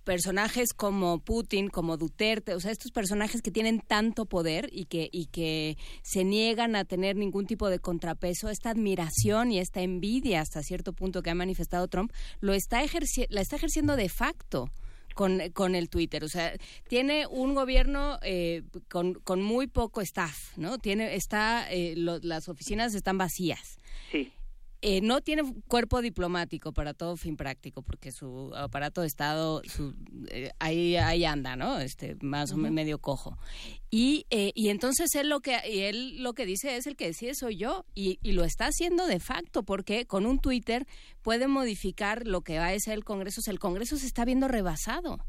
personajes 0.04 0.74
como 0.74 1.20
Putin, 1.20 1.70
como 1.70 1.98
Duterte, 1.98 2.54
o 2.54 2.60
sea, 2.60 2.72
estos 2.72 2.92
personajes 2.92 3.42
que 3.42 3.52
tienen 3.52 3.80
tanto 3.80 4.26
poder 4.26 4.70
y 4.72 4.86
que, 4.86 5.10
y 5.12 5.28
que 5.28 5.78
se 6.02 6.24
niegan 6.24 6.76
a 6.76 6.86
tener 6.86 7.16
ningún 7.16 7.46
tipo 7.46 7.70
de 7.70 7.80
contrapeso, 7.80 8.50
esta 8.50 8.70
admiración 8.70 9.52
y 9.52 9.60
esta 9.60 9.82
envidia 9.82 10.42
hasta 10.42 10.62
cierto 10.64 10.94
punto 10.94 11.22
que 11.22 11.30
ha 11.30 11.36
manifestado 11.36 11.88
Trump, 11.88 12.12
lo 12.40 12.54
está 12.54 12.82
la 13.30 13.42
está 13.42 13.56
ejerciendo 13.56 13.96
de 13.96 14.10
facto. 14.10 14.70
Con, 15.16 15.52
con 15.52 15.76
el 15.76 15.90
Twitter, 15.90 16.24
o 16.24 16.28
sea, 16.28 16.54
tiene 16.88 17.28
un 17.28 17.54
gobierno 17.54 18.18
eh, 18.24 18.64
con, 18.90 19.14
con 19.14 19.44
muy 19.44 19.68
poco 19.68 20.02
staff, 20.02 20.58
¿no? 20.58 20.80
Tiene, 20.80 21.14
está, 21.14 21.72
eh, 21.72 21.94
las 21.96 22.50
oficinas 22.50 22.96
están 22.96 23.20
vacías. 23.20 23.78
Sí. 24.12 24.34
Eh, 24.85 24.99
no 25.01 25.22
tiene 25.22 25.43
cuerpo 25.69 26.01
diplomático 26.01 26.73
para 26.73 26.93
todo 26.93 27.15
fin 27.15 27.38
práctico, 27.38 27.84
porque 27.84 28.11
su 28.11 28.51
aparato 28.53 28.99
de 28.99 29.07
Estado 29.07 29.61
su, 29.64 29.95
eh, 30.30 30.49
ahí, 30.60 30.97
ahí 30.97 31.23
anda, 31.23 31.55
¿no? 31.55 31.80
Este, 31.80 32.18
más 32.22 32.51
o 32.51 32.57
menos 32.57 32.73
medio 32.73 32.99
cojo. 32.99 33.38
Y, 33.89 34.26
eh, 34.30 34.51
y 34.55 34.68
entonces 34.68 35.15
él 35.15 35.30
lo 35.30 35.39
que 35.39 35.55
él 35.88 36.22
lo 36.22 36.34
que 36.34 36.45
dice 36.45 36.76
es 36.76 36.85
el 36.85 36.97
que 36.97 37.05
decide 37.05 37.34
soy 37.34 37.55
yo 37.55 37.85
y, 37.95 38.19
y, 38.22 38.34
lo 38.34 38.43
está 38.43 38.65
haciendo 38.65 39.07
de 39.07 39.22
facto 39.22 39.64
porque 39.64 40.05
con 40.05 40.26
un 40.26 40.39
Twitter 40.39 40.84
puede 41.22 41.47
modificar 41.47 42.27
lo 42.27 42.41
que 42.41 42.57
va 42.57 42.68
a 42.68 42.80
ser 42.80 42.95
el 42.95 43.05
Congreso. 43.05 43.39
O 43.39 43.43
sea, 43.43 43.53
el 43.53 43.60
Congreso 43.60 43.95
se 43.95 44.05
está 44.05 44.26
viendo 44.26 44.49
rebasado. 44.49 45.19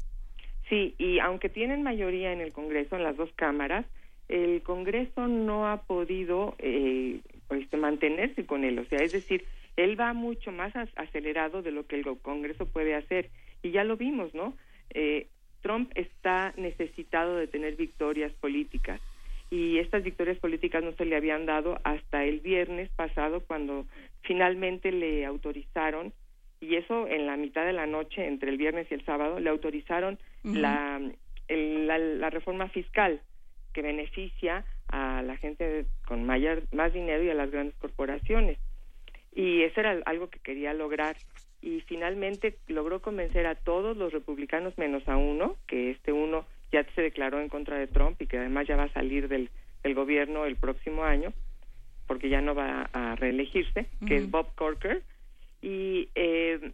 Sí, 0.67 0.95
y 0.97 1.19
aunque 1.19 1.47
tienen 1.47 1.81
mayoría 1.81 2.33
en 2.33 2.41
el 2.41 2.51
Congreso, 2.51 2.97
en 2.97 3.03
las 3.03 3.15
dos 3.15 3.29
cámaras, 3.37 3.85
el 4.27 4.61
Congreso 4.63 5.27
no 5.27 5.69
ha 5.69 5.83
podido 5.83 6.55
eh, 6.59 7.21
este, 7.49 7.77
mantenerse 7.77 8.45
con 8.45 8.63
él. 8.63 8.79
O 8.79 8.85
sea, 8.85 8.99
es 8.99 9.11
decir, 9.11 9.45
él 9.75 9.99
va 9.99 10.13
mucho 10.13 10.51
más 10.51 10.73
acelerado 10.95 11.61
de 11.61 11.71
lo 11.71 11.85
que 11.85 11.95
el 11.95 12.05
Congreso 12.21 12.65
puede 12.65 12.95
hacer. 12.95 13.29
Y 13.61 13.71
ya 13.71 13.83
lo 13.83 13.97
vimos, 13.97 14.33
¿no? 14.33 14.55
Eh, 14.91 15.27
Trump 15.61 15.91
está 15.95 16.53
necesitado 16.57 17.35
de 17.35 17.47
tener 17.47 17.75
victorias 17.75 18.31
políticas. 18.33 19.01
Y 19.49 19.79
estas 19.79 20.03
victorias 20.03 20.37
políticas 20.37 20.83
no 20.83 20.91
se 20.93 21.05
le 21.05 21.15
habían 21.15 21.45
dado 21.45 21.79
hasta 21.83 22.23
el 22.23 22.39
viernes 22.39 22.89
pasado 22.95 23.41
cuando 23.41 23.85
finalmente 24.21 24.91
le 24.91 25.25
autorizaron, 25.25 26.13
y 26.59 26.75
eso 26.75 27.07
en 27.07 27.27
la 27.27 27.37
mitad 27.37 27.65
de 27.65 27.73
la 27.73 27.85
noche, 27.85 28.25
entre 28.27 28.49
el 28.49 28.57
viernes 28.57 28.87
y 28.89 28.93
el 28.95 29.05
sábado, 29.05 29.39
le 29.39 29.49
autorizaron 29.49 30.17
la, 30.43 31.01
la, 31.49 32.29
reforma 32.29 32.69
fiscal 32.69 33.21
que 33.73 33.81
beneficia 33.81 34.65
a 34.87 35.21
la 35.21 35.37
gente 35.37 35.85
con 36.07 36.23
mayor, 36.25 36.63
más 36.71 36.93
dinero 36.93 37.23
y 37.23 37.29
a 37.29 37.35
las 37.35 37.51
grandes 37.51 37.75
corporaciones. 37.75 38.57
Y 39.33 39.63
eso 39.63 39.79
era 39.81 40.01
algo 40.05 40.29
que 40.29 40.39
quería 40.39 40.73
lograr. 40.73 41.17
Y 41.61 41.81
finalmente 41.81 42.57
logró 42.67 43.01
convencer 43.01 43.47
a 43.47 43.55
todos 43.55 43.97
los 43.97 44.13
republicanos 44.13 44.77
menos 44.77 45.07
a 45.07 45.17
uno, 45.17 45.57
que 45.67 45.91
este 45.91 46.11
uno 46.11 46.45
ya 46.71 46.85
se 46.95 47.01
declaró 47.01 47.41
en 47.41 47.49
contra 47.49 47.77
de 47.77 47.87
Trump 47.87 48.21
y 48.21 48.27
que 48.27 48.37
además 48.37 48.67
ya 48.67 48.75
va 48.75 48.83
a 48.83 48.93
salir 48.93 49.27
del, 49.27 49.49
del 49.83 49.95
gobierno 49.95 50.45
el 50.45 50.55
próximo 50.57 51.03
año, 51.03 51.33
porque 52.07 52.29
ya 52.29 52.41
no 52.41 52.53
va 52.53 52.89
a 52.93 53.15
reelegirse, 53.15 53.87
que 54.07 54.17
es 54.17 54.29
Bob 54.29 54.53
Corker. 54.55 55.01
Y, 55.61 56.09
eh, 56.15 56.71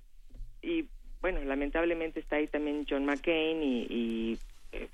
y 0.62 0.88
bueno, 1.22 1.40
lamentablemente 1.46 2.20
está 2.20 2.38
ahí 2.38 2.48
también 2.48 2.86
John 2.90 3.06
McCain 3.06 3.64
y, 3.64 3.88
y 3.90 4.40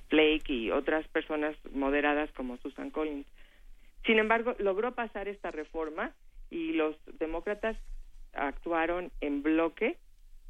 Flake 0.10 0.50
y 0.50 0.72
otras 0.72 1.08
personas 1.10 1.56
moderadas 1.74 2.32
como 2.32 2.58
Susan 2.58 2.90
Collins. 2.90 3.28
Sin 4.06 4.20
embargo, 4.20 4.56
logró 4.60 4.94
pasar 4.94 5.28
esta 5.28 5.52
reforma 5.52 6.14
y 6.50 6.74
los 6.74 6.96
demócratas 7.20 7.78
actuaron 8.34 9.12
en 9.22 9.44
bloque 9.44 9.98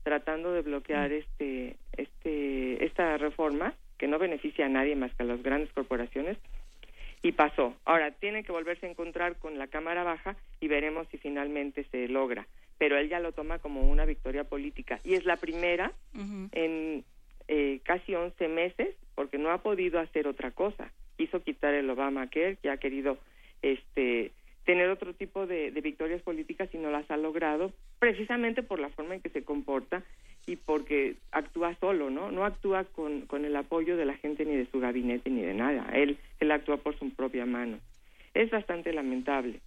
tratando 0.04 0.54
de 0.54 0.62
bloquear 0.62 1.12
este 1.12 1.76
este 1.94 2.86
esta 2.86 3.18
reforma 3.18 3.74
que 3.98 4.08
no 4.08 4.20
beneficia 4.20 4.66
a 4.66 4.70
nadie 4.70 4.96
más 4.96 5.14
que 5.16 5.24
a 5.24 5.26
las 5.26 5.42
grandes 5.42 5.72
corporaciones 5.74 6.38
y 7.24 7.32
pasó. 7.32 7.74
Ahora 7.84 8.12
tiene 8.12 8.44
que 8.44 8.52
volverse 8.52 8.86
a 8.86 8.90
encontrar 8.90 9.38
con 9.38 9.58
la 9.58 9.68
Cámara 9.68 10.04
Baja 10.04 10.36
y 10.62 10.68
veremos 10.68 11.08
si 11.10 11.18
finalmente 11.18 11.86
se 11.92 12.08
logra. 12.08 12.48
Pero 12.78 12.98
él 12.98 13.10
ya 13.10 13.20
lo 13.20 13.32
toma 13.32 13.58
como 13.60 13.82
una 13.82 14.06
victoria 14.06 14.44
política 14.44 15.00
y 15.04 15.16
es 15.16 15.26
la 15.26 15.38
primera 15.38 15.92
en 16.52 17.04
eh, 17.48 17.80
casi 17.84 18.16
11 18.16 18.48
meses 18.48 18.96
porque 19.16 19.38
no 19.38 19.52
ha 19.52 19.64
podido 19.64 20.00
hacer 20.00 20.28
otra 20.28 20.52
cosa. 20.52 20.92
Hizo 21.18 21.42
quitar 21.44 21.74
el 21.74 21.90
Obamacare, 21.90 22.58
que 22.58 22.70
ha 22.70 22.78
querido 22.78 23.18
este 23.62 24.32
tener 24.66 24.90
otro 24.90 25.14
tipo 25.14 25.48
de, 25.48 25.72
victorias 25.82 26.22
políticas 26.22 26.70
y 26.74 26.78
no 26.78 26.92
las 26.92 27.10
ha 27.10 27.16
logrado 27.16 27.72
precisamente 28.00 28.64
por 28.64 28.80
la 28.80 28.90
forma 28.90 29.16
en 29.16 29.22
que 29.22 29.30
se 29.30 29.46
comporta 29.46 30.04
y 30.46 30.58
porque 30.58 31.16
actúa 31.32 31.74
solo, 31.80 32.10
¿no? 32.10 32.32
No 32.32 32.44
actúa 32.44 32.84
con, 32.84 33.22
con 33.22 33.46
el 33.46 33.56
apoyo 33.56 33.96
de 33.96 34.06
la 34.06 34.18
gente 34.18 34.44
ni 34.44 34.58
de 34.58 34.70
su 34.70 34.82
gabinete 34.82 35.30
ni 35.30 35.42
de 35.42 35.54
nada. 35.54 35.90
Él, 35.94 36.18
él 36.42 36.52
actúa 36.52 36.78
por 36.78 37.00
su 37.00 37.10
propia 37.12 37.46
mano. 37.46 37.80
Es 38.34 38.52
bastante 38.52 38.92
lamentable. 38.92 39.62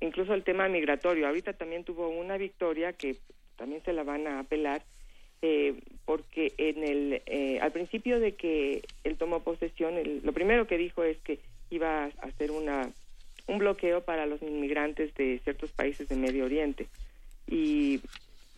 Incluso 0.00 0.34
el 0.34 0.44
tema 0.44 0.68
migratorio. 0.68 1.26
Ahorita 1.26 1.54
también 1.54 1.82
tuvo 1.82 2.08
una 2.08 2.36
victoria 2.36 2.92
que 2.92 3.16
también 3.56 3.82
se 3.82 3.92
la 3.92 4.04
van 4.04 4.28
a 4.28 4.38
apelar 4.38 4.82
eh, 5.44 5.74
porque 6.04 6.52
en 6.56 6.84
el 6.84 7.22
eh, 7.26 7.58
al 7.60 7.72
principio 7.72 8.20
de 8.20 8.36
que 8.36 8.82
él 9.02 9.16
tomó 9.16 9.40
posesión, 9.40 9.94
lo 10.22 10.32
primero 10.32 10.68
que 10.68 10.78
dijo 10.78 11.02
es 11.02 11.18
que 11.18 11.40
iba 11.70 12.04
a 12.04 12.10
hacer 12.22 12.52
una 12.52 12.88
un 13.48 13.58
bloqueo 13.58 14.02
para 14.02 14.24
los 14.26 14.40
inmigrantes 14.40 15.12
de 15.14 15.40
ciertos 15.42 15.72
países 15.72 16.08
de 16.08 16.14
Medio 16.14 16.44
Oriente. 16.44 16.86
Y 17.48 18.00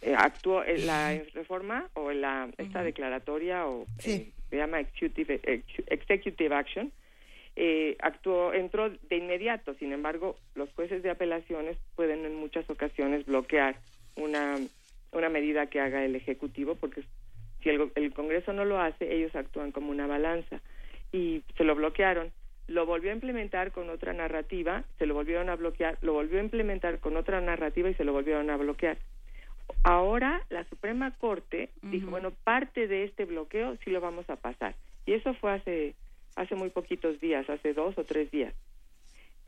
eh, 0.03 0.15
actuó 0.15 0.63
la 0.63 1.19
reforma 1.33 1.89
o 1.95 2.13
la 2.13 2.51
esta 2.59 2.83
declaratoria 2.83 3.67
o 3.67 3.87
se 3.99 4.31
llama 4.53 4.81
executive, 4.81 5.41
executive 5.87 6.55
action 6.55 6.93
actuó 8.01 8.53
entró 8.53 8.91
de 8.91 9.17
inmediato. 9.17 9.73
Sin 9.79 9.93
embargo 9.93 10.37
los 10.55 10.71
jueces 10.75 11.03
de 11.03 11.09
apelaciones 11.09 11.79
pueden 11.97 12.27
en 12.27 12.35
muchas 12.35 12.69
ocasiones 12.69 13.25
bloquear 13.25 13.77
una 14.17 14.59
una 15.15 15.29
medida 15.29 15.67
que 15.67 15.81
haga 15.81 16.05
el 16.05 16.17
Ejecutivo, 16.17 16.75
porque 16.77 17.05
si 17.63 17.71
el, 17.71 17.91
el 17.95 18.13
Congreso 18.13 18.53
no 18.53 18.65
lo 18.65 18.81
hace, 18.81 19.15
ellos 19.15 19.35
actúan 19.35 19.73
como 19.73 19.91
una 19.91 20.07
balanza. 20.07 20.61
Y 21.13 21.43
se 21.57 21.65
lo 21.65 21.75
bloquearon. 21.75 22.33
Lo 22.67 22.87
volvió 22.87 23.11
a 23.11 23.15
implementar 23.15 23.73
con 23.73 23.91
otra 23.91 24.13
narrativa, 24.13 24.85
se 24.99 25.07
lo 25.07 25.15
volvieron 25.15 25.51
a 25.51 25.57
bloquear, 25.57 25.99
lo 26.01 26.15
volvió 26.15 26.39
a 26.39 26.43
implementar 26.43 26.99
con 26.99 27.17
otra 27.17 27.41
narrativa 27.41 27.91
y 27.91 27.95
se 27.95 28.05
lo 28.05 28.13
volvieron 28.13 28.49
a 28.51 28.57
bloquear. 28.57 28.97
Ahora 29.83 30.43
la 30.49 30.65
Suprema 30.65 31.11
Corte 31.19 31.71
dijo, 31.83 32.11
bueno, 32.11 32.33
parte 32.45 32.87
de 32.87 33.05
este 33.05 33.27
bloqueo 33.27 33.77
sí 33.85 33.91
lo 33.91 34.01
vamos 34.01 34.29
a 34.31 34.37
pasar. 34.37 34.75
Y 35.07 35.13
eso 35.13 35.35
fue 35.35 35.53
hace, 35.53 35.95
hace 36.37 36.55
muy 36.55 36.71
poquitos 36.71 37.21
días, 37.21 37.49
hace 37.51 37.75
dos 37.75 37.97
o 37.99 38.05
tres 38.05 38.31
días. 38.31 38.55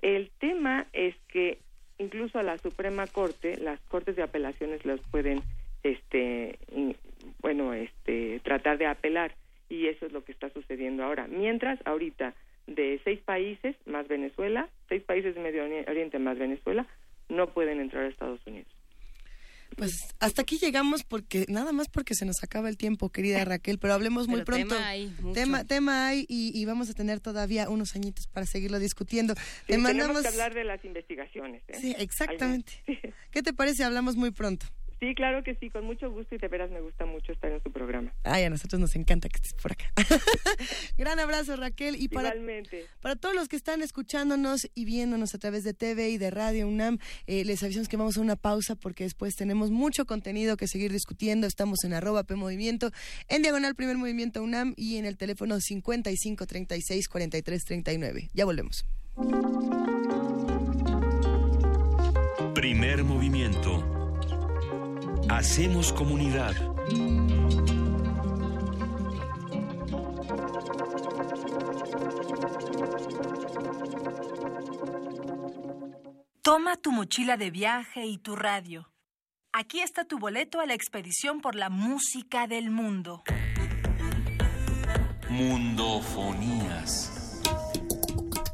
El 0.02 0.30
tema 0.38 0.86
es 0.93 1.14
que 1.28 1.59
incluso 1.98 2.39
a 2.39 2.43
la 2.43 2.59
Suprema 2.59 3.06
Corte, 3.06 3.56
las 3.59 3.81
cortes 3.89 4.16
de 4.16 4.23
apelaciones 4.23 4.85
los 4.85 5.01
pueden, 5.10 5.43
este, 5.82 6.59
bueno, 7.40 7.73
este, 7.73 8.40
tratar 8.40 8.78
de 8.78 8.86
apelar 8.86 9.32
y 9.68 9.86
eso 9.86 10.06
es 10.06 10.12
lo 10.12 10.24
que 10.24 10.32
está 10.32 10.51
sucediendo 10.51 11.05
ahora. 11.05 11.27
Mientras 11.27 11.78
ahorita 11.86 12.35
de 12.66 13.01
seis 13.05 13.20
países 13.20 13.77
más 13.86 14.09
Venezuela, 14.09 14.68
seis 14.89 15.02
países 15.02 15.35
de 15.35 15.40
Medio 15.40 15.64
Oriente 15.64 16.18
más 16.18 16.39
Venezuela, 16.39 16.86
no 17.28 17.48
pueden 17.48 17.81
entrar 17.81 18.05
a 18.05 18.09
Estados 18.09 18.40
Unidos. 18.47 18.76
Pues 19.77 20.15
hasta 20.20 20.43
aquí 20.43 20.59
llegamos 20.59 21.05
porque 21.05 21.44
nada 21.48 21.70
más 21.73 21.89
porque 21.89 22.15
se 22.15 22.24
nos 22.24 22.43
acaba 22.43 22.70
el 22.70 22.78
tiempo, 22.78 23.11
querida 23.11 23.44
Raquel, 23.44 23.78
pero 23.78 23.93
hablemos 23.93 24.27
muy 24.27 24.43
pronto. 24.43 24.74
Tema 24.74 24.89
hay, 24.89 25.15
tema, 25.35 25.65
tema 25.65 26.07
hay 26.09 26.24
y, 26.28 26.65
vamos 26.65 26.89
a 26.89 26.94
tener 26.94 27.20
todavía 27.20 27.69
unos 27.69 27.94
añitos 27.94 28.27
para 28.27 28.47
seguirlo 28.47 28.78
discutiendo. 28.78 29.35
Tenemos 29.66 30.23
que 30.23 30.28
hablar 30.28 30.55
de 30.55 30.65
las 30.65 30.82
investigaciones. 30.85 31.62
¿eh? 31.69 31.77
Sí, 31.78 31.94
exactamente. 31.98 32.73
¿Qué 33.31 33.43
te 33.43 33.53
parece? 33.53 33.85
Hablamos 33.85 34.16
muy 34.16 34.31
pronto. 34.31 34.66
Sí, 34.98 35.14
claro 35.14 35.43
que 35.44 35.55
sí, 35.56 35.68
con 35.68 35.85
mucho 35.85 36.10
gusto 36.10 36.35
y 36.35 36.39
de 36.39 36.48
veras 36.48 36.70
me 36.70 36.81
gusta 36.81 37.05
mucho 37.05 37.32
estar 37.32 37.51
en 37.51 37.62
su 37.62 37.70
programa. 37.70 38.14
Ay, 38.24 38.44
a 38.44 38.51
nosotros 38.51 38.81
nos 38.81 38.97
encanta 38.97 39.28
que 39.28 39.36
estés 39.36 39.52
por 39.52 39.73
acá. 39.73 39.93
Gran 40.97 41.18
abrazo, 41.20 41.55
Raquel. 41.56 42.01
Y 42.01 42.09
para, 42.09 42.35
para 43.02 43.14
todos 43.14 43.35
los 43.35 43.48
que 43.48 43.56
están 43.56 43.82
escuchándonos 43.82 44.70
y 44.74 44.86
viéndonos 44.86 45.35
a 45.35 45.39
través 45.39 45.64
de 45.64 45.74
TV 45.74 46.09
y 46.09 46.18
de 46.18 46.31
Radio 46.31 46.66
UNAM, 46.66 46.98
eh, 47.27 47.44
les 47.44 47.62
avisamos 47.62 47.89
que 47.89 47.98
vamos 47.98 48.16
a 48.16 48.23
una 48.23 48.36
pausa 48.36 48.74
porque 48.74 49.05
después 49.05 49.36
tenemos 49.36 49.70
mucho 49.70 50.06
contenido 50.06 50.56
que 50.56 50.66
seguir 50.66 50.93
discutiendo. 50.93 51.47
Estamos 51.47 51.85
en 51.85 51.93
arroba 51.93 52.24
P 52.24 52.35
Movimiento, 52.35 52.90
en 53.28 53.43
Diagonal 53.43 53.74
Primer 53.74 53.98
Movimiento 53.98 54.43
UNAM 54.43 54.73
y 54.78 54.97
en 54.97 55.05
el 55.05 55.18
teléfono 55.18 55.60
55 55.60 56.47
36 56.47 57.09
43 57.09 57.64
39. 57.64 58.31
Ya 58.32 58.47
volvemos. 58.47 58.86
Primer 62.55 63.05
movimiento 63.05 63.95
Hacemos 65.28 65.93
comunidad. 65.93 66.55
Toma 76.43 76.77
tu 76.77 76.93
mochila 76.93 77.36
de 77.36 77.51
viaje 77.51 78.07
y 78.07 78.19
tu 78.19 78.36
radio. 78.36 78.89
Aquí 79.53 79.81
está 79.81 80.05
tu 80.05 80.19
boleto 80.19 80.61
a 80.61 80.66
la 80.66 80.74
expedición 80.74 81.40
por 81.40 81.57
la 81.57 81.70
música 81.70 82.47
del 82.47 82.70
mundo. 82.70 83.24
Mundofonías. 85.28 87.40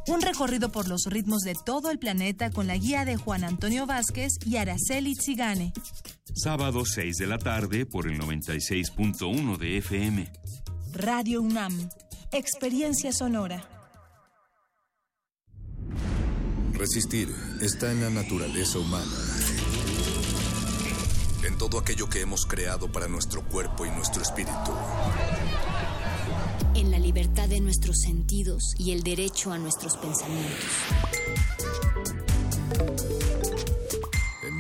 Un 0.07 0.21
recorrido 0.21 0.73
por 0.73 0.89
los 0.89 1.05
ritmos 1.07 1.43
de 1.43 1.55
todo 1.55 1.91
el 1.91 1.99
planeta 1.99 2.51
con 2.51 2.67
la 2.67 2.77
guía 2.77 3.05
de 3.05 3.17
Juan 3.17 3.45
Antonio 3.45 3.87
Vázquez 3.87 4.33
y 4.45 4.57
Araceli 4.57 5.15
Zigane. 5.15 5.73
Sábado 6.35 6.85
6 6.87 7.19
de 7.19 7.27
la 7.27 7.37
tarde 7.37 7.85
por 7.85 8.09
el 8.09 8.19
96.1 8.19 9.59
de 9.59 9.77
FM. 9.79 10.33
Radio 10.95 11.43
UNAM. 11.43 11.91
Experiencia 12.33 13.13
sonora. 13.13 13.69
Resistir 16.73 17.29
está 17.61 17.93
en 17.93 18.01
la 18.01 18.09
naturaleza 18.09 18.79
humana. 18.79 19.13
En 21.47 21.59
todo 21.59 21.79
aquello 21.79 22.09
que 22.09 22.23
hemos 22.23 22.47
creado 22.47 22.91
para 22.91 23.09
nuestro 23.09 23.47
cuerpo 23.47 23.85
y 23.85 23.91
nuestro 23.91 24.23
espíritu. 24.23 24.73
En 26.75 26.91
la 26.91 26.99
libertad 26.99 27.51
de 27.51 27.61
nuestros 27.61 27.99
sentidos 28.01 28.73
y 28.79 28.93
el 28.93 29.03
derecho 29.03 29.53
a 29.53 29.59
nuestros 29.59 29.99
pensamientos 29.99 31.52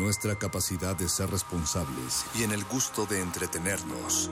nuestra 0.02 0.36
capacidad 0.36 0.96
de 0.96 1.08
ser 1.08 1.30
responsables 1.30 2.24
y 2.34 2.42
en 2.42 2.50
el 2.50 2.64
gusto 2.64 3.06
de 3.06 3.20
entretenernos. 3.20 4.30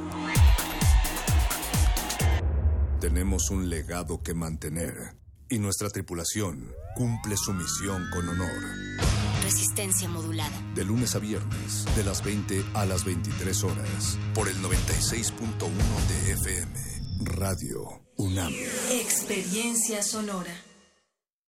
Tenemos 3.00 3.50
un 3.50 3.70
legado 3.70 4.20
que 4.22 4.34
mantener 4.34 5.16
y 5.48 5.58
nuestra 5.58 5.88
tripulación 5.88 6.72
cumple 6.96 7.36
su 7.36 7.52
misión 7.52 8.04
con 8.12 8.28
honor. 8.28 8.50
Resistencia 9.44 10.08
modulada. 10.08 10.60
De 10.74 10.84
lunes 10.84 11.14
a 11.14 11.18
viernes, 11.18 11.86
de 11.96 12.04
las 12.04 12.22
20 12.24 12.64
a 12.74 12.84
las 12.84 13.04
23 13.04 13.64
horas, 13.64 14.18
por 14.34 14.48
el 14.48 14.56
96.1 14.56 15.34
de 16.08 16.32
FM. 16.32 16.90
Radio 17.36 18.02
UNAM. 18.16 18.52
Experiencia 18.90 20.02
sonora. 20.02 20.69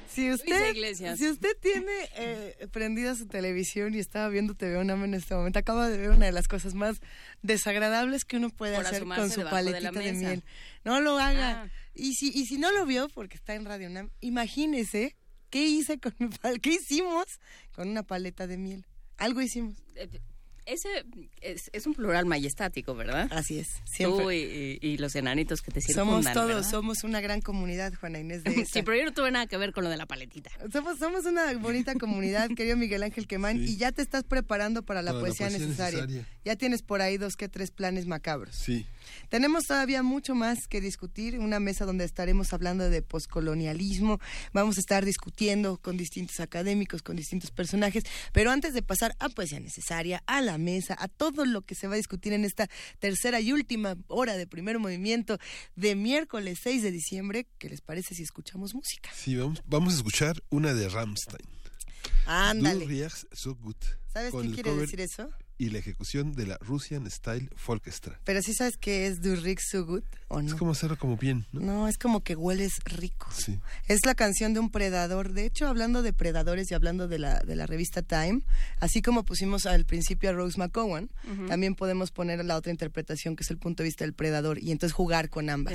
Si 0.08 0.32
usted, 0.32 0.74
si 1.16 1.28
usted 1.28 1.54
tiene 1.60 1.92
eh, 2.16 2.66
prendida 2.72 3.14
su 3.14 3.26
televisión 3.26 3.94
y 3.94 3.98
estaba 3.98 4.30
viendo 4.30 4.54
TV 4.54 4.78
UNAM 4.78 5.04
en 5.04 5.12
este 5.12 5.34
momento, 5.34 5.58
acaba 5.58 5.90
de 5.90 5.98
ver 5.98 6.12
una 6.12 6.24
de 6.24 6.32
las 6.32 6.48
cosas 6.48 6.72
más 6.72 7.02
desagradables 7.42 8.24
que 8.24 8.38
uno 8.38 8.48
puede 8.48 8.76
Por 8.76 8.86
hacer 8.86 9.04
con 9.04 9.30
su 9.30 9.40
de 9.40 9.46
paletita 9.50 9.92
de, 9.92 10.14
miel. 10.14 10.44
No 10.82 11.02
lo 11.02 11.18
haga. 11.18 11.64
Ah. 11.64 11.79
Y 11.94 12.14
si 12.14 12.28
y 12.28 12.46
si 12.46 12.56
no 12.58 12.70
lo 12.72 12.86
vio 12.86 13.08
porque 13.08 13.36
está 13.36 13.54
en 13.54 13.64
Radio 13.64 13.88
UNAM, 13.88 14.10
imagínese 14.20 15.16
qué 15.50 15.66
hice 15.66 15.98
con 15.98 16.14
mi 16.18 16.28
pal 16.28 16.60
qué 16.60 16.74
hicimos 16.74 17.24
con 17.72 17.88
una 17.88 18.02
paleta 18.02 18.46
de 18.46 18.56
miel. 18.56 18.84
Algo 19.18 19.40
hicimos. 19.42 19.74
Eh, 19.96 20.08
Ese 20.66 20.88
es, 21.40 21.68
es 21.72 21.86
un 21.86 21.94
plural 21.94 22.26
majestático, 22.26 22.94
¿verdad? 22.94 23.26
Así 23.32 23.58
es. 23.58 23.68
siempre. 23.86 24.22
Tú 24.22 24.30
y, 24.30 24.36
y- 24.80 24.86
y 24.88 24.98
los 24.98 25.16
enanitos 25.16 25.62
que 25.62 25.72
te 25.72 25.80
Somos 25.80 26.16
circundan, 26.26 26.34
todos, 26.34 26.46
¿verdad? 26.48 26.70
somos 26.70 27.02
una 27.02 27.20
gran 27.20 27.40
comunidad, 27.40 27.92
Juana 27.94 28.20
Inés 28.20 28.44
de 28.44 28.50
Sí, 28.72 28.82
pero 28.82 28.96
yo 28.96 29.04
no 29.06 29.12
tuve 29.12 29.30
nada 29.32 29.46
que 29.48 29.56
ver 29.56 29.72
con 29.72 29.82
lo 29.84 29.90
de 29.90 29.96
la 29.96 30.06
paletita. 30.06 30.50
Somos, 30.72 30.98
somos 30.98 31.24
una 31.24 31.52
bonita 31.58 31.94
comunidad, 31.96 32.48
querido 32.56 32.76
Miguel 32.76 33.02
Ángel 33.02 33.26
Quemán, 33.26 33.56
y 33.66 33.76
ya 33.78 33.90
te 33.90 34.02
estás 34.02 34.22
preparando 34.22 34.82
para 34.84 35.02
la, 35.02 35.10
Para 35.10 35.20
la 35.22 35.26
poesía, 35.26 35.48
poesía 35.48 35.66
necesaria. 35.66 36.00
necesaria. 36.06 36.28
Ya 36.44 36.54
tienes 36.56 36.82
por 36.82 37.02
ahí 37.02 37.16
dos 37.18 37.34
que 37.36 37.48
tres 37.48 37.72
planes 37.72 38.06
macabros. 38.06 38.54
Sí. 38.54 38.86
Tenemos 39.28 39.64
todavía 39.64 40.02
mucho 40.02 40.34
más 40.34 40.66
que 40.68 40.80
discutir, 40.80 41.38
una 41.38 41.60
mesa 41.60 41.84
donde 41.84 42.04
estaremos 42.04 42.52
hablando 42.52 42.90
de 42.90 43.02
poscolonialismo, 43.02 44.18
vamos 44.52 44.76
a 44.76 44.80
estar 44.80 45.04
discutiendo 45.04 45.78
con 45.78 45.96
distintos 45.96 46.40
académicos, 46.40 47.02
con 47.02 47.16
distintos 47.16 47.50
personajes, 47.50 48.04
pero 48.32 48.50
antes 48.50 48.74
de 48.74 48.82
pasar 48.82 49.14
a 49.18 49.28
poesía 49.28 49.60
necesaria, 49.60 50.22
a 50.26 50.40
la 50.40 50.58
mesa, 50.58 50.96
a 50.98 51.08
todo 51.08 51.44
lo 51.44 51.62
que 51.62 51.74
se 51.74 51.86
va 51.86 51.94
a 51.94 51.96
discutir 51.96 52.32
en 52.32 52.44
esta 52.44 52.68
tercera 52.98 53.40
y 53.40 53.52
última 53.52 53.96
hora 54.08 54.36
de 54.36 54.46
primer 54.46 54.78
movimiento 54.78 55.38
de 55.76 55.94
miércoles 55.94 56.58
6 56.62 56.82
de 56.82 56.90
diciembre, 56.90 57.46
¿qué 57.58 57.68
les 57.68 57.80
parece 57.80 58.14
si 58.14 58.22
escuchamos 58.22 58.74
música? 58.74 59.10
Sí, 59.14 59.36
vamos, 59.36 59.62
vamos 59.66 59.94
a 59.94 59.96
escuchar 59.96 60.42
una 60.50 60.74
de 60.74 60.88
Rammstein. 60.88 61.46
Ándale. 62.26 62.86
¿Sabes 64.12 64.32
qué 64.32 64.50
quiere 64.50 64.70
cover 64.70 64.80
decir 64.82 65.00
eso? 65.00 65.28
Y 65.60 65.68
la 65.68 65.78
ejecución 65.78 66.32
de 66.32 66.46
la 66.46 66.56
Russian 66.62 67.08
Style 67.10 67.50
Orchestra. 67.66 68.18
Pero 68.24 68.40
sí 68.40 68.54
sabes 68.54 68.78
que 68.78 69.06
es 69.06 69.20
Du 69.20 69.36
riechst 69.36 69.70
so 69.72 69.84
gut 69.84 70.04
o 70.28 70.40
no. 70.40 70.48
Es 70.48 70.54
como 70.54 70.70
hacerlo 70.72 70.96
como 70.98 71.18
bien, 71.18 71.44
¿no? 71.52 71.60
No, 71.60 71.88
es 71.88 71.98
como 71.98 72.20
que 72.24 72.34
hueles 72.34 72.72
rico. 72.86 73.28
Sí. 73.30 73.58
Es 73.86 73.98
la 74.06 74.14
canción 74.14 74.54
de 74.54 74.60
un 74.60 74.70
predador. 74.70 75.34
De 75.34 75.44
hecho, 75.44 75.68
hablando 75.68 76.00
de 76.02 76.14
predadores 76.14 76.70
y 76.70 76.74
hablando 76.74 77.08
de 77.08 77.18
la, 77.18 77.40
de 77.40 77.56
la 77.56 77.66
revista 77.66 78.00
Time, 78.00 78.40
así 78.78 79.02
como 79.02 79.24
pusimos 79.24 79.66
al 79.66 79.84
principio 79.84 80.30
a 80.30 80.32
Rose 80.32 80.56
McCowan, 80.58 81.10
también 81.46 81.74
podemos 81.74 82.10
poner 82.10 82.42
la 82.44 82.56
otra 82.56 82.72
interpretación 82.72 83.36
que 83.36 83.42
es 83.42 83.50
el 83.50 83.58
punto 83.58 83.82
de 83.82 83.88
vista 83.88 84.04
del 84.04 84.14
predador 84.14 84.58
y 84.62 84.70
entonces 84.72 84.94
jugar 84.94 85.28
con 85.28 85.50
ambas. 85.50 85.74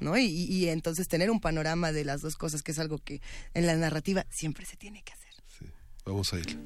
¿no? 0.00 0.16
Y, 0.16 0.26
y- 0.26 0.44
y 0.54 0.68
entonces 0.68 1.08
tener 1.08 1.30
un 1.30 1.40
panorama 1.40 1.90
de 1.90 2.04
las 2.04 2.20
dos 2.20 2.36
cosas, 2.36 2.62
que 2.62 2.70
es 2.70 2.78
algo 2.78 2.98
que 2.98 3.20
en 3.54 3.66
la 3.66 3.74
narrativa 3.74 4.24
siempre 4.30 4.64
se 4.64 4.76
tiene 4.76 5.02
que 5.02 5.12
hacer. 5.12 5.23
Vamos 6.04 6.32
a 6.32 6.38
ir. 6.38 6.58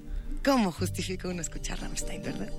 ¿Cómo 0.44 0.73
justifica 0.73 1.28
uno 1.28 1.40
escuchar 1.40 1.81
Rammstein, 1.81 2.23
verdad? 2.23 2.52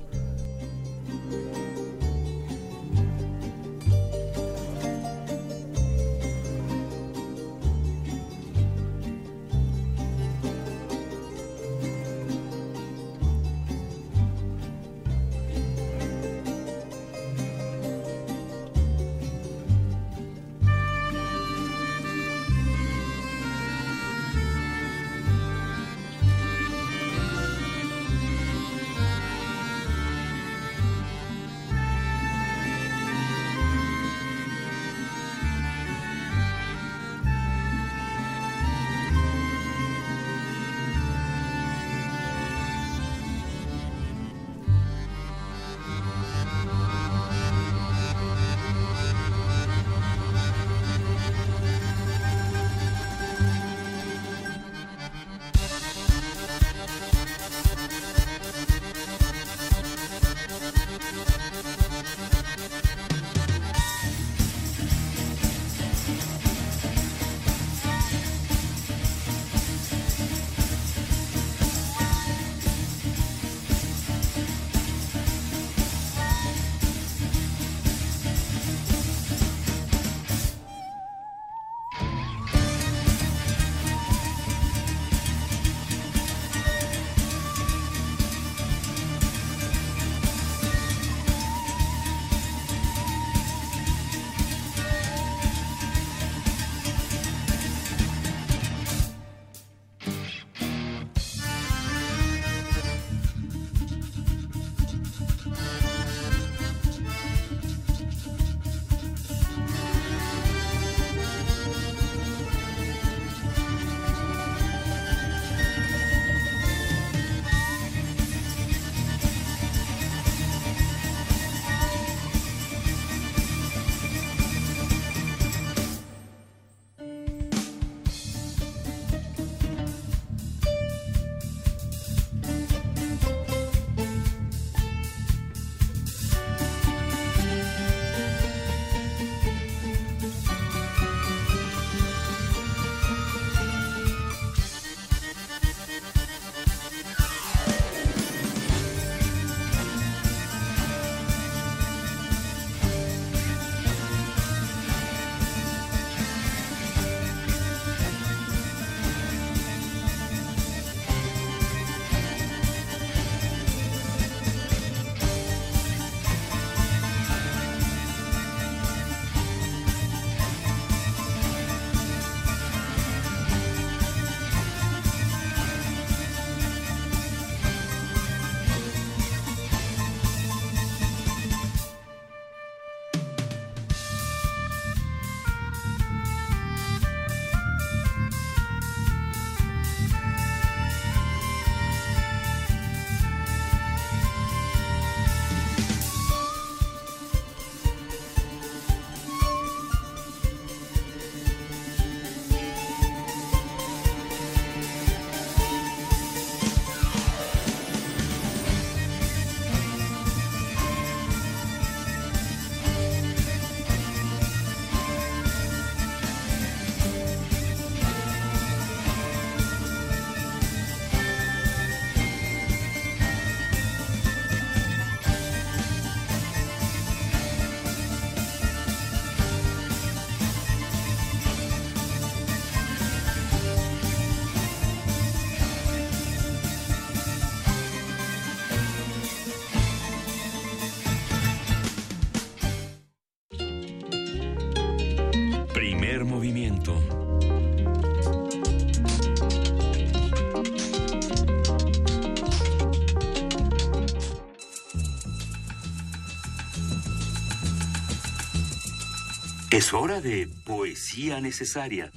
Es 259.80 259.93
hora 259.93 260.19
de 260.19 260.49
poesía 260.65 261.39
necesaria. 261.39 262.11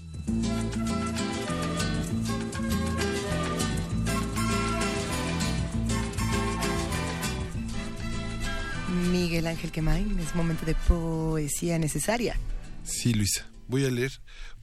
Miguel 9.12 9.46
Ángel 9.46 9.70
Quemain, 9.70 10.18
es 10.18 10.34
momento 10.34 10.66
de 10.66 10.74
poesía 10.74 11.78
necesaria. 11.78 12.36
Sí, 12.82 13.14
Luisa. 13.14 13.46
Voy 13.68 13.84
a 13.84 13.92
leer 13.92 14.10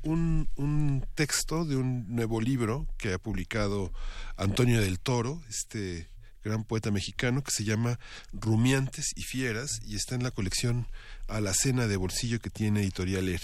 un, 0.01 0.49
un, 0.57 1.05
texto 1.15 1.63
de 1.63 1.77
un 1.77 2.13
nuevo 2.13 2.41
libro 2.41 2.85
que 2.97 3.13
ha 3.13 3.17
publicado 3.17 3.93
Antonio 4.35 4.81
del 4.81 4.99
Toro, 4.99 5.41
este 5.47 6.09
gran 6.43 6.63
poeta 6.63 6.91
mexicano, 6.91 7.43
que 7.43 7.51
se 7.51 7.63
llama 7.63 7.99
Rumiantes 8.33 9.11
y 9.15 9.23
Fieras 9.23 9.79
y 9.85 9.95
está 9.95 10.15
en 10.15 10.23
la 10.23 10.31
colección 10.31 10.87
A 11.27 11.41
la 11.41 11.53
Cena 11.53 11.87
de 11.87 11.97
Bolsillo 11.97 12.39
que 12.39 12.49
tiene 12.49 12.81
Editorial 12.81 13.27
ER. 13.29 13.41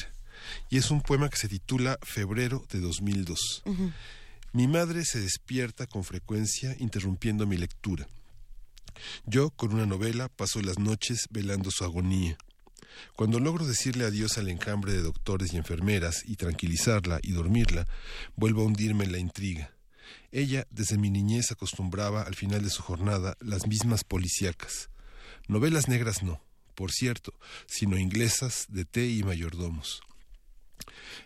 Y 0.70 0.78
es 0.78 0.92
un 0.92 1.02
poema 1.02 1.30
que 1.30 1.38
se 1.38 1.48
titula 1.48 1.98
Febrero 2.02 2.66
de 2.72 2.80
2002. 2.80 3.64
Mi 4.54 4.68
madre 4.68 5.04
se 5.06 5.20
despierta 5.20 5.86
con 5.88 6.04
frecuencia 6.04 6.76
interrumpiendo 6.80 7.46
mi 7.46 7.58
lectura. 7.58 8.08
Yo, 9.26 9.50
con 9.50 9.74
una 9.74 9.86
novela, 9.86 10.30
paso 10.30 10.62
las 10.62 10.80
noches 10.80 11.28
velando 11.30 11.72
su 11.72 11.84
agonía. 11.84 12.38
Cuando 13.16 13.40
logro 13.40 13.66
decirle 13.66 14.06
adiós 14.06 14.38
al 14.38 14.48
enjambre 14.48 14.94
de 14.94 15.02
doctores 15.02 15.54
y 15.54 15.58
enfermeras 15.58 16.24
y 16.26 16.38
tranquilizarla 16.38 17.20
y 17.22 17.34
dormirla, 17.34 17.86
vuelvo 18.36 18.62
a 18.62 18.66
hundirme 18.66 19.04
en 19.04 19.12
la 19.12 19.18
intriga. 19.18 19.75
Ella, 20.36 20.68
desde 20.70 20.98
mi 20.98 21.10
niñez, 21.10 21.54
acostumbraba 21.54 22.24
al 22.24 22.36
final 22.36 22.62
de 22.62 22.70
su 22.70 22.84
jornada 22.84 23.38
las 23.40 23.68
mismas 23.68 24.04
policíacas. 24.04 24.90
Novelas 25.48 25.88
negras 25.88 26.24
no, 26.24 26.42
por 26.76 26.92
cierto, 26.92 27.34
sino 27.68 27.98
inglesas 27.98 28.66
de 28.68 28.84
té 28.84 29.08
y 29.08 29.24
mayordomos. 29.24 30.02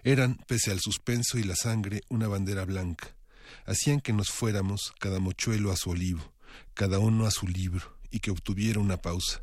Eran, 0.03 0.35
pese 0.47 0.69
al 0.69 0.79
suspenso 0.79 1.39
y 1.39 1.43
la 1.43 1.55
sangre, 1.55 2.03
una 2.09 2.27
bandera 2.27 2.65
blanca. 2.65 3.15
Hacían 3.65 3.99
que 3.99 4.13
nos 4.13 4.29
fuéramos, 4.29 4.93
cada 4.99 5.19
mochuelo 5.19 5.71
a 5.71 5.75
su 5.75 5.89
olivo, 5.89 6.31
cada 6.75 6.99
uno 6.99 7.25
a 7.25 7.31
su 7.31 7.47
libro, 7.47 7.97
y 8.11 8.19
que 8.19 8.29
obtuviera 8.29 8.79
una 8.79 8.97
pausa. 8.97 9.41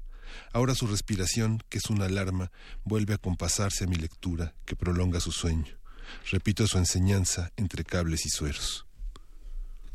Ahora 0.52 0.76
su 0.76 0.86
respiración, 0.86 1.60
que 1.68 1.78
es 1.78 1.90
una 1.90 2.05
alarma, 2.05 2.52
vuelve 2.84 3.14
a 3.14 3.18
compasarse 3.18 3.82
a 3.82 3.88
mi 3.88 3.97
lectura, 3.97 4.55
que 4.64 4.76
prolonga 4.76 5.18
su 5.18 5.32
sueño. 5.32 5.76
Repito 6.30 6.68
su 6.68 6.78
enseñanza 6.78 7.51
entre 7.56 7.82
cables 7.82 8.26
y 8.26 8.28
sueros. 8.28 8.85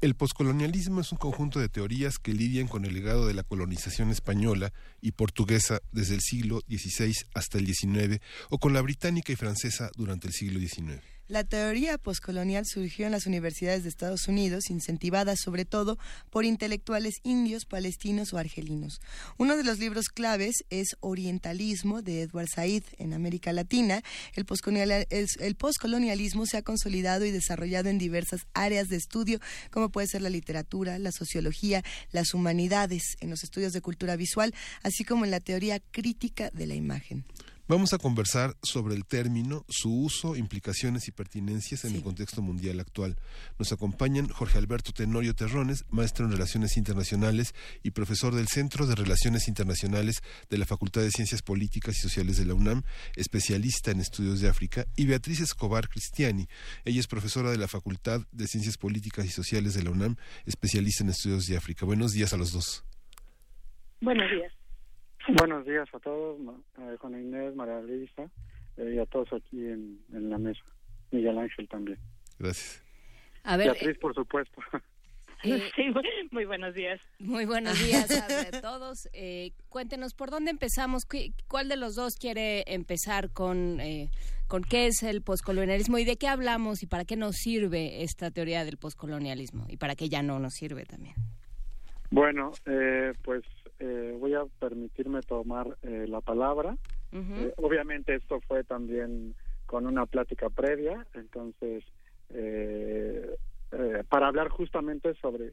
El 0.00 0.14
poscolonialismo 0.14 1.00
es 1.00 1.10
un 1.10 1.18
conjunto 1.18 1.58
de 1.58 1.68
teorías 1.68 2.20
que 2.20 2.32
lidian 2.32 2.68
con 2.68 2.84
el 2.84 2.94
legado 2.94 3.26
de 3.26 3.34
la 3.34 3.42
colonización 3.42 4.10
española 4.10 4.72
y 5.00 5.10
portuguesa 5.10 5.80
desde 5.90 6.14
el 6.14 6.20
siglo 6.20 6.60
XVI 6.68 7.12
hasta 7.34 7.58
el 7.58 7.66
XIX 7.66 8.22
o 8.48 8.58
con 8.58 8.72
la 8.72 8.80
británica 8.80 9.32
y 9.32 9.36
francesa 9.36 9.90
durante 9.96 10.28
el 10.28 10.34
siglo 10.34 10.60
XIX. 10.60 11.02
La 11.28 11.44
teoría 11.44 11.98
poscolonial 11.98 12.64
surgió 12.64 13.04
en 13.04 13.12
las 13.12 13.26
universidades 13.26 13.82
de 13.82 13.90
Estados 13.90 14.28
Unidos, 14.28 14.70
incentivada 14.70 15.36
sobre 15.36 15.66
todo 15.66 15.98
por 16.30 16.46
intelectuales 16.46 17.16
indios, 17.22 17.66
palestinos 17.66 18.32
o 18.32 18.38
argelinos. 18.38 19.02
Uno 19.36 19.58
de 19.58 19.62
los 19.62 19.78
libros 19.78 20.06
claves 20.08 20.64
es 20.70 20.96
Orientalismo 21.00 22.00
de 22.00 22.22
Edward 22.22 22.48
Said 22.48 22.82
en 22.96 23.12
América 23.12 23.52
Latina. 23.52 24.00
El, 24.32 24.46
el 25.10 25.54
poscolonialismo 25.54 26.46
se 26.46 26.56
ha 26.56 26.62
consolidado 26.62 27.26
y 27.26 27.30
desarrollado 27.30 27.90
en 27.90 27.98
diversas 27.98 28.46
áreas 28.54 28.88
de 28.88 28.96
estudio, 28.96 29.38
como 29.70 29.90
puede 29.90 30.06
ser 30.06 30.22
la 30.22 30.30
literatura, 30.30 30.98
la 30.98 31.12
sociología, 31.12 31.84
las 32.10 32.32
humanidades, 32.32 33.18
en 33.20 33.28
los 33.28 33.44
estudios 33.44 33.74
de 33.74 33.82
cultura 33.82 34.16
visual, 34.16 34.54
así 34.82 35.04
como 35.04 35.26
en 35.26 35.30
la 35.30 35.40
teoría 35.40 35.78
crítica 35.92 36.48
de 36.54 36.66
la 36.66 36.74
imagen. 36.74 37.26
Vamos 37.68 37.92
a 37.92 37.98
conversar 37.98 38.54
sobre 38.62 38.94
el 38.94 39.04
término, 39.04 39.66
su 39.68 39.92
uso, 39.94 40.36
implicaciones 40.36 41.06
y 41.06 41.12
pertinencias 41.12 41.84
en 41.84 41.94
el 41.94 42.02
contexto 42.02 42.40
mundial 42.40 42.80
actual. 42.80 43.18
Nos 43.58 43.72
acompañan 43.72 44.26
Jorge 44.28 44.56
Alberto 44.56 44.92
Tenorio 44.92 45.34
Terrones, 45.34 45.84
maestro 45.90 46.24
en 46.24 46.32
Relaciones 46.32 46.78
Internacionales 46.78 47.54
y 47.82 47.90
profesor 47.90 48.34
del 48.34 48.48
Centro 48.48 48.86
de 48.86 48.94
Relaciones 48.94 49.48
Internacionales 49.48 50.22
de 50.48 50.56
la 50.56 50.64
Facultad 50.64 51.02
de 51.02 51.10
Ciencias 51.10 51.42
Políticas 51.42 51.98
y 51.98 52.00
Sociales 52.00 52.38
de 52.38 52.46
la 52.46 52.54
UNAM, 52.54 52.84
especialista 53.16 53.90
en 53.90 54.00
estudios 54.00 54.40
de 54.40 54.48
África, 54.48 54.86
y 54.96 55.04
Beatriz 55.04 55.40
Escobar 55.40 55.90
Cristiani. 55.90 56.48
Ella 56.86 57.00
es 57.00 57.06
profesora 57.06 57.50
de 57.50 57.58
la 57.58 57.68
Facultad 57.68 58.22
de 58.32 58.46
Ciencias 58.46 58.78
Políticas 58.78 59.26
y 59.26 59.28
Sociales 59.28 59.74
de 59.74 59.82
la 59.82 59.90
UNAM, 59.90 60.16
especialista 60.46 61.04
en 61.04 61.10
estudios 61.10 61.44
de 61.44 61.58
África. 61.58 61.84
Buenos 61.84 62.12
días 62.12 62.32
a 62.32 62.38
los 62.38 62.50
dos. 62.50 62.82
Buenos 64.00 64.30
días. 64.30 64.57
Buenos 65.36 65.66
días 65.66 65.86
a 65.92 65.98
todos, 65.98 66.38
eh, 66.78 66.96
Juan 66.98 67.20
Inés, 67.20 67.54
María 67.54 67.80
Luisa 67.80 68.30
eh, 68.78 68.94
y 68.94 68.98
a 68.98 69.04
todos 69.04 69.30
aquí 69.34 69.58
en, 69.58 70.00
la 70.10 70.38
mesa. 70.38 70.64
Miguel 71.10 71.38
Ángel 71.38 71.68
también. 71.68 71.98
Gracias. 72.38 72.82
A 73.44 73.58
ver, 73.58 73.72
Beatriz, 73.72 73.98
por 73.98 74.14
supuesto. 74.14 74.62
sí, 75.42 75.92
muy 76.30 76.46
buenos 76.46 76.74
días. 76.74 76.98
Muy 77.18 77.44
buenos 77.44 77.78
días 77.78 78.10
a 78.10 78.60
todos. 78.62 79.08
Eh, 79.12 79.52
cuéntenos, 79.68 80.14
¿por 80.14 80.30
dónde 80.30 80.50
empezamos? 80.50 81.02
¿Cuál 81.46 81.68
de 81.68 81.76
los 81.76 81.94
dos 81.94 82.16
quiere 82.16 82.64
empezar 82.66 83.30
con, 83.30 83.80
con 84.46 84.62
qué 84.62 84.86
es 84.86 85.02
el 85.02 85.20
poscolonialismo 85.20 85.98
y 85.98 86.06
de 86.06 86.16
qué 86.16 86.28
hablamos 86.28 86.82
y 86.82 86.86
para 86.86 87.04
qué 87.04 87.16
nos 87.16 87.36
sirve 87.36 88.02
esta 88.02 88.30
teoría 88.30 88.64
del 88.64 88.78
poscolonialismo 88.78 89.66
y 89.68 89.76
para 89.76 89.94
qué 89.94 90.08
ya 90.08 90.22
no 90.22 90.38
nos 90.38 90.54
sirve 90.54 90.86
también? 90.86 91.16
Bueno, 92.10 92.52
pues 93.24 93.44
eh, 93.80 94.16
voy 94.18 94.34
a 94.34 94.44
permitirme 94.58 95.22
tomar 95.22 95.76
eh, 95.82 96.06
la 96.08 96.20
palabra. 96.20 96.76
Eh, 97.12 97.54
obviamente 97.56 98.14
esto 98.14 98.40
fue 98.46 98.64
también 98.64 99.34
con 99.66 99.86
una 99.86 100.04
plática 100.06 100.50
previa, 100.50 101.06
entonces, 101.14 101.84
para 104.08 104.26
hablar 104.26 104.48
justamente 104.48 105.14
sobre 105.14 105.52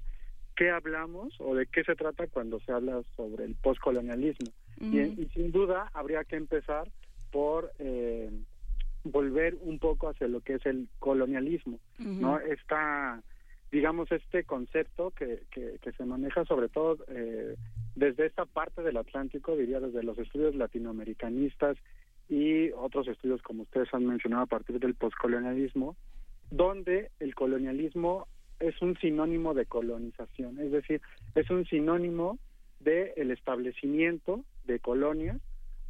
qué 0.55 0.69
hablamos 0.69 1.33
o 1.39 1.55
de 1.55 1.65
qué 1.67 1.83
se 1.83 1.95
trata 1.95 2.27
cuando 2.27 2.59
se 2.61 2.71
habla 2.73 3.01
sobre 3.15 3.45
el 3.45 3.55
postcolonialismo. 3.55 4.51
y, 4.81 4.99
y, 4.99 5.29
sin 5.33 5.51
duda 5.51 5.89
habría 5.93 6.23
que 6.25 6.35
empezar 6.35 6.89
por 7.31 7.71
volver 9.05 9.55
un 9.61 9.79
poco 9.79 10.09
hacia 10.09 10.27
lo 10.27 10.41
que 10.41 10.55
es 10.55 10.65
el 10.65 10.89
colonialismo, 10.99 11.79
¿no? 11.99 12.39
Esta 12.39 13.21
digamos, 13.71 14.11
este 14.11 14.43
concepto 14.43 15.11
que, 15.11 15.43
que, 15.51 15.91
se 15.91 16.05
maneja 16.05 16.45
sobre 16.45 16.69
todo 16.69 16.97
eh, 17.07 17.55
desde 17.95 18.25
esta 18.25 18.45
parte 18.45 18.81
del 18.81 18.97
Atlántico, 18.97 19.55
diría 19.55 19.79
desde 19.79 20.03
los 20.03 20.17
estudios 20.17 20.55
latinoamericanistas 20.55 21.77
y 22.29 22.71
otros 22.71 23.07
estudios, 23.07 23.41
como 23.41 23.63
ustedes 23.63 23.93
han 23.93 24.05
mencionado, 24.05 24.43
a 24.43 24.47
partir 24.47 24.79
del 24.79 24.95
poscolonialismo, 24.95 25.95
donde 26.51 27.11
el 27.19 27.35
colonialismo 27.35 28.27
es 28.59 28.81
un 28.81 28.97
sinónimo 28.97 29.53
de 29.53 29.65
colonización, 29.65 30.59
es 30.59 30.71
decir, 30.71 31.01
es 31.35 31.49
un 31.49 31.65
sinónimo 31.65 32.39
de 32.79 33.13
el 33.17 33.31
establecimiento 33.31 34.43
de 34.65 34.79
colonias, 34.79 35.41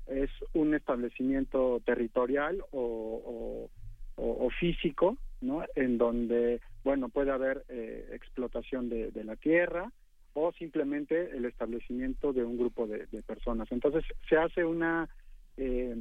es 0.08 0.30
un 0.54 0.74
establecimiento 0.74 1.82
territorial 1.86 2.64
o, 2.72 3.70
o 4.16 4.50
físico, 4.60 5.18
¿no? 5.46 5.64
En 5.76 5.98
donde 5.98 6.60
bueno, 6.86 7.10
puede 7.10 7.32
haber 7.32 7.66
eh, 7.68 8.10
explotación 8.14 8.90
de, 8.90 9.12
la 9.24 9.36
tierra 9.36 9.92
o 10.34 10.52
simplemente 10.52 11.36
el 11.36 11.46
establecimiento 11.46 12.32
de 12.32 12.44
un 12.44 12.58
grupo 12.58 12.86
de, 12.86 13.08
personas. 13.24 13.68
Entonces 13.72 14.06
se 14.30 14.38
hace 14.38 14.64
una 14.64 15.10
eh, 15.58 15.96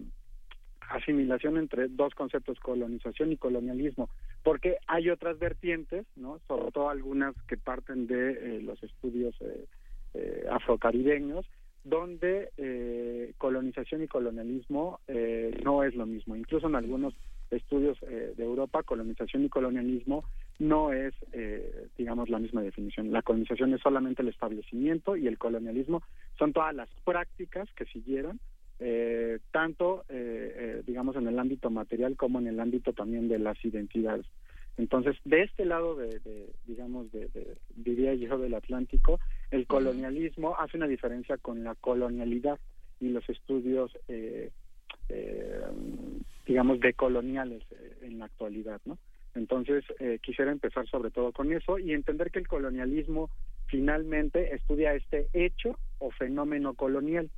asimilación 0.90 1.56
entre 1.56 1.88
dos 1.88 2.14
conceptos, 2.14 2.60
colonización 2.60 3.32
y 3.32 3.38
colonialismo, 3.38 4.10
porque 4.42 4.76
hay 4.86 5.08
otras 5.08 5.38
vertientes, 5.38 6.04
¿no? 6.16 6.38
sobre 6.46 6.70
todo 6.70 6.90
algunas 6.90 7.34
que 7.48 7.56
parten 7.56 8.06
de 8.06 8.32
eh, 8.32 8.60
los 8.62 8.80
estudios 8.82 9.34
afrocaribeños, 10.48 11.44
donde 11.82 13.34
colonización 13.38 14.04
y 14.04 14.06
colonialismo 14.06 15.00
no 15.64 15.82
es 15.82 15.94
lo 15.96 16.06
mismo. 16.06 16.36
Incluso 16.36 16.68
en 16.68 16.76
algunos 16.76 17.14
estudios 17.56 17.98
de 18.01 18.43
Europa, 18.44 18.82
colonización 18.82 19.44
y 19.44 19.48
colonialismo 19.48 20.24
no 20.59 20.93
es, 20.93 21.14
digamos, 21.97 22.28
la 22.28 22.39
misma 22.39 22.62
definición. 22.62 23.12
La 23.12 23.22
colonización 23.22 23.74
es 23.74 23.81
solamente 23.81 24.22
el 24.22 24.28
establecimiento 24.28 25.16
y 25.16 25.26
el 25.26 25.39
colonialismo 25.39 26.02
son 26.39 26.52
todas 26.52 26.74
las 26.74 26.89
prácticas 27.05 27.68
que 27.74 27.85
siguieron 27.86 28.40
eh, 28.81 29.39
tanto, 29.52 30.05
eh, 30.09 30.52
eh, 30.56 30.82
digamos, 30.86 31.16
en 31.16 31.28
el 31.28 31.39
ámbito 31.39 31.70
material 31.70 32.16
como 32.16 32.40
en 32.40 32.48
el 32.48 32.59
ámbito 32.59 32.93
también 32.93 33.28
de 33.28 33.39
las 33.39 33.62
identidades. 33.64 34.26
Entonces, 34.76 35.16
de 35.24 35.43
este 35.43 35.64
lado, 35.64 35.94
de, 35.94 36.51
digamos, 36.66 37.10
de, 37.12 37.28
diría 37.76 38.12
yo, 38.14 38.36
del 38.39 38.55
Atlántico, 38.55 39.20
el 39.52 39.68
colonialismo 39.68 40.56
hace 40.59 40.76
una 40.76 40.89
diferencia 40.89 41.36
con 41.39 41.62
la 41.62 41.76
colonialidad 41.76 42.59
y 42.98 43.10
los 43.10 43.28
estudios, 43.28 43.97
eh, 44.09 44.51
digamos, 46.46 46.80
decoloniales 46.80 47.62
en 48.02 48.18
la 48.18 48.26
actualidad, 48.26 48.80
¿no? 48.84 48.98
Entonces, 49.34 49.84
quisiera 50.22 50.52
empezar 50.52 50.86
sobre 50.86 51.10
todo 51.10 51.32
con 51.32 51.52
eso 51.52 51.78
y 51.78 51.92
entender 51.92 52.30
que 52.30 52.38
el 52.38 52.46
colonialismo 52.46 53.30
finalmente 53.66 54.54
estudia 54.54 54.94
este 54.94 55.28
hecho 55.32 55.76
o 55.98 56.10
fenómeno 56.12 56.74
colonial 56.74 57.30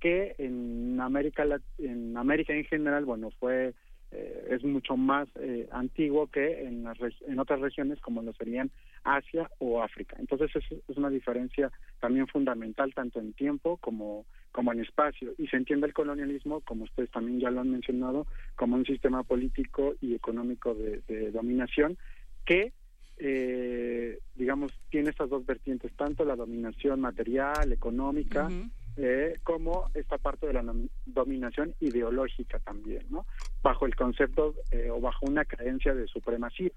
que 0.00 0.34
en 0.38 1.00
América 1.00 1.44
en 1.78 2.16
América 2.16 2.52
en 2.52 2.64
general 2.64 3.04
bueno 3.04 3.30
fue 3.38 3.74
eh, 4.14 4.46
es 4.50 4.62
mucho 4.62 4.96
más 4.96 5.28
eh, 5.40 5.68
antiguo 5.72 6.28
que 6.28 6.64
en 6.64 6.86
en 7.26 7.38
otras 7.38 7.60
regiones 7.60 8.00
como 8.00 8.22
lo 8.22 8.32
serían 8.34 8.70
Asia 9.02 9.50
o 9.58 9.82
África. 9.82 10.16
Entonces 10.20 10.50
es, 10.54 10.64
es, 10.88 10.96
una 10.96 11.10
diferencia 11.10 11.72
también 12.00 12.28
fundamental 12.28 12.94
tanto 12.94 13.18
en 13.18 13.32
tiempo 13.32 13.76
como 13.78 14.24
como 14.52 14.72
en 14.72 14.80
espacio. 14.80 15.32
Y 15.36 15.48
se 15.48 15.56
entiende 15.56 15.88
el 15.88 15.92
colonialismo 15.92 16.60
como 16.60 16.84
ustedes 16.84 17.10
también 17.10 17.40
ya 17.40 17.50
lo 17.50 17.60
han 17.60 17.72
mencionado 17.72 18.26
como 18.54 18.76
un 18.76 18.86
sistema 18.86 19.24
político 19.24 19.94
y 20.00 20.14
económico 20.14 20.74
de, 20.74 21.30
dominación 21.32 21.98
que 22.44 22.72
eh, 23.16 24.18
digamos 24.34 24.72
tiene 24.90 25.10
estas 25.10 25.30
dos 25.30 25.44
vertientes 25.46 25.92
tanto 25.96 26.24
la 26.24 26.36
dominación 26.36 27.00
material 27.00 27.72
económica 27.72 28.48
eh, 28.96 29.40
como 29.42 29.90
esta 29.94 30.18
parte 30.18 30.46
de 30.46 30.52
la 30.52 30.64
dominación 31.04 31.74
ideológica 31.80 32.60
también, 32.60 33.04
¿no? 33.10 33.26
Bajo 33.64 33.86
el 33.86 33.96
concepto 33.96 34.54
eh, 34.70 34.90
o 34.90 35.00
bajo 35.00 35.26
una 35.26 35.44
creencia 35.44 35.92
de 35.92 36.06
supremacía. 36.06 36.70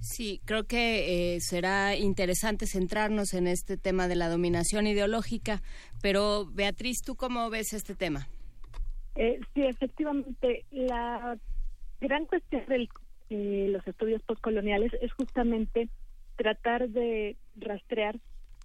Sí, 0.00 0.40
creo 0.46 0.64
que 0.64 1.34
eh, 1.34 1.40
será 1.40 1.96
interesante 1.96 2.66
centrarnos 2.66 3.34
en 3.34 3.46
este 3.46 3.76
tema 3.76 4.08
de 4.08 4.16
la 4.16 4.30
dominación 4.30 4.86
ideológica, 4.86 5.60
pero 6.00 6.46
Beatriz, 6.46 7.02
¿tú 7.04 7.16
cómo 7.16 7.50
ves 7.50 7.74
este 7.74 7.94
tema? 7.94 8.28
sí, 9.52 9.62
efectivamente, 9.62 10.64
la 10.70 11.36
gran 12.00 12.24
cuestión 12.26 12.62
de 12.68 13.68
los 13.68 13.86
estudios 13.86 14.22
postcoloniales 14.22 14.92
es 15.02 15.12
justamente 15.12 15.88
tratar 16.36 16.88
de 16.88 17.36
rastrear 17.56 18.20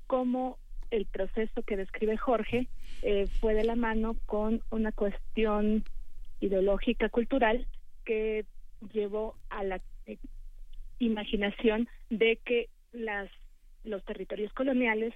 cómo 0.08 0.58
el 0.92 1.08
proceso 1.08 1.64
que 1.64 1.76
describe 1.76 2.18
Jorge 2.18 2.68
eh, 3.02 3.26
fue 3.40 3.56
de 3.56 3.64
la 3.64 3.76
mano 3.76 4.16
con 4.28 4.62
una 4.70 4.92
cuestión 4.92 5.84
ideológica 6.46 7.10
cultural 7.10 7.68
que 8.06 8.46
llevó 8.92 9.36
a 9.50 9.64
la 9.64 9.82
eh, 10.06 10.18
imaginación 11.00 11.88
de 12.10 12.40
que 12.44 12.70
las 12.92 13.30
los 13.84 14.04
territorios 14.06 14.54
coloniales 14.54 15.14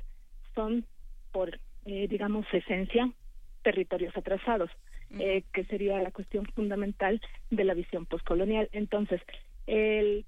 son 0.55 0.85
por 1.31 1.59
eh, 1.85 2.07
digamos 2.07 2.45
esencia 2.51 3.11
territorios 3.63 4.15
atrasados 4.15 4.69
que 5.09 5.63
sería 5.69 6.01
la 6.01 6.11
cuestión 6.11 6.45
fundamental 6.47 7.21
de 7.49 7.63
la 7.63 7.73
visión 7.73 8.05
postcolonial. 8.05 8.67
Entonces 8.73 9.21
el 9.65 10.25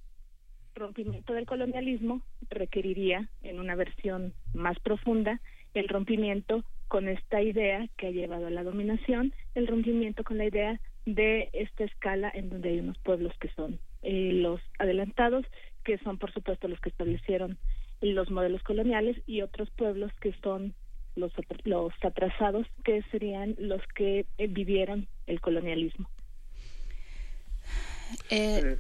rompimiento 0.74 1.34
del 1.34 1.46
colonialismo 1.46 2.22
requeriría, 2.50 3.30
en 3.44 3.60
una 3.60 3.76
versión 3.76 4.34
más 4.54 4.80
profunda, 4.80 5.40
el 5.74 5.88
rompimiento 5.88 6.64
con 6.88 7.08
esta 7.08 7.42
idea 7.42 7.88
que 7.98 8.08
ha 8.08 8.12
llevado 8.12 8.48
a 8.48 8.52
la 8.52 8.64
dominación, 8.64 9.34
el 9.54 9.68
rompimiento 9.68 10.24
con 10.24 10.38
la 10.38 10.46
idea 10.46 10.80
de 11.16 11.50
esta 11.54 11.84
escala 11.84 12.32
en 12.34 12.50
donde 12.50 12.70
hay 12.70 12.80
unos 12.80 12.98
pueblos 13.00 13.34
que 13.40 13.50
son 13.50 13.80
eh, 14.02 14.32
los 14.34 14.62
adelantados, 14.78 15.46
que 15.84 15.98
son 16.00 16.18
por 16.18 16.32
supuesto 16.34 16.68
los 16.68 16.80
que 16.80 16.90
establecieron 16.90 17.58
los 18.02 18.30
modelos 18.32 18.64
coloniales 18.64 19.18
y 19.28 19.42
otros 19.42 19.70
pueblos 19.72 20.12
que 20.22 20.34
son 20.42 20.74
los, 21.16 21.34
los 21.66 21.94
atrasados, 22.02 22.66
que 22.84 23.02
serían 23.12 23.56
los 23.58 23.82
que 23.96 24.26
eh, 24.38 24.48
vivieron 24.48 25.08
el 25.28 25.42
colonialismo. 25.42 26.10
Eh, 28.30 28.78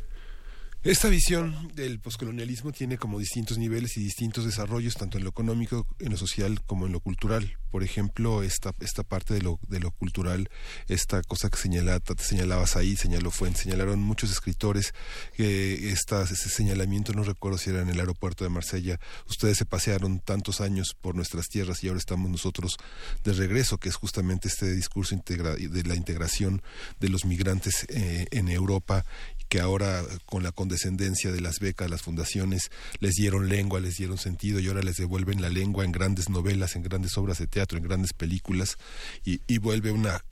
esta 0.81 1.09
visión 1.09 1.69
del 1.75 1.99
poscolonialismo 1.99 2.71
tiene 2.71 2.97
como 2.97 3.19
distintos 3.19 3.57
niveles 3.57 3.97
y 3.97 4.03
distintos 4.03 4.45
desarrollos, 4.45 4.93
tanto 4.95 5.17
en 5.17 5.25
lo 5.25 5.29
económico, 5.29 5.85
en 5.99 6.11
lo 6.11 6.17
social, 6.17 6.61
como 6.65 6.85
en 6.85 6.93
lo 6.93 7.01
cultural. 7.01 7.57
Por 7.69 7.83
ejemplo, 7.83 8.43
esta, 8.43 8.73
esta 8.79 9.03
parte 9.03 9.33
de 9.33 9.41
lo, 9.41 9.59
de 9.67 9.81
lo 9.81 9.91
cultural, 9.91 10.49
esta 10.87 11.21
cosa 11.21 11.49
que 11.49 11.57
señala, 11.57 11.99
señalabas 12.17 12.77
ahí, 12.77 12.95
señaló 12.95 13.29
Fuentes, 13.29 13.63
señalaron 13.63 13.99
muchos 13.99 14.31
escritores 14.31 14.93
que 15.35 15.89
ese 15.91 16.49
señalamiento, 16.49 17.13
no 17.13 17.23
recuerdo 17.23 17.57
si 17.57 17.71
era 17.71 17.81
en 17.81 17.89
el 17.89 17.99
aeropuerto 17.99 18.45
de 18.45 18.49
Marsella, 18.49 18.99
ustedes 19.27 19.57
se 19.57 19.65
pasearon 19.65 20.19
tantos 20.19 20.61
años 20.61 20.95
por 20.99 21.13
nuestras 21.13 21.49
tierras 21.49 21.83
y 21.83 21.89
ahora 21.89 21.99
estamos 21.99 22.31
nosotros 22.31 22.77
de 23.25 23.33
regreso, 23.33 23.77
que 23.77 23.89
es 23.89 23.95
justamente 23.95 24.47
este 24.47 24.71
discurso 24.73 25.15
de 25.15 25.83
la 25.83 25.95
integración 25.95 26.61
de 26.99 27.09
los 27.09 27.25
migrantes 27.25 27.85
eh, 27.89 28.27
en 28.31 28.47
Europa 28.47 29.05
que 29.49 29.59
ahora 29.59 30.03
con 30.25 30.43
la 30.43 30.51
condescendencia 30.69 31.31
de 31.31 31.41
las 31.41 31.59
becas, 31.59 31.89
las 31.89 32.03
fundaciones 32.03 32.69
les 32.99 33.15
dieron 33.15 33.49
lengua, 33.49 33.79
les 33.79 33.97
dieron 33.97 34.19
sentido 34.19 34.59
y 34.59 34.67
ahora 34.67 34.83
les 34.83 34.97
devuelven 34.97 35.41
la 35.41 35.49
lengua 35.49 35.83
en 35.83 35.91
grandes 35.91 36.29
novelas, 36.29 36.75
en 36.75 36.83
grandes 36.83 37.17
obras 37.17 37.39
de 37.39 37.47
teatro, 37.47 37.79
en 37.79 37.83
grandes 37.83 38.13
películas 38.13 38.77
y, 39.25 39.41
y 39.47 39.57
vuelve 39.57 39.91
una 39.91 40.23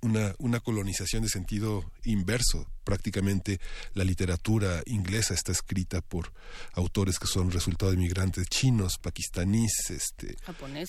una, 0.00 0.34
una, 0.38 0.60
colonización 0.60 1.22
de 1.24 1.28
sentido 1.28 1.84
inverso. 2.04 2.66
Prácticamente 2.84 3.60
la 3.94 4.04
literatura 4.04 4.80
inglesa 4.86 5.34
está 5.34 5.52
escrita 5.52 6.00
por 6.00 6.32
autores 6.72 7.18
que 7.18 7.26
son 7.26 7.50
resultado 7.50 7.90
de 7.90 7.98
migrantes 7.98 8.46
chinos, 8.48 8.98
pakistaníes, 8.98 9.90
este, 9.90 10.36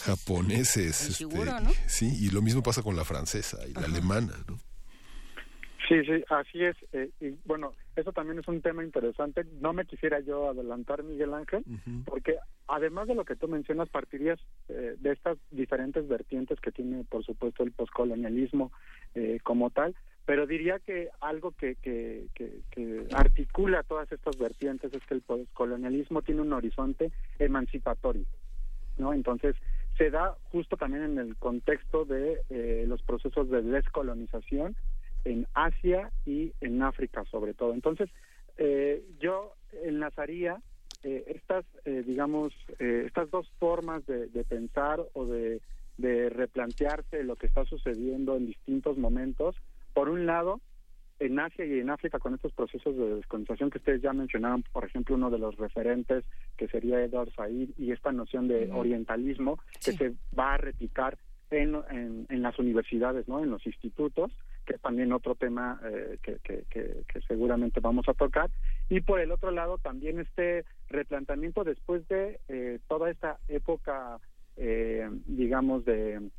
japoneses. 0.01 1.01
este, 1.01 1.13
sí, 1.88 2.05
y 2.05 2.30
lo 2.30 2.41
mismo 2.41 2.63
pasa 2.63 2.81
con 2.81 2.95
la 2.95 3.03
francesa 3.03 3.57
y 3.67 3.73
la 3.73 3.81
alemana. 3.81 4.34
¿no? 4.47 4.59
Sí, 5.88 6.03
sí, 6.05 6.23
así 6.30 6.64
es. 6.64 6.76
Eh, 6.93 7.10
y 7.19 7.31
bueno, 7.45 7.73
eso 7.95 8.11
también 8.14 8.39
es 8.39 8.47
un 8.47 8.61
tema 8.61 8.84
interesante. 8.84 9.45
No 9.60 9.73
me 9.73 9.85
quisiera 9.85 10.19
yo 10.19 10.49
adelantar, 10.49 11.03
Miguel 11.03 11.34
Ángel, 11.34 11.64
porque 12.05 12.38
además 12.68 13.07
de 13.07 13.15
lo 13.15 13.26
que 13.26 13.35
tú 13.35 13.47
mencionas, 13.47 13.89
partirías 13.89 14.39
eh, 14.69 14.95
de 14.97 15.11
estas 15.11 15.38
diferentes 15.51 16.07
vertientes 16.07 16.60
que 16.60 16.72
tiene, 16.72 17.03
por 17.03 17.23
supuesto, 17.26 17.64
el 17.64 17.72
poscolonialismo 17.72 18.72
eh, 19.15 19.39
como 19.43 19.69
tal, 19.72 19.95
pero 20.26 20.47
diría 20.47 20.80
que 20.80 21.10
algo 21.19 21.51
que, 21.51 21.76
que, 21.76 22.27
que, 22.34 22.61
que, 22.72 23.05
articula 23.14 23.84
todas 23.84 24.10
estas 24.11 24.38
vertientes 24.38 24.93
es 24.93 25.05
que 25.05 25.15
el 25.15 25.22
poscolonialismo 25.22 26.22
tiene 26.22 26.41
un 26.41 26.53
horizonte 26.53 27.11
emancipatorio, 27.39 28.26
¿no? 28.97 29.14
Entonces, 29.14 29.55
se 29.97 30.10
da 30.10 30.35
justo 30.51 30.77
también 30.77 31.03
en 31.03 31.18
el 31.19 31.35
contexto 31.35 32.05
de 32.05 32.41
eh, 32.49 32.85
los 32.88 33.01
procesos 33.03 33.49
de 33.49 33.61
descolonización 33.61 34.76
en 35.25 35.47
Asia 35.53 36.11
y 36.25 36.53
en 36.61 36.81
África 36.81 37.23
sobre 37.25 37.53
todo. 37.53 37.73
Entonces, 37.73 38.09
eh, 38.57 39.03
yo 39.19 39.53
enlazaría 39.83 40.61
eh, 41.03 41.23
estas, 41.27 41.65
eh, 41.83 42.03
digamos, 42.05 42.53
eh, 42.79 43.03
estas 43.07 43.29
dos 43.29 43.51
formas 43.59 44.05
de, 44.05 44.27
de 44.27 44.43
pensar 44.45 45.01
o 45.13 45.25
de, 45.25 45.61
de, 45.97 46.29
replantearse 46.29 47.23
lo 47.23 47.35
que 47.35 47.47
está 47.47 47.65
sucediendo 47.65 48.37
en 48.37 48.47
distintos 48.47 48.97
momentos. 48.97 49.57
Por 49.93 50.07
un 50.07 50.25
lado, 50.25 50.61
en 51.19 51.39
Asia 51.39 51.65
y 51.65 51.79
en 51.79 51.89
África 51.89 52.19
con 52.19 52.33
estos 52.35 52.53
procesos 52.53 52.95
de 52.95 53.15
descolonización 53.15 53.69
que 53.69 53.79
ustedes 53.79 54.01
ya 54.01 54.13
mencionaron, 54.13 54.63
por 54.71 54.85
ejemplo, 54.85 55.15
uno 55.15 55.29
de 55.29 55.39
los 55.39 55.57
referentes 55.57 56.23
que 56.55 56.69
sería 56.69 57.03
Edward 57.03 57.33
Said 57.35 57.71
y 57.77 57.91
esta 57.91 58.13
noción 58.13 58.47
de 58.47 58.71
orientalismo 58.71 59.59
que 59.83 59.91
se 59.91 60.13
va 60.37 60.53
a 60.53 60.57
replicar 60.57 61.17
en, 61.53 62.25
las 62.41 62.57
universidades, 62.59 63.27
¿no? 63.27 63.43
En 63.43 63.49
los 63.49 63.65
institutos 63.65 64.31
que 64.65 64.75
es 64.75 64.81
también 64.81 65.11
otro 65.11 65.35
tema 65.35 65.80
eh, 65.84 66.17
que, 66.21 67.21
seguramente 67.27 67.80
vamos 67.81 68.07
a 68.07 68.13
tocar. 68.13 68.49
Y 68.89 69.01
por 69.01 69.19
el 69.19 69.31
otro 69.31 69.51
lado, 69.51 69.77
también 69.77 70.19
este 70.19 70.63
replanteamiento 70.89 71.63
después 71.63 72.07
de 72.07 72.39
eh, 72.47 72.80
toda 72.88 73.09
esta 73.11 73.39
época, 73.49 74.19
eh, 74.55 75.09
digamos, 75.25 75.84
de, 75.84 76.30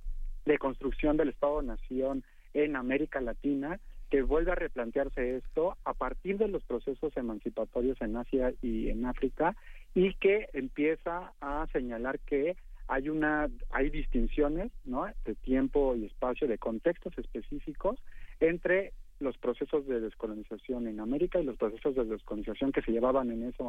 de 0.46 0.58
construcción 0.58 1.16
del 1.16 1.30
Estado-Nación 1.30 2.24
en 2.54 2.76
América 2.76 3.20
Latina, 3.20 3.78
que 4.10 4.22
vuelve 4.22 4.52
a 4.52 4.54
replantearse 4.54 5.36
esto 5.36 5.76
a 5.84 5.92
partir 5.92 6.38
de 6.38 6.48
los 6.48 6.62
procesos 6.64 7.16
emancipatorios 7.16 8.00
en 8.00 8.16
Asia 8.16 8.54
y 8.62 8.88
en 8.88 9.06
África 9.06 9.56
y 9.94 10.14
que 10.14 10.48
empieza 10.52 11.32
a 11.40 11.66
señalar 11.72 12.20
que 12.20 12.56
hay 12.88 13.08
una 13.08 13.48
hay 13.70 13.90
distinciones 13.90 14.70
no 14.84 15.06
de 15.24 15.34
tiempo 15.36 15.94
y 15.96 16.06
espacio 16.06 16.46
de 16.48 16.58
contextos 16.58 17.16
específicos 17.18 17.98
entre 18.40 18.92
los 19.20 19.38
procesos 19.38 19.86
de 19.86 20.00
descolonización 20.00 20.86
en 20.86 21.00
América 21.00 21.40
y 21.40 21.44
los 21.44 21.56
procesos 21.56 21.94
de 21.94 22.04
descolonización 22.04 22.72
que 22.72 22.82
se 22.82 22.92
llevaban 22.92 23.30
en 23.30 23.44
ese 23.44 23.62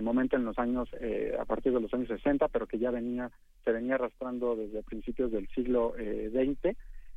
momento 0.00 0.36
en 0.36 0.44
los 0.44 0.58
años, 0.58 0.88
eh, 1.00 1.36
a 1.38 1.44
partir 1.44 1.72
de 1.72 1.80
los 1.80 1.92
años 1.94 2.08
60, 2.08 2.48
pero 2.48 2.66
que 2.66 2.78
ya 2.78 2.90
venía, 2.90 3.30
se 3.64 3.72
venía 3.72 3.94
arrastrando 3.94 4.56
desde 4.56 4.82
principios 4.82 5.30
del 5.30 5.48
siglo 5.48 5.94
XX 5.96 6.64
eh, 6.64 6.76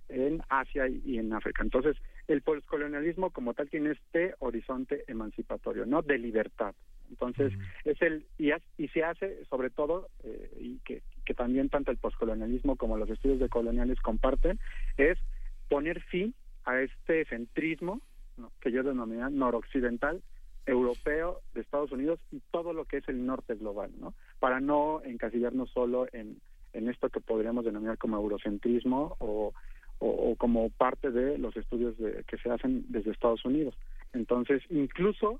en 0.10 0.42
Asia 0.50 0.88
y 0.88 1.18
en 1.18 1.34
África. 1.34 1.64
Entonces, 1.64 1.98
el 2.28 2.42
postcolonialismo 2.42 3.32
como 3.32 3.54
tal 3.54 3.70
tiene 3.70 3.92
este 3.92 4.36
horizonte 4.40 5.04
emancipatorio, 5.08 5.86
¿no? 5.86 6.02
De 6.02 6.18
libertad. 6.18 6.76
Entonces, 7.14 7.54
es 7.86 8.02
el, 8.02 8.26
y, 8.40 8.52
y 8.78 8.88
se 8.88 9.04
hace 9.04 9.46
sobre 9.46 9.70
todo, 9.70 10.10
eh, 10.24 10.50
y 10.60 10.80
que, 10.80 11.04
que 11.26 11.36
también 11.36 11.70
tanto 11.70 11.92
el 11.92 11.98
postcolonialismo 11.98 12.76
como 12.76 12.98
los 12.98 13.10
estudios 13.10 13.40
de 13.40 13.50
coloniales 13.50 14.02
comparten, 14.02 14.60
es 14.98 15.20
poner 15.70 16.02
fin 16.02 16.34
a 16.66 16.82
este 16.82 17.26
centrismo 17.26 18.02
que 18.62 18.72
yo 18.72 18.82
denomino 18.82 19.30
noroccidental 19.30 20.24
europeo 20.66 21.42
de 21.54 21.62
Estados 21.62 21.92
Unidos 21.92 22.20
y 22.32 22.42
todo 22.52 22.74
lo 22.74 22.86
que 22.86 22.98
es 22.98 23.08
el 23.08 23.24
norte 23.26 23.54
global, 23.54 23.92
¿no? 24.00 24.16
Para 24.40 24.60
no 24.60 25.02
encasillarnos 25.04 25.70
solo 25.70 26.08
en, 26.14 26.40
en 26.74 26.90
esto 26.90 27.10
que 27.10 27.22
podríamos 27.22 27.64
denominar 27.64 28.00
como 28.00 28.18
eurocentrismo 28.18 29.16
o, 29.20 29.54
o, 30.00 30.36
como 30.36 30.70
parte 30.72 31.12
de 31.12 31.38
los 31.38 31.56
estudios 31.56 31.98
de, 31.98 32.24
que 32.28 32.38
se 32.38 32.50
hacen 32.50 32.86
desde 32.90 33.12
Estados 33.12 33.46
Unidos. 33.46 33.76
Entonces, 34.14 34.64
incluso 34.70 35.40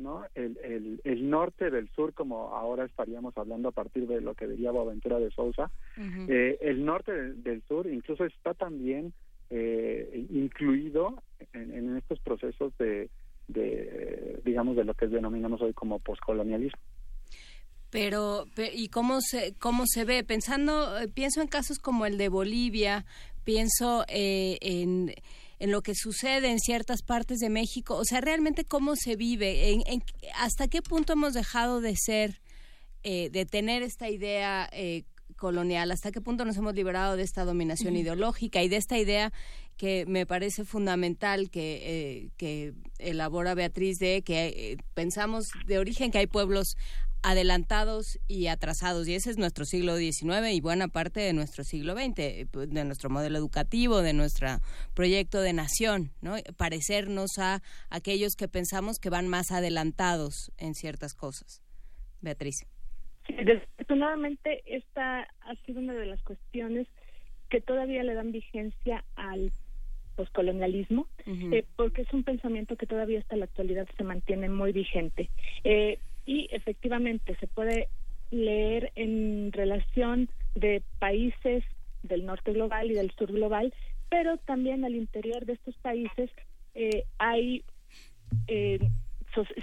¿no? 0.00 0.24
El, 0.34 0.58
el, 0.62 1.00
el, 1.04 1.30
norte 1.30 1.70
del 1.70 1.88
sur, 1.90 2.14
como 2.14 2.56
ahora 2.56 2.84
estaríamos 2.84 3.36
hablando 3.36 3.68
a 3.68 3.72
partir 3.72 4.06
de 4.06 4.20
lo 4.20 4.34
que 4.34 4.46
diría 4.46 4.70
Boaventura 4.70 5.18
de 5.18 5.30
Sousa, 5.30 5.70
eh, 6.28 6.58
el 6.60 6.84
norte 6.84 7.12
del 7.12 7.62
sur 7.68 7.86
incluso 7.86 8.24
está 8.24 8.54
también 8.54 9.12
eh, 9.50 10.26
incluido 10.30 11.22
en, 11.52 11.96
estos 11.96 12.20
procesos 12.20 12.72
de, 12.78 13.10
digamos, 14.44 14.76
de 14.76 14.84
lo 14.84 14.94
que 14.94 15.08
denominamos 15.08 15.60
hoy 15.60 15.72
como 15.72 15.98
poscolonialismo. 15.98 16.78
Pero, 17.90 18.44
¿y 18.72 18.88
cómo 18.88 19.20
se, 19.20 19.54
cómo 19.58 19.82
se 19.86 20.04
ve? 20.04 20.22
Pensando, 20.22 20.98
eh, 20.98 21.08
pienso 21.08 21.42
en 21.42 21.48
casos 21.48 21.80
como 21.80 22.06
el 22.06 22.18
de 22.18 22.28
Bolivia, 22.28 23.04
pienso 23.44 24.04
eh, 24.08 24.58
en, 24.60 25.12
en, 25.60 25.70
lo 25.70 25.82
que 25.82 25.94
sucede 25.94 26.50
en 26.50 26.58
ciertas 26.58 27.02
partes 27.02 27.38
de 27.38 27.50
México, 27.50 27.94
o 27.96 28.04
sea, 28.04 28.20
realmente 28.20 28.64
cómo 28.64 28.96
se 28.96 29.14
vive, 29.14 29.70
en, 29.70 30.02
hasta 30.34 30.66
qué 30.66 30.82
punto 30.82 31.12
hemos 31.12 31.34
dejado 31.34 31.80
de 31.80 31.94
ser, 31.96 32.40
de 33.02 33.46
tener 33.48 33.82
esta 33.82 34.08
idea 34.08 34.68
colonial, 35.36 35.90
hasta 35.90 36.12
qué 36.12 36.20
punto 36.20 36.44
nos 36.44 36.56
hemos 36.56 36.74
liberado 36.74 37.16
de 37.16 37.22
esta 37.22 37.44
dominación 37.44 37.96
ideológica 37.96 38.62
y 38.62 38.68
de 38.68 38.76
esta 38.76 38.98
idea 38.98 39.32
que 39.80 40.04
me 40.06 40.26
parece 40.26 40.66
fundamental 40.66 41.48
que, 41.48 41.80
eh, 41.82 42.28
que 42.36 42.74
elabora 42.98 43.54
Beatriz 43.54 43.98
de 43.98 44.20
que 44.20 44.48
eh, 44.48 44.76
pensamos 44.92 45.48
de 45.66 45.78
origen 45.78 46.10
que 46.10 46.18
hay 46.18 46.26
pueblos 46.26 46.76
adelantados 47.22 48.18
y 48.28 48.46
atrasados 48.46 49.08
y 49.08 49.14
ese 49.14 49.30
es 49.30 49.38
nuestro 49.38 49.64
siglo 49.64 49.96
XIX 49.96 50.52
y 50.52 50.60
buena 50.60 50.88
parte 50.88 51.20
de 51.20 51.32
nuestro 51.32 51.64
siglo 51.64 51.94
XX, 51.94 52.14
de 52.14 52.84
nuestro 52.84 53.10
modelo 53.10 53.38
educativo, 53.38 54.02
de 54.02 54.12
nuestro 54.12 54.48
proyecto 54.94 55.40
de 55.40 55.52
nación, 55.52 56.10
¿no? 56.22 56.34
Parecernos 56.56 57.38
a 57.38 57.60
aquellos 57.90 58.36
que 58.36 58.48
pensamos 58.48 58.98
que 58.98 59.10
van 59.10 59.28
más 59.28 59.50
adelantados 59.50 60.52
en 60.58 60.74
ciertas 60.74 61.14
cosas. 61.14 61.62
Beatriz. 62.20 62.66
Desafortunadamente, 63.28 64.62
esta 64.66 65.20
ha 65.22 65.54
sido 65.66 65.80
una 65.80 65.94
de 65.94 66.06
las 66.06 66.22
cuestiones 66.22 66.86
que 67.48 67.60
todavía 67.60 68.02
le 68.02 68.14
dan 68.14 68.32
vigencia 68.32 69.04
al 69.16 69.52
poscolonialismo, 70.16 71.06
eh, 71.26 71.64
porque 71.76 72.02
es 72.02 72.12
un 72.12 72.24
pensamiento 72.24 72.76
que 72.76 72.86
todavía 72.86 73.20
hasta 73.20 73.36
la 73.36 73.46
actualidad 73.46 73.88
se 73.96 74.04
mantiene 74.04 74.48
muy 74.48 74.72
vigente. 74.72 75.30
Eh, 75.64 75.98
y 76.26 76.48
efectivamente 76.52 77.36
se 77.40 77.46
puede 77.46 77.88
leer 78.30 78.92
en 78.94 79.52
relación 79.52 80.28
de 80.54 80.82
países 80.98 81.64
del 82.02 82.26
norte 82.26 82.52
global 82.52 82.90
y 82.90 82.94
del 82.94 83.10
sur 83.12 83.32
global, 83.32 83.74
pero 84.08 84.36
también 84.38 84.84
al 84.84 84.94
interior 84.94 85.44
de 85.46 85.54
estos 85.54 85.76
países 85.78 86.30
eh, 86.74 87.04
hay 87.18 87.64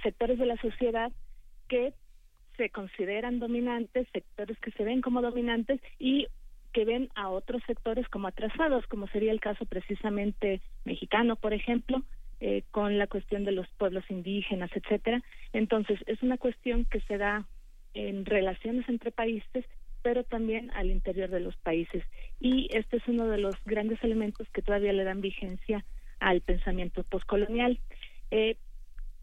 sectores 0.02 0.38
de 0.40 0.46
la 0.46 0.58
sociedad 0.58 1.12
que 1.68 1.94
se 2.58 2.70
consideran 2.70 3.40
dominantes, 3.40 4.08
sectores 4.11 4.58
que 4.60 4.72
se 4.72 4.84
ven 4.84 5.02
como 5.02 5.22
dominantes 5.22 5.80
y 6.00 6.27
que 6.74 6.86
ven 6.86 7.10
a 7.16 7.30
otros 7.30 7.61
sectores 7.66 8.08
como 8.10 8.27
atrasados, 8.27 8.86
como 8.88 9.08
sería 9.08 9.32
el 9.32 9.40
caso 9.40 9.66
precisamente 9.66 10.61
mexicano, 10.86 11.36
por 11.36 11.53
ejemplo, 11.53 12.03
eh, 12.40 12.64
con 12.72 12.98
la 12.98 13.07
cuestión 13.07 13.45
de 13.45 13.51
los 13.51 13.67
pueblos 13.77 14.03
indígenas, 14.09 14.69
etcétera. 14.75 15.24
Entonces, 15.53 15.99
es 16.06 16.22
una 16.22 16.38
cuestión 16.38 16.85
que 16.85 17.01
se 17.01 17.17
da 17.17 17.48
en 17.93 18.25
relaciones 18.25 18.88
entre 18.90 19.11
países, 19.11 19.66
pero 20.03 20.24
también 20.24 20.69
al 20.72 20.91
interior 20.91 21.30
de 21.30 21.40
los 21.40 21.57
países. 21.57 22.03
Y 22.40 22.69
este 22.72 22.98
es 22.98 23.07
uno 23.07 23.27
de 23.27 23.40
los 23.40 23.56
grandes 23.66 24.03
elementos 24.03 24.48
que 24.53 24.61
todavía 24.61 24.93
le 24.93 25.03
dan 25.03 25.22
vigencia 25.22 25.83
al 26.19 26.41
pensamiento 26.41 27.03
postcolonial. 27.03 27.80
Eh, 28.32 28.57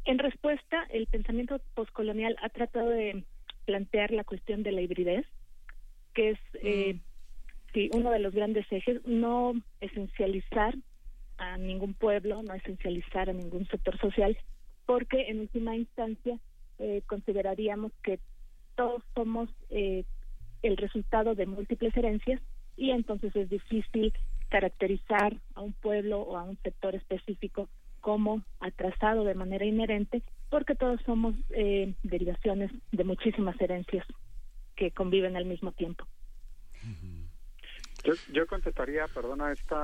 en 0.04 0.18
respuesta, 0.18 0.86
el 0.90 1.06
pensamiento 1.06 1.60
postcolonial 1.74 2.36
ha 2.42 2.48
tratado 2.48 2.90
de 2.90 3.24
plantear 3.64 4.10
la 4.10 4.24
cuestión 4.24 4.62
de 4.62 4.72
la 4.72 4.82
hibridez, 4.82 5.24
que 6.14 6.30
es 6.30 6.38
eh, 6.54 6.94
mm. 7.74 7.96
uno 7.96 8.10
de 8.10 8.18
los 8.18 8.34
grandes 8.34 8.66
ejes, 8.70 9.06
no 9.06 9.54
esencializar 9.80 10.74
a 11.52 11.56
ningún 11.58 11.94
pueblo, 11.94 12.42
no 12.42 12.54
esencializar 12.54 13.28
a 13.28 13.32
ningún 13.32 13.66
sector 13.68 13.98
social, 13.98 14.36
porque 14.86 15.28
en 15.28 15.40
última 15.40 15.76
instancia 15.76 16.38
eh, 16.78 17.02
consideraríamos 17.06 17.92
que 18.02 18.18
todos 18.74 19.02
somos 19.14 19.48
eh, 19.70 20.04
el 20.62 20.76
resultado 20.76 21.34
de 21.34 21.46
múltiples 21.46 21.96
herencias 21.96 22.40
y 22.76 22.90
entonces 22.90 23.34
es 23.36 23.48
difícil 23.48 24.12
caracterizar 24.48 25.36
a 25.54 25.60
un 25.60 25.72
pueblo 25.72 26.20
o 26.20 26.36
a 26.36 26.44
un 26.44 26.56
sector 26.62 26.94
específico 26.94 27.68
como 28.00 28.42
atrasado 28.60 29.24
de 29.24 29.34
manera 29.34 29.64
inherente, 29.64 30.22
porque 30.50 30.74
todos 30.74 31.00
somos 31.06 31.34
eh, 31.50 31.94
derivaciones 32.02 32.70
de 32.92 33.04
muchísimas 33.04 33.58
herencias 33.60 34.06
que 34.76 34.90
conviven 34.90 35.36
al 35.36 35.46
mismo 35.46 35.72
tiempo. 35.72 36.06
Yo, 38.04 38.12
yo 38.32 38.46
contestaría, 38.46 39.06
perdona, 39.08 39.52
esta 39.52 39.82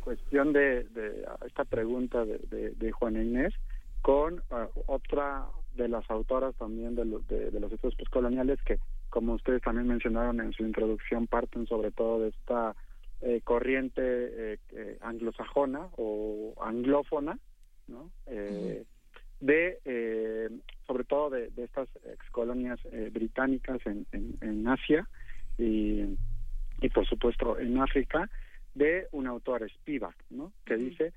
cuestión 0.00 0.52
de, 0.52 0.84
de, 0.84 1.26
esta 1.46 1.64
pregunta 1.64 2.24
de, 2.24 2.74
de, 2.76 2.92
Juana 2.92 3.22
Inés 3.22 3.54
con 4.02 4.42
uh, 4.50 4.68
otra 4.86 5.46
de 5.74 5.88
las 5.88 6.08
autoras 6.10 6.54
también 6.56 6.94
de, 6.94 7.04
de, 7.04 7.60
los 7.60 7.72
estudios 7.72 7.96
postcoloniales 7.96 8.60
que, 8.62 8.78
como 9.08 9.34
ustedes 9.34 9.62
también 9.62 9.88
mencionaron 9.88 10.40
en 10.40 10.52
su 10.52 10.64
introducción, 10.64 11.26
parten 11.26 11.66
sobre 11.66 11.92
todo 11.92 12.20
de 12.20 12.28
esta 12.28 12.74
eh, 13.22 13.40
corriente 13.42 14.02
eh, 14.02 14.58
eh, 14.72 14.98
anglosajona 15.00 15.88
o 15.96 16.54
anglófona, 16.60 17.38
¿no? 17.88 18.10
Eh, 18.26 18.84
de 19.40 19.78
eh, 19.84 20.48
sobre 20.86 21.04
todo 21.04 21.30
de, 21.30 21.50
estas 21.56 21.88
ex 22.04 22.30
colonias 22.30 22.78
eh, 22.92 23.10
británicas 23.12 23.80
en, 23.86 24.06
en, 24.12 24.68
Asia 24.68 25.08
y, 25.58 26.16
y 26.82 26.88
por 26.88 27.06
supuesto 27.06 27.58
en 27.58 27.78
África 27.78 28.28
de 28.74 29.06
un 29.12 29.26
autor 29.26 29.68
Spivak 29.70 30.16
no 30.30 30.52
que 30.64 30.76
dice 30.76 31.12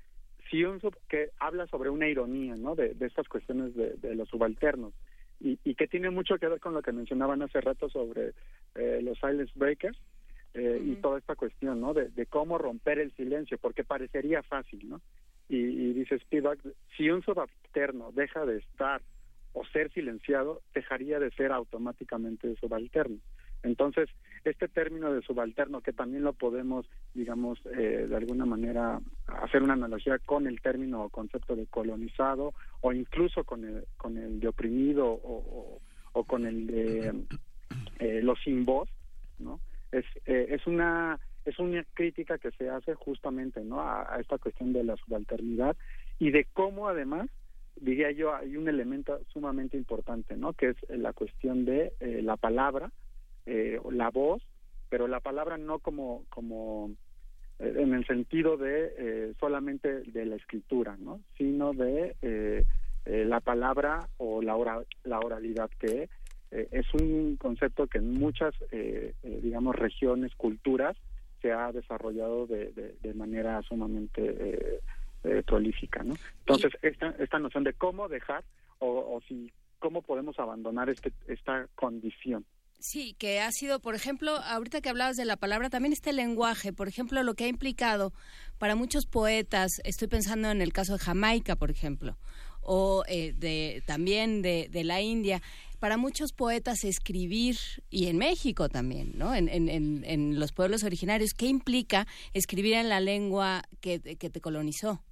si 0.50 0.64
un 0.64 0.80
que 1.08 1.30
habla 1.38 1.66
sobre 1.66 1.90
una 1.90 2.08
ironía 2.08 2.54
no 2.56 2.74
de, 2.74 2.96
estas 3.00 3.28
cuestiones 3.28 3.74
de, 3.74 4.14
los 4.14 4.28
subalternos. 4.28 4.94
Y, 5.40 5.58
y, 5.64 5.74
que 5.74 5.86
tiene 5.86 6.08
mucho 6.08 6.38
que 6.38 6.48
ver 6.48 6.60
con 6.60 6.72
lo 6.72 6.80
que 6.80 6.92
mencionaban 6.92 7.42
hace 7.42 7.60
rato 7.60 7.90
sobre 7.90 8.32
los 9.02 9.18
silence 9.18 9.52
breakers 9.54 9.98
y 10.54 10.94
toda 10.96 11.18
esta 11.18 11.34
cuestión 11.34 11.80
no 11.80 11.92
de, 11.92 12.08
de 12.08 12.24
cómo 12.24 12.56
romper 12.56 13.00
el 13.00 13.12
silencio 13.16 13.58
porque 13.58 13.84
parecería 13.84 14.42
fácil 14.42 14.88
no 14.88 15.02
y, 15.48 15.92
dice 15.92 16.18
Spivak, 16.18 16.58
si 16.96 17.08
un 17.10 17.22
subalterno 17.22 18.10
deja 18.12 18.44
de 18.44 18.58
estar 18.58 19.00
o 19.52 19.64
ser 19.66 19.92
silenciado, 19.92 20.60
dejaría 20.74 21.18
de 21.18 21.30
ser 21.30 21.52
automáticamente 21.52 22.56
subalterno. 22.56 23.18
Entonces, 23.66 24.08
este 24.44 24.68
término 24.68 25.12
de 25.12 25.22
subalterno, 25.22 25.80
que 25.80 25.92
también 25.92 26.22
lo 26.22 26.32
podemos, 26.32 26.86
digamos, 27.14 27.58
eh, 27.76 28.06
de 28.08 28.16
alguna 28.16 28.46
manera 28.46 29.00
hacer 29.26 29.62
una 29.62 29.72
analogía 29.72 30.18
con 30.20 30.46
el 30.46 30.60
término 30.60 31.02
o 31.02 31.08
concepto 31.10 31.56
de 31.56 31.66
colonizado, 31.66 32.54
o 32.80 32.92
incluso 32.92 33.42
con 33.42 33.64
el, 33.64 33.84
con 33.96 34.16
el 34.18 34.38
de 34.38 34.48
oprimido 34.48 35.06
o, 35.06 35.80
o, 36.12 36.24
con 36.24 36.46
el 36.46 36.66
de 36.68 37.24
eh, 37.98 38.20
los 38.22 38.38
sin 38.42 38.64
voz, 38.64 38.88
¿no? 39.40 39.60
Es, 39.90 40.04
eh, 40.26 40.46
es 40.50 40.66
una 40.66 41.18
es 41.44 41.60
una 41.60 41.84
crítica 41.94 42.38
que 42.38 42.50
se 42.52 42.68
hace 42.68 42.94
justamente 42.94 43.62
no 43.62 43.80
a, 43.80 44.16
esta 44.20 44.36
cuestión 44.36 44.72
de 44.72 44.82
la 44.82 44.96
subalternidad 44.96 45.76
y 46.18 46.32
de 46.32 46.44
cómo 46.52 46.88
además 46.88 47.28
diría 47.76 48.10
yo 48.10 48.34
hay 48.34 48.56
un 48.56 48.68
elemento 48.68 49.20
sumamente 49.32 49.76
importante 49.76 50.36
no 50.36 50.54
que 50.54 50.70
es 50.70 50.76
la 50.88 51.12
cuestión 51.12 51.64
de 51.64 51.92
eh, 52.00 52.20
la 52.20 52.36
palabra 52.36 52.90
eh, 53.46 53.80
la 53.90 54.10
voz 54.10 54.42
pero 54.88 55.08
la 55.08 55.20
palabra 55.20 55.58
no 55.58 55.78
como 55.78 56.24
como 56.28 56.90
eh, 57.58 57.74
en 57.78 57.94
el 57.94 58.06
sentido 58.06 58.56
de 58.56 58.94
eh, 58.98 59.34
solamente 59.40 60.02
de 60.02 60.26
la 60.26 60.36
escritura, 60.36 60.96
¿no? 60.98 61.20
Sino 61.38 61.72
de 61.72 62.16
eh, 62.22 62.64
la 63.04 63.40
palabra 63.40 64.08
o 64.18 64.42
la, 64.42 64.56
la 65.04 65.20
oralidad, 65.20 65.70
que 65.78 66.08
es 66.50 66.86
un 66.94 67.36
concepto 67.36 67.86
que 67.86 67.98
en 67.98 68.14
muchas, 68.14 68.52
digamos, 69.22 69.76
regiones, 69.76 70.34
culturas, 70.34 70.96
se 71.40 71.52
ha 71.52 71.70
desarrollado 71.70 72.46
de, 72.46 72.72
de, 72.72 73.14
manera 73.14 73.62
sumamente 73.62 74.80
prolífica, 75.44 76.02
¿no? 76.02 76.14
Entonces, 76.40 76.72
esta, 76.82 77.10
esta 77.20 77.38
noción 77.38 77.62
de 77.62 77.74
cómo 77.74 78.08
dejar 78.08 78.42
o, 78.78 78.88
o 78.88 79.20
si 79.28 79.52
cómo 79.78 80.02
podemos 80.02 80.36
abandonar 80.40 80.88
este, 80.88 81.12
esta 81.28 81.68
condición. 81.76 82.44
Sí, 82.78 83.14
que 83.18 83.40
ha 83.40 83.50
sido, 83.52 83.80
por 83.80 83.94
ejemplo, 83.94 84.36
ahorita 84.36 84.80
que 84.80 84.90
hablabas 84.90 85.16
de 85.16 85.24
la 85.24 85.36
palabra, 85.36 85.70
también 85.70 85.92
este 85.92 86.12
lenguaje, 86.12 86.72
por 86.72 86.88
ejemplo, 86.88 87.22
lo 87.22 87.34
que 87.34 87.44
ha 87.44 87.48
implicado 87.48 88.12
para 88.58 88.76
muchos 88.76 89.06
poetas, 89.06 89.80
estoy 89.84 90.08
pensando 90.08 90.50
en 90.50 90.60
el 90.60 90.72
caso 90.72 90.92
de 90.92 90.98
Jamaica, 90.98 91.56
por 91.56 91.70
ejemplo, 91.70 92.18
o 92.60 93.02
eh, 93.08 93.32
de, 93.34 93.82
también 93.86 94.42
de, 94.42 94.68
de, 94.70 94.84
la 94.84 95.00
India, 95.00 95.40
para 95.78 95.96
muchos 95.96 96.32
poetas 96.32 96.84
escribir, 96.84 97.56
y 97.88 98.06
en 98.06 98.18
México 98.18 98.68
también, 98.68 99.12
¿no? 99.16 99.34
En, 99.34 99.48
en, 99.48 99.68
en, 100.04 100.38
los 100.38 100.52
pueblos 100.52 100.84
originarios, 100.84 101.30
¿qué 101.34 101.46
implica 101.46 102.06
escribir 102.34 102.74
en 102.74 102.88
la 102.90 103.00
lengua 103.00 103.62
que, 103.80 104.00
que 104.00 104.30
te 104.30 104.40
colonizó? 104.40 105.02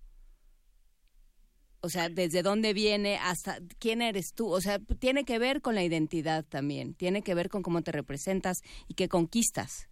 O 1.85 1.91
sea, 1.91 2.09
desde 2.09 2.43
dónde 2.43 2.73
viene 2.73 3.19
hasta 3.19 3.59
quién 3.79 4.01
eres 4.01 4.33
tú. 4.35 4.49
O 4.49 4.61
sea, 4.63 4.79
tiene 4.79 5.27
que 5.27 5.39
ver 5.39 5.61
con 5.61 5.75
la 5.75 5.85
identidad 5.85 6.43
también. 6.43 6.95
Tiene 6.95 7.21
que 7.21 7.35
ver 7.35 7.51
con 7.51 7.63
cómo 7.63 7.83
te 7.83 7.93
representas 7.93 8.63
y 8.89 8.95
qué 8.95 9.07
conquistas. 9.07 9.91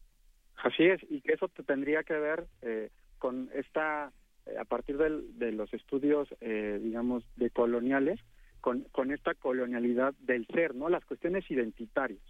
Así 0.56 0.84
es, 0.84 1.02
y 1.10 1.20
que 1.20 1.34
eso 1.34 1.48
te 1.48 1.62
tendría 1.62 2.02
que 2.02 2.14
ver 2.14 2.46
eh, 2.62 2.88
con 3.18 3.50
esta, 3.54 4.10
eh, 4.46 4.56
a 4.58 4.64
partir 4.64 4.96
de 4.96 5.52
los 5.52 5.74
estudios, 5.74 6.28
eh, 6.40 6.80
digamos, 6.82 7.24
de 7.36 7.50
coloniales, 7.50 8.18
con, 8.62 8.84
con 8.84 9.12
esta 9.12 9.34
colonialidad 9.34 10.14
del 10.20 10.46
ser, 10.46 10.74
¿no? 10.74 10.88
Las 10.88 11.04
cuestiones 11.04 11.44
identitarias. 11.50 12.22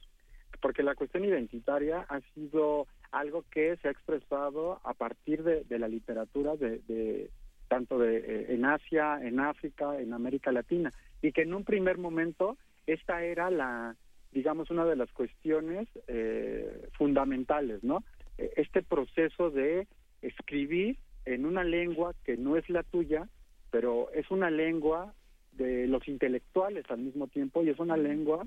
Porque 0.61 0.83
la 0.83 0.97
cuestión 0.97 1.25
identitaria 1.25 2.05
ha 2.09 2.21
sido 2.35 2.89
algo 3.13 3.45
que 3.49 3.77
se 3.77 3.87
ha 3.87 3.93
expresado 3.93 4.81
a 4.83 4.95
partir 4.95 5.45
de 5.45 5.79
la 5.79 5.87
literatura 5.87 6.57
de 6.57 7.31
tanto 7.73 7.99
de, 7.99 8.19
eh, 8.19 8.47
en 8.51 8.67
Asia, 8.67 9.19
en 9.23 9.41
África, 9.41 9.99
en 9.99 10.13
América 10.13 10.53
Latina, 10.53 10.93
y 11.23 11.33
que 11.33 11.41
en 11.41 11.55
un 11.55 11.65
primer 11.65 11.97
momento 11.97 12.59
esta 12.87 13.25
era 13.25 13.49
la, 13.49 13.97
digamos, 14.31 14.71
una 14.71 14.85
de 14.85 14.95
las 14.95 15.11
cuestiones 15.13 15.89
eh, 16.07 16.91
fundamentales, 16.99 17.83
¿no? 17.83 18.05
E, 18.37 18.53
este 18.57 18.83
proceso 18.83 19.49
de 19.49 19.87
escribir 20.21 20.99
en 21.25 21.47
una 21.47 21.65
lengua 21.65 22.13
que 22.27 22.37
no 22.37 22.59
es 22.59 22.69
la 22.69 22.83
tuya, 22.83 23.27
pero 23.71 24.13
es 24.13 24.31
una 24.31 24.51
lengua 24.51 25.15
de 25.53 25.87
los 25.87 26.07
intelectuales 26.09 26.85
al 26.91 26.99
mismo 26.99 27.27
tiempo 27.29 27.63
y 27.63 27.71
es 27.71 27.79
una 27.79 27.97
lengua 27.97 28.47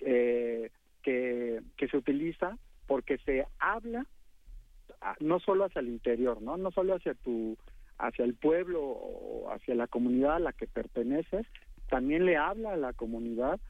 eh, 0.00 0.70
que, 1.02 1.62
que 1.78 1.88
se 1.88 1.96
utiliza 1.96 2.58
porque 2.86 3.16
se 3.24 3.46
habla 3.58 4.04
ah, 5.00 5.16
no 5.20 5.40
solo 5.40 5.64
hacia 5.64 5.80
el 5.80 5.88
interior, 5.88 6.42
¿no? 6.42 6.58
No 6.58 6.70
solo 6.72 6.96
hacia 6.96 7.14
tu 7.14 7.56
hacia 7.98 8.24
el 8.24 8.34
pueblo 8.34 8.82
o 8.82 9.50
hacia 9.52 9.74
la 9.74 9.86
comunidad 9.86 10.36
a 10.36 10.40
la 10.40 10.52
que 10.52 10.66
perteneces, 10.66 11.46
también 11.88 12.26
le 12.26 12.36
habla 12.36 12.72
a 12.72 12.76
la 12.76 12.92
comunidad 12.92 13.60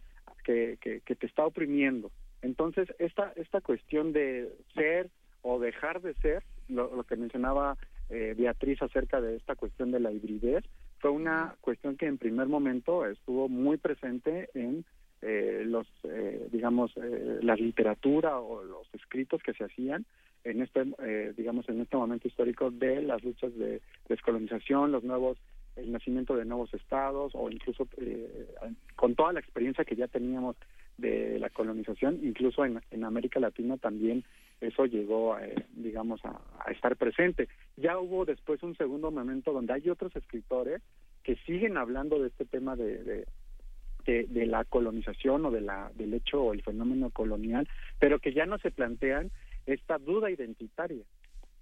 que, 0.44 0.78
que, 0.80 1.16
te 1.16 1.26
está 1.26 1.44
oprimiendo. 1.44 2.10
Entonces, 2.40 2.88
esta, 2.98 3.32
esta 3.36 3.60
cuestión 3.60 4.12
de 4.12 4.48
ser 4.74 5.10
o 5.42 5.58
dejar 5.58 6.00
de 6.00 6.14
ser, 6.14 6.44
lo, 6.68 7.02
que 7.04 7.16
mencionaba 7.16 7.76
eh, 8.10 8.34
Beatriz 8.36 8.80
acerca 8.82 9.20
de 9.20 9.36
esta 9.36 9.56
cuestión 9.56 9.90
de 9.90 10.00
la 10.00 10.12
hibridez, 10.12 10.64
fue 10.98 11.10
una 11.10 11.56
cuestión 11.60 11.96
que 11.96 12.06
en 12.06 12.18
primer 12.18 12.46
momento 12.46 13.06
estuvo 13.06 13.48
muy 13.48 13.76
presente 13.76 14.48
en 14.54 14.84
eh, 15.22 15.64
los, 15.66 15.86
eh, 16.04 16.48
digamos, 16.52 16.92
la 16.96 17.56
literatura 17.56 18.38
o 18.38 18.62
los 18.62 18.86
escritos 18.94 19.42
que 19.42 19.54
se 19.54 19.64
hacían 19.64 20.06
en 20.44 20.62
este, 20.62 20.84
eh, 21.02 21.32
digamos, 21.36 21.68
en 21.68 21.80
este 21.80 21.96
momento 21.96 22.28
histórico 22.28 22.70
de 22.70 23.02
las 23.02 23.22
luchas 23.24 23.54
de 23.56 23.80
descolonización, 24.08 24.92
los 24.92 25.04
nuevos, 25.04 25.38
el 25.76 25.92
nacimiento 25.92 26.36
de 26.36 26.44
nuevos 26.44 26.72
estados 26.74 27.32
o 27.34 27.50
incluso 27.50 27.86
eh, 27.98 28.46
con 28.94 29.14
toda 29.14 29.32
la 29.32 29.40
experiencia 29.40 29.84
que 29.84 29.96
ya 29.96 30.08
teníamos 30.08 30.56
de 30.98 31.38
la 31.38 31.50
colonización, 31.50 32.20
incluso 32.22 32.64
en, 32.64 32.80
en 32.90 33.04
América 33.04 33.40
Latina 33.40 33.76
también 33.76 34.24
eso 34.60 34.86
llegó, 34.86 35.38
eh, 35.38 35.54
digamos, 35.74 36.20
a, 36.24 36.40
estar 36.70 36.96
presente. 36.96 37.48
Ya 37.76 37.98
hubo 37.98 38.24
después 38.24 38.62
un 38.62 38.76
segundo 38.76 39.10
momento 39.10 39.52
donde 39.52 39.74
hay 39.74 39.90
otros 39.90 40.14
escritores 40.16 40.80
que 41.22 41.36
siguen 41.46 41.76
hablando 41.76 42.18
de 42.18 42.28
este 42.28 42.44
tema 42.44 42.76
de, 42.76 43.04
de 43.04 43.26
de, 44.06 44.46
la 44.46 44.64
colonización 44.64 45.46
o 45.46 45.50
de 45.50 45.60
la, 45.60 45.90
del 45.96 46.14
hecho 46.14 46.40
o 46.40 46.52
el 46.52 46.62
fenómeno 46.62 47.10
colonial, 47.10 47.68
pero 47.98 48.20
que 48.20 48.32
ya 48.32 48.46
no 48.46 48.58
se 48.58 48.70
plantean 48.70 49.30
esta 49.66 49.98
duda 49.98 50.30
identitaria, 50.30 51.04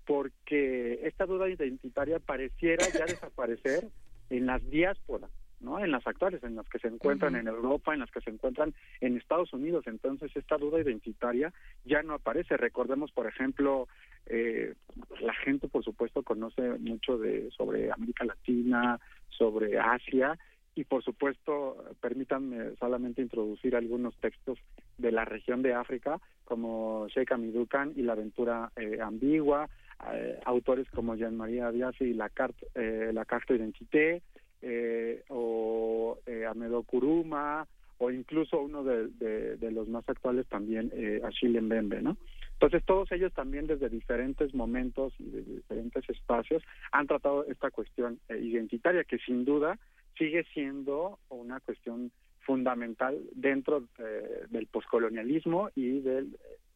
porque 0.06 1.00
esta 1.02 1.26
duda 1.26 1.48
identitaria 1.48 2.18
pareciera 2.18 2.86
ya 2.90 3.06
desaparecer 3.06 3.88
en 4.30 4.46
las 4.46 4.68
diásporas, 4.70 5.30
¿no? 5.60 5.82
En 5.82 5.90
las 5.90 6.06
actuales, 6.06 6.42
en 6.44 6.56
las 6.56 6.68
que 6.68 6.78
se 6.78 6.88
encuentran 6.88 7.36
en 7.36 7.48
Europa, 7.48 7.94
en 7.94 8.00
las 8.00 8.10
que 8.10 8.20
se 8.20 8.30
encuentran 8.30 8.74
en 9.00 9.16
Estados 9.16 9.52
Unidos. 9.52 9.86
Entonces, 9.86 10.30
esta 10.36 10.56
duda 10.58 10.80
identitaria 10.80 11.52
ya 11.84 12.02
no 12.02 12.14
aparece. 12.14 12.56
Recordemos, 12.56 13.12
por 13.12 13.26
ejemplo, 13.26 13.88
eh, 14.26 14.74
la 15.20 15.34
gente, 15.34 15.68
por 15.68 15.84
supuesto, 15.84 16.22
conoce 16.22 16.62
mucho 16.78 17.18
de 17.18 17.50
sobre 17.50 17.90
América 17.90 18.24
Latina, 18.24 19.00
sobre 19.30 19.78
Asia, 19.78 20.38
y 20.74 20.84
por 20.84 21.04
supuesto, 21.04 21.76
permítanme 22.00 22.74
solamente 22.76 23.22
introducir 23.22 23.76
algunos 23.76 24.16
textos 24.16 24.58
de 24.98 25.12
la 25.12 25.24
región 25.24 25.62
de 25.62 25.74
África, 25.74 26.20
como 26.44 27.06
Sheikh 27.08 27.32
Amidukan 27.32 27.92
y 27.96 28.02
La 28.02 28.12
aventura 28.12 28.72
eh, 28.76 28.98
ambigua, 29.00 29.68
eh, 30.12 30.38
autores 30.44 30.86
como 30.90 31.14
Jean-Marie 31.14 31.70
Díaz 31.72 31.94
y 32.00 32.12
La 32.12 32.28
Carte, 32.28 32.66
eh, 32.74 33.10
la 33.12 33.24
carte 33.24 33.54
Identité, 33.54 34.22
eh, 34.60 35.22
o 35.28 36.18
Amedo 36.48 36.82
Kuruma, 36.82 37.66
o 37.98 38.10
incluso 38.10 38.60
uno 38.60 38.82
de, 38.82 39.70
los 39.70 39.88
más 39.88 40.06
actuales 40.08 40.46
también, 40.48 40.90
Achille 41.24 41.60
Mbembe, 41.60 42.02
¿no? 42.02 42.16
Entonces, 42.54 42.84
todos 42.84 43.10
ellos 43.12 43.32
también 43.32 43.66
desde 43.66 43.88
diferentes 43.88 44.54
momentos 44.54 45.12
y 45.18 45.24
de 45.24 45.42
diferentes 45.42 46.08
espacios 46.08 46.62
han 46.92 47.06
tratado 47.06 47.44
esta 47.46 47.70
cuestión 47.70 48.18
identitaria, 48.28 49.04
que 49.04 49.18
sin 49.18 49.44
duda 49.44 49.78
sigue 50.16 50.44
siendo 50.52 51.18
una 51.28 51.60
cuestión 51.60 52.12
fundamental 52.40 53.18
dentro 53.34 53.88
eh, 53.98 54.46
del 54.50 54.66
poscolonialismo 54.66 55.70
y 55.74 56.00
de 56.00 56.26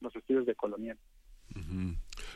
los 0.01 0.15
estudios 0.17 0.47
de 0.47 0.55
colonial. 0.55 0.99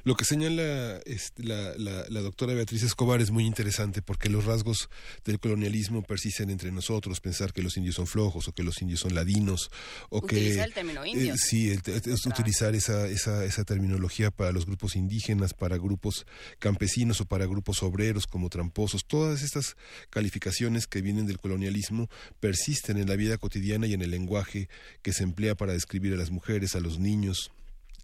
Lo 0.04 0.16
que 0.16 0.24
señala 0.24 0.98
este, 1.06 1.44
la, 1.44 1.74
la, 1.76 2.20
doctora 2.20 2.54
Beatriz 2.54 2.82
Escobar 2.82 3.20
es 3.20 3.30
muy 3.30 3.46
interesante 3.46 4.02
porque 4.02 4.28
los 4.28 4.44
rasgos 4.44 4.88
del 5.24 5.38
colonialismo 5.38 6.02
persisten 6.02 6.50
entre 6.50 6.72
nosotros, 6.72 7.20
pensar 7.20 7.52
que 7.52 7.62
los 7.62 7.76
indios 7.76 7.96
son 7.96 8.06
flojos 8.06 8.48
o 8.48 8.52
que 8.52 8.62
los 8.62 8.80
indios 8.82 9.00
son 9.00 9.14
ladinos 9.14 9.70
o 10.10 10.18
Utilizar 10.18 10.68
el 10.68 10.74
término 10.74 11.04
indio. 11.04 11.34
Eh, 11.34 11.38
sí, 11.38 11.70
es 11.70 12.26
utilizar 12.26 12.74
esa, 12.74 13.06
esa, 13.08 13.44
esa 13.44 13.64
terminología 13.64 14.30
para 14.30 14.52
los 14.52 14.66
grupos 14.66 14.96
indígenas, 14.96 15.54
para 15.54 15.76
grupos 15.76 16.26
campesinos 16.58 17.20
o 17.20 17.24
para 17.24 17.46
grupos 17.46 17.82
obreros 17.82 18.26
como 18.26 18.48
tramposos. 18.48 19.04
Todas 19.06 19.42
estas 19.42 19.76
calificaciones 20.10 20.86
que 20.86 21.02
vienen 21.02 21.26
del 21.26 21.38
colonialismo 21.38 22.08
persisten 22.40 22.98
en 22.98 23.08
la 23.08 23.16
vida 23.16 23.38
cotidiana 23.38 23.86
y 23.86 23.94
en 23.94 24.02
el 24.02 24.10
lenguaje 24.10 24.68
que 25.02 25.12
se 25.12 25.22
emplea 25.22 25.54
para 25.54 25.72
describir 25.72 26.14
a 26.14 26.16
las 26.16 26.30
mujeres, 26.30 26.74
a 26.74 26.80
los 26.80 26.98
niños, 26.98 27.50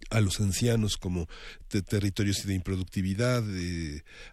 a 0.09 0.21
los 0.21 0.39
ancianos 0.39 0.97
como 0.97 1.27
territorios 1.67 2.45
de 2.45 2.55
improductividad, 2.55 3.43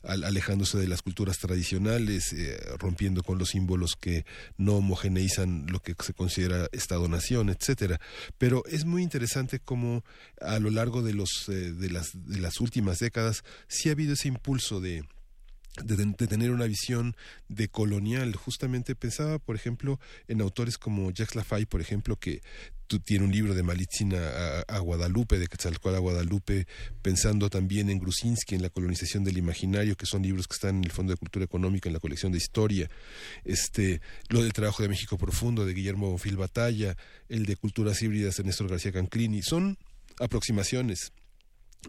alejándose 0.03 0.79
de 0.79 0.89
las 0.89 1.03
culturas 1.03 1.39
tradicionales, 1.39 2.33
eh, 2.33 2.59
rompiendo 2.79 3.23
con 3.23 3.39
los 3.39 3.51
símbolos 3.51 3.97
que 3.97 4.25
no 4.57 4.77
homogeneizan 4.77 5.67
lo 5.69 5.81
que 5.81 5.95
se 6.03 6.15
considera 6.15 6.69
Estado-nación, 6.73 7.51
etcétera. 7.51 8.01
Pero 8.39 8.65
es 8.67 8.85
muy 8.85 9.03
interesante 9.03 9.59
cómo 9.59 10.05
a 10.41 10.59
lo 10.59 10.71
largo 10.71 11.03
de 11.03 11.13
los 11.13 11.49
eh, 11.49 11.73
de 11.73 11.91
las 11.91 12.11
de 12.15 12.39
las 12.41 12.61
últimas 12.61 12.99
décadas 12.99 13.45
sí 13.69 13.89
ha 13.89 13.93
habido 13.93 14.15
ese 14.15 14.29
impulso 14.29 14.81
de 14.81 15.05
de, 15.85 16.27
tener 16.27 16.51
una 16.51 16.67
visión 16.67 17.17
de 17.49 17.69
colonial. 17.69 18.35
Justamente 18.35 18.95
pensaba, 18.95 19.39
por 19.39 19.57
ejemplo, 19.57 20.01
en 20.29 20.41
autores 20.41 20.79
como 20.79 21.11
Jacques 21.11 21.37
Lafay, 21.37 21.67
por 21.67 21.81
ejemplo, 21.81 22.17
que 22.17 22.43
tiene 23.05 23.25
un 23.25 23.33
libro 23.33 23.55
de 23.55 23.63
Malitzin 23.63 24.15
a, 24.15 24.79
Guadalupe, 24.79 25.39
de 25.39 25.47
Quetzalcoatl 25.47 25.97
a 25.97 26.01
Guadalupe, 26.01 26.67
pensando 27.03 27.51
también 27.51 27.91
en 27.91 27.99
Grusinski, 27.99 28.55
en 28.55 28.63
la 28.63 28.71
colonización 28.71 29.25
del 29.25 29.39
imaginario, 29.39 29.97
que 29.97 30.07
son 30.07 30.23
libros 30.23 30.47
que 30.47 30.55
están 30.55 30.77
en 30.77 30.85
el 30.85 30.91
Fondo 30.91 31.13
de 31.13 31.19
Cultura 31.19 31.45
Económica, 31.45 31.89
en 31.89 31.95
la 31.95 32.01
colección 32.01 32.33
de 32.33 32.39
historia, 32.39 32.89
este, 33.45 34.01
lo 34.29 34.43
del 34.43 34.53
trabajo 34.53 34.83
de 34.83 34.89
México 34.89 35.19
Profundo, 35.19 35.65
de 35.65 35.75
Guillermo 35.75 36.11
Bonfil 36.11 36.37
Batalla, 36.37 36.97
el 37.29 37.47
de 37.47 37.57
Culturas 37.57 38.01
Híbridas 38.03 38.37
de 38.37 38.45
Néstor 38.45 38.69
García 38.69 38.93
Canclini, 38.93 39.43
son 39.43 39.77
aproximaciones 40.21 41.13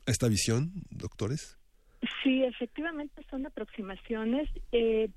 a 0.06 0.12
esta 0.12 0.28
visión, 0.28 0.72
doctores. 0.90 1.58
Sí, 2.24 2.44
efectivamente 2.44 3.26
son 3.30 3.46
aproximaciones. 3.46 4.50
Eh, 4.72 5.10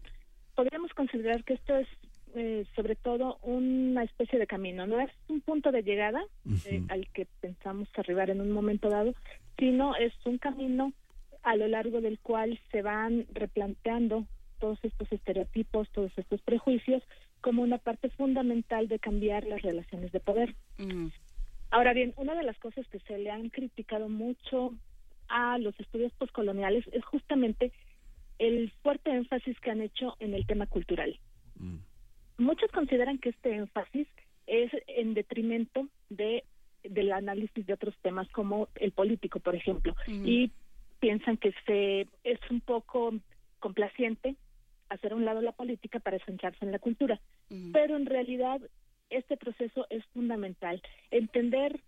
podríamos 0.54 0.92
considerar 0.94 1.44
que 1.44 1.54
esto 1.54 1.76
es 1.76 1.88
eh, 2.34 2.66
sobre 2.76 2.96
todo 2.96 3.38
una 3.42 4.04
especie 4.04 4.38
de 4.38 4.46
camino. 4.46 4.86
No 4.86 5.00
es 5.00 5.10
un 5.28 5.40
punto 5.40 5.72
de 5.72 5.82
llegada 5.82 6.22
eh, 6.66 6.82
al 6.88 7.08
que 7.12 7.26
pensamos 7.40 7.88
arribar 7.96 8.30
en 8.30 8.40
un 8.40 8.50
momento 8.50 8.88
dado, 8.88 9.14
sino 9.58 9.94
es 9.96 10.12
un 10.24 10.38
camino 10.38 10.92
a 11.42 11.56
lo 11.56 11.68
largo 11.68 12.00
del 12.00 12.18
cual 12.18 12.58
se 12.70 12.82
van 12.82 13.26
replanteando 13.32 14.26
todos 14.58 14.78
estos 14.82 15.10
estereotipos, 15.10 15.88
todos 15.90 16.12
estos 16.16 16.40
prejuicios, 16.42 17.02
como 17.40 17.62
una 17.62 17.78
parte 17.78 18.10
fundamental 18.10 18.88
de 18.88 18.98
cambiar 18.98 19.44
las 19.46 19.62
relaciones 19.62 20.12
de 20.12 20.20
poder. 20.20 20.54
Ahora 21.70 21.92
bien, 21.94 22.12
una 22.16 22.34
de 22.34 22.42
las 22.42 22.58
cosas 22.58 22.86
que 22.88 22.98
se 23.00 23.18
le 23.18 23.30
han 23.30 23.48
criticado 23.48 24.08
mucho 24.08 24.74
a 25.28 25.58
los 25.58 25.78
estudios 25.80 26.12
postcoloniales 26.14 26.84
es 26.92 27.04
justamente 27.04 27.72
el 28.38 28.70
fuerte 28.82 29.10
énfasis 29.10 29.58
que 29.60 29.70
han 29.70 29.80
hecho 29.80 30.16
en 30.18 30.34
el 30.34 30.46
tema 30.46 30.66
cultural. 30.66 31.18
Muchos 32.40 32.70
consideran 32.72 33.18
que 33.18 33.28
este 33.28 33.54
énfasis 33.54 34.08
es 34.46 34.70
en 34.86 35.14
detrimento 35.14 35.86
de 36.08 36.44
del 36.82 37.12
análisis 37.12 37.66
de 37.66 37.74
otros 37.74 37.94
temas 38.00 38.26
como 38.30 38.68
el 38.76 38.92
político, 38.92 39.38
por 39.38 39.54
ejemplo, 39.54 39.94
y 40.08 40.50
piensan 40.98 41.36
que 41.36 41.52
se 41.66 42.06
es 42.24 42.40
un 42.50 42.62
poco 42.62 43.12
complaciente 43.58 44.34
hacer 44.88 45.12
a 45.12 45.16
un 45.16 45.26
lado 45.26 45.42
la 45.42 45.52
política 45.52 46.00
para 46.00 46.18
centrarse 46.20 46.64
en 46.64 46.72
la 46.72 46.78
cultura. 46.78 47.20
Pero 47.72 47.96
en 47.96 48.06
realidad 48.06 48.60
este 49.10 49.36
proceso 49.36 49.86
es 49.90 50.02
fundamental. 50.14 50.80
Entender 51.10 51.80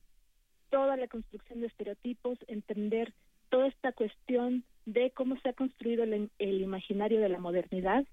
toda 0.71 0.97
la 0.97 1.09
construcción 1.09 1.61
de 1.61 1.69
estereotipos, 1.69 2.39
entender 2.47 3.15
toda 3.49 3.69
esta 3.69 3.93
cuestión 3.93 4.65
de 4.87 5.11
cómo 5.11 5.39
se 5.41 5.51
ha 5.51 5.53
construido 5.53 6.05
el, 6.05 6.31
imaginario 6.39 7.21
de 7.21 7.29
la 7.29 7.39
modernidad, 7.39 8.05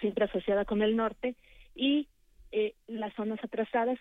siempre 0.00 0.24
asociada 0.24 0.64
con 0.64 0.82
el 0.82 0.96
norte, 0.96 1.34
y 1.78 2.08
eh, 2.52 2.74
las 2.88 3.14
zonas 3.14 3.42
atrasadas, 3.42 3.98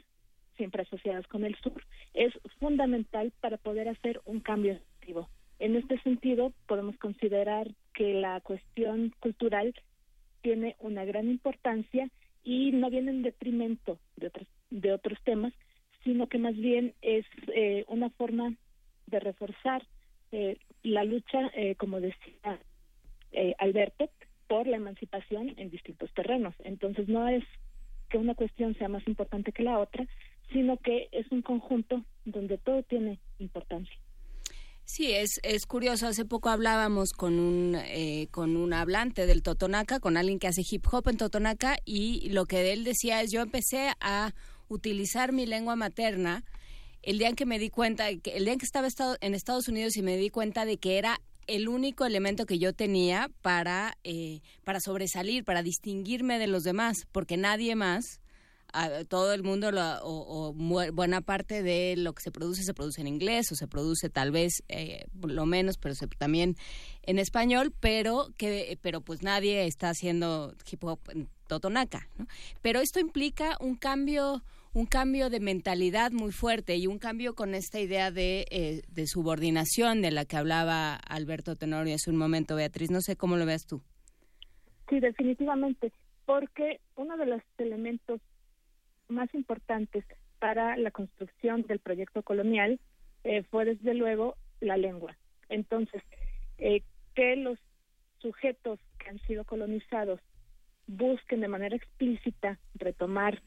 siempre 0.57 0.81
asociadas 0.81 1.27
con 1.27 1.45
el 1.45 1.55
sur, 1.57 1.81
es 2.13 2.33
fundamental 2.59 3.31
para 3.39 3.57
poder 3.57 3.87
hacer 3.87 4.19
un 4.25 4.39
cambio 4.39 4.73
efectivo. 4.73 5.29
En 5.59 5.75
este 5.75 5.99
sentido, 6.01 6.51
podemos 6.67 6.97
considerar 6.97 7.69
que 7.93 8.13
la 8.13 8.41
cuestión 8.41 9.13
cultural 9.19 9.73
tiene 10.41 10.75
una 10.79 11.05
gran 11.05 11.29
importancia 11.29 12.09
y 12.43 12.71
no 12.71 12.89
viene 12.89 13.11
en 13.11 13.23
detrimento 13.23 13.99
de 14.15 14.27
otros, 14.27 14.47
de 14.69 14.93
otros 14.93 15.19
temas, 15.23 15.53
sino 16.03 16.27
que 16.27 16.37
más 16.37 16.55
bien 16.55 16.93
es 17.01 17.25
eh, 17.53 17.83
una 17.87 18.09
forma 18.11 18.55
de 19.07 19.19
reforzar 19.19 19.83
eh, 20.31 20.57
la 20.83 21.03
lucha, 21.03 21.51
eh, 21.53 21.75
como 21.75 21.99
decía 21.99 22.59
Alberto, 23.59 24.09
por 24.47 24.65
la 24.67 24.77
emancipación 24.77 25.53
en 25.57 25.69
distintos 25.69 26.11
terrenos. 26.13 26.55
Entonces 26.63 27.07
no 27.07 27.27
es 27.27 27.43
que 28.09 28.17
una 28.17 28.35
cuestión 28.35 28.75
sea 28.75 28.89
más 28.89 29.07
importante 29.07 29.51
que 29.51 29.63
la 29.63 29.79
otra, 29.79 30.07
sino 30.51 30.77
que 30.77 31.09
es 31.11 31.29
un 31.31 31.41
conjunto 31.41 32.03
donde 32.25 32.57
todo 32.57 32.83
tiene 32.83 33.19
importancia. 33.39 33.95
Sí, 34.85 35.11
es, 35.11 35.41
es 35.43 35.65
curioso. 35.65 36.07
Hace 36.07 36.23
poco 36.23 36.47
hablábamos 36.49 37.11
con 37.11 37.39
un, 37.39 37.75
eh, 37.75 38.29
con 38.31 38.55
un 38.55 38.71
hablante 38.71 39.25
del 39.25 39.43
Totonaca, 39.43 39.99
con 39.99 40.15
alguien 40.15 40.39
que 40.39 40.47
hace 40.47 40.61
hip 40.69 40.85
hop 40.89 41.09
en 41.09 41.17
Totonaca, 41.17 41.75
y 41.83 42.29
lo 42.29 42.45
que 42.45 42.71
él 42.71 42.85
decía 42.85 43.21
es, 43.21 43.31
yo 43.31 43.41
empecé 43.41 43.91
a 43.99 44.31
utilizar 44.69 45.33
mi 45.33 45.45
lengua 45.45 45.75
materna 45.75 46.45
el 47.03 47.19
día 47.19 47.29
en 47.29 47.35
que 47.35 47.45
me 47.45 47.59
di 47.59 47.69
cuenta, 47.69 48.09
el 48.09 48.21
día 48.21 48.53
en 48.53 48.59
que 48.59 48.65
estaba 48.65 48.87
en 49.21 49.33
Estados 49.33 49.67
Unidos 49.67 49.97
y 49.97 50.01
me 50.01 50.17
di 50.17 50.29
cuenta 50.29 50.65
de 50.65 50.77
que 50.77 50.97
era 50.97 51.19
el 51.47 51.67
único 51.69 52.05
elemento 52.05 52.45
que 52.45 52.59
yo 52.59 52.73
tenía 52.73 53.29
para, 53.41 53.97
eh, 54.03 54.41
para 54.63 54.79
sobresalir, 54.79 55.43
para 55.43 55.63
distinguirme 55.63 56.39
de 56.39 56.47
los 56.47 56.63
demás, 56.63 57.07
porque 57.11 57.37
nadie 57.37 57.75
más 57.75 58.21
todo 59.07 59.33
el 59.33 59.43
mundo 59.43 59.69
o, 60.03 60.53
buena 60.53 61.21
parte 61.21 61.63
de 61.63 61.95
lo 61.97 62.13
que 62.13 62.21
se 62.21 62.31
produce 62.31 62.63
se 62.63 62.73
produce 62.73 63.01
en 63.01 63.07
inglés 63.07 63.51
o 63.51 63.55
se 63.55 63.67
produce 63.67 64.09
tal 64.09 64.31
vez 64.31 64.63
eh, 64.67 65.05
lo 65.23 65.45
menos 65.45 65.77
pero 65.77 65.95
también 66.17 66.55
en 67.03 67.17
español 67.17 67.73
pero 67.79 68.27
que 68.37 68.77
pero 68.81 69.01
pues 69.01 69.23
nadie 69.23 69.65
está 69.65 69.89
haciendo 69.89 70.53
hip 70.69 70.83
hop 70.83 70.99
en 71.09 71.29
Totonaca 71.47 72.09
¿no? 72.17 72.27
pero 72.61 72.81
esto 72.81 72.99
implica 72.99 73.57
un 73.61 73.75
cambio 73.75 74.43
un 74.77 74.85
cambio 74.85 75.31
de 75.31 75.39
mentalidad 75.39 76.11
muy 76.11 76.31
fuerte 76.31 76.75
y 76.75 76.85
un 76.85 76.99
cambio 76.99 77.33
con 77.33 77.55
esta 77.55 77.79
idea 77.79 78.11
de, 78.11 78.45
eh, 78.51 78.83
de 78.87 79.07
subordinación 79.07 80.03
de 80.03 80.11
la 80.11 80.25
que 80.25 80.37
hablaba 80.37 80.93
Alberto 80.93 81.55
Tenorio 81.55 81.95
hace 81.95 82.11
un 82.11 82.17
momento 82.17 82.55
Beatriz 82.55 82.91
no 82.91 83.01
sé 83.01 83.15
cómo 83.15 83.37
lo 83.37 83.47
ves 83.47 83.65
tú 83.65 83.81
sí 84.87 84.99
definitivamente 84.99 85.91
porque 86.27 86.79
uno 86.95 87.17
de 87.17 87.25
los 87.25 87.41
elementos 87.57 88.21
más 89.07 89.33
importantes 89.33 90.05
para 90.37 90.77
la 90.77 90.91
construcción 90.91 91.63
del 91.63 91.79
proyecto 91.79 92.21
colonial 92.21 92.79
eh, 93.23 93.41
fue 93.49 93.65
desde 93.65 93.93
luego 93.93 94.35
la 94.59 94.77
lengua. 94.77 95.17
Entonces, 95.49 96.03
eh, 96.57 96.83
que 97.15 97.35
los 97.37 97.57
sujetos 98.19 98.79
que 98.99 99.09
han 99.09 99.19
sido 99.21 99.45
colonizados 99.45 100.19
busquen 100.85 101.41
de 101.41 101.47
manera 101.47 101.75
explícita 101.75 102.59
retomar 102.75 103.41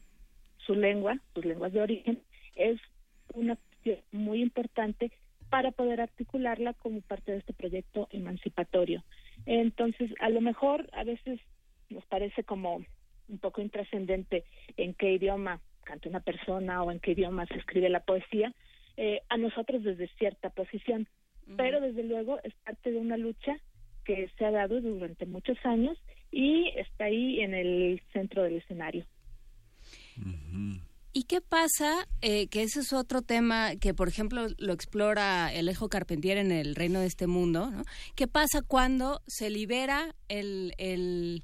su 0.65 0.75
lengua, 0.75 1.19
sus 1.33 1.45
lenguas 1.45 1.73
de 1.73 1.81
origen, 1.81 2.21
es 2.55 2.79
una 3.33 3.55
cuestión 3.55 3.99
muy 4.11 4.41
importante 4.41 5.11
para 5.49 5.71
poder 5.71 5.99
articularla 5.99 6.73
como 6.73 7.01
parte 7.01 7.33
de 7.33 7.39
este 7.39 7.53
proyecto 7.53 8.07
emancipatorio. 8.11 9.03
Entonces, 9.45 10.11
a 10.19 10.29
lo 10.29 10.41
mejor 10.41 10.89
a 10.93 11.03
veces 11.03 11.39
nos 11.89 12.05
parece 12.05 12.43
como 12.43 12.85
un 13.27 13.37
poco 13.39 13.61
intrascendente 13.61 14.45
en 14.77 14.93
qué 14.93 15.13
idioma 15.13 15.59
canta 15.83 16.09
una 16.09 16.19
persona 16.19 16.83
o 16.83 16.91
en 16.91 16.99
qué 16.99 17.11
idioma 17.11 17.45
se 17.47 17.57
escribe 17.57 17.89
la 17.89 18.01
poesía, 18.01 18.53
eh, 18.97 19.21
a 19.29 19.37
nosotros 19.37 19.83
desde 19.83 20.07
cierta 20.19 20.49
posición. 20.49 21.07
Pero 21.57 21.81
desde 21.81 22.03
luego 22.03 22.39
es 22.43 22.53
parte 22.63 22.91
de 22.91 22.99
una 22.99 23.17
lucha 23.17 23.57
que 24.05 24.29
se 24.37 24.45
ha 24.45 24.51
dado 24.51 24.79
durante 24.79 25.25
muchos 25.25 25.57
años 25.65 25.97
y 26.31 26.69
está 26.75 27.05
ahí 27.05 27.41
en 27.41 27.53
el 27.53 28.01
centro 28.13 28.43
del 28.43 28.57
escenario. 28.57 29.05
¿Y 31.13 31.23
qué 31.23 31.41
pasa? 31.41 32.07
Eh, 32.21 32.47
que 32.47 32.63
ese 32.63 32.79
es 32.79 32.93
otro 32.93 33.21
tema 33.21 33.75
que, 33.75 33.93
por 33.93 34.07
ejemplo, 34.07 34.47
lo 34.57 34.71
explora 34.71 35.53
el 35.53 35.67
Ejo 35.67 35.89
Carpentier 35.89 36.37
en 36.37 36.51
el 36.51 36.73
Reino 36.73 37.01
de 37.01 37.07
este 37.07 37.27
Mundo. 37.27 37.69
¿no? 37.69 37.83
¿Qué 38.15 38.27
pasa 38.27 38.61
cuando 38.61 39.21
se 39.27 39.49
libera 39.49 40.15
el, 40.29 40.73
el, 40.77 41.43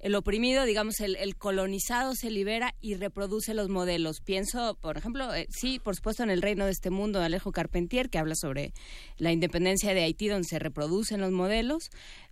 el 0.00 0.14
oprimido, 0.14 0.64
digamos, 0.64 1.00
el, 1.00 1.36
colonizado 1.36 2.14
se 2.14 2.30
libera 2.30 2.74
y 2.80 2.94
reproduce 2.94 3.52
los 3.52 3.68
modelos. 3.68 4.20
Pienso, 4.20 4.76
por 4.80 4.96
ejemplo, 4.96 5.34
eh, 5.34 5.46
sí, 5.50 5.78
por 5.78 5.96
supuesto, 5.96 6.22
en 6.22 6.30
El 6.30 6.40
Reino 6.40 6.64
de 6.64 6.72
este 6.72 6.90
Mundo 6.90 7.20
Alejo 7.20 7.50
Carpentier, 7.52 8.10
que 8.10 8.18
habla 8.18 8.34
sobre 8.34 8.72
la 9.18 9.32
independencia 9.32 9.92
de 9.92 10.04
Haití, 10.04 10.28
donde 10.28 10.48
se 10.48 10.58
reproducen 10.58 11.20
los 11.20 11.32
modelos, 11.32 11.90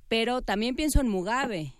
pero 0.08 0.42
también 0.42 0.76
pienso 0.76 1.00
en 1.00 1.08
Mugabe 1.08 1.74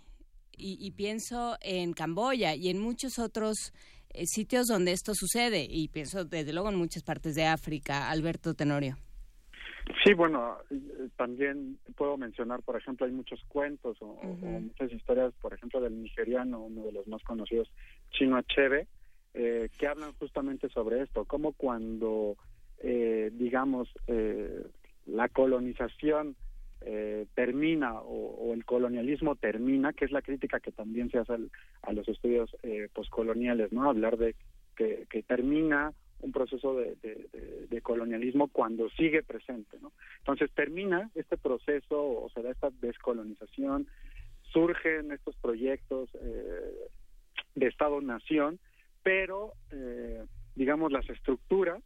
y, 0.59 0.91
pienso 0.91 1.57
en 1.61 1.93
Camboya 1.93 2.55
y 2.55 2.69
en 2.69 2.79
muchos 2.79 3.19
otros 3.19 3.73
eh, 4.13 4.25
sitios 4.25 4.67
donde 4.67 4.91
esto 4.91 5.13
sucede, 5.15 5.65
y 5.69 5.87
pienso, 5.87 6.25
desde 6.25 6.53
luego, 6.53 6.69
en 6.69 6.75
muchas 6.75 7.03
partes 7.03 7.35
de 7.35 7.45
África. 7.45 8.09
Alberto 8.09 8.53
Tenorio. 8.53 8.97
Sí, 10.03 10.13
bueno, 10.13 10.57
también 11.15 11.79
puedo 11.95 12.15
mencionar, 12.15 12.61
por 12.61 12.77
ejemplo, 12.77 13.05
hay 13.05 13.11
muchos 13.11 13.43
cuentos 13.47 13.97
o, 14.01 14.19
muchas 14.23 14.91
historias, 14.91 15.33
por 15.41 15.53
ejemplo, 15.53 15.81
del 15.81 16.01
nigeriano, 16.01 16.59
uno 16.59 16.83
de 16.83 16.91
los 16.91 17.07
más 17.07 17.23
conocidos, 17.23 17.71
Chino 18.11 18.37
Achebe, 18.37 18.87
eh, 19.33 19.69
que 19.77 19.87
hablan 19.87 20.13
justamente 20.13 20.69
sobre 20.69 21.01
esto, 21.01 21.25
como 21.25 21.53
cuando, 21.53 22.35
eh, 22.79 23.31
digamos, 23.33 23.89
eh, 24.07 24.63
la 25.07 25.27
colonización 25.27 26.35
eh, 26.81 27.25
termina 27.35 27.99
o, 28.01 28.53
el 28.53 28.65
colonialismo 28.65 29.35
termina, 29.35 29.93
que 29.93 30.05
es 30.05 30.11
la 30.11 30.21
crítica 30.21 30.59
que 30.59 30.71
también 30.71 31.09
se 31.11 31.19
hace 31.19 31.33
a 31.81 31.93
los 31.93 32.07
estudios 32.07 32.55
eh, 32.63 32.89
poscoloniales, 32.93 33.71
¿no? 33.71 33.89
Hablar 33.89 34.17
de 34.17 34.35
que, 34.75 35.05
que 35.09 35.23
termina 35.23 35.93
un 36.21 36.31
proceso 36.31 36.75
de, 36.75 37.81
colonialismo 37.81 38.49
cuando 38.49 38.89
sigue 38.91 39.23
presente, 39.23 39.77
¿no? 39.81 39.93
Entonces 40.19 40.51
termina 40.53 41.09
este 41.15 41.37
proceso 41.37 41.95
o 41.97 42.29
se 42.29 42.43
da 42.43 42.51
esta 42.51 42.69
descolonización, 42.81 43.87
surgen 44.51 45.11
estos 45.11 45.35
proyectos 45.37 46.09
eh, 46.21 46.73
de 47.55 47.67
Estado-nación, 47.67 48.59
pero 49.01 49.53
eh, 49.71 50.23
digamos 50.55 50.91
las 50.91 51.09
estructuras 51.09 51.81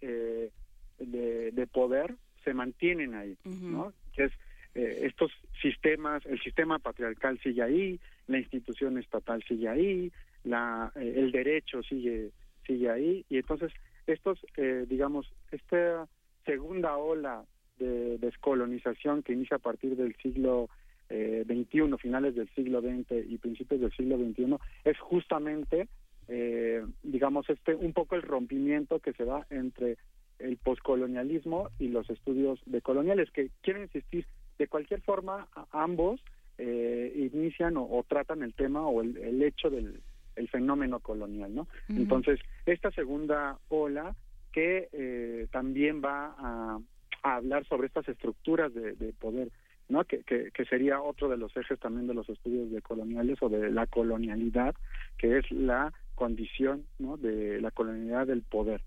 eh, 0.00 0.50
de, 0.98 1.66
poder 1.68 2.16
se 2.44 2.52
mantienen 2.52 3.14
ahí, 3.14 3.36
¿no? 3.44 3.92
Que 4.12 4.24
es 4.24 4.32
estos 4.74 5.30
sistemas, 5.60 6.24
el 6.24 6.40
sistema 6.40 6.78
patriarcal 6.78 7.38
sigue 7.40 7.62
ahí, 7.62 8.00
la 8.26 8.38
institución 8.38 8.96
estatal 8.96 9.42
sigue 9.46 9.68
ahí, 9.68 10.10
la, 10.44 10.90
el 10.94 11.30
derecho 11.30 11.82
sigue 11.82 12.30
sigue 12.66 12.90
ahí 12.90 13.24
y 13.28 13.36
entonces 13.36 13.72
estos, 14.06 14.38
eh, 14.56 14.86
digamos, 14.88 15.32
esta 15.50 16.08
segunda 16.44 16.96
ola 16.96 17.44
de 17.78 18.18
descolonización 18.18 19.22
que 19.22 19.32
inicia 19.32 19.56
a 19.56 19.60
partir 19.60 19.96
del 19.96 20.14
siglo 20.16 20.68
eh, 21.08 21.44
21, 21.46 21.96
finales 21.98 22.34
del 22.34 22.48
siglo 22.50 22.80
XX 22.80 23.24
y 23.28 23.38
principios 23.38 23.80
del 23.80 23.92
siglo 23.92 24.16
XXI, 24.16 24.56
es 24.84 24.98
justamente, 24.98 25.88
eh, 26.28 26.84
digamos, 27.02 27.48
este 27.48 27.74
un 27.74 27.92
poco 27.92 28.16
el 28.16 28.22
rompimiento 28.22 28.98
que 28.98 29.12
se 29.12 29.24
da 29.24 29.46
entre 29.50 29.98
el 30.42 30.56
poscolonialismo 30.56 31.70
y 31.78 31.88
los 31.88 32.08
estudios 32.10 32.60
decoloniales, 32.66 33.30
que 33.30 33.50
quiero 33.62 33.82
insistir, 33.82 34.26
de 34.58 34.68
cualquier 34.68 35.00
forma, 35.02 35.48
ambos 35.70 36.20
eh, 36.58 37.30
inician 37.32 37.74
o, 37.76 38.04
tratan 38.06 38.42
el 38.42 38.54
tema 38.54 38.86
o 38.86 39.00
el, 39.02 39.42
hecho 39.42 39.70
del 39.70 40.00
el 40.36 40.48
fenómeno 40.48 41.00
colonial, 41.00 41.54
¿no? 41.54 41.68
Entonces, 41.88 42.40
esta 42.64 42.90
segunda 42.92 43.58
ola 43.68 44.14
que 44.52 44.88
eh, 44.92 45.46
también 45.50 46.02
va 46.02 46.34
a, 46.38 46.78
hablar 47.22 47.64
sobre 47.66 47.86
estas 47.86 48.08
estructuras 48.08 48.72
de, 48.74 49.12
poder, 49.18 49.50
¿no? 49.88 50.04
Que, 50.04 50.22
que, 50.24 50.64
sería 50.64 51.00
otro 51.00 51.28
de 51.28 51.36
los 51.36 51.56
ejes 51.56 51.78
también 51.78 52.06
de 52.06 52.14
los 52.14 52.28
estudios 52.28 52.70
de 52.70 52.82
coloniales 52.82 53.38
o 53.42 53.48
de 53.48 53.70
la 53.70 53.86
colonialidad, 53.86 54.74
que 55.18 55.38
es 55.38 55.50
la 55.50 55.92
condición, 56.14 56.84
¿no? 56.98 57.16
De 57.16 57.60
la 57.60 57.70
colonialidad 57.70 58.26
del 58.26 58.42
poder. 58.42 58.80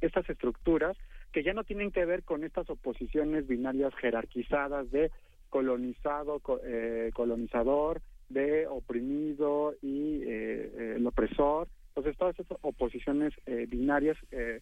Estas 0.00 0.28
estructuras 0.28 0.96
que 1.32 1.42
ya 1.42 1.52
no 1.52 1.64
tienen 1.64 1.90
que 1.90 2.04
ver 2.04 2.22
con 2.22 2.44
estas 2.44 2.70
oposiciones 2.70 3.46
binarias 3.46 3.94
jerarquizadas 3.96 4.90
de 4.90 5.10
colonizado, 5.50 6.40
eh, 6.64 7.10
colonizador, 7.14 8.00
de 8.28 8.66
oprimido 8.66 9.74
y 9.82 10.22
eh, 10.24 10.94
el 10.96 11.06
opresor. 11.06 11.68
Entonces, 11.88 12.16
todas 12.18 12.38
estas 12.38 12.58
oposiciones 12.62 13.32
eh, 13.46 13.66
binarias 13.68 14.16
eh, 14.32 14.60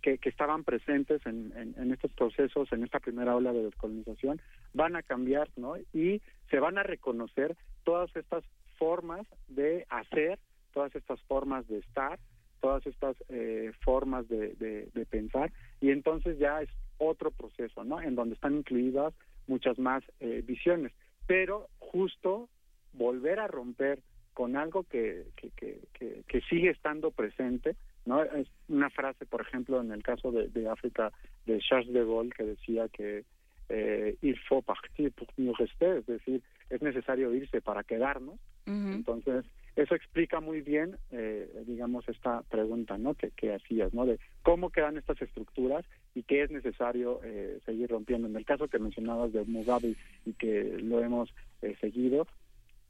que, 0.00 0.18
estaban 0.22 0.64
presentes 0.64 1.20
en, 1.26 1.92
estos 1.92 2.10
procesos, 2.12 2.72
en 2.72 2.84
esta 2.84 3.00
primera 3.00 3.36
ola 3.36 3.52
de 3.52 3.64
descolonización, 3.64 4.40
van 4.72 4.96
a 4.96 5.02
cambiar, 5.02 5.50
¿no? 5.56 5.76
Y 5.92 6.22
se 6.48 6.58
van 6.58 6.78
a 6.78 6.82
reconocer 6.82 7.56
todas 7.84 8.14
estas 8.16 8.42
formas 8.78 9.26
de 9.48 9.86
hacer, 9.90 10.38
todas 10.72 10.94
estas 10.96 11.20
formas 11.22 11.68
de 11.68 11.78
estar, 11.78 12.18
todas 12.60 12.86
estas 12.86 13.16
eh, 13.28 13.72
formas 13.82 14.28
de, 14.28 14.54
de, 14.54 15.06
pensar, 15.06 15.52
y 15.80 15.90
entonces 15.90 16.38
ya 16.38 16.62
es 16.62 16.68
otro 16.98 17.30
proceso, 17.30 17.84
¿no? 17.84 18.00
En 18.00 18.14
donde 18.14 18.34
están 18.34 18.56
incluidas 18.56 19.14
muchas 19.46 19.78
más 19.78 20.02
eh, 20.20 20.42
visiones, 20.46 20.92
pero 21.26 21.68
justo 21.78 22.48
volver 22.92 23.40
a 23.40 23.48
romper 23.48 24.00
con 24.34 24.56
algo 24.56 24.84
que, 24.84 25.26
que, 25.36 25.50
que, 25.92 26.22
que 26.26 26.40
sigue 26.42 26.70
estando 26.70 27.10
presente, 27.10 27.76
¿no? 28.06 28.22
Es 28.22 28.48
una 28.68 28.90
frase, 28.90 29.26
por 29.26 29.40
ejemplo, 29.40 29.80
en 29.80 29.92
el 29.92 30.02
caso 30.02 30.30
de, 30.30 30.48
de 30.48 30.68
África 30.68 31.12
de 31.46 31.58
Charles 31.58 31.92
de 31.92 32.04
Gaulle 32.04 32.30
que 32.30 32.44
decía 32.44 32.88
que 32.88 33.24
eh, 33.70 34.16
il 34.22 34.36
faut 34.48 34.62
partir 34.62 35.12
pour 35.12 35.28
mieux 35.38 35.52
rester, 35.56 35.98
es 35.98 36.06
decir, 36.06 36.42
es 36.70 36.82
necesario 36.82 37.32
irse 37.32 37.60
para 37.60 37.84
quedarnos. 37.84 38.38
Entonces, 38.66 39.44
eso 39.76 39.94
explica 39.94 40.40
muy 40.40 40.60
bien, 40.60 40.96
eh, 41.10 41.62
digamos, 41.66 42.08
esta 42.08 42.42
pregunta, 42.42 42.98
¿no? 42.98 43.14
Que, 43.14 43.30
que 43.30 43.54
hacías, 43.54 43.94
¿no? 43.94 44.06
De 44.06 44.18
cómo 44.42 44.70
quedan 44.70 44.96
estas 44.96 45.20
estructuras 45.22 45.84
y 46.14 46.22
qué 46.22 46.42
es 46.42 46.50
necesario 46.50 47.20
eh, 47.24 47.60
seguir 47.64 47.90
rompiendo. 47.90 48.28
En 48.28 48.36
el 48.36 48.44
caso 48.44 48.68
que 48.68 48.78
mencionabas 48.78 49.32
de 49.32 49.44
Mugabe 49.44 49.94
y 50.26 50.32
que 50.34 50.78
lo 50.82 51.00
hemos 51.02 51.30
eh, 51.62 51.76
seguido, 51.80 52.26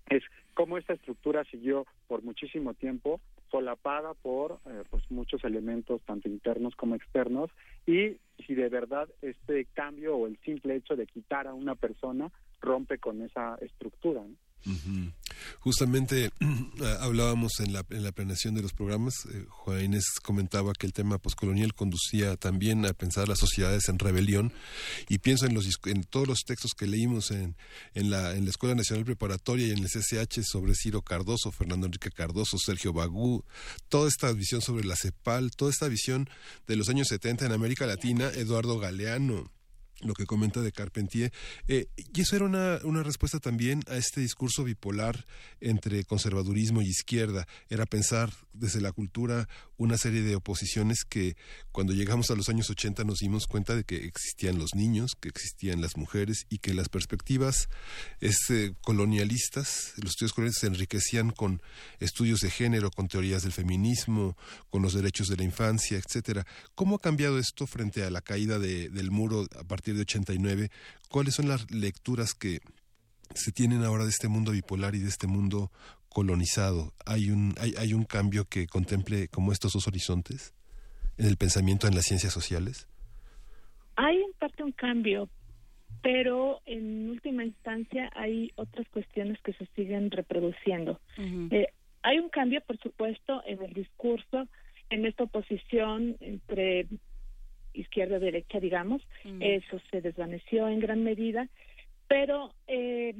es 0.08 0.22
cómo 0.54 0.78
esta 0.78 0.94
estructura 0.94 1.44
siguió 1.44 1.86
por 2.08 2.22
muchísimo 2.22 2.74
tiempo 2.74 3.20
solapada 3.50 4.14
por 4.14 4.60
eh, 4.66 4.84
pues 4.90 5.08
muchos 5.10 5.42
elementos 5.44 6.00
tanto 6.02 6.28
internos 6.28 6.74
como 6.76 6.94
externos 6.94 7.50
y 7.86 8.16
si 8.46 8.54
de 8.54 8.68
verdad 8.68 9.08
este 9.22 9.66
cambio 9.74 10.16
o 10.16 10.26
el 10.26 10.38
simple 10.44 10.76
hecho 10.76 10.96
de 10.96 11.06
quitar 11.06 11.46
a 11.46 11.54
una 11.54 11.74
persona 11.74 12.30
rompe 12.60 12.98
con 12.98 13.22
esa 13.22 13.56
estructura. 13.60 14.22
¿no? 14.22 14.36
Justamente 15.60 16.30
hablábamos 17.00 17.60
en 17.60 17.72
la, 17.72 17.82
planeación 17.82 18.54
de 18.54 18.62
los 18.62 18.72
programas, 18.72 19.14
eh, 19.32 19.44
Juan 19.48 19.84
Inés 19.84 20.04
comentaba 20.22 20.72
que 20.72 20.86
el 20.86 20.92
tema 20.92 21.18
poscolonial 21.18 21.74
conducía 21.74 22.36
también 22.36 22.86
a 22.86 22.92
pensar 22.92 23.28
las 23.28 23.38
sociedades 23.38 23.88
en 23.88 23.98
rebelión. 23.98 24.52
Y 25.08 25.18
pienso 25.18 25.46
en, 25.46 25.54
los, 25.54 25.66
en 25.86 26.04
todos 26.04 26.26
los 26.26 26.40
textos 26.44 26.72
que 26.76 26.86
leímos 26.86 27.30
en, 27.30 27.56
en, 27.94 28.10
la, 28.10 28.34
en 28.34 28.44
la 28.44 28.50
Escuela 28.50 28.74
Nacional 28.74 29.04
Preparatoria 29.04 29.66
y 29.66 29.70
en 29.70 29.78
el 29.78 29.88
CCH 29.88 30.42
sobre 30.42 30.74
Ciro 30.74 31.02
Cardoso, 31.02 31.50
Fernando 31.52 31.86
Enrique 31.86 32.10
Cardoso, 32.10 32.58
Sergio 32.58 32.92
Bagú, 32.92 33.44
toda 33.88 34.08
esta 34.08 34.32
visión 34.32 34.60
sobre 34.60 34.84
la 34.84 34.96
CEPAL, 34.96 35.50
toda 35.52 35.70
esta 35.70 35.88
visión 35.88 36.28
de 36.66 36.76
los 36.76 36.88
años 36.88 37.08
70 37.08 37.46
en 37.46 37.52
América 37.52 37.86
Latina, 37.86 38.28
Eduardo 38.34 38.78
Galeano, 38.78 39.50
lo 40.00 40.14
que 40.14 40.26
comenta 40.26 40.60
de 40.60 40.72
Carpentier. 40.72 41.32
Eh, 41.68 41.88
y 41.96 42.20
eso 42.20 42.36
era 42.36 42.44
una, 42.44 42.78
una, 42.84 43.02
respuesta 43.02 43.38
también 43.38 43.82
a 43.88 43.96
este 43.96 44.20
discurso 44.20 44.64
bipolar 44.64 45.26
entre 45.60 46.04
conservadurismo 46.04 46.82
y 46.82 46.88
izquierda. 46.88 47.46
Era 47.68 47.86
pensar 47.86 48.32
desde 48.52 48.80
la 48.80 48.92
cultura 48.92 49.48
una 49.80 49.96
serie 49.96 50.20
de 50.20 50.36
oposiciones 50.36 51.04
que 51.08 51.38
cuando 51.72 51.94
llegamos 51.94 52.30
a 52.30 52.34
los 52.34 52.50
años 52.50 52.68
80 52.68 53.02
nos 53.04 53.20
dimos 53.20 53.46
cuenta 53.46 53.74
de 53.74 53.84
que 53.84 53.96
existían 54.04 54.58
los 54.58 54.74
niños, 54.74 55.12
que 55.18 55.30
existían 55.30 55.80
las 55.80 55.96
mujeres 55.96 56.44
y 56.50 56.58
que 56.58 56.74
las 56.74 56.90
perspectivas 56.90 57.70
este, 58.20 58.74
colonialistas, 58.82 59.94
los 59.96 60.10
estudios 60.10 60.34
colonialistas 60.34 60.60
se 60.60 60.66
enriquecían 60.66 61.30
con 61.30 61.62
estudios 61.98 62.40
de 62.40 62.50
género, 62.50 62.90
con 62.90 63.08
teorías 63.08 63.42
del 63.42 63.52
feminismo, 63.52 64.36
con 64.68 64.82
los 64.82 64.92
derechos 64.92 65.28
de 65.28 65.38
la 65.38 65.44
infancia, 65.44 65.96
etcétera. 65.96 66.46
¿Cómo 66.74 66.96
ha 66.96 67.00
cambiado 67.00 67.38
esto 67.38 67.66
frente 67.66 68.04
a 68.04 68.10
la 68.10 68.20
caída 68.20 68.58
de, 68.58 68.90
del 68.90 69.10
muro 69.10 69.46
a 69.58 69.64
partir 69.64 69.94
de 69.94 70.02
89? 70.02 70.70
¿Cuáles 71.08 71.36
son 71.36 71.48
las 71.48 71.70
lecturas 71.70 72.34
que 72.34 72.60
se 73.34 73.50
tienen 73.50 73.82
ahora 73.84 74.04
de 74.04 74.10
este 74.10 74.28
mundo 74.28 74.52
bipolar 74.52 74.94
y 74.94 74.98
de 74.98 75.08
este 75.08 75.26
mundo 75.26 75.70
colonizado, 76.10 76.92
¿hay 77.06 77.30
un, 77.30 77.54
hay, 77.58 77.74
hay 77.78 77.94
un 77.94 78.04
cambio 78.04 78.44
que 78.44 78.66
contemple 78.66 79.28
como 79.28 79.52
estos 79.52 79.72
dos 79.72 79.86
horizontes 79.86 80.52
en 81.16 81.26
el 81.26 81.36
pensamiento 81.36 81.86
en 81.86 81.94
las 81.94 82.04
ciencias 82.04 82.32
sociales? 82.32 82.88
Hay 83.96 84.16
en 84.16 84.32
parte 84.38 84.62
un 84.62 84.72
cambio, 84.72 85.28
pero 86.02 86.60
en 86.66 87.10
última 87.10 87.44
instancia 87.44 88.10
hay 88.14 88.50
otras 88.56 88.88
cuestiones 88.88 89.38
que 89.42 89.52
se 89.52 89.66
siguen 89.76 90.10
reproduciendo. 90.10 91.00
Eh, 91.50 91.66
hay 92.02 92.18
un 92.18 92.30
cambio, 92.30 92.60
por 92.62 92.78
supuesto, 92.78 93.42
en 93.46 93.62
el 93.62 93.72
discurso, 93.74 94.48
en 94.88 95.06
esta 95.06 95.24
oposición 95.24 96.16
entre 96.20 96.86
izquierda 97.74 98.16
y 98.16 98.20
derecha, 98.20 98.58
digamos. 98.58 99.02
Eso 99.40 99.80
se 99.90 100.00
desvaneció 100.00 100.68
en 100.68 100.80
gran 100.80 101.04
medida, 101.04 101.48
pero 102.08 102.52
eh, 102.66 103.14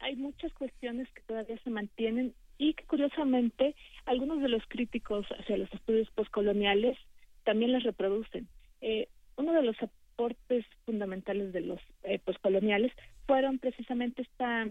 hay 0.00 0.16
muchas 0.16 0.52
cuestiones 0.54 1.08
que 1.12 1.22
todavía 1.22 1.58
se 1.62 1.70
mantienen 1.70 2.34
y 2.58 2.74
que 2.74 2.84
curiosamente 2.84 3.74
algunos 4.06 4.42
de 4.42 4.48
los 4.48 4.62
críticos 4.68 5.26
hacia 5.38 5.56
los 5.56 5.72
estudios 5.72 6.10
postcoloniales 6.10 6.98
también 7.44 7.72
las 7.72 7.84
reproducen. 7.84 8.48
Eh, 8.80 9.08
uno 9.36 9.52
de 9.52 9.62
los 9.62 9.76
aportes 9.82 10.66
fundamentales 10.84 11.52
de 11.52 11.60
los 11.60 11.80
eh, 12.02 12.18
postcoloniales 12.18 12.92
fueron 13.26 13.58
precisamente 13.58 14.22
esta 14.22 14.68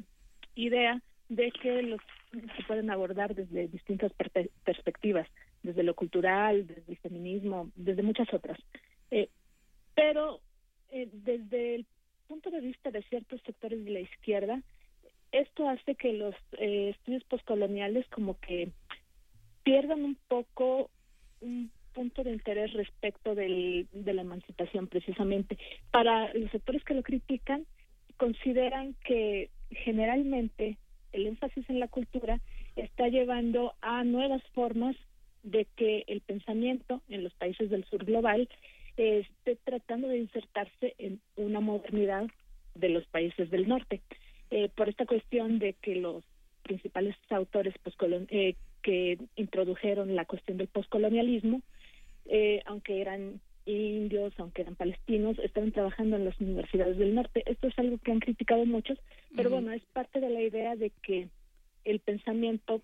idea 0.55 1.01
de 1.29 1.51
que 1.51 1.81
los 1.83 2.01
se 2.31 2.63
pueden 2.67 2.91
abordar 2.91 3.33
desde 3.33 3.67
distintas 3.67 4.11
perspectivas, 4.63 5.27
desde 5.63 5.83
lo 5.83 5.95
cultural, 5.95 6.67
desde 6.67 6.91
el 6.91 6.97
feminismo, 6.97 7.71
desde 7.75 8.03
muchas 8.03 8.31
otras. 8.33 8.59
Eh, 9.09 9.29
pero 9.95 10.39
eh, 10.91 11.09
desde 11.11 11.75
el 11.75 11.85
punto 12.27 12.51
de 12.51 12.61
vista 12.61 12.91
de 12.91 13.01
ciertos 13.03 13.41
sectores 13.41 13.83
de 13.83 13.91
la 13.91 13.99
izquierda, 13.99 14.61
esto 15.31 15.69
hace 15.69 15.95
que 15.95 16.13
los 16.13 16.35
eh, 16.57 16.89
estudios 16.89 17.23
postcoloniales 17.25 18.07
como 18.09 18.39
que 18.39 18.69
pierdan 19.63 20.03
un 20.03 20.17
poco 20.27 20.89
un 21.41 21.71
punto 21.93 22.23
de 22.23 22.31
interés 22.31 22.73
respecto 22.73 23.35
del, 23.35 23.87
de 23.91 24.13
la 24.13 24.21
emancipación 24.21 24.87
precisamente. 24.87 25.57
Para 25.91 26.33
los 26.33 26.51
sectores 26.51 26.83
que 26.83 26.93
lo 26.93 27.03
critican, 27.03 27.65
consideran 28.17 28.95
que 29.03 29.49
generalmente 29.71 30.77
el 31.11 31.27
énfasis 31.27 31.69
en 31.69 31.79
la 31.79 31.87
cultura 31.87 32.39
está 32.75 33.07
llevando 33.07 33.73
a 33.81 34.03
nuevas 34.03 34.43
formas 34.53 34.95
de 35.43 35.65
que 35.75 36.03
el 36.07 36.21
pensamiento 36.21 37.01
en 37.09 37.23
los 37.23 37.33
países 37.33 37.69
del 37.69 37.85
sur 37.85 38.05
global 38.05 38.49
esté 38.97 39.55
tratando 39.63 40.07
de 40.09 40.17
insertarse 40.17 40.95
en 40.97 41.21
una 41.37 41.61
modernidad 41.61 42.27
de 42.75 42.89
los 42.89 43.05
países 43.07 43.49
del 43.49 43.67
norte. 43.67 44.01
Eh, 44.51 44.69
por 44.75 44.89
esta 44.89 45.05
cuestión 45.05 45.59
de 45.59 45.73
que 45.73 45.95
los 45.95 46.23
principales 46.63 47.15
autores 47.29 47.73
eh, 48.29 48.55
que 48.81 49.17
introdujeron 49.35 50.15
la 50.15 50.25
cuestión 50.25 50.57
del 50.57 50.67
poscolonialismo, 50.67 51.61
eh, 52.25 52.61
aunque 52.65 53.01
eran 53.01 53.41
indios, 53.65 54.33
aunque 54.37 54.61
eran 54.61 54.75
palestinos, 54.75 55.37
estaban 55.39 55.71
trabajando 55.71 56.15
en 56.15 56.25
las 56.25 56.39
universidades 56.39 56.97
del 56.97 57.15
norte. 57.15 57.43
Esto 57.45 57.67
es 57.67 57.77
algo 57.77 57.97
que 57.97 58.11
han 58.11 58.19
criticado 58.19 58.65
muchos, 58.65 58.97
pero 59.35 59.49
bueno, 59.49 59.71
es 59.71 59.83
parte 59.93 60.19
de 60.19 60.29
la 60.29 60.41
idea 60.41 60.75
de 60.75 60.91
que 61.01 61.27
el 61.85 61.99
pensamiento 61.99 62.81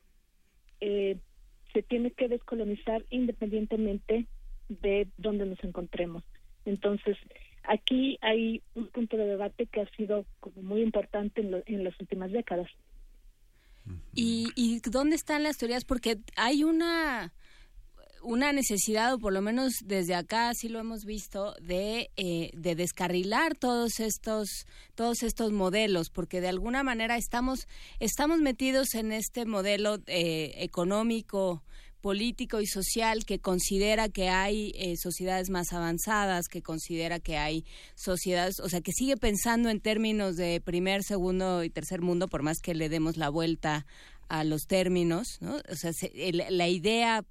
eh, 0.82 1.18
se 1.74 1.84
tiene 1.84 2.12
que 2.12 2.28
descolonizar 2.28 3.04
independientemente 3.10 4.28
de 4.70 5.08
dónde 5.18 5.46
nos 5.46 5.64
encontremos. 5.64 6.24
Entonces, 6.66 7.18
aquí 7.68 8.18
hay 8.22 8.62
un 8.76 8.88
punto 8.88 9.18
de 9.18 9.26
debate 9.26 9.66
que 9.68 9.82
ha 9.82 9.90
sido 9.96 10.26
como 10.40 10.62
muy 10.62 10.82
importante 10.82 11.42
en, 11.42 11.64
en 11.66 11.84
las 11.84 12.00
últimas 12.00 12.32
décadas. 12.32 12.68
¿Y, 14.14 14.48
¿Y 14.56 14.80
dónde 14.80 15.16
están 15.16 15.44
las 15.44 15.58
teorías? 15.58 15.86
Porque 15.86 16.18
hay 16.36 16.64
una 16.64 17.32
una 18.26 18.52
necesidad, 18.52 19.14
o 19.14 19.20
por 19.20 19.32
lo 19.32 19.42
menos 19.42 19.74
desde 19.86 20.16
acá 20.16 20.52
sí 20.54 20.68
lo 20.68 20.80
hemos 20.80 21.06
visto, 21.06 21.54
de, 21.62 22.10
eh, 22.18 22.50
de 22.54 22.76
descarrilar 22.76 23.56
todos 23.56 24.00
estos, 24.00 24.66
todos 24.96 25.24
estos 25.24 25.52
modelos, 25.52 26.10
porque 26.10 26.42
de 26.42 26.50
alguna 26.50 26.84
manera 26.84 27.18
estamos, 27.18 27.68
estamos 28.00 28.40
metidos 28.40 28.96
en 28.96 29.12
este 29.12 29.46
modelo 29.46 30.00
eh, 30.08 30.54
económico, 30.58 31.64
político 32.06 32.62
y 32.62 32.68
social 32.68 33.26
que 33.26 33.40
considera 33.40 34.10
que 34.10 34.30
hay 34.30 34.72
eh, 34.76 34.96
sociedades 34.96 35.50
más 35.50 35.74
avanzadas, 35.74 36.48
que 36.48 36.62
considera 36.62 37.20
que 37.20 37.36
hay 37.36 37.66
sociedades, 37.96 38.60
o 38.60 38.70
sea, 38.70 38.82
que 38.82 38.92
sigue 38.92 39.18
pensando 39.18 39.70
en 39.70 39.80
términos 39.80 40.36
de 40.36 40.62
primer, 40.62 41.02
segundo 41.02 41.64
y 41.64 41.72
tercer 41.72 42.02
mundo, 42.02 42.28
por 42.28 42.44
más 42.44 42.60
que 42.62 42.76
le 42.76 42.90
demos 42.90 43.18
la 43.18 43.30
vuelta 43.30 43.88
a 44.28 44.44
los 44.44 44.68
términos, 44.68 45.40
¿no? 45.42 45.56
O 45.68 45.76
sea, 45.76 45.94
la 46.52 46.68
idea 46.68 47.26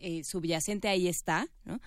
eh, 0.00 0.22
subyacente 0.24 0.88
ahí 0.88 1.08
está, 1.08 1.48
¿no? 1.66 1.78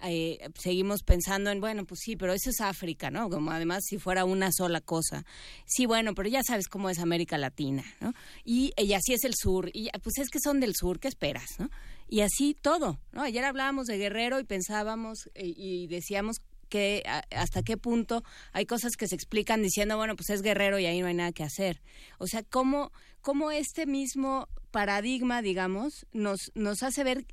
Eh, 0.00 0.38
seguimos 0.54 1.02
pensando 1.02 1.50
en, 1.50 1.60
bueno, 1.60 1.84
pues 1.84 2.00
sí, 2.04 2.16
pero 2.16 2.32
eso 2.32 2.50
es 2.50 2.60
África, 2.60 3.10
¿no? 3.10 3.28
Como 3.28 3.50
además 3.50 3.84
si 3.84 3.98
fuera 3.98 4.24
una 4.24 4.52
sola 4.52 4.80
cosa. 4.80 5.24
Sí, 5.66 5.86
bueno, 5.86 6.14
pero 6.14 6.28
ya 6.28 6.42
sabes 6.42 6.68
cómo 6.68 6.88
es 6.88 6.98
América 6.98 7.36
Latina, 7.36 7.84
¿no? 8.00 8.14
Y, 8.44 8.72
así 8.94 9.12
es 9.12 9.24
el 9.24 9.34
sur, 9.34 9.70
y 9.72 9.90
pues 10.02 10.18
es 10.18 10.28
que 10.30 10.38
son 10.40 10.60
del 10.60 10.74
sur, 10.74 11.00
¿qué 11.00 11.08
esperas, 11.08 11.58
no? 11.58 11.70
Y 12.08 12.20
así 12.20 12.54
todo, 12.54 12.98
¿no? 13.12 13.22
Ayer 13.22 13.44
hablábamos 13.44 13.86
de 13.86 13.98
Guerrero 13.98 14.38
y 14.40 14.44
pensábamos 14.44 15.28
eh, 15.34 15.52
y 15.56 15.88
decíamos 15.88 16.38
que 16.68 17.02
hasta 17.30 17.62
qué 17.62 17.76
punto 17.76 18.22
hay 18.52 18.66
cosas 18.66 18.92
que 18.96 19.08
se 19.08 19.14
explican 19.14 19.62
diciendo, 19.62 19.96
bueno, 19.96 20.16
pues 20.16 20.30
es 20.30 20.42
guerrero 20.42 20.78
y 20.78 20.86
ahí 20.86 21.00
no 21.00 21.06
hay 21.06 21.14
nada 21.14 21.32
que 21.32 21.42
hacer. 21.42 21.80
O 22.18 22.26
sea, 22.26 22.42
cómo, 22.42 22.92
cómo 23.20 23.50
este 23.50 23.86
mismo 23.86 24.48
paradigma, 24.70 25.42
digamos, 25.42 26.06
nos, 26.12 26.52
nos 26.54 26.82
hace 26.82 27.04
ver 27.04 27.26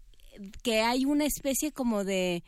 que 0.64 0.82
hay 0.82 1.06
una 1.06 1.26
especie 1.26 1.72
como 1.72 2.04
de 2.04 2.44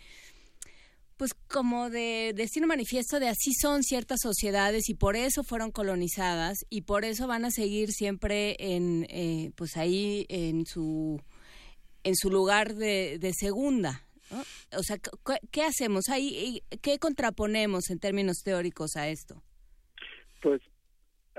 pues 1.18 1.34
como 1.48 1.90
de 1.90 2.34
destino 2.36 2.68
manifiesto 2.68 3.20
de 3.20 3.28
así 3.28 3.52
son 3.60 3.82
ciertas 3.84 4.20
sociedades 4.22 4.88
y 4.88 4.94
por 4.94 5.16
eso 5.16 5.44
fueron 5.44 5.72
colonizadas 5.72 6.60
y 6.70 6.82
por 6.82 7.06
eso 7.06 7.28
van 7.28 7.44
a 7.44 7.52
seguir 7.52 7.92
siempre 7.92 8.56
en 8.60 9.08
eh, 9.10 9.52
pues 9.56 9.78
ahí 9.78 10.26
en 10.30 10.66
su 10.66 11.20
en 12.04 12.16
su 12.16 12.30
lugar 12.30 12.76
de, 12.76 13.20
segunda 13.36 14.06
o 14.78 14.84
sea 14.84 14.98
qué 15.52 15.64
hacemos 15.64 16.10
ahí 16.10 16.62
qué 16.82 17.00
contraponemos 17.00 17.90
en 17.90 18.00
términos 18.00 18.38
teóricos 18.44 18.96
a 18.96 19.10
esto 19.10 19.42
pues 20.42 20.62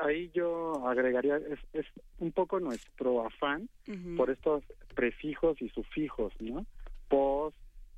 ahí 0.02 0.30
yo 0.34 0.86
agregaría, 0.86 1.36
es, 1.36 1.58
es 1.72 1.86
un 2.18 2.32
poco 2.32 2.60
nuestro 2.60 3.24
afán 3.24 3.68
por 4.16 4.30
estos 4.30 4.62
prefijos 4.94 5.60
y 5.62 5.68
sufijos, 5.70 6.32
¿no? 6.40 6.66
Post, 7.08 7.56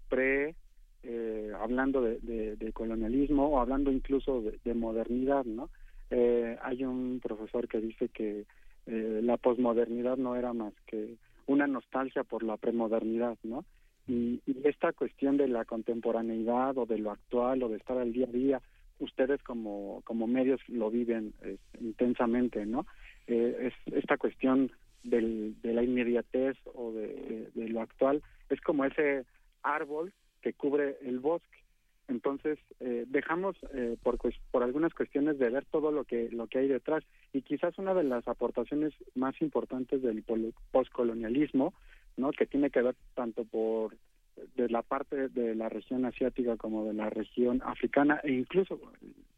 pre, 0.09 0.55
eh, 1.03 1.53
hablando 1.59 2.03
de, 2.03 2.57
de, 2.57 2.73
colonialismo 2.73 3.47
o 3.47 3.61
hablando 3.61 3.91
incluso 3.91 4.43
de, 4.43 4.75
modernidad, 4.75 5.45
¿no? 5.45 5.71
Eh, 6.11 6.59
hay 6.63 6.85
un 6.85 7.21
profesor 7.23 7.69
que 7.69 7.81
dice 7.81 8.09
que 8.09 8.45
eh, 8.87 9.21
la 9.23 9.37
posmodernidad 9.37 10.17
no 10.17 10.37
era 10.37 10.53
más 10.53 10.75
que 10.87 11.17
una 11.47 11.67
nostalgia 11.67 12.25
por 12.25 12.43
la 12.43 12.57
premodernidad, 12.57 13.39
¿no? 13.43 13.65
Y, 14.07 14.41
y, 14.47 14.57
esta 14.65 14.93
cuestión 14.93 15.37
de 15.37 15.49
la 15.49 15.65
contemporaneidad 15.65 16.77
o 16.77 16.87
de 16.87 16.99
lo 16.99 17.13
actual 17.13 17.63
o 17.63 17.69
de 17.69 17.77
estar 17.77 17.97
al 17.97 18.13
día 18.13 18.27
a 18.27 18.33
día 18.33 18.61
ustedes 19.01 19.43
como, 19.43 20.03
como 20.05 20.27
medios 20.27 20.61
lo 20.69 20.91
viven 20.91 21.35
eh, 21.43 21.57
intensamente, 21.81 22.65
¿no? 22.67 22.87
Eh, 23.27 23.73
es 23.73 23.95
esta 23.95 24.17
cuestión 24.17 24.71
del, 25.03 25.57
de 25.63 25.75
la 25.75 25.83
inmediatez 25.83 26.57
o 26.75 26.93
de, 26.93 27.51
lo 27.55 27.81
actual 27.81 28.23
es 28.49 28.61
como 28.61 28.85
ese 28.85 29.25
árbol 29.63 30.13
que 30.43 30.53
cubre 30.53 30.99
el 31.03 31.19
bosque. 31.19 31.49
Entonces 32.09 32.59
eh, 32.81 33.05
dejamos 33.07 33.57
por 34.03 34.19
por 34.51 34.63
algunas 34.65 34.93
cuestiones 34.95 35.39
de 35.39 35.49
ver 35.49 35.65
todo 35.67 35.93
lo 35.93 36.05
que 36.05 36.29
lo 36.31 36.49
que 36.49 36.59
hay 36.59 36.69
detrás 36.69 37.05
y 37.33 37.43
quizás 37.43 37.79
una 37.79 37.95
de 37.95 38.03
las 38.03 38.27
aportaciones 38.27 38.93
más 39.15 39.41
importantes 39.41 40.03
del 40.03 40.25
postcolonialismo, 40.73 41.73
¿no? 42.17 42.33
Que 42.33 42.47
tiene 42.47 42.71
que 42.71 42.83
ver 42.83 42.97
tanto 43.15 43.45
por 43.45 43.95
de 44.57 44.69
la 44.69 44.83
parte 44.83 45.29
de 45.29 45.55
la 45.55 45.69
región 45.69 46.05
asiática 46.05 46.57
como 46.57 46.85
de 46.85 46.95
la 46.95 47.11
región 47.11 47.63
africana 47.65 48.21
e 48.23 48.33
incluso, 48.33 48.79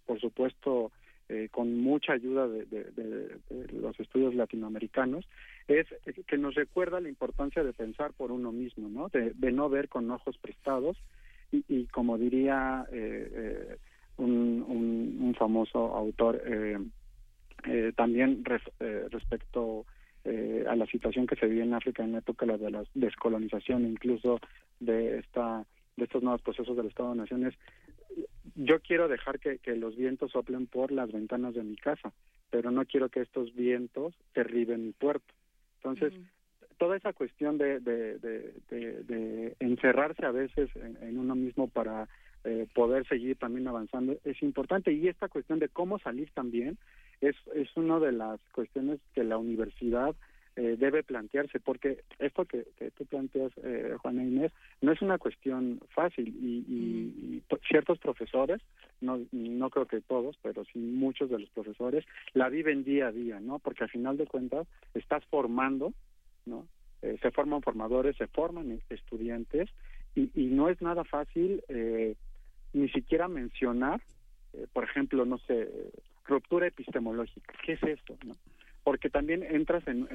por 0.07 0.21
supuesto, 0.21 0.93
eh, 1.29 1.49
con 1.51 1.81
mucha 1.81 2.13
ayuda 2.13 2.47
de, 2.47 3.39
los 3.73 3.99
estudios 3.99 4.35
latinoamericanos, 4.35 5.25
es 5.67 5.87
que 6.27 6.37
nos 6.37 6.55
recuerda 6.55 7.01
la 7.01 7.09
importancia 7.09 7.65
de 7.65 7.73
pensar 7.73 8.13
por 8.13 8.33
uno 8.33 8.53
mismo, 8.53 8.89
¿no? 8.89 9.09
De, 9.09 9.53
no 9.53 9.71
ver 9.71 9.89
con 9.89 10.11
ojos 10.11 10.37
prestados 10.37 10.99
y, 11.51 11.87
como 11.87 12.19
diría 12.19 12.85
eh, 12.93 13.31
eh, 13.35 13.77
un, 14.19 14.65
un, 15.21 15.35
famoso 15.39 15.95
autor, 15.95 16.43
también 17.97 18.45
respecto 19.11 19.87
eh, 20.25 20.65
a 20.69 20.77
la 20.77 20.87
situación 20.87 21.27
que 21.27 21.37
se 21.37 21.47
vive 21.47 21.63
en 21.63 21.75
África 21.75 22.03
en 22.05 22.13
la 22.13 22.19
época 22.19 22.47
de 22.47 22.71
la 22.71 22.85
descolonización, 22.95 23.87
incluso 23.87 24.41
de 24.81 25.19
esta 25.19 25.65
de 25.97 26.05
estos 26.05 26.23
nuevos 26.23 26.41
procesos 26.41 26.77
del 26.77 26.87
Estado 26.87 27.11
de 27.11 27.17
Naciones, 27.17 27.55
yo 28.55 28.81
quiero 28.81 29.09
dejar 29.09 29.39
que, 29.39 29.59
los 29.77 29.97
vientos 29.97 30.33
soplen 30.33 30.67
por 30.67 30.93
las 30.93 31.11
ventanas 31.13 31.55
de 31.55 31.63
mi 31.63 31.77
casa, 31.77 32.13
pero 32.51 32.71
no 32.71 32.85
quiero 32.85 33.09
que 33.09 33.21
estos 33.21 33.55
vientos 33.55 34.15
derriben 34.35 34.87
mi 34.87 34.93
puerto. 34.93 35.35
Entonces, 35.77 36.13
toda 36.79 36.97
esa 36.97 37.13
cuestión 37.13 37.59
de, 37.59 37.81
de, 37.81 38.19
de, 38.19 39.57
encerrarse 39.61 40.25
a 40.25 40.31
veces 40.31 40.71
en, 40.77 41.19
uno 41.19 41.35
mismo 41.35 41.69
para 41.69 42.09
eh, 42.45 42.67
poder 42.75 43.07
seguir 43.07 43.37
también 43.37 43.69
avanzando 43.69 44.17
es 44.25 44.43
importante 44.43 44.93
y 44.93 45.09
esta 45.09 45.29
cuestión 45.29 45.59
de 45.59 45.69
cómo 45.69 45.99
salir 45.99 46.31
también 46.33 46.79
es, 47.29 47.37
es 47.55 47.69
una 47.77 47.99
de 47.99 48.13
las 48.13 48.41
cuestiones 48.53 49.01
que 49.15 49.25
la 49.25 49.39
universidad 49.39 50.15
eh, 50.57 50.77
debe 50.79 51.03
plantearse, 51.03 51.61
porque 51.61 52.05
esto 52.19 52.45
que, 52.45 52.67
que 52.77 52.91
tú 52.91 53.07
planteas, 53.07 53.53
eh, 53.63 53.97
Juana 54.01 54.23
Inés, 54.23 54.53
no 54.83 54.93
es 54.93 55.01
una 55.01 55.19
cuestión 55.19 55.81
fácil 55.95 56.29
y, 56.29 57.43
ciertos 57.69 57.99
profesores, 57.99 58.61
no, 59.01 59.21
no 59.33 59.71
creo 59.71 59.87
que 59.87 60.01
todos, 60.01 60.37
pero 60.43 60.65
sí 60.65 60.79
muchos 60.79 61.31
de 61.31 61.39
los 61.39 61.49
profesores, 61.51 62.05
la 62.35 62.49
viven 62.49 62.85
día 62.85 63.07
a 63.07 63.13
día, 63.13 63.41
¿no? 63.41 63.59
Porque 63.61 63.85
al 63.85 63.91
final 63.91 64.17
de 64.17 64.27
cuentas 64.27 64.67
estás 64.95 65.25
formando, 65.27 65.93
¿no? 66.45 66.67
Eh, 67.03 67.19
se 67.23 67.31
forman 67.31 67.63
formadores, 67.63 68.17
se 68.17 68.27
forman 68.27 68.81
estudiantes 68.91 69.71
y, 70.15 70.31
y 70.35 70.47
no 70.47 70.69
es 70.69 70.81
nada 70.83 71.05
fácil 71.05 71.63
eh, 71.69 72.15
ni 72.73 72.89
siquiera 72.91 73.29
mencionar, 73.29 74.01
eh, 74.53 74.67
por 74.73 74.85
ejemplo, 74.85 75.25
no 75.25 75.39
sé, 75.39 75.69
ruptura 76.25 76.67
epistemológica. 76.67 77.55
¿Qué 77.65 77.73
es 77.73 77.83
esto? 77.83 78.17
No? 78.25 78.35
Porque 78.85 79.11
también 79.11 79.45
entras 79.45 79.87
en, 79.87 80.09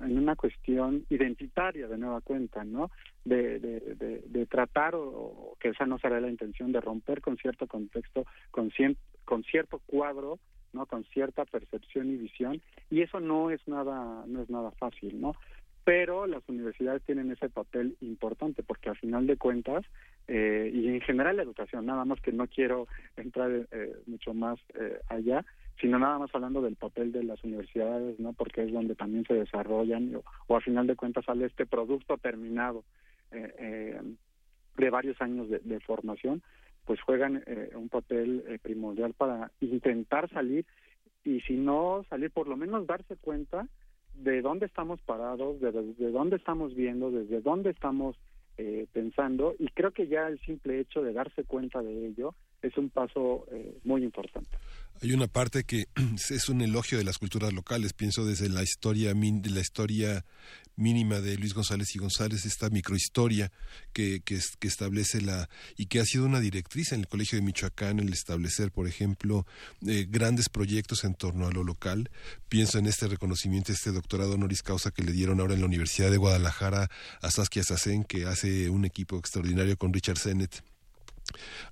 una 0.00 0.36
cuestión 0.36 1.06
identitaria 1.08 1.88
de 1.88 1.96
nueva 1.96 2.20
cuenta, 2.20 2.62
¿no? 2.62 2.90
De, 3.24 3.58
de, 3.58 4.46
tratar, 4.46 4.94
o, 4.94 5.56
que 5.58 5.68
esa 5.68 5.86
no 5.86 5.98
será 5.98 6.20
la 6.20 6.28
intención, 6.28 6.72
de 6.72 6.80
romper 6.80 7.22
con 7.22 7.38
cierto 7.38 7.66
contexto, 7.66 8.26
con, 8.50 8.70
con 9.24 9.42
cierto 9.44 9.80
cuadro, 9.86 10.38
¿no? 10.74 10.84
Con 10.84 11.04
cierta 11.04 11.46
percepción 11.46 12.10
y 12.10 12.16
visión, 12.16 12.60
y 12.90 13.00
eso 13.00 13.18
no 13.18 13.50
es 13.50 13.66
nada, 13.66 14.24
no 14.26 14.42
es 14.42 14.50
nada 14.50 14.70
fácil, 14.72 15.18
¿no? 15.18 15.34
Pero 15.84 16.26
las 16.26 16.48
universidades 16.48 17.02
tienen 17.02 17.32
ese 17.32 17.48
papel 17.48 17.96
importante 18.00 18.62
porque 18.62 18.90
al 18.90 18.96
final 18.96 19.26
de 19.26 19.36
cuentas 19.36 19.84
eh, 20.28 20.70
y 20.72 20.88
en 20.88 21.00
general 21.00 21.36
la 21.36 21.42
educación 21.42 21.86
nada 21.86 22.04
más 22.04 22.20
que 22.20 22.32
no 22.32 22.46
quiero 22.46 22.86
entrar 23.16 23.50
eh, 23.70 23.96
mucho 24.06 24.32
más 24.32 24.58
eh, 24.74 25.00
allá 25.08 25.44
sino 25.80 25.98
nada 25.98 26.18
más 26.18 26.30
hablando 26.34 26.62
del 26.62 26.76
papel 26.76 27.10
de 27.10 27.24
las 27.24 27.42
universidades 27.42 28.20
no 28.20 28.32
porque 28.32 28.62
es 28.62 28.72
donde 28.72 28.94
también 28.94 29.24
se 29.24 29.34
desarrollan 29.34 30.20
o, 30.46 30.56
al 30.56 30.62
final 30.62 30.86
de 30.86 30.94
cuentas 30.96 31.24
sale 31.24 31.46
este 31.46 31.66
producto 31.66 32.16
terminado 32.18 32.84
de 33.32 34.90
varios 34.90 35.20
años 35.22 35.48
de, 35.48 35.58
de 35.60 35.80
formación 35.80 36.42
pues 36.84 37.00
juegan 37.00 37.42
un 37.74 37.88
papel 37.88 38.60
primordial 38.62 39.14
para 39.14 39.50
intentar 39.60 40.28
salir 40.28 40.66
y 41.24 41.40
si 41.40 41.54
no 41.54 42.04
salir 42.10 42.30
por 42.30 42.46
lo 42.46 42.56
menos 42.56 42.86
darse 42.86 43.16
cuenta 43.16 43.66
de 44.14 44.42
dónde 44.42 44.66
estamos 44.66 45.00
parados, 45.02 45.60
de, 45.60 45.72
de 45.72 46.10
dónde 46.10 46.36
estamos 46.36 46.74
viendo, 46.74 47.10
desde 47.10 47.40
dónde 47.40 47.70
estamos 47.70 48.16
eh, 48.58 48.86
pensando 48.92 49.54
y 49.58 49.66
creo 49.68 49.92
que 49.92 50.08
ya 50.08 50.28
el 50.28 50.38
simple 50.40 50.78
hecho 50.78 51.00
de 51.00 51.14
darse 51.14 51.42
cuenta 51.42 51.80
de 51.80 52.08
ello 52.08 52.34
es 52.60 52.76
un 52.76 52.90
paso 52.90 53.46
eh, 53.50 53.78
muy 53.82 54.04
importante. 54.04 54.50
Hay 55.00 55.12
una 55.12 55.26
parte 55.26 55.64
que 55.64 55.86
es 56.30 56.48
un 56.50 56.60
elogio 56.60 56.98
de 56.98 57.04
las 57.04 57.16
culturas 57.16 57.54
locales, 57.54 57.94
pienso 57.94 58.26
desde 58.26 58.50
la 58.50 58.62
historia 58.62 59.14
la 59.14 59.60
historia 59.60 60.24
mínima 60.76 61.20
de 61.20 61.36
Luis 61.36 61.54
González 61.54 61.94
y 61.94 61.98
González, 61.98 62.46
esta 62.46 62.70
microhistoria 62.70 63.52
que, 63.92 64.20
que, 64.24 64.40
que 64.58 64.68
establece 64.68 65.20
la 65.20 65.48
y 65.76 65.86
que 65.86 66.00
ha 66.00 66.04
sido 66.04 66.24
una 66.24 66.40
directriz 66.40 66.92
en 66.92 67.00
el 67.00 67.08
Colegio 67.08 67.36
de 67.36 67.42
Michoacán 67.42 67.98
el 67.98 68.12
establecer, 68.12 68.72
por 68.72 68.86
ejemplo, 68.86 69.46
eh, 69.86 70.06
grandes 70.08 70.48
proyectos 70.48 71.04
en 71.04 71.14
torno 71.14 71.46
a 71.46 71.52
lo 71.52 71.64
local. 71.64 72.10
Pienso 72.48 72.78
en 72.78 72.86
este 72.86 73.08
reconocimiento, 73.08 73.72
este 73.72 73.92
doctorado 73.92 74.34
honoris 74.34 74.62
causa 74.62 74.90
que 74.90 75.02
le 75.02 75.12
dieron 75.12 75.40
ahora 75.40 75.54
en 75.54 75.60
la 75.60 75.66
Universidad 75.66 76.10
de 76.10 76.16
Guadalajara 76.16 76.90
a 77.20 77.30
Saskia 77.30 77.62
Sassen, 77.62 78.04
que 78.04 78.26
hace 78.26 78.70
un 78.70 78.84
equipo 78.84 79.18
extraordinario 79.18 79.76
con 79.76 79.92
Richard 79.92 80.18
Sennett 80.18 80.62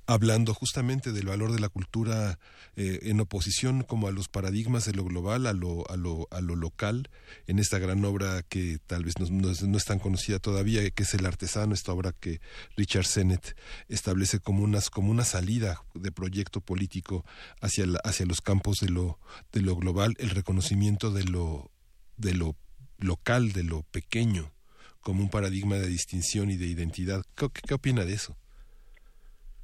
hablando 0.07 0.55
justamente 0.55 1.13
del 1.13 1.27
valor 1.27 1.53
de 1.53 1.61
la 1.61 1.69
cultura 1.69 2.39
eh, 2.77 3.01
en 3.03 3.21
oposición 3.21 3.83
como 3.83 4.09
a 4.09 4.13
los 4.13 4.29
paradigmas 4.29 4.85
de 4.85 4.93
lo 4.93 5.05
global, 5.05 5.47
a 5.47 5.53
lo, 5.53 5.89
a 5.91 5.97
lo, 5.97 6.29
a 6.31 6.41
lo 6.41 6.57
local, 6.57 7.11
en 7.47 7.59
esta 7.59 7.79
gran 7.79 8.05
obra 8.05 8.43
que 8.43 8.79
tal 8.87 9.05
vez 9.05 9.15
no, 9.19 9.27
no, 9.31 9.77
es 9.79 9.85
tan 9.85 9.99
conocida 9.99 10.39
todavía, 10.39 10.89
que 10.91 11.03
es 11.03 11.15
El 11.15 11.27
Artesano, 11.27 11.75
esta 11.75 11.93
obra 11.93 12.13
que 12.13 12.41
Richard 12.77 13.07
Sennett 13.07 13.57
establece 13.89 14.41
como, 14.41 14.65
unas, 14.65 14.91
como 14.91 15.11
una 15.11 15.25
salida 15.25 15.83
de 15.95 16.13
proyecto 16.13 16.61
político 16.61 17.25
hacia, 17.61 17.87
hacia 18.05 18.27
los 18.27 18.41
campos 18.41 18.79
de 18.81 18.89
lo, 18.89 19.19
de 19.53 19.63
lo 19.63 19.77
global, 19.77 20.15
el 20.19 20.31
reconocimiento 20.31 21.11
de 21.11 21.25
lo, 21.25 21.71
de 22.17 22.35
lo 22.35 22.57
local, 22.99 23.53
de 23.53 23.65
lo 23.65 23.83
pequeño, 23.85 24.53
como 25.01 25.23
un 25.23 25.31
paradigma 25.31 25.77
de 25.77 25.87
distinción 25.87 26.51
y 26.51 26.57
de 26.57 26.67
identidad. 26.67 27.25
¿Qué, 27.35 27.49
qué 27.67 27.75
opina 27.75 28.05
de 28.05 28.15
eso? 28.15 28.37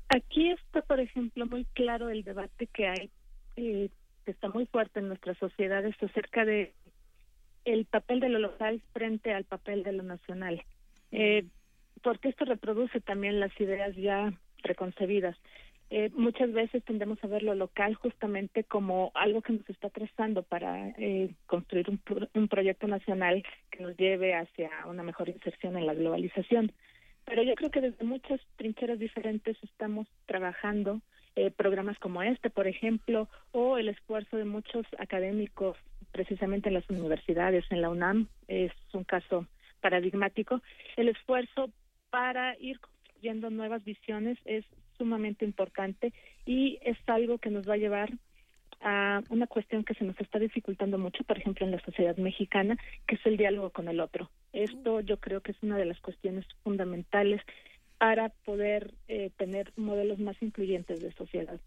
Aquí 0.09 0.51
está, 0.51 0.83
por 0.83 1.01
ejemplo, 1.01 1.47
muy 1.47 1.65
claro 1.75 2.09
el 2.09 2.23
debate 2.23 2.68
que 2.68 2.86
hay, 2.86 3.10
eh, 3.57 3.91
que 4.25 4.31
está 4.31 4.49
muy 4.49 4.67
fuerte 4.67 5.01
en 5.01 5.09
nuestras 5.09 5.36
sociedades 5.39 5.94
acerca 6.02 6.44
de 6.44 6.73
el 7.65 7.85
papel 7.85 8.20
de 8.20 8.28
lo 8.28 8.39
local 8.39 8.81
frente 8.93 9.35
al 9.35 9.44
papel 9.44 9.83
de 9.83 9.93
lo 9.93 10.05
nacional, 10.05 10.62
eh, 11.10 11.47
porque 12.02 12.28
esto 12.28 12.44
reproduce 12.44 13.01
también 13.01 13.41
las 13.41 13.59
ideas 13.60 13.94
ya 13.97 14.33
preconcebidas. 14.62 15.36
Eh, 15.91 16.10
muchas 16.15 16.52
veces 16.52 16.85
tendemos 16.85 17.23
a 17.23 17.28
ver 17.28 17.43
lo 17.43 17.55
local 17.55 17.94
justamente 17.94 18.65
como 18.65 19.12
algo 19.15 19.43
que 19.43 19.52
nos 19.52 19.68
está 19.70 19.89
trazando 19.91 20.43
para 20.43 20.89
eh, 20.99 21.31
construir 21.47 21.89
un, 21.91 22.01
un 22.35 22.49
proyecto 22.49 22.89
nacional 22.89 23.44
que 23.70 23.83
nos 23.83 23.97
lleve 23.97 24.35
hacia 24.35 24.70
una 24.86 25.05
mejor 25.05 25.28
inserción 25.28 25.76
en 25.76 25.86
la 25.86 25.94
globalización 25.94 26.73
pero 27.27 27.43
yo 27.43 27.55
creo 27.55 27.71
que 27.71 27.81
desde 27.81 28.05
muchas 28.05 28.41
trincheras 28.57 28.99
diferentes 28.99 29.57
estamos 29.63 30.07
trabajando 30.27 31.03
eh, 31.35 31.51
programas 31.51 31.99
como 31.99 32.23
este, 32.23 32.49
por 32.49 32.67
ejemplo, 32.67 33.29
o 33.53 33.77
el 33.77 33.89
esfuerzo 33.91 34.39
de 34.39 34.47
muchos 34.47 34.87
académicos 34.99 35.77
precisamente 36.13 36.69
en 36.69 36.75
las 36.75 36.89
universidades, 36.89 37.65
en 37.71 37.83
la 37.83 37.91
UNAM, 37.91 38.29
es 38.49 38.73
un 38.95 39.05
caso 39.05 39.47
paradigmático, 39.83 40.63
el 40.97 41.11
esfuerzo 41.11 41.69
para 42.09 42.57
ir 42.59 42.81
construyendo 42.81 43.51
nuevas 43.51 43.85
visiones 43.85 44.39
es 44.47 44.65
sumamente 44.97 45.45
importante 45.45 46.13
y 46.47 46.79
es 46.81 46.97
algo 47.07 47.39
que 47.39 47.51
nos 47.51 47.69
va 47.69 47.75
a 47.75 47.79
llevar 47.79 48.11
a 48.81 49.21
una 49.31 49.47
cuestión 49.47 49.85
que 49.85 49.95
se 49.95 50.05
nos 50.05 50.19
está 50.21 50.39
dificultando 50.39 50.99
mucho, 50.99 51.25
por 51.25 51.39
ejemplo, 51.39 51.67
en 51.67 51.73
la 51.73 51.81
sociedad 51.85 52.17
mexicana, 52.17 52.77
que 53.07 53.17
es 53.17 53.27
el 53.27 53.37
diálogo 53.37 53.71
con 53.71 53.89
el 53.89 54.01
otro. 54.01 54.31
Esto 54.53 55.01
yo 55.01 55.19
creo 55.19 55.41
que 55.41 55.53
es 55.53 55.63
una 55.63 55.77
de 55.77 55.87
las 55.87 56.01
cuestiones 56.01 56.45
fundamentales 56.63 57.41
para 57.99 58.29
poder 58.45 58.95
eh, 59.09 59.31
tener 59.37 59.73
modelos 59.77 60.19
más 60.19 60.37
incluyentes 60.43 61.01
de 61.01 61.13
sociedad. 61.13 61.59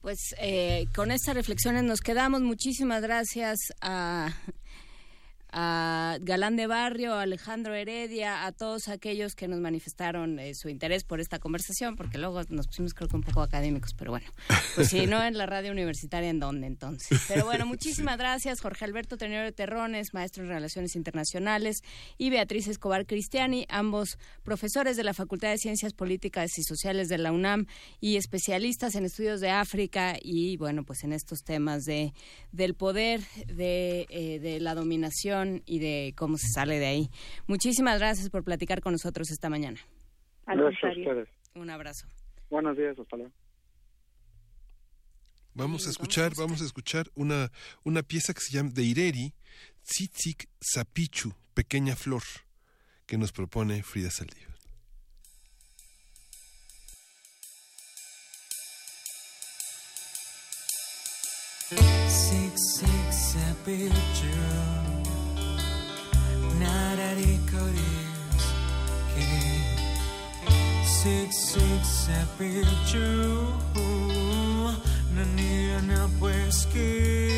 Pues 0.00 0.34
eh, 0.40 0.86
con 0.94 1.10
estas 1.10 1.34
reflexiones 1.34 1.82
nos 1.84 2.00
quedamos. 2.00 2.40
Muchísimas 2.40 3.02
gracias 3.02 3.58
a 3.80 4.28
a 5.50 6.18
Galán 6.20 6.56
de 6.56 6.66
Barrio, 6.66 7.14
a 7.14 7.22
Alejandro 7.22 7.74
Heredia, 7.74 8.44
a 8.44 8.52
todos 8.52 8.88
aquellos 8.88 9.34
que 9.34 9.48
nos 9.48 9.60
manifestaron 9.60 10.38
eh, 10.38 10.54
su 10.54 10.68
interés 10.68 11.04
por 11.04 11.20
esta 11.20 11.38
conversación, 11.38 11.96
porque 11.96 12.18
luego 12.18 12.42
nos 12.50 12.66
pusimos 12.66 12.92
creo 12.92 13.08
que 13.08 13.16
un 13.16 13.22
poco 13.22 13.40
académicos, 13.40 13.94
pero 13.94 14.10
bueno, 14.10 14.26
pues 14.74 14.88
si 14.88 15.06
no 15.06 15.22
en 15.22 15.38
la 15.38 15.46
radio 15.46 15.72
universitaria, 15.72 16.28
¿en 16.28 16.38
dónde 16.38 16.66
entonces? 16.66 17.22
Pero 17.28 17.46
bueno, 17.46 17.64
muchísimas 17.66 18.18
gracias 18.18 18.60
Jorge 18.60 18.84
Alberto 18.84 19.16
Tenorio 19.16 19.52
Terrones, 19.54 20.12
maestro 20.12 20.42
en 20.42 20.50
Relaciones 20.50 20.96
Internacionales, 20.96 21.82
y 22.18 22.28
Beatriz 22.28 22.68
Escobar 22.68 23.06
Cristiani, 23.06 23.64
ambos 23.70 24.18
profesores 24.42 24.96
de 24.96 25.04
la 25.04 25.14
Facultad 25.14 25.50
de 25.50 25.58
Ciencias 25.58 25.94
Políticas 25.94 26.58
y 26.58 26.62
Sociales 26.62 27.08
de 27.08 27.18
la 27.18 27.32
UNAM 27.32 27.66
y 28.00 28.16
especialistas 28.16 28.94
en 28.96 29.06
estudios 29.06 29.40
de 29.40 29.50
África 29.50 30.16
y 30.20 30.56
bueno, 30.58 30.84
pues 30.84 31.04
en 31.04 31.12
estos 31.12 31.42
temas 31.42 31.84
de 31.84 32.12
del 32.52 32.74
poder, 32.74 33.20
de, 33.46 34.06
eh, 34.10 34.38
de 34.40 34.60
la 34.60 34.74
dominación 34.74 35.37
y 35.44 35.78
de 35.78 36.14
cómo 36.16 36.36
se 36.36 36.48
sale 36.48 36.78
de 36.78 36.86
ahí. 36.86 37.10
Muchísimas 37.46 37.98
gracias 37.98 38.30
por 38.30 38.44
platicar 38.44 38.80
con 38.80 38.92
nosotros 38.92 39.30
esta 39.30 39.48
mañana. 39.48 39.78
Gracias 40.46 40.84
a 40.84 40.88
ustedes. 40.98 41.28
Un 41.54 41.70
abrazo. 41.70 42.06
Buenos 42.50 42.76
días, 42.76 42.98
hasta 42.98 43.16
luego. 43.16 43.32
Vamos 45.54 45.86
a 45.86 45.90
escuchar, 45.90 46.32
vamos 46.36 46.62
a 46.62 46.64
escuchar 46.64 47.10
una, 47.16 47.50
una 47.82 48.02
pieza 48.02 48.32
que 48.32 48.40
se 48.40 48.56
llama 48.56 48.70
de 48.72 48.84
Ireri, 48.84 49.34
Tzitzik 49.82 50.48
Zapichu, 50.62 51.32
Pequeña 51.52 51.96
Flor, 51.96 52.22
que 53.06 53.18
nos 53.18 53.32
propone 53.32 53.82
Frida 53.82 54.10
Saldívar. 54.10 54.48
Nararikoris 66.60 68.44
que 69.14 69.28
six 70.84 71.28
six 71.52 71.82
sepichu 72.04 73.08
nanira 75.14 75.80
na 75.82 76.08
pues 76.18 76.66
que 76.72 77.37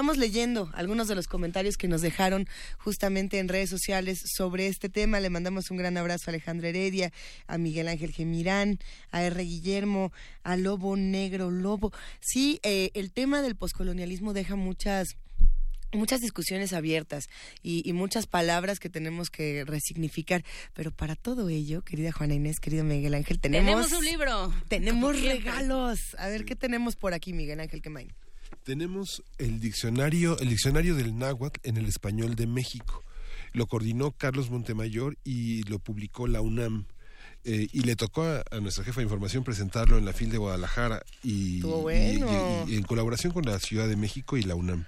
Estamos 0.00 0.16
leyendo 0.16 0.70
algunos 0.72 1.08
de 1.08 1.14
los 1.14 1.26
comentarios 1.26 1.76
que 1.76 1.86
nos 1.86 2.00
dejaron 2.00 2.48
justamente 2.78 3.38
en 3.38 3.48
redes 3.48 3.68
sociales 3.68 4.22
sobre 4.34 4.66
este 4.66 4.88
tema. 4.88 5.20
Le 5.20 5.28
mandamos 5.28 5.70
un 5.70 5.76
gran 5.76 5.98
abrazo 5.98 6.24
a 6.26 6.30
Alejandra 6.30 6.70
Heredia, 6.70 7.12
a 7.46 7.58
Miguel 7.58 7.86
Ángel 7.86 8.10
Gemirán, 8.10 8.78
a 9.10 9.22
R. 9.24 9.44
Guillermo, 9.44 10.10
a 10.42 10.56
Lobo 10.56 10.96
Negro 10.96 11.50
Lobo. 11.50 11.92
Sí, 12.18 12.60
eh, 12.62 12.90
el 12.94 13.12
tema 13.12 13.42
del 13.42 13.56
poscolonialismo 13.56 14.32
deja 14.32 14.56
muchas 14.56 15.18
muchas 15.92 16.22
discusiones 16.22 16.72
abiertas 16.72 17.28
y, 17.62 17.92
muchas 17.92 18.26
palabras 18.26 18.80
que 18.80 18.88
tenemos 18.88 19.28
que 19.28 19.66
resignificar. 19.66 20.44
Pero 20.72 20.92
para 20.92 21.14
todo 21.14 21.50
ello, 21.50 21.82
querida 21.82 22.10
Juana 22.10 22.32
Inés, 22.32 22.58
querido 22.58 22.84
Miguel 22.84 23.12
Ángel, 23.12 23.38
tenemos... 23.38 23.66
Tenemos 23.66 23.92
un 23.92 24.04
libro. 24.06 24.54
Tenemos 24.68 25.20
regalos. 25.20 26.16
A 26.16 26.28
ver, 26.28 26.46
¿qué 26.46 26.56
tenemos 26.56 26.96
por 26.96 27.12
aquí, 27.12 27.34
Miguel 27.34 27.60
Ángel 27.60 27.82
Quemain? 27.82 28.14
Tenemos 28.64 29.22
el 29.38 29.60
diccionario, 29.60 30.38
el 30.38 30.48
diccionario 30.48 30.94
del 30.94 31.18
náhuatl 31.18 31.60
en 31.62 31.76
el 31.76 31.86
español 31.86 32.34
de 32.36 32.46
México. 32.46 33.02
Lo 33.52 33.66
coordinó 33.66 34.12
Carlos 34.12 34.50
Montemayor 34.50 35.16
y 35.24 35.62
lo 35.64 35.78
publicó 35.78 36.26
la 36.26 36.40
UNAM. 36.40 36.86
Eh, 37.44 37.68
y 37.72 37.80
le 37.80 37.96
tocó 37.96 38.22
a, 38.22 38.60
nuestra 38.60 38.84
jefa 38.84 39.00
de 39.00 39.04
información 39.04 39.44
presentarlo 39.44 39.96
en 39.96 40.04
la 40.04 40.12
FIL 40.12 40.30
de 40.30 40.36
Guadalajara 40.36 41.02
y, 41.22 41.62
y 41.64 42.74
en 42.74 42.82
colaboración 42.82 43.32
con 43.32 43.44
la 43.44 43.58
Ciudad 43.58 43.88
de 43.88 43.96
México 43.96 44.36
y 44.36 44.42
la 44.42 44.54
UNAM 44.54 44.84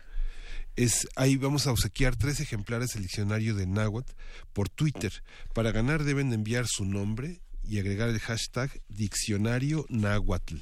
es 0.76 1.06
ahí 1.16 1.36
vamos 1.36 1.66
a 1.66 1.72
obsequiar 1.72 2.16
tres 2.16 2.40
ejemplares 2.40 2.94
del 2.94 3.02
diccionario 3.02 3.54
de 3.54 3.66
náhuatl 3.66 4.12
por 4.52 4.68
Twitter. 4.68 5.12
Para 5.54 5.72
ganar 5.72 6.04
deben 6.04 6.32
enviar 6.32 6.66
su 6.66 6.84
nombre 6.84 7.40
y 7.62 7.78
agregar 7.78 8.08
el 8.08 8.20
hashtag 8.20 8.70
diccionario 8.88 9.86
náhuatl. 9.88 10.56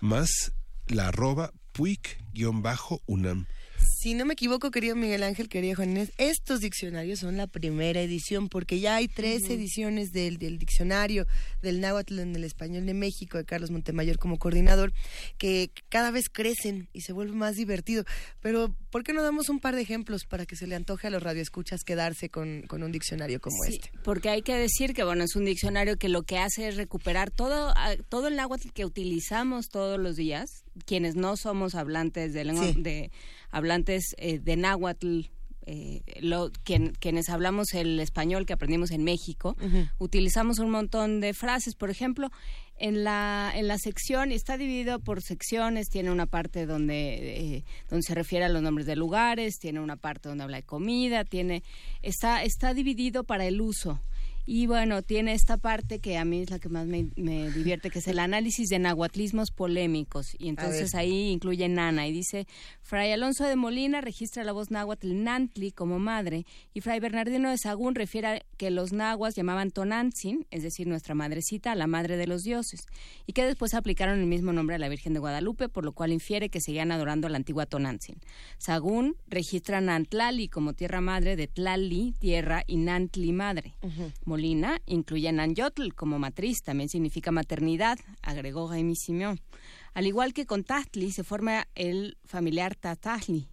Más 0.00 0.52
la 0.88 1.08
arroba 1.08 1.52
puic-unam. 1.72 3.46
Si 3.82 4.14
no 4.14 4.24
me 4.24 4.32
equivoco, 4.32 4.70
querido 4.70 4.96
Miguel 4.96 5.22
Ángel, 5.22 5.48
querido 5.48 5.76
Juan 5.76 5.90
Inés, 5.90 6.12
estos 6.18 6.60
diccionarios 6.60 7.20
son 7.20 7.36
la 7.36 7.46
primera 7.46 8.00
edición, 8.00 8.48
porque 8.48 8.80
ya 8.80 8.96
hay 8.96 9.08
tres 9.08 9.48
ediciones 9.48 10.12
del, 10.12 10.38
del, 10.38 10.58
diccionario 10.58 11.26
del 11.62 11.80
náhuatl 11.80 12.18
en 12.18 12.34
el 12.34 12.44
español 12.44 12.86
de 12.86 12.94
México, 12.94 13.38
de 13.38 13.44
Carlos 13.44 13.70
Montemayor 13.70 14.18
como 14.18 14.38
coordinador, 14.38 14.92
que 15.38 15.70
cada 15.88 16.10
vez 16.10 16.28
crecen 16.28 16.88
y 16.92 17.02
se 17.02 17.12
vuelve 17.12 17.34
más 17.34 17.54
divertido. 17.54 18.04
Pero, 18.40 18.74
¿por 18.90 19.04
qué 19.04 19.12
no 19.12 19.22
damos 19.22 19.48
un 19.48 19.60
par 19.60 19.76
de 19.76 19.82
ejemplos 19.82 20.24
para 20.24 20.46
que 20.46 20.56
se 20.56 20.66
le 20.66 20.74
antoje 20.74 21.06
a 21.06 21.10
los 21.10 21.22
radioescuchas 21.22 21.84
quedarse 21.84 22.28
con, 22.28 22.62
con 22.62 22.82
un 22.82 22.92
diccionario 22.92 23.40
como 23.40 23.62
sí, 23.64 23.74
este? 23.74 23.90
Porque 24.02 24.30
hay 24.30 24.42
que 24.42 24.54
decir 24.56 24.94
que, 24.94 25.04
bueno, 25.04 25.24
es 25.24 25.36
un 25.36 25.44
diccionario 25.44 25.96
que 25.96 26.08
lo 26.08 26.22
que 26.22 26.38
hace 26.38 26.68
es 26.68 26.76
recuperar 26.76 27.30
todo, 27.30 27.72
todo 28.08 28.28
el 28.28 28.36
náhuatl 28.36 28.70
que 28.72 28.84
utilizamos 28.84 29.68
todos 29.68 29.98
los 29.98 30.16
días, 30.16 30.64
quienes 30.86 31.14
no 31.14 31.36
somos 31.36 31.74
hablantes 31.74 32.32
de 32.32 32.44
lengua 32.44 32.72
de 32.76 33.10
hablantes 33.52 34.14
eh, 34.18 34.40
de 34.40 34.56
náhuatl, 34.56 35.20
eh, 35.64 36.02
lo, 36.20 36.50
quienes 36.64 37.28
hablamos 37.28 37.72
el 37.74 38.00
español 38.00 38.46
que 38.46 38.52
aprendimos 38.52 38.90
en 38.90 39.04
México, 39.04 39.56
utilizamos 39.98 40.58
un 40.58 40.70
montón 40.70 41.20
de 41.20 41.34
frases. 41.34 41.76
Por 41.76 41.88
ejemplo, 41.88 42.30
en 42.76 43.04
la, 43.04 43.52
en 43.54 43.68
la 43.68 43.78
sección, 43.78 44.32
está 44.32 44.56
dividido 44.56 44.98
por 44.98 45.22
secciones, 45.22 45.88
tiene 45.88 46.10
una 46.10 46.26
parte 46.26 46.66
donde, 46.66 47.56
eh, 47.56 47.64
donde 47.88 48.02
se 48.02 48.14
refiere 48.14 48.44
a 48.46 48.48
los 48.48 48.60
nombres 48.60 48.86
de 48.86 48.96
lugares, 48.96 49.58
tiene 49.60 49.78
una 49.78 49.94
parte 49.94 50.28
donde 50.28 50.42
habla 50.42 50.56
de 50.56 50.64
comida, 50.64 51.24
tiene, 51.24 51.62
está, 52.02 52.42
está 52.42 52.74
dividido 52.74 53.22
para 53.22 53.46
el 53.46 53.60
uso. 53.60 54.00
Y 54.44 54.66
bueno, 54.66 55.02
tiene 55.02 55.34
esta 55.34 55.56
parte 55.56 56.00
que 56.00 56.18
a 56.18 56.24
mí 56.24 56.40
es 56.40 56.50
la 56.50 56.58
que 56.58 56.68
más 56.68 56.86
me, 56.86 57.04
divierte, 57.14 57.90
que 57.90 58.00
es 58.00 58.08
el 58.08 58.18
análisis 58.18 58.68
de 58.68 58.78
nahuatlismos 58.78 59.52
polémicos. 59.52 60.34
Y 60.38 60.48
entonces 60.48 60.94
ahí 60.94 61.30
incluye 61.30 61.68
Nana 61.68 62.08
y 62.08 62.12
dice, 62.12 62.46
Fray 62.82 63.12
Alonso 63.12 63.44
de 63.44 63.54
Molina 63.54 64.00
registra 64.00 64.42
la 64.42 64.52
voz 64.52 64.70
náhuatl 64.70 65.22
Nantli 65.22 65.70
como 65.70 65.98
madre 65.98 66.44
y 66.74 66.80
Fray 66.80 66.98
Bernardino 66.98 67.50
de 67.50 67.58
Sagún 67.58 67.94
refiere 67.94 68.44
que 68.56 68.70
los 68.70 68.92
nahuas 68.92 69.34
llamaban 69.34 69.70
Tonantzin, 69.70 70.46
es 70.50 70.62
decir, 70.62 70.86
nuestra 70.86 71.14
madrecita, 71.14 71.72
a 71.72 71.74
la 71.76 71.86
madre 71.86 72.16
de 72.16 72.26
los 72.26 72.42
dioses, 72.42 72.86
y 73.26 73.32
que 73.32 73.44
después 73.44 73.74
aplicaron 73.74 74.18
el 74.18 74.26
mismo 74.26 74.52
nombre 74.52 74.76
a 74.76 74.78
la 74.78 74.88
Virgen 74.88 75.12
de 75.12 75.20
Guadalupe, 75.20 75.68
por 75.68 75.84
lo 75.84 75.92
cual 75.92 76.12
infiere 76.12 76.48
que 76.48 76.60
seguían 76.60 76.92
adorando 76.92 77.26
a 77.26 77.30
la 77.30 77.36
antigua 77.36 77.66
Tonantzin. 77.66 78.16
Sagún 78.58 79.16
registra 79.28 79.80
Nantlali 79.80 80.48
como 80.48 80.72
tierra 80.74 81.00
madre 81.00 81.36
de 81.36 81.46
Tlali, 81.46 82.14
tierra, 82.18 82.64
y 82.66 82.76
Nantli, 82.76 83.32
madre. 83.32 83.74
Molina 84.32 84.80
incluye 84.86 85.28
a 85.28 85.32
Nanyotl 85.32 85.92
como 85.94 86.18
matriz, 86.18 86.62
también 86.62 86.88
significa 86.88 87.30
maternidad, 87.32 87.98
agregó 88.22 88.66
Jaime 88.66 88.94
Simeón. 88.94 89.38
Al 89.92 90.06
igual 90.06 90.32
que 90.32 90.46
con 90.46 90.64
Tastli, 90.64 91.12
se 91.12 91.22
forma 91.22 91.68
el 91.74 92.16
familiar 92.24 92.74
Tatahli, 92.74 93.46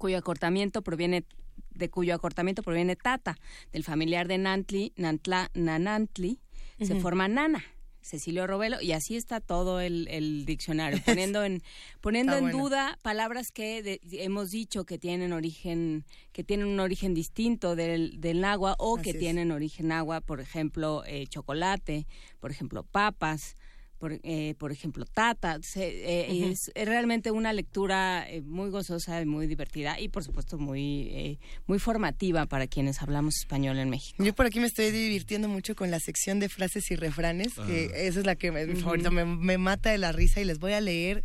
cuyo 0.00 0.18
acortamiento 0.18 0.82
proviene 0.82 1.24
de 1.70 1.88
cuyo 1.88 2.16
acortamiento 2.16 2.64
proviene 2.64 2.96
Tata, 2.96 3.36
del 3.70 3.84
familiar 3.84 4.26
de 4.26 4.38
Nantli, 4.38 4.92
Nantla, 4.96 5.52
Nanantli, 5.54 6.40
se 6.80 6.98
forma 6.98 7.28
Nana. 7.28 7.62
Cecilio 8.02 8.46
Robelo, 8.46 8.80
y 8.80 8.92
así 8.92 9.16
está 9.16 9.40
todo 9.40 9.80
el, 9.80 10.44
diccionario, 10.44 11.00
poniendo 11.06 11.44
en, 11.44 11.62
poniendo 12.00 12.36
en 12.36 12.50
duda 12.50 12.98
palabras 13.02 13.52
que 13.52 14.00
hemos 14.12 14.50
dicho 14.50 14.84
que 14.84 14.98
tienen 14.98 15.32
origen, 15.32 16.04
que 16.32 16.44
tienen 16.44 16.66
un 16.66 16.80
origen 16.80 17.14
distinto 17.14 17.76
del, 17.76 18.20
del 18.20 18.44
agua 18.44 18.74
o 18.78 18.96
que 18.96 19.14
tienen 19.14 19.52
origen 19.52 19.92
agua, 19.92 20.20
por 20.20 20.40
ejemplo, 20.40 21.04
eh, 21.06 21.26
chocolate, 21.28 22.06
por 22.40 22.50
ejemplo, 22.50 22.82
papas, 22.82 23.56
por, 24.02 24.18
eh, 24.24 24.56
por 24.58 24.72
ejemplo, 24.72 25.04
Tata. 25.04 25.60
Eh, 25.76 26.50
es, 26.50 26.72
realmente 26.74 27.30
una 27.30 27.52
lectura 27.52 28.28
eh, 28.28 28.40
muy 28.40 28.68
gozosa 28.68 29.20
y 29.22 29.26
muy 29.26 29.46
divertida 29.46 30.00
y, 30.00 30.08
por 30.08 30.24
supuesto, 30.24 30.58
muy, 30.58 31.38
muy 31.68 31.78
formativa 31.78 32.46
para 32.46 32.66
quienes 32.66 33.00
hablamos 33.00 33.36
español 33.36 33.78
en 33.78 33.90
México. 33.90 34.24
Yo 34.24 34.34
por 34.34 34.46
aquí 34.46 34.58
me 34.58 34.66
estoy 34.66 34.90
divirtiendo 34.90 35.48
mucho 35.48 35.76
con 35.76 35.92
la 35.92 36.00
sección 36.00 36.40
de 36.40 36.48
frases 36.48 36.90
y 36.90 36.96
refranes, 36.96 37.54
que 37.54 37.92
esa 38.08 38.18
es 38.18 38.26
la 38.26 38.34
que 38.34 38.50
me, 38.50 38.66
me, 38.66 39.24
me 39.24 39.58
mata 39.58 39.92
de 39.92 39.98
la 39.98 40.10
risa 40.10 40.40
y 40.40 40.46
les 40.46 40.58
voy 40.58 40.72
a 40.72 40.80
leer 40.80 41.22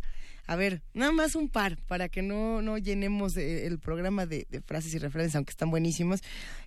a 0.48 0.56
ver, 0.56 0.80
nada 0.94 1.12
más 1.12 1.34
un 1.34 1.50
par 1.50 1.76
para 1.76 2.08
que 2.08 2.22
no, 2.22 2.62
no 2.62 2.78
llenemos 2.78 3.36
eh, 3.36 3.66
el 3.66 3.78
programa 3.78 4.24
de, 4.24 4.46
frases 4.64 4.94
y 4.94 4.98
referencias, 4.98 5.36
aunque 5.36 5.50
están 5.50 5.70
buenísimos. 5.70 6.20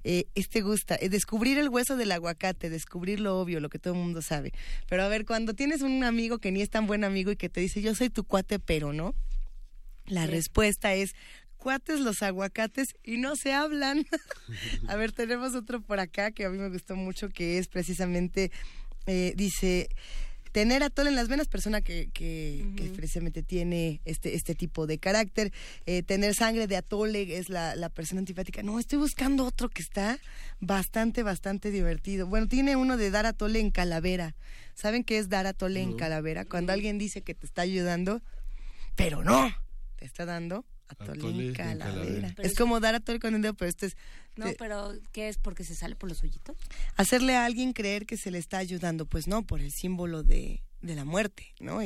Eh, 0.04 0.26
este 0.36 0.62
gusta, 0.62 0.96
eh, 1.02 1.10
descubrir 1.10 1.58
el 1.58 1.68
hueso 1.68 1.98
del 1.98 2.12
aguacate, 2.12 2.70
descubrir 2.70 3.20
lo 3.20 3.40
obvio, 3.42 3.60
lo 3.60 3.70
que 3.70 3.80
todo 3.80 3.96
el 3.96 4.00
mundo 4.00 4.22
sabe. 4.22 4.54
Pero 4.88 5.02
a 5.02 5.08
ver, 5.08 5.26
cuando 5.26 5.56
tienes 5.56 5.82
un 5.82 6.04
amigo 6.04 6.38
que 6.38 6.52
ni 6.52 6.62
es 6.62 6.70
tan 6.70 6.86
buen 6.86 7.04
amigo 7.04 7.32
y 7.32 7.38
que 7.38 7.50
te 7.50 7.60
dice, 7.60 7.82
yo 7.82 7.96
soy 7.96 8.12
tu 8.12 8.24
cuate, 8.24 8.60
pero 8.60 8.94
no, 8.94 9.16
la 10.06 10.28
respuesta 10.28 10.94
es, 10.94 11.16
cuates 11.58 12.02
los 12.02 12.22
aguacates 12.22 12.90
y 13.04 13.18
no 13.18 13.36
se 13.36 13.52
hablan. 13.52 14.06
a 14.90 14.96
ver, 14.96 15.12
tenemos 15.12 15.56
otro 15.56 15.82
por 15.82 16.00
acá 16.00 16.30
que 16.30 16.46
a 16.46 16.52
mí 16.52 16.60
me 16.60 16.70
gustó 16.70 16.96
mucho, 16.96 17.30
que 17.30 17.58
es 17.58 17.68
precisamente, 17.68 18.52
dice 19.08 19.90
tener 20.52 20.84
atole 20.84 21.10
en 21.10 21.16
las 21.16 21.28
venas, 21.28 21.48
persona 21.48 21.82
que, 21.82 22.10
que, 22.14 22.92
precisamente 22.96 23.44
tiene 23.44 24.02
este, 24.06 24.36
este 24.36 24.56
tipo 24.56 24.88
de 24.88 24.98
carácter, 24.98 25.52
eh, 25.86 26.04
tener 26.04 26.36
sangre 26.36 26.68
de 26.68 26.78
atole 26.78 27.38
es 27.38 27.50
la, 27.50 27.76
la 27.76 27.90
persona 27.90 28.20
antipática. 28.20 28.64
No, 28.64 28.80
estoy 28.80 29.00
buscando 29.00 29.46
otro 29.46 29.70
que 29.70 29.82
está 29.82 30.20
bastante, 30.60 31.24
bastante 31.24 31.72
divertido. 31.72 32.28
Bueno, 32.28 32.48
tiene 32.48 32.76
uno 32.76 32.98
de 32.98 33.12
dar 33.12 33.26
atole 33.26 33.60
en 33.60 33.72
calavera. 33.72 34.36
¿Saben 34.74 35.04
qué 35.04 35.18
es 35.18 35.30
dar 35.30 35.48
atole 35.48 35.82
en 35.82 35.94
calavera? 35.94 36.46
Cuando 36.46 36.74
alguien 36.74 36.98
dice 36.98 37.22
que 37.22 37.34
te 37.34 37.46
está 37.46 37.62
ayudando, 37.62 38.22
pero 38.96 39.24
no, 39.24 39.50
te 39.98 40.06
está 40.06 40.26
dando 40.26 40.66
atole, 40.92 41.48
en 41.48 41.54
calavera. 41.54 42.36
Es 42.38 42.56
como 42.56 42.80
dar 42.80 42.96
atole 42.96 43.20
con 43.20 43.36
un 43.36 43.42
dedo, 43.42 43.54
pero 43.54 43.70
este 43.70 43.88
es 43.88 43.98
no, 44.38 44.46
pero 44.58 44.94
¿qué 45.12 45.28
es? 45.28 45.38
¿Porque 45.38 45.64
se 45.64 45.76
sale 45.76 45.96
por 45.96 46.10
los 46.10 46.24
hoyitos? 46.24 46.56
Hacerle 46.96 47.36
a 47.36 47.46
alguien 47.46 47.74
creer 47.74 48.06
que 48.06 48.18
se 48.18 48.32
le 48.32 48.38
está 48.38 48.58
ayudando, 48.60 49.06
pues 49.06 49.28
no, 49.28 49.44
por 49.44 49.60
el 49.60 49.72
símbolo 49.72 50.24
de, 50.24 50.64
de 50.82 50.96
la 50.96 51.06
muerte, 51.06 51.54
¿no? 51.60 51.80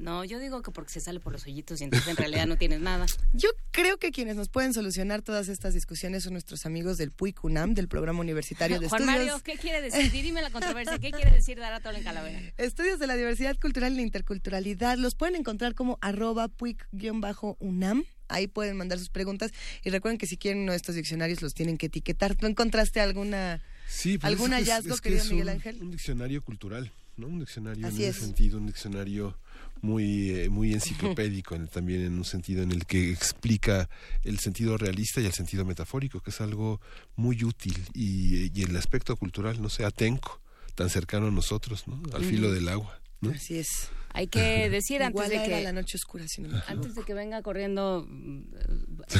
No, 0.00 0.24
yo 0.24 0.38
digo 0.38 0.62
que 0.62 0.70
porque 0.70 0.92
se 0.92 1.00
sale 1.00 1.20
por 1.20 1.32
los 1.32 1.46
hoyitos 1.46 1.80
y 1.80 1.84
entonces 1.84 2.08
en 2.08 2.16
realidad 2.16 2.46
no 2.46 2.56
tienes 2.56 2.80
nada. 2.80 3.06
Yo 3.32 3.48
creo 3.70 3.98
que 3.98 4.10
quienes 4.10 4.36
nos 4.36 4.48
pueden 4.48 4.74
solucionar 4.74 5.22
todas 5.22 5.48
estas 5.48 5.72
discusiones 5.72 6.24
son 6.24 6.34
nuestros 6.34 6.66
amigos 6.66 6.98
del 6.98 7.12
PUICUNAM, 7.12 7.74
del 7.74 7.88
Programa 7.88 8.20
Universitario 8.20 8.78
de 8.78 8.88
Juan 8.90 9.02
Estudios. 9.02 9.26
Mario, 9.26 9.42
¿qué 9.42 9.56
quiere 9.56 9.80
decir? 9.90 10.10
Dime 10.10 10.42
la 10.42 10.50
controversia, 10.50 10.98
¿qué 10.98 11.10
quiere 11.10 11.30
decir 11.30 11.58
dar 11.58 11.72
a 11.72 11.80
todo 11.80 11.94
en 11.94 12.04
calavera? 12.04 12.40
Estudios 12.58 12.98
de 12.98 13.06
la 13.06 13.16
diversidad 13.16 13.58
cultural 13.58 13.94
y 13.94 13.96
la 13.96 14.02
interculturalidad, 14.02 14.98
los 14.98 15.14
pueden 15.14 15.36
encontrar 15.36 15.74
como 15.74 15.98
arroba 16.00 16.48
puic-unam 16.48 18.04
ahí 18.28 18.46
pueden 18.46 18.76
mandar 18.76 18.98
sus 18.98 19.10
preguntas 19.10 19.52
y 19.84 19.90
recuerden 19.90 20.18
que 20.18 20.26
si 20.26 20.36
quieren 20.36 20.62
uno 20.62 20.72
de 20.72 20.76
estos 20.76 20.94
diccionarios 20.94 21.42
los 21.42 21.54
tienen 21.54 21.76
que 21.76 21.86
etiquetar. 21.86 22.34
¿Tú 22.34 22.46
encontraste 22.46 23.00
alguna 23.00 23.60
sí, 23.86 24.16
pues 24.16 24.32
algún 24.32 24.52
hallazgo, 24.52 24.96
querido 24.96 25.24
Miguel 25.24 25.48
un, 25.48 25.48
Ángel? 25.50 25.82
Un 25.82 25.90
diccionario 25.90 26.42
cultural, 26.42 26.90
¿no? 27.16 27.26
Un 27.26 27.40
diccionario 27.40 27.86
en 27.86 27.94
ese 27.94 28.12
sentido, 28.12 28.58
un 28.58 28.66
diccionario 28.66 29.36
muy 29.80 30.30
eh, 30.30 30.48
muy 30.48 30.72
enciclopédico 30.72 31.58
también 31.66 32.02
en 32.02 32.12
un 32.14 32.24
sentido 32.24 32.62
en 32.62 32.70
el 32.72 32.86
que 32.86 33.10
explica 33.10 33.88
el 34.22 34.38
sentido 34.38 34.78
realista 34.78 35.20
y 35.20 35.26
el 35.26 35.32
sentido 35.32 35.64
metafórico 35.64 36.20
que 36.20 36.30
es 36.30 36.40
algo 36.40 36.80
muy 37.16 37.42
útil 37.44 37.76
y, 37.92 38.50
y 38.58 38.62
el 38.62 38.76
aspecto 38.76 39.16
cultural 39.16 39.60
no 39.60 39.68
sea 39.68 39.88
atenco 39.88 40.40
tan 40.76 40.88
cercano 40.88 41.26
a 41.26 41.30
nosotros 41.32 41.88
no 41.88 42.00
al 42.14 42.24
filo 42.24 42.52
del 42.52 42.68
agua 42.68 42.98
Así 43.32 43.56
es. 43.58 43.88
Hay 44.14 44.26
que 44.26 44.68
decir 44.70 45.00
antes 45.02 45.14
Igual 45.26 45.30
de 45.30 45.48
que 45.48 45.62
la 45.62 45.72
noche 45.72 45.96
oscura, 45.96 46.24
si 46.26 46.42
no 46.42 46.48
me 46.48 46.58
equivoco. 46.58 46.72
antes 46.72 46.94
de 46.96 47.02
que 47.04 47.14
venga 47.14 47.40
corriendo 47.42 48.04
mm, 48.08 48.42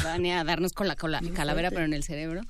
Vania 0.03 0.41
a 0.41 0.45
darnos 0.45 0.73
con 0.73 0.89
la 0.89 0.97
cola- 0.97 1.21
calavera 1.35 1.71
pero 1.71 1.85
en 1.85 1.95
el 1.95 2.03
cerebro. 2.03 2.41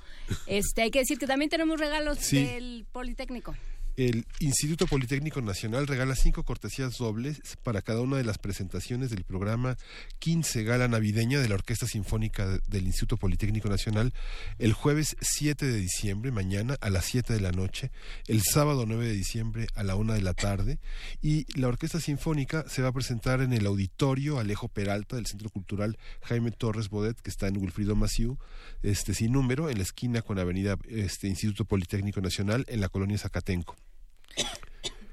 Este, 0.47 0.81
hay 0.83 0.91
que 0.91 1.01
decir 1.01 1.19
que 1.19 1.27
también 1.27 1.51
tenemos 1.51 1.79
regalos 1.79 2.19
Sí. 2.21 2.43
del 2.43 2.87
Politécnico. 2.91 3.55
El 3.97 4.25
Instituto 4.41 4.87
Politécnico 4.87 5.43
Nacional 5.43 5.87
regala 5.87 6.17
cinco 6.17 6.45
cortesías 6.45 6.97
dobles 6.97 7.43
para 7.63 7.83
cada 7.83 8.01
una 8.01 8.17
de 8.17 8.25
las 8.25 8.39
presentaciones 8.39 9.11
del 9.11 9.25
programa 9.25 9.77
15 10.19 10.65
Gala 10.65 10.89
Navideña 10.89 11.41
de 11.41 11.49
la 11.51 11.57
Orquesta 11.57 11.87
Sinfónica 11.87 12.47
de- 12.47 12.61
del 12.69 12.87
Instituto 12.87 13.19
Politécnico 13.19 13.69
Nacional 13.69 14.15
el 14.59 14.73
jueves 14.73 15.15
7 15.21 15.67
de 15.67 15.77
diciembre, 15.77 16.31
mañana 16.31 16.77
a 16.81 16.89
las 16.89 17.05
7 17.05 17.35
de 17.35 17.41
la 17.41 17.53
noche, 17.53 17.91
el 18.29 18.41
sábado 18.43 18.87
9 18.87 19.07
de 19.09 19.13
diciembre 19.13 19.67
a 19.75 19.83
la 19.83 19.95
1 19.95 20.15
de 20.15 20.23
la 20.23 20.33
tarde 20.33 20.79
y 21.21 21.45
la 21.59 21.69
Orquesta 21.69 22.01
Sinfónica 22.01 22.65
se 22.69 22.81
va 22.81 22.89
a 22.89 22.93
presentar 22.93 23.43
en 23.43 23.53
el 23.53 23.67
auditorio 23.67 24.39
Alejo 24.39 24.69
Peralta 24.69 25.17
del 25.17 25.27
Centro 25.27 25.51
Cultural 25.51 25.99
Jaime 26.23 26.51
Torres 26.51 26.89
Bodet 26.89 27.21
que 27.21 27.29
está 27.29 27.47
en 27.47 27.59
Wilfrido 27.59 27.95
Maciú, 27.95 28.39
este 28.83 29.13
sin 29.13 29.33
número, 29.33 29.69
en 29.69 29.77
la 29.77 29.83
esquina 29.83 30.23
con 30.23 30.39
Avenida 30.39 30.79
este 30.89 31.29
Instituto 31.29 31.67
Politécnico 31.67 32.23
Nacional 32.23 32.65
en 32.69 32.81
la 32.81 32.89
colonia 32.89 33.19
Zacatenco. 33.19 33.77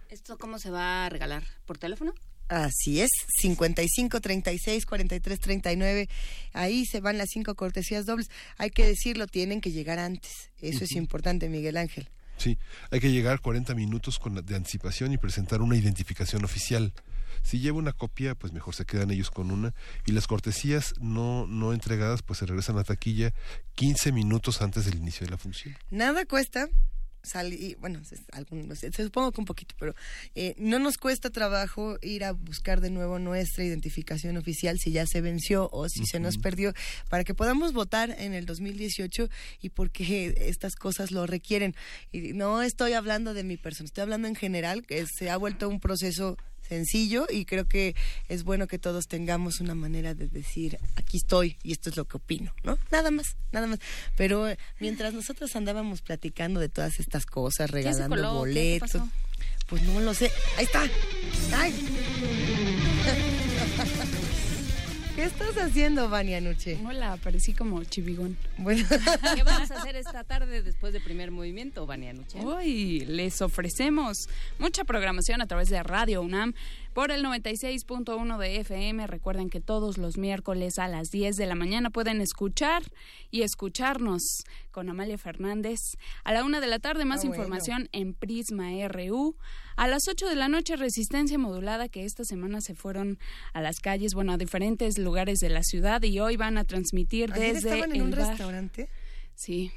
¿Esto 0.10 0.38
cómo 0.38 0.60
se 0.60 0.70
va 0.72 1.06
a 1.06 1.10
regalar? 1.10 1.44
¿Por 1.66 1.78
teléfono? 1.78 2.14
Así 2.50 3.00
es, 3.00 3.12
55 3.42 4.22
36 4.22 4.86
43 4.88 5.40
39. 5.40 6.10
Ahí 6.54 6.86
se 6.86 7.00
van 7.00 7.20
las 7.20 7.30
cinco 7.32 7.54
cortesías 7.54 8.08
dobles. 8.08 8.30
Hay 8.58 8.72
que 8.72 8.88
decirlo, 8.88 9.28
tienen 9.28 9.62
que 9.62 9.72
llegar 9.72 10.00
antes. 10.00 10.50
Eso 10.60 10.84
es 10.84 10.94
importante, 10.94 11.48
Miguel 11.48 11.78
Ángel. 11.78 12.10
Sí, 12.38 12.58
hay 12.90 13.02
que 13.02 13.12
llegar 13.12 13.42
40 13.42 13.76
minutos 13.76 14.18
con, 14.18 14.44
de 14.44 14.56
anticipación 14.56 15.14
y 15.14 15.18
presentar 15.18 15.62
una 15.62 15.76
identificación 15.76 16.44
oficial. 16.44 16.94
Si 17.44 17.60
lleva 17.60 17.78
una 17.78 17.94
copia, 17.94 18.34
pues 18.34 18.52
mejor 18.52 18.74
se 18.74 18.86
quedan 18.86 19.12
ellos 19.12 19.30
con 19.30 19.52
una. 19.52 19.76
Y 20.08 20.14
las 20.14 20.26
cortesías 20.26 20.96
no, 21.00 21.46
no 21.46 21.74
entregadas, 21.74 22.24
pues 22.24 22.40
se 22.40 22.48
regresan 22.48 22.80
a 22.80 22.84
taquilla 22.84 23.34
15 23.76 24.12
minutos 24.12 24.62
antes 24.64 24.86
del 24.86 24.96
inicio 24.96 25.28
de 25.28 25.32
la 25.32 25.38
función. 25.38 25.78
Nada 25.92 26.26
cuesta 26.26 26.68
salir, 27.30 27.78
bueno, 27.78 28.02
algún- 28.32 28.68
no 28.68 28.76
sé, 28.76 28.92
supongo 28.92 29.32
que 29.32 29.42
un 29.42 29.46
poquito, 29.46 29.76
pero 29.80 29.94
eh, 30.36 30.56
no 30.58 30.80
nos 30.80 30.98
cuesta 30.98 31.30
trabajo 31.30 31.98
ir 32.02 32.24
a 32.24 32.32
buscar 32.32 32.82
de 32.82 32.90
nuevo 32.90 33.20
nuestra 33.20 33.64
identificación 33.64 34.38
oficial 34.38 34.78
si 34.80 34.92
ya 34.92 35.06
se 35.06 35.22
venció 35.22 35.70
o 35.72 35.88
si 35.90 36.06
se 36.06 36.20
nos 36.20 36.38
perdió, 36.38 36.74
para 37.10 37.24
que 37.24 37.34
podamos 37.34 37.74
votar 37.74 38.16
en 38.20 38.34
el 38.34 38.46
2018 38.46 39.30
y 39.62 39.70
porque 39.70 40.34
estas 40.38 40.76
cosas 40.76 41.12
lo 41.12 41.26
requieren. 41.28 41.76
Y 42.12 42.34
no 42.34 42.62
estoy 42.62 42.94
hablando 42.94 43.34
de 43.34 43.44
mi 43.44 43.58
persona, 43.58 43.86
estoy 43.86 44.02
hablando 44.02 44.28
en 44.28 44.36
general, 44.36 44.86
que 44.86 45.06
se 45.06 45.30
ha 45.30 45.38
vuelto 45.38 45.70
un 45.70 45.80
proceso 45.80 46.38
sencillo 46.70 47.26
y 47.30 47.46
creo 47.46 47.68
que 47.68 47.96
es 48.30 48.44
bueno 48.44 48.68
que 48.68 48.80
todos 48.80 49.08
tengamos 49.08 49.60
una 49.60 49.76
manera 49.76 50.14
de 50.14 50.28
decir 50.28 50.78
aquí 50.96 51.18
estoy 51.18 51.58
y 51.64 51.74
esto 51.74 51.90
es 51.90 51.98
lo 51.98 52.06
que 52.06 52.18
opino, 52.18 52.54
¿no? 52.64 52.78
Nada 52.92 53.12
más, 53.12 53.36
nada 53.52 53.68
más. 53.68 53.80
Pero 54.16 54.48
eh, 54.48 54.58
mientras 54.80 55.14
nosotros 55.14 55.56
andábamos 55.56 56.02
platicando 56.02 56.60
de 56.60 56.70
todas 56.70 57.00
estas 57.00 57.26
cosas, 57.26 57.72
regalando 57.72 58.34
boletos, 58.34 59.02
pues 59.68 59.82
no 59.84 60.00
lo 60.00 60.14
sé. 60.14 60.32
Ahí 60.58 60.66
está. 60.66 60.84
¡Ay! 61.54 61.74
¿Qué 65.20 65.26
estás 65.26 65.58
haciendo, 65.58 66.08
Vania 66.08 66.40
Nuche? 66.40 66.80
Hola, 66.88 67.18
parecí 67.22 67.52
como 67.52 67.84
chivigón. 67.84 68.38
Bueno. 68.58 68.88
¿Qué 69.36 69.44
vamos 69.44 69.70
a 69.70 69.76
hacer 69.76 69.96
esta 69.98 70.24
tarde 70.24 70.64
después 70.64 70.94
del 70.94 71.04
primer 71.04 71.30
movimiento, 71.30 71.86
Vania 71.86 72.14
Nuche? 72.14 72.40
Hoy 72.40 73.02
les 73.02 73.42
ofrecemos 73.42 74.30
mucha 74.60 74.86
programación 74.86 75.42
a 75.42 75.46
través 75.46 75.68
de 75.68 75.84
Radio 75.84 76.22
UNAM 76.22 76.54
por 76.94 77.12
el 77.12 77.24
96.1 77.24 78.38
de 78.38 78.58
FM. 78.58 79.08
Recuerden 79.08 79.50
que 79.50 79.62
todos 79.62 79.98
los 79.98 80.18
miércoles 80.18 80.80
a 80.80 80.88
las 80.88 81.12
10 81.12 81.38
de 81.38 81.46
la 81.46 81.56
mañana 81.56 81.90
pueden 81.90 82.22
escuchar 82.22 82.84
y 83.32 83.44
escucharnos 83.44 84.44
con 84.72 84.90
Amalia 84.90 85.18
Fernández. 85.18 85.80
A 86.24 86.34
la 86.34 86.44
una 86.44 86.60
de 86.60 86.68
la 86.68 86.80
tarde 86.80 87.06
más 87.06 87.20
Ah, 87.24 87.28
bueno. 87.28 87.36
información 87.44 87.90
en 87.92 88.14
Prisma 88.14 88.70
RU. 88.88 89.36
A 89.78 89.88
las 89.88 90.08
8 90.08 90.28
de 90.28 90.36
la 90.36 90.50
noche 90.50 90.76
Resistencia 90.76 91.38
Modulada 91.38 91.88
que 91.90 92.06
esta 92.06 92.24
semana 92.26 92.60
se 92.62 92.76
fueron 92.76 93.18
a 93.54 93.62
las 93.62 93.80
calles, 93.80 94.14
bueno, 94.14 94.34
a 94.34 94.38
diferentes 94.38 94.98
lugares 94.98 95.40
de 95.40 95.50
la 95.50 95.64
ciudad 95.64 96.02
y 96.04 96.20
hoy 96.20 96.36
van 96.38 96.58
a 96.58 96.66
transmitir 96.66 97.32
¿Ayer 97.34 97.54
desde 97.56 97.70
estaban 97.70 97.92
en 97.92 97.96
el 97.98 98.02
un 98.04 98.12
bar. 98.12 98.28
restaurante? 98.28 98.90
Sí. 99.36 99.72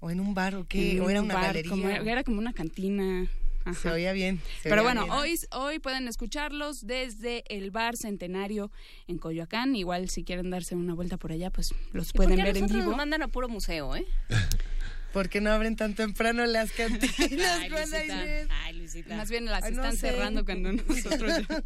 ¿O 0.00 0.10
en 0.10 0.18
un 0.18 0.34
bar 0.34 0.54
o 0.56 0.66
qué? 0.66 1.00
¿O 1.00 1.10
era 1.10 1.20
un 1.20 1.26
una 1.26 1.34
bar, 1.34 1.44
galería? 1.48 1.70
como- 1.70 1.88
era 1.88 2.24
como 2.24 2.38
una 2.38 2.52
cantina. 2.54 3.28
Ajá. 3.64 3.74
Se 3.80 3.90
oía 3.90 4.12
bien. 4.12 4.40
se 4.62 4.68
Pero 4.68 4.82
oía 4.82 4.92
bueno, 4.94 5.02
bien. 5.04 5.16
hoy, 5.16 5.38
hoy 5.52 5.78
pueden 5.78 6.08
escucharlos 6.08 6.86
desde 6.86 7.44
el 7.48 7.70
bar 7.70 7.96
Centenario 7.96 8.70
en 9.06 9.18
Coyoacán. 9.18 9.76
Igual 9.76 10.08
si 10.08 10.24
quieren 10.24 10.50
darse 10.50 10.74
una 10.74 10.94
vuelta 10.94 11.16
por 11.16 11.32
allá, 11.32 11.50
pues 11.50 11.74
los 11.92 12.10
¿Y 12.10 12.12
por 12.12 12.24
pueden 12.26 12.38
qué 12.38 12.44
ver 12.44 12.56
en 12.56 12.66
vivo. 12.66 12.84
nos 12.86 12.96
mandan 12.96 13.22
a 13.22 13.28
puro 13.28 13.48
museo, 13.48 13.94
¿eh? 13.96 14.06
Porque 15.12 15.40
no 15.40 15.50
abren 15.50 15.74
tan 15.74 15.94
temprano 15.94 16.46
las 16.46 16.70
cantinas, 16.72 17.58
Ay, 17.60 17.68
Luisita. 17.68 18.22
Ay, 18.62 18.78
Luisita. 18.78 19.16
Más 19.16 19.28
bien 19.28 19.44
las 19.46 19.64
Ay, 19.64 19.72
no 19.72 19.82
están 19.82 19.96
sé. 19.96 20.10
cerrando 20.10 20.44
cuando 20.44 20.72
nosotros 20.88 21.32
ya- 21.48 21.62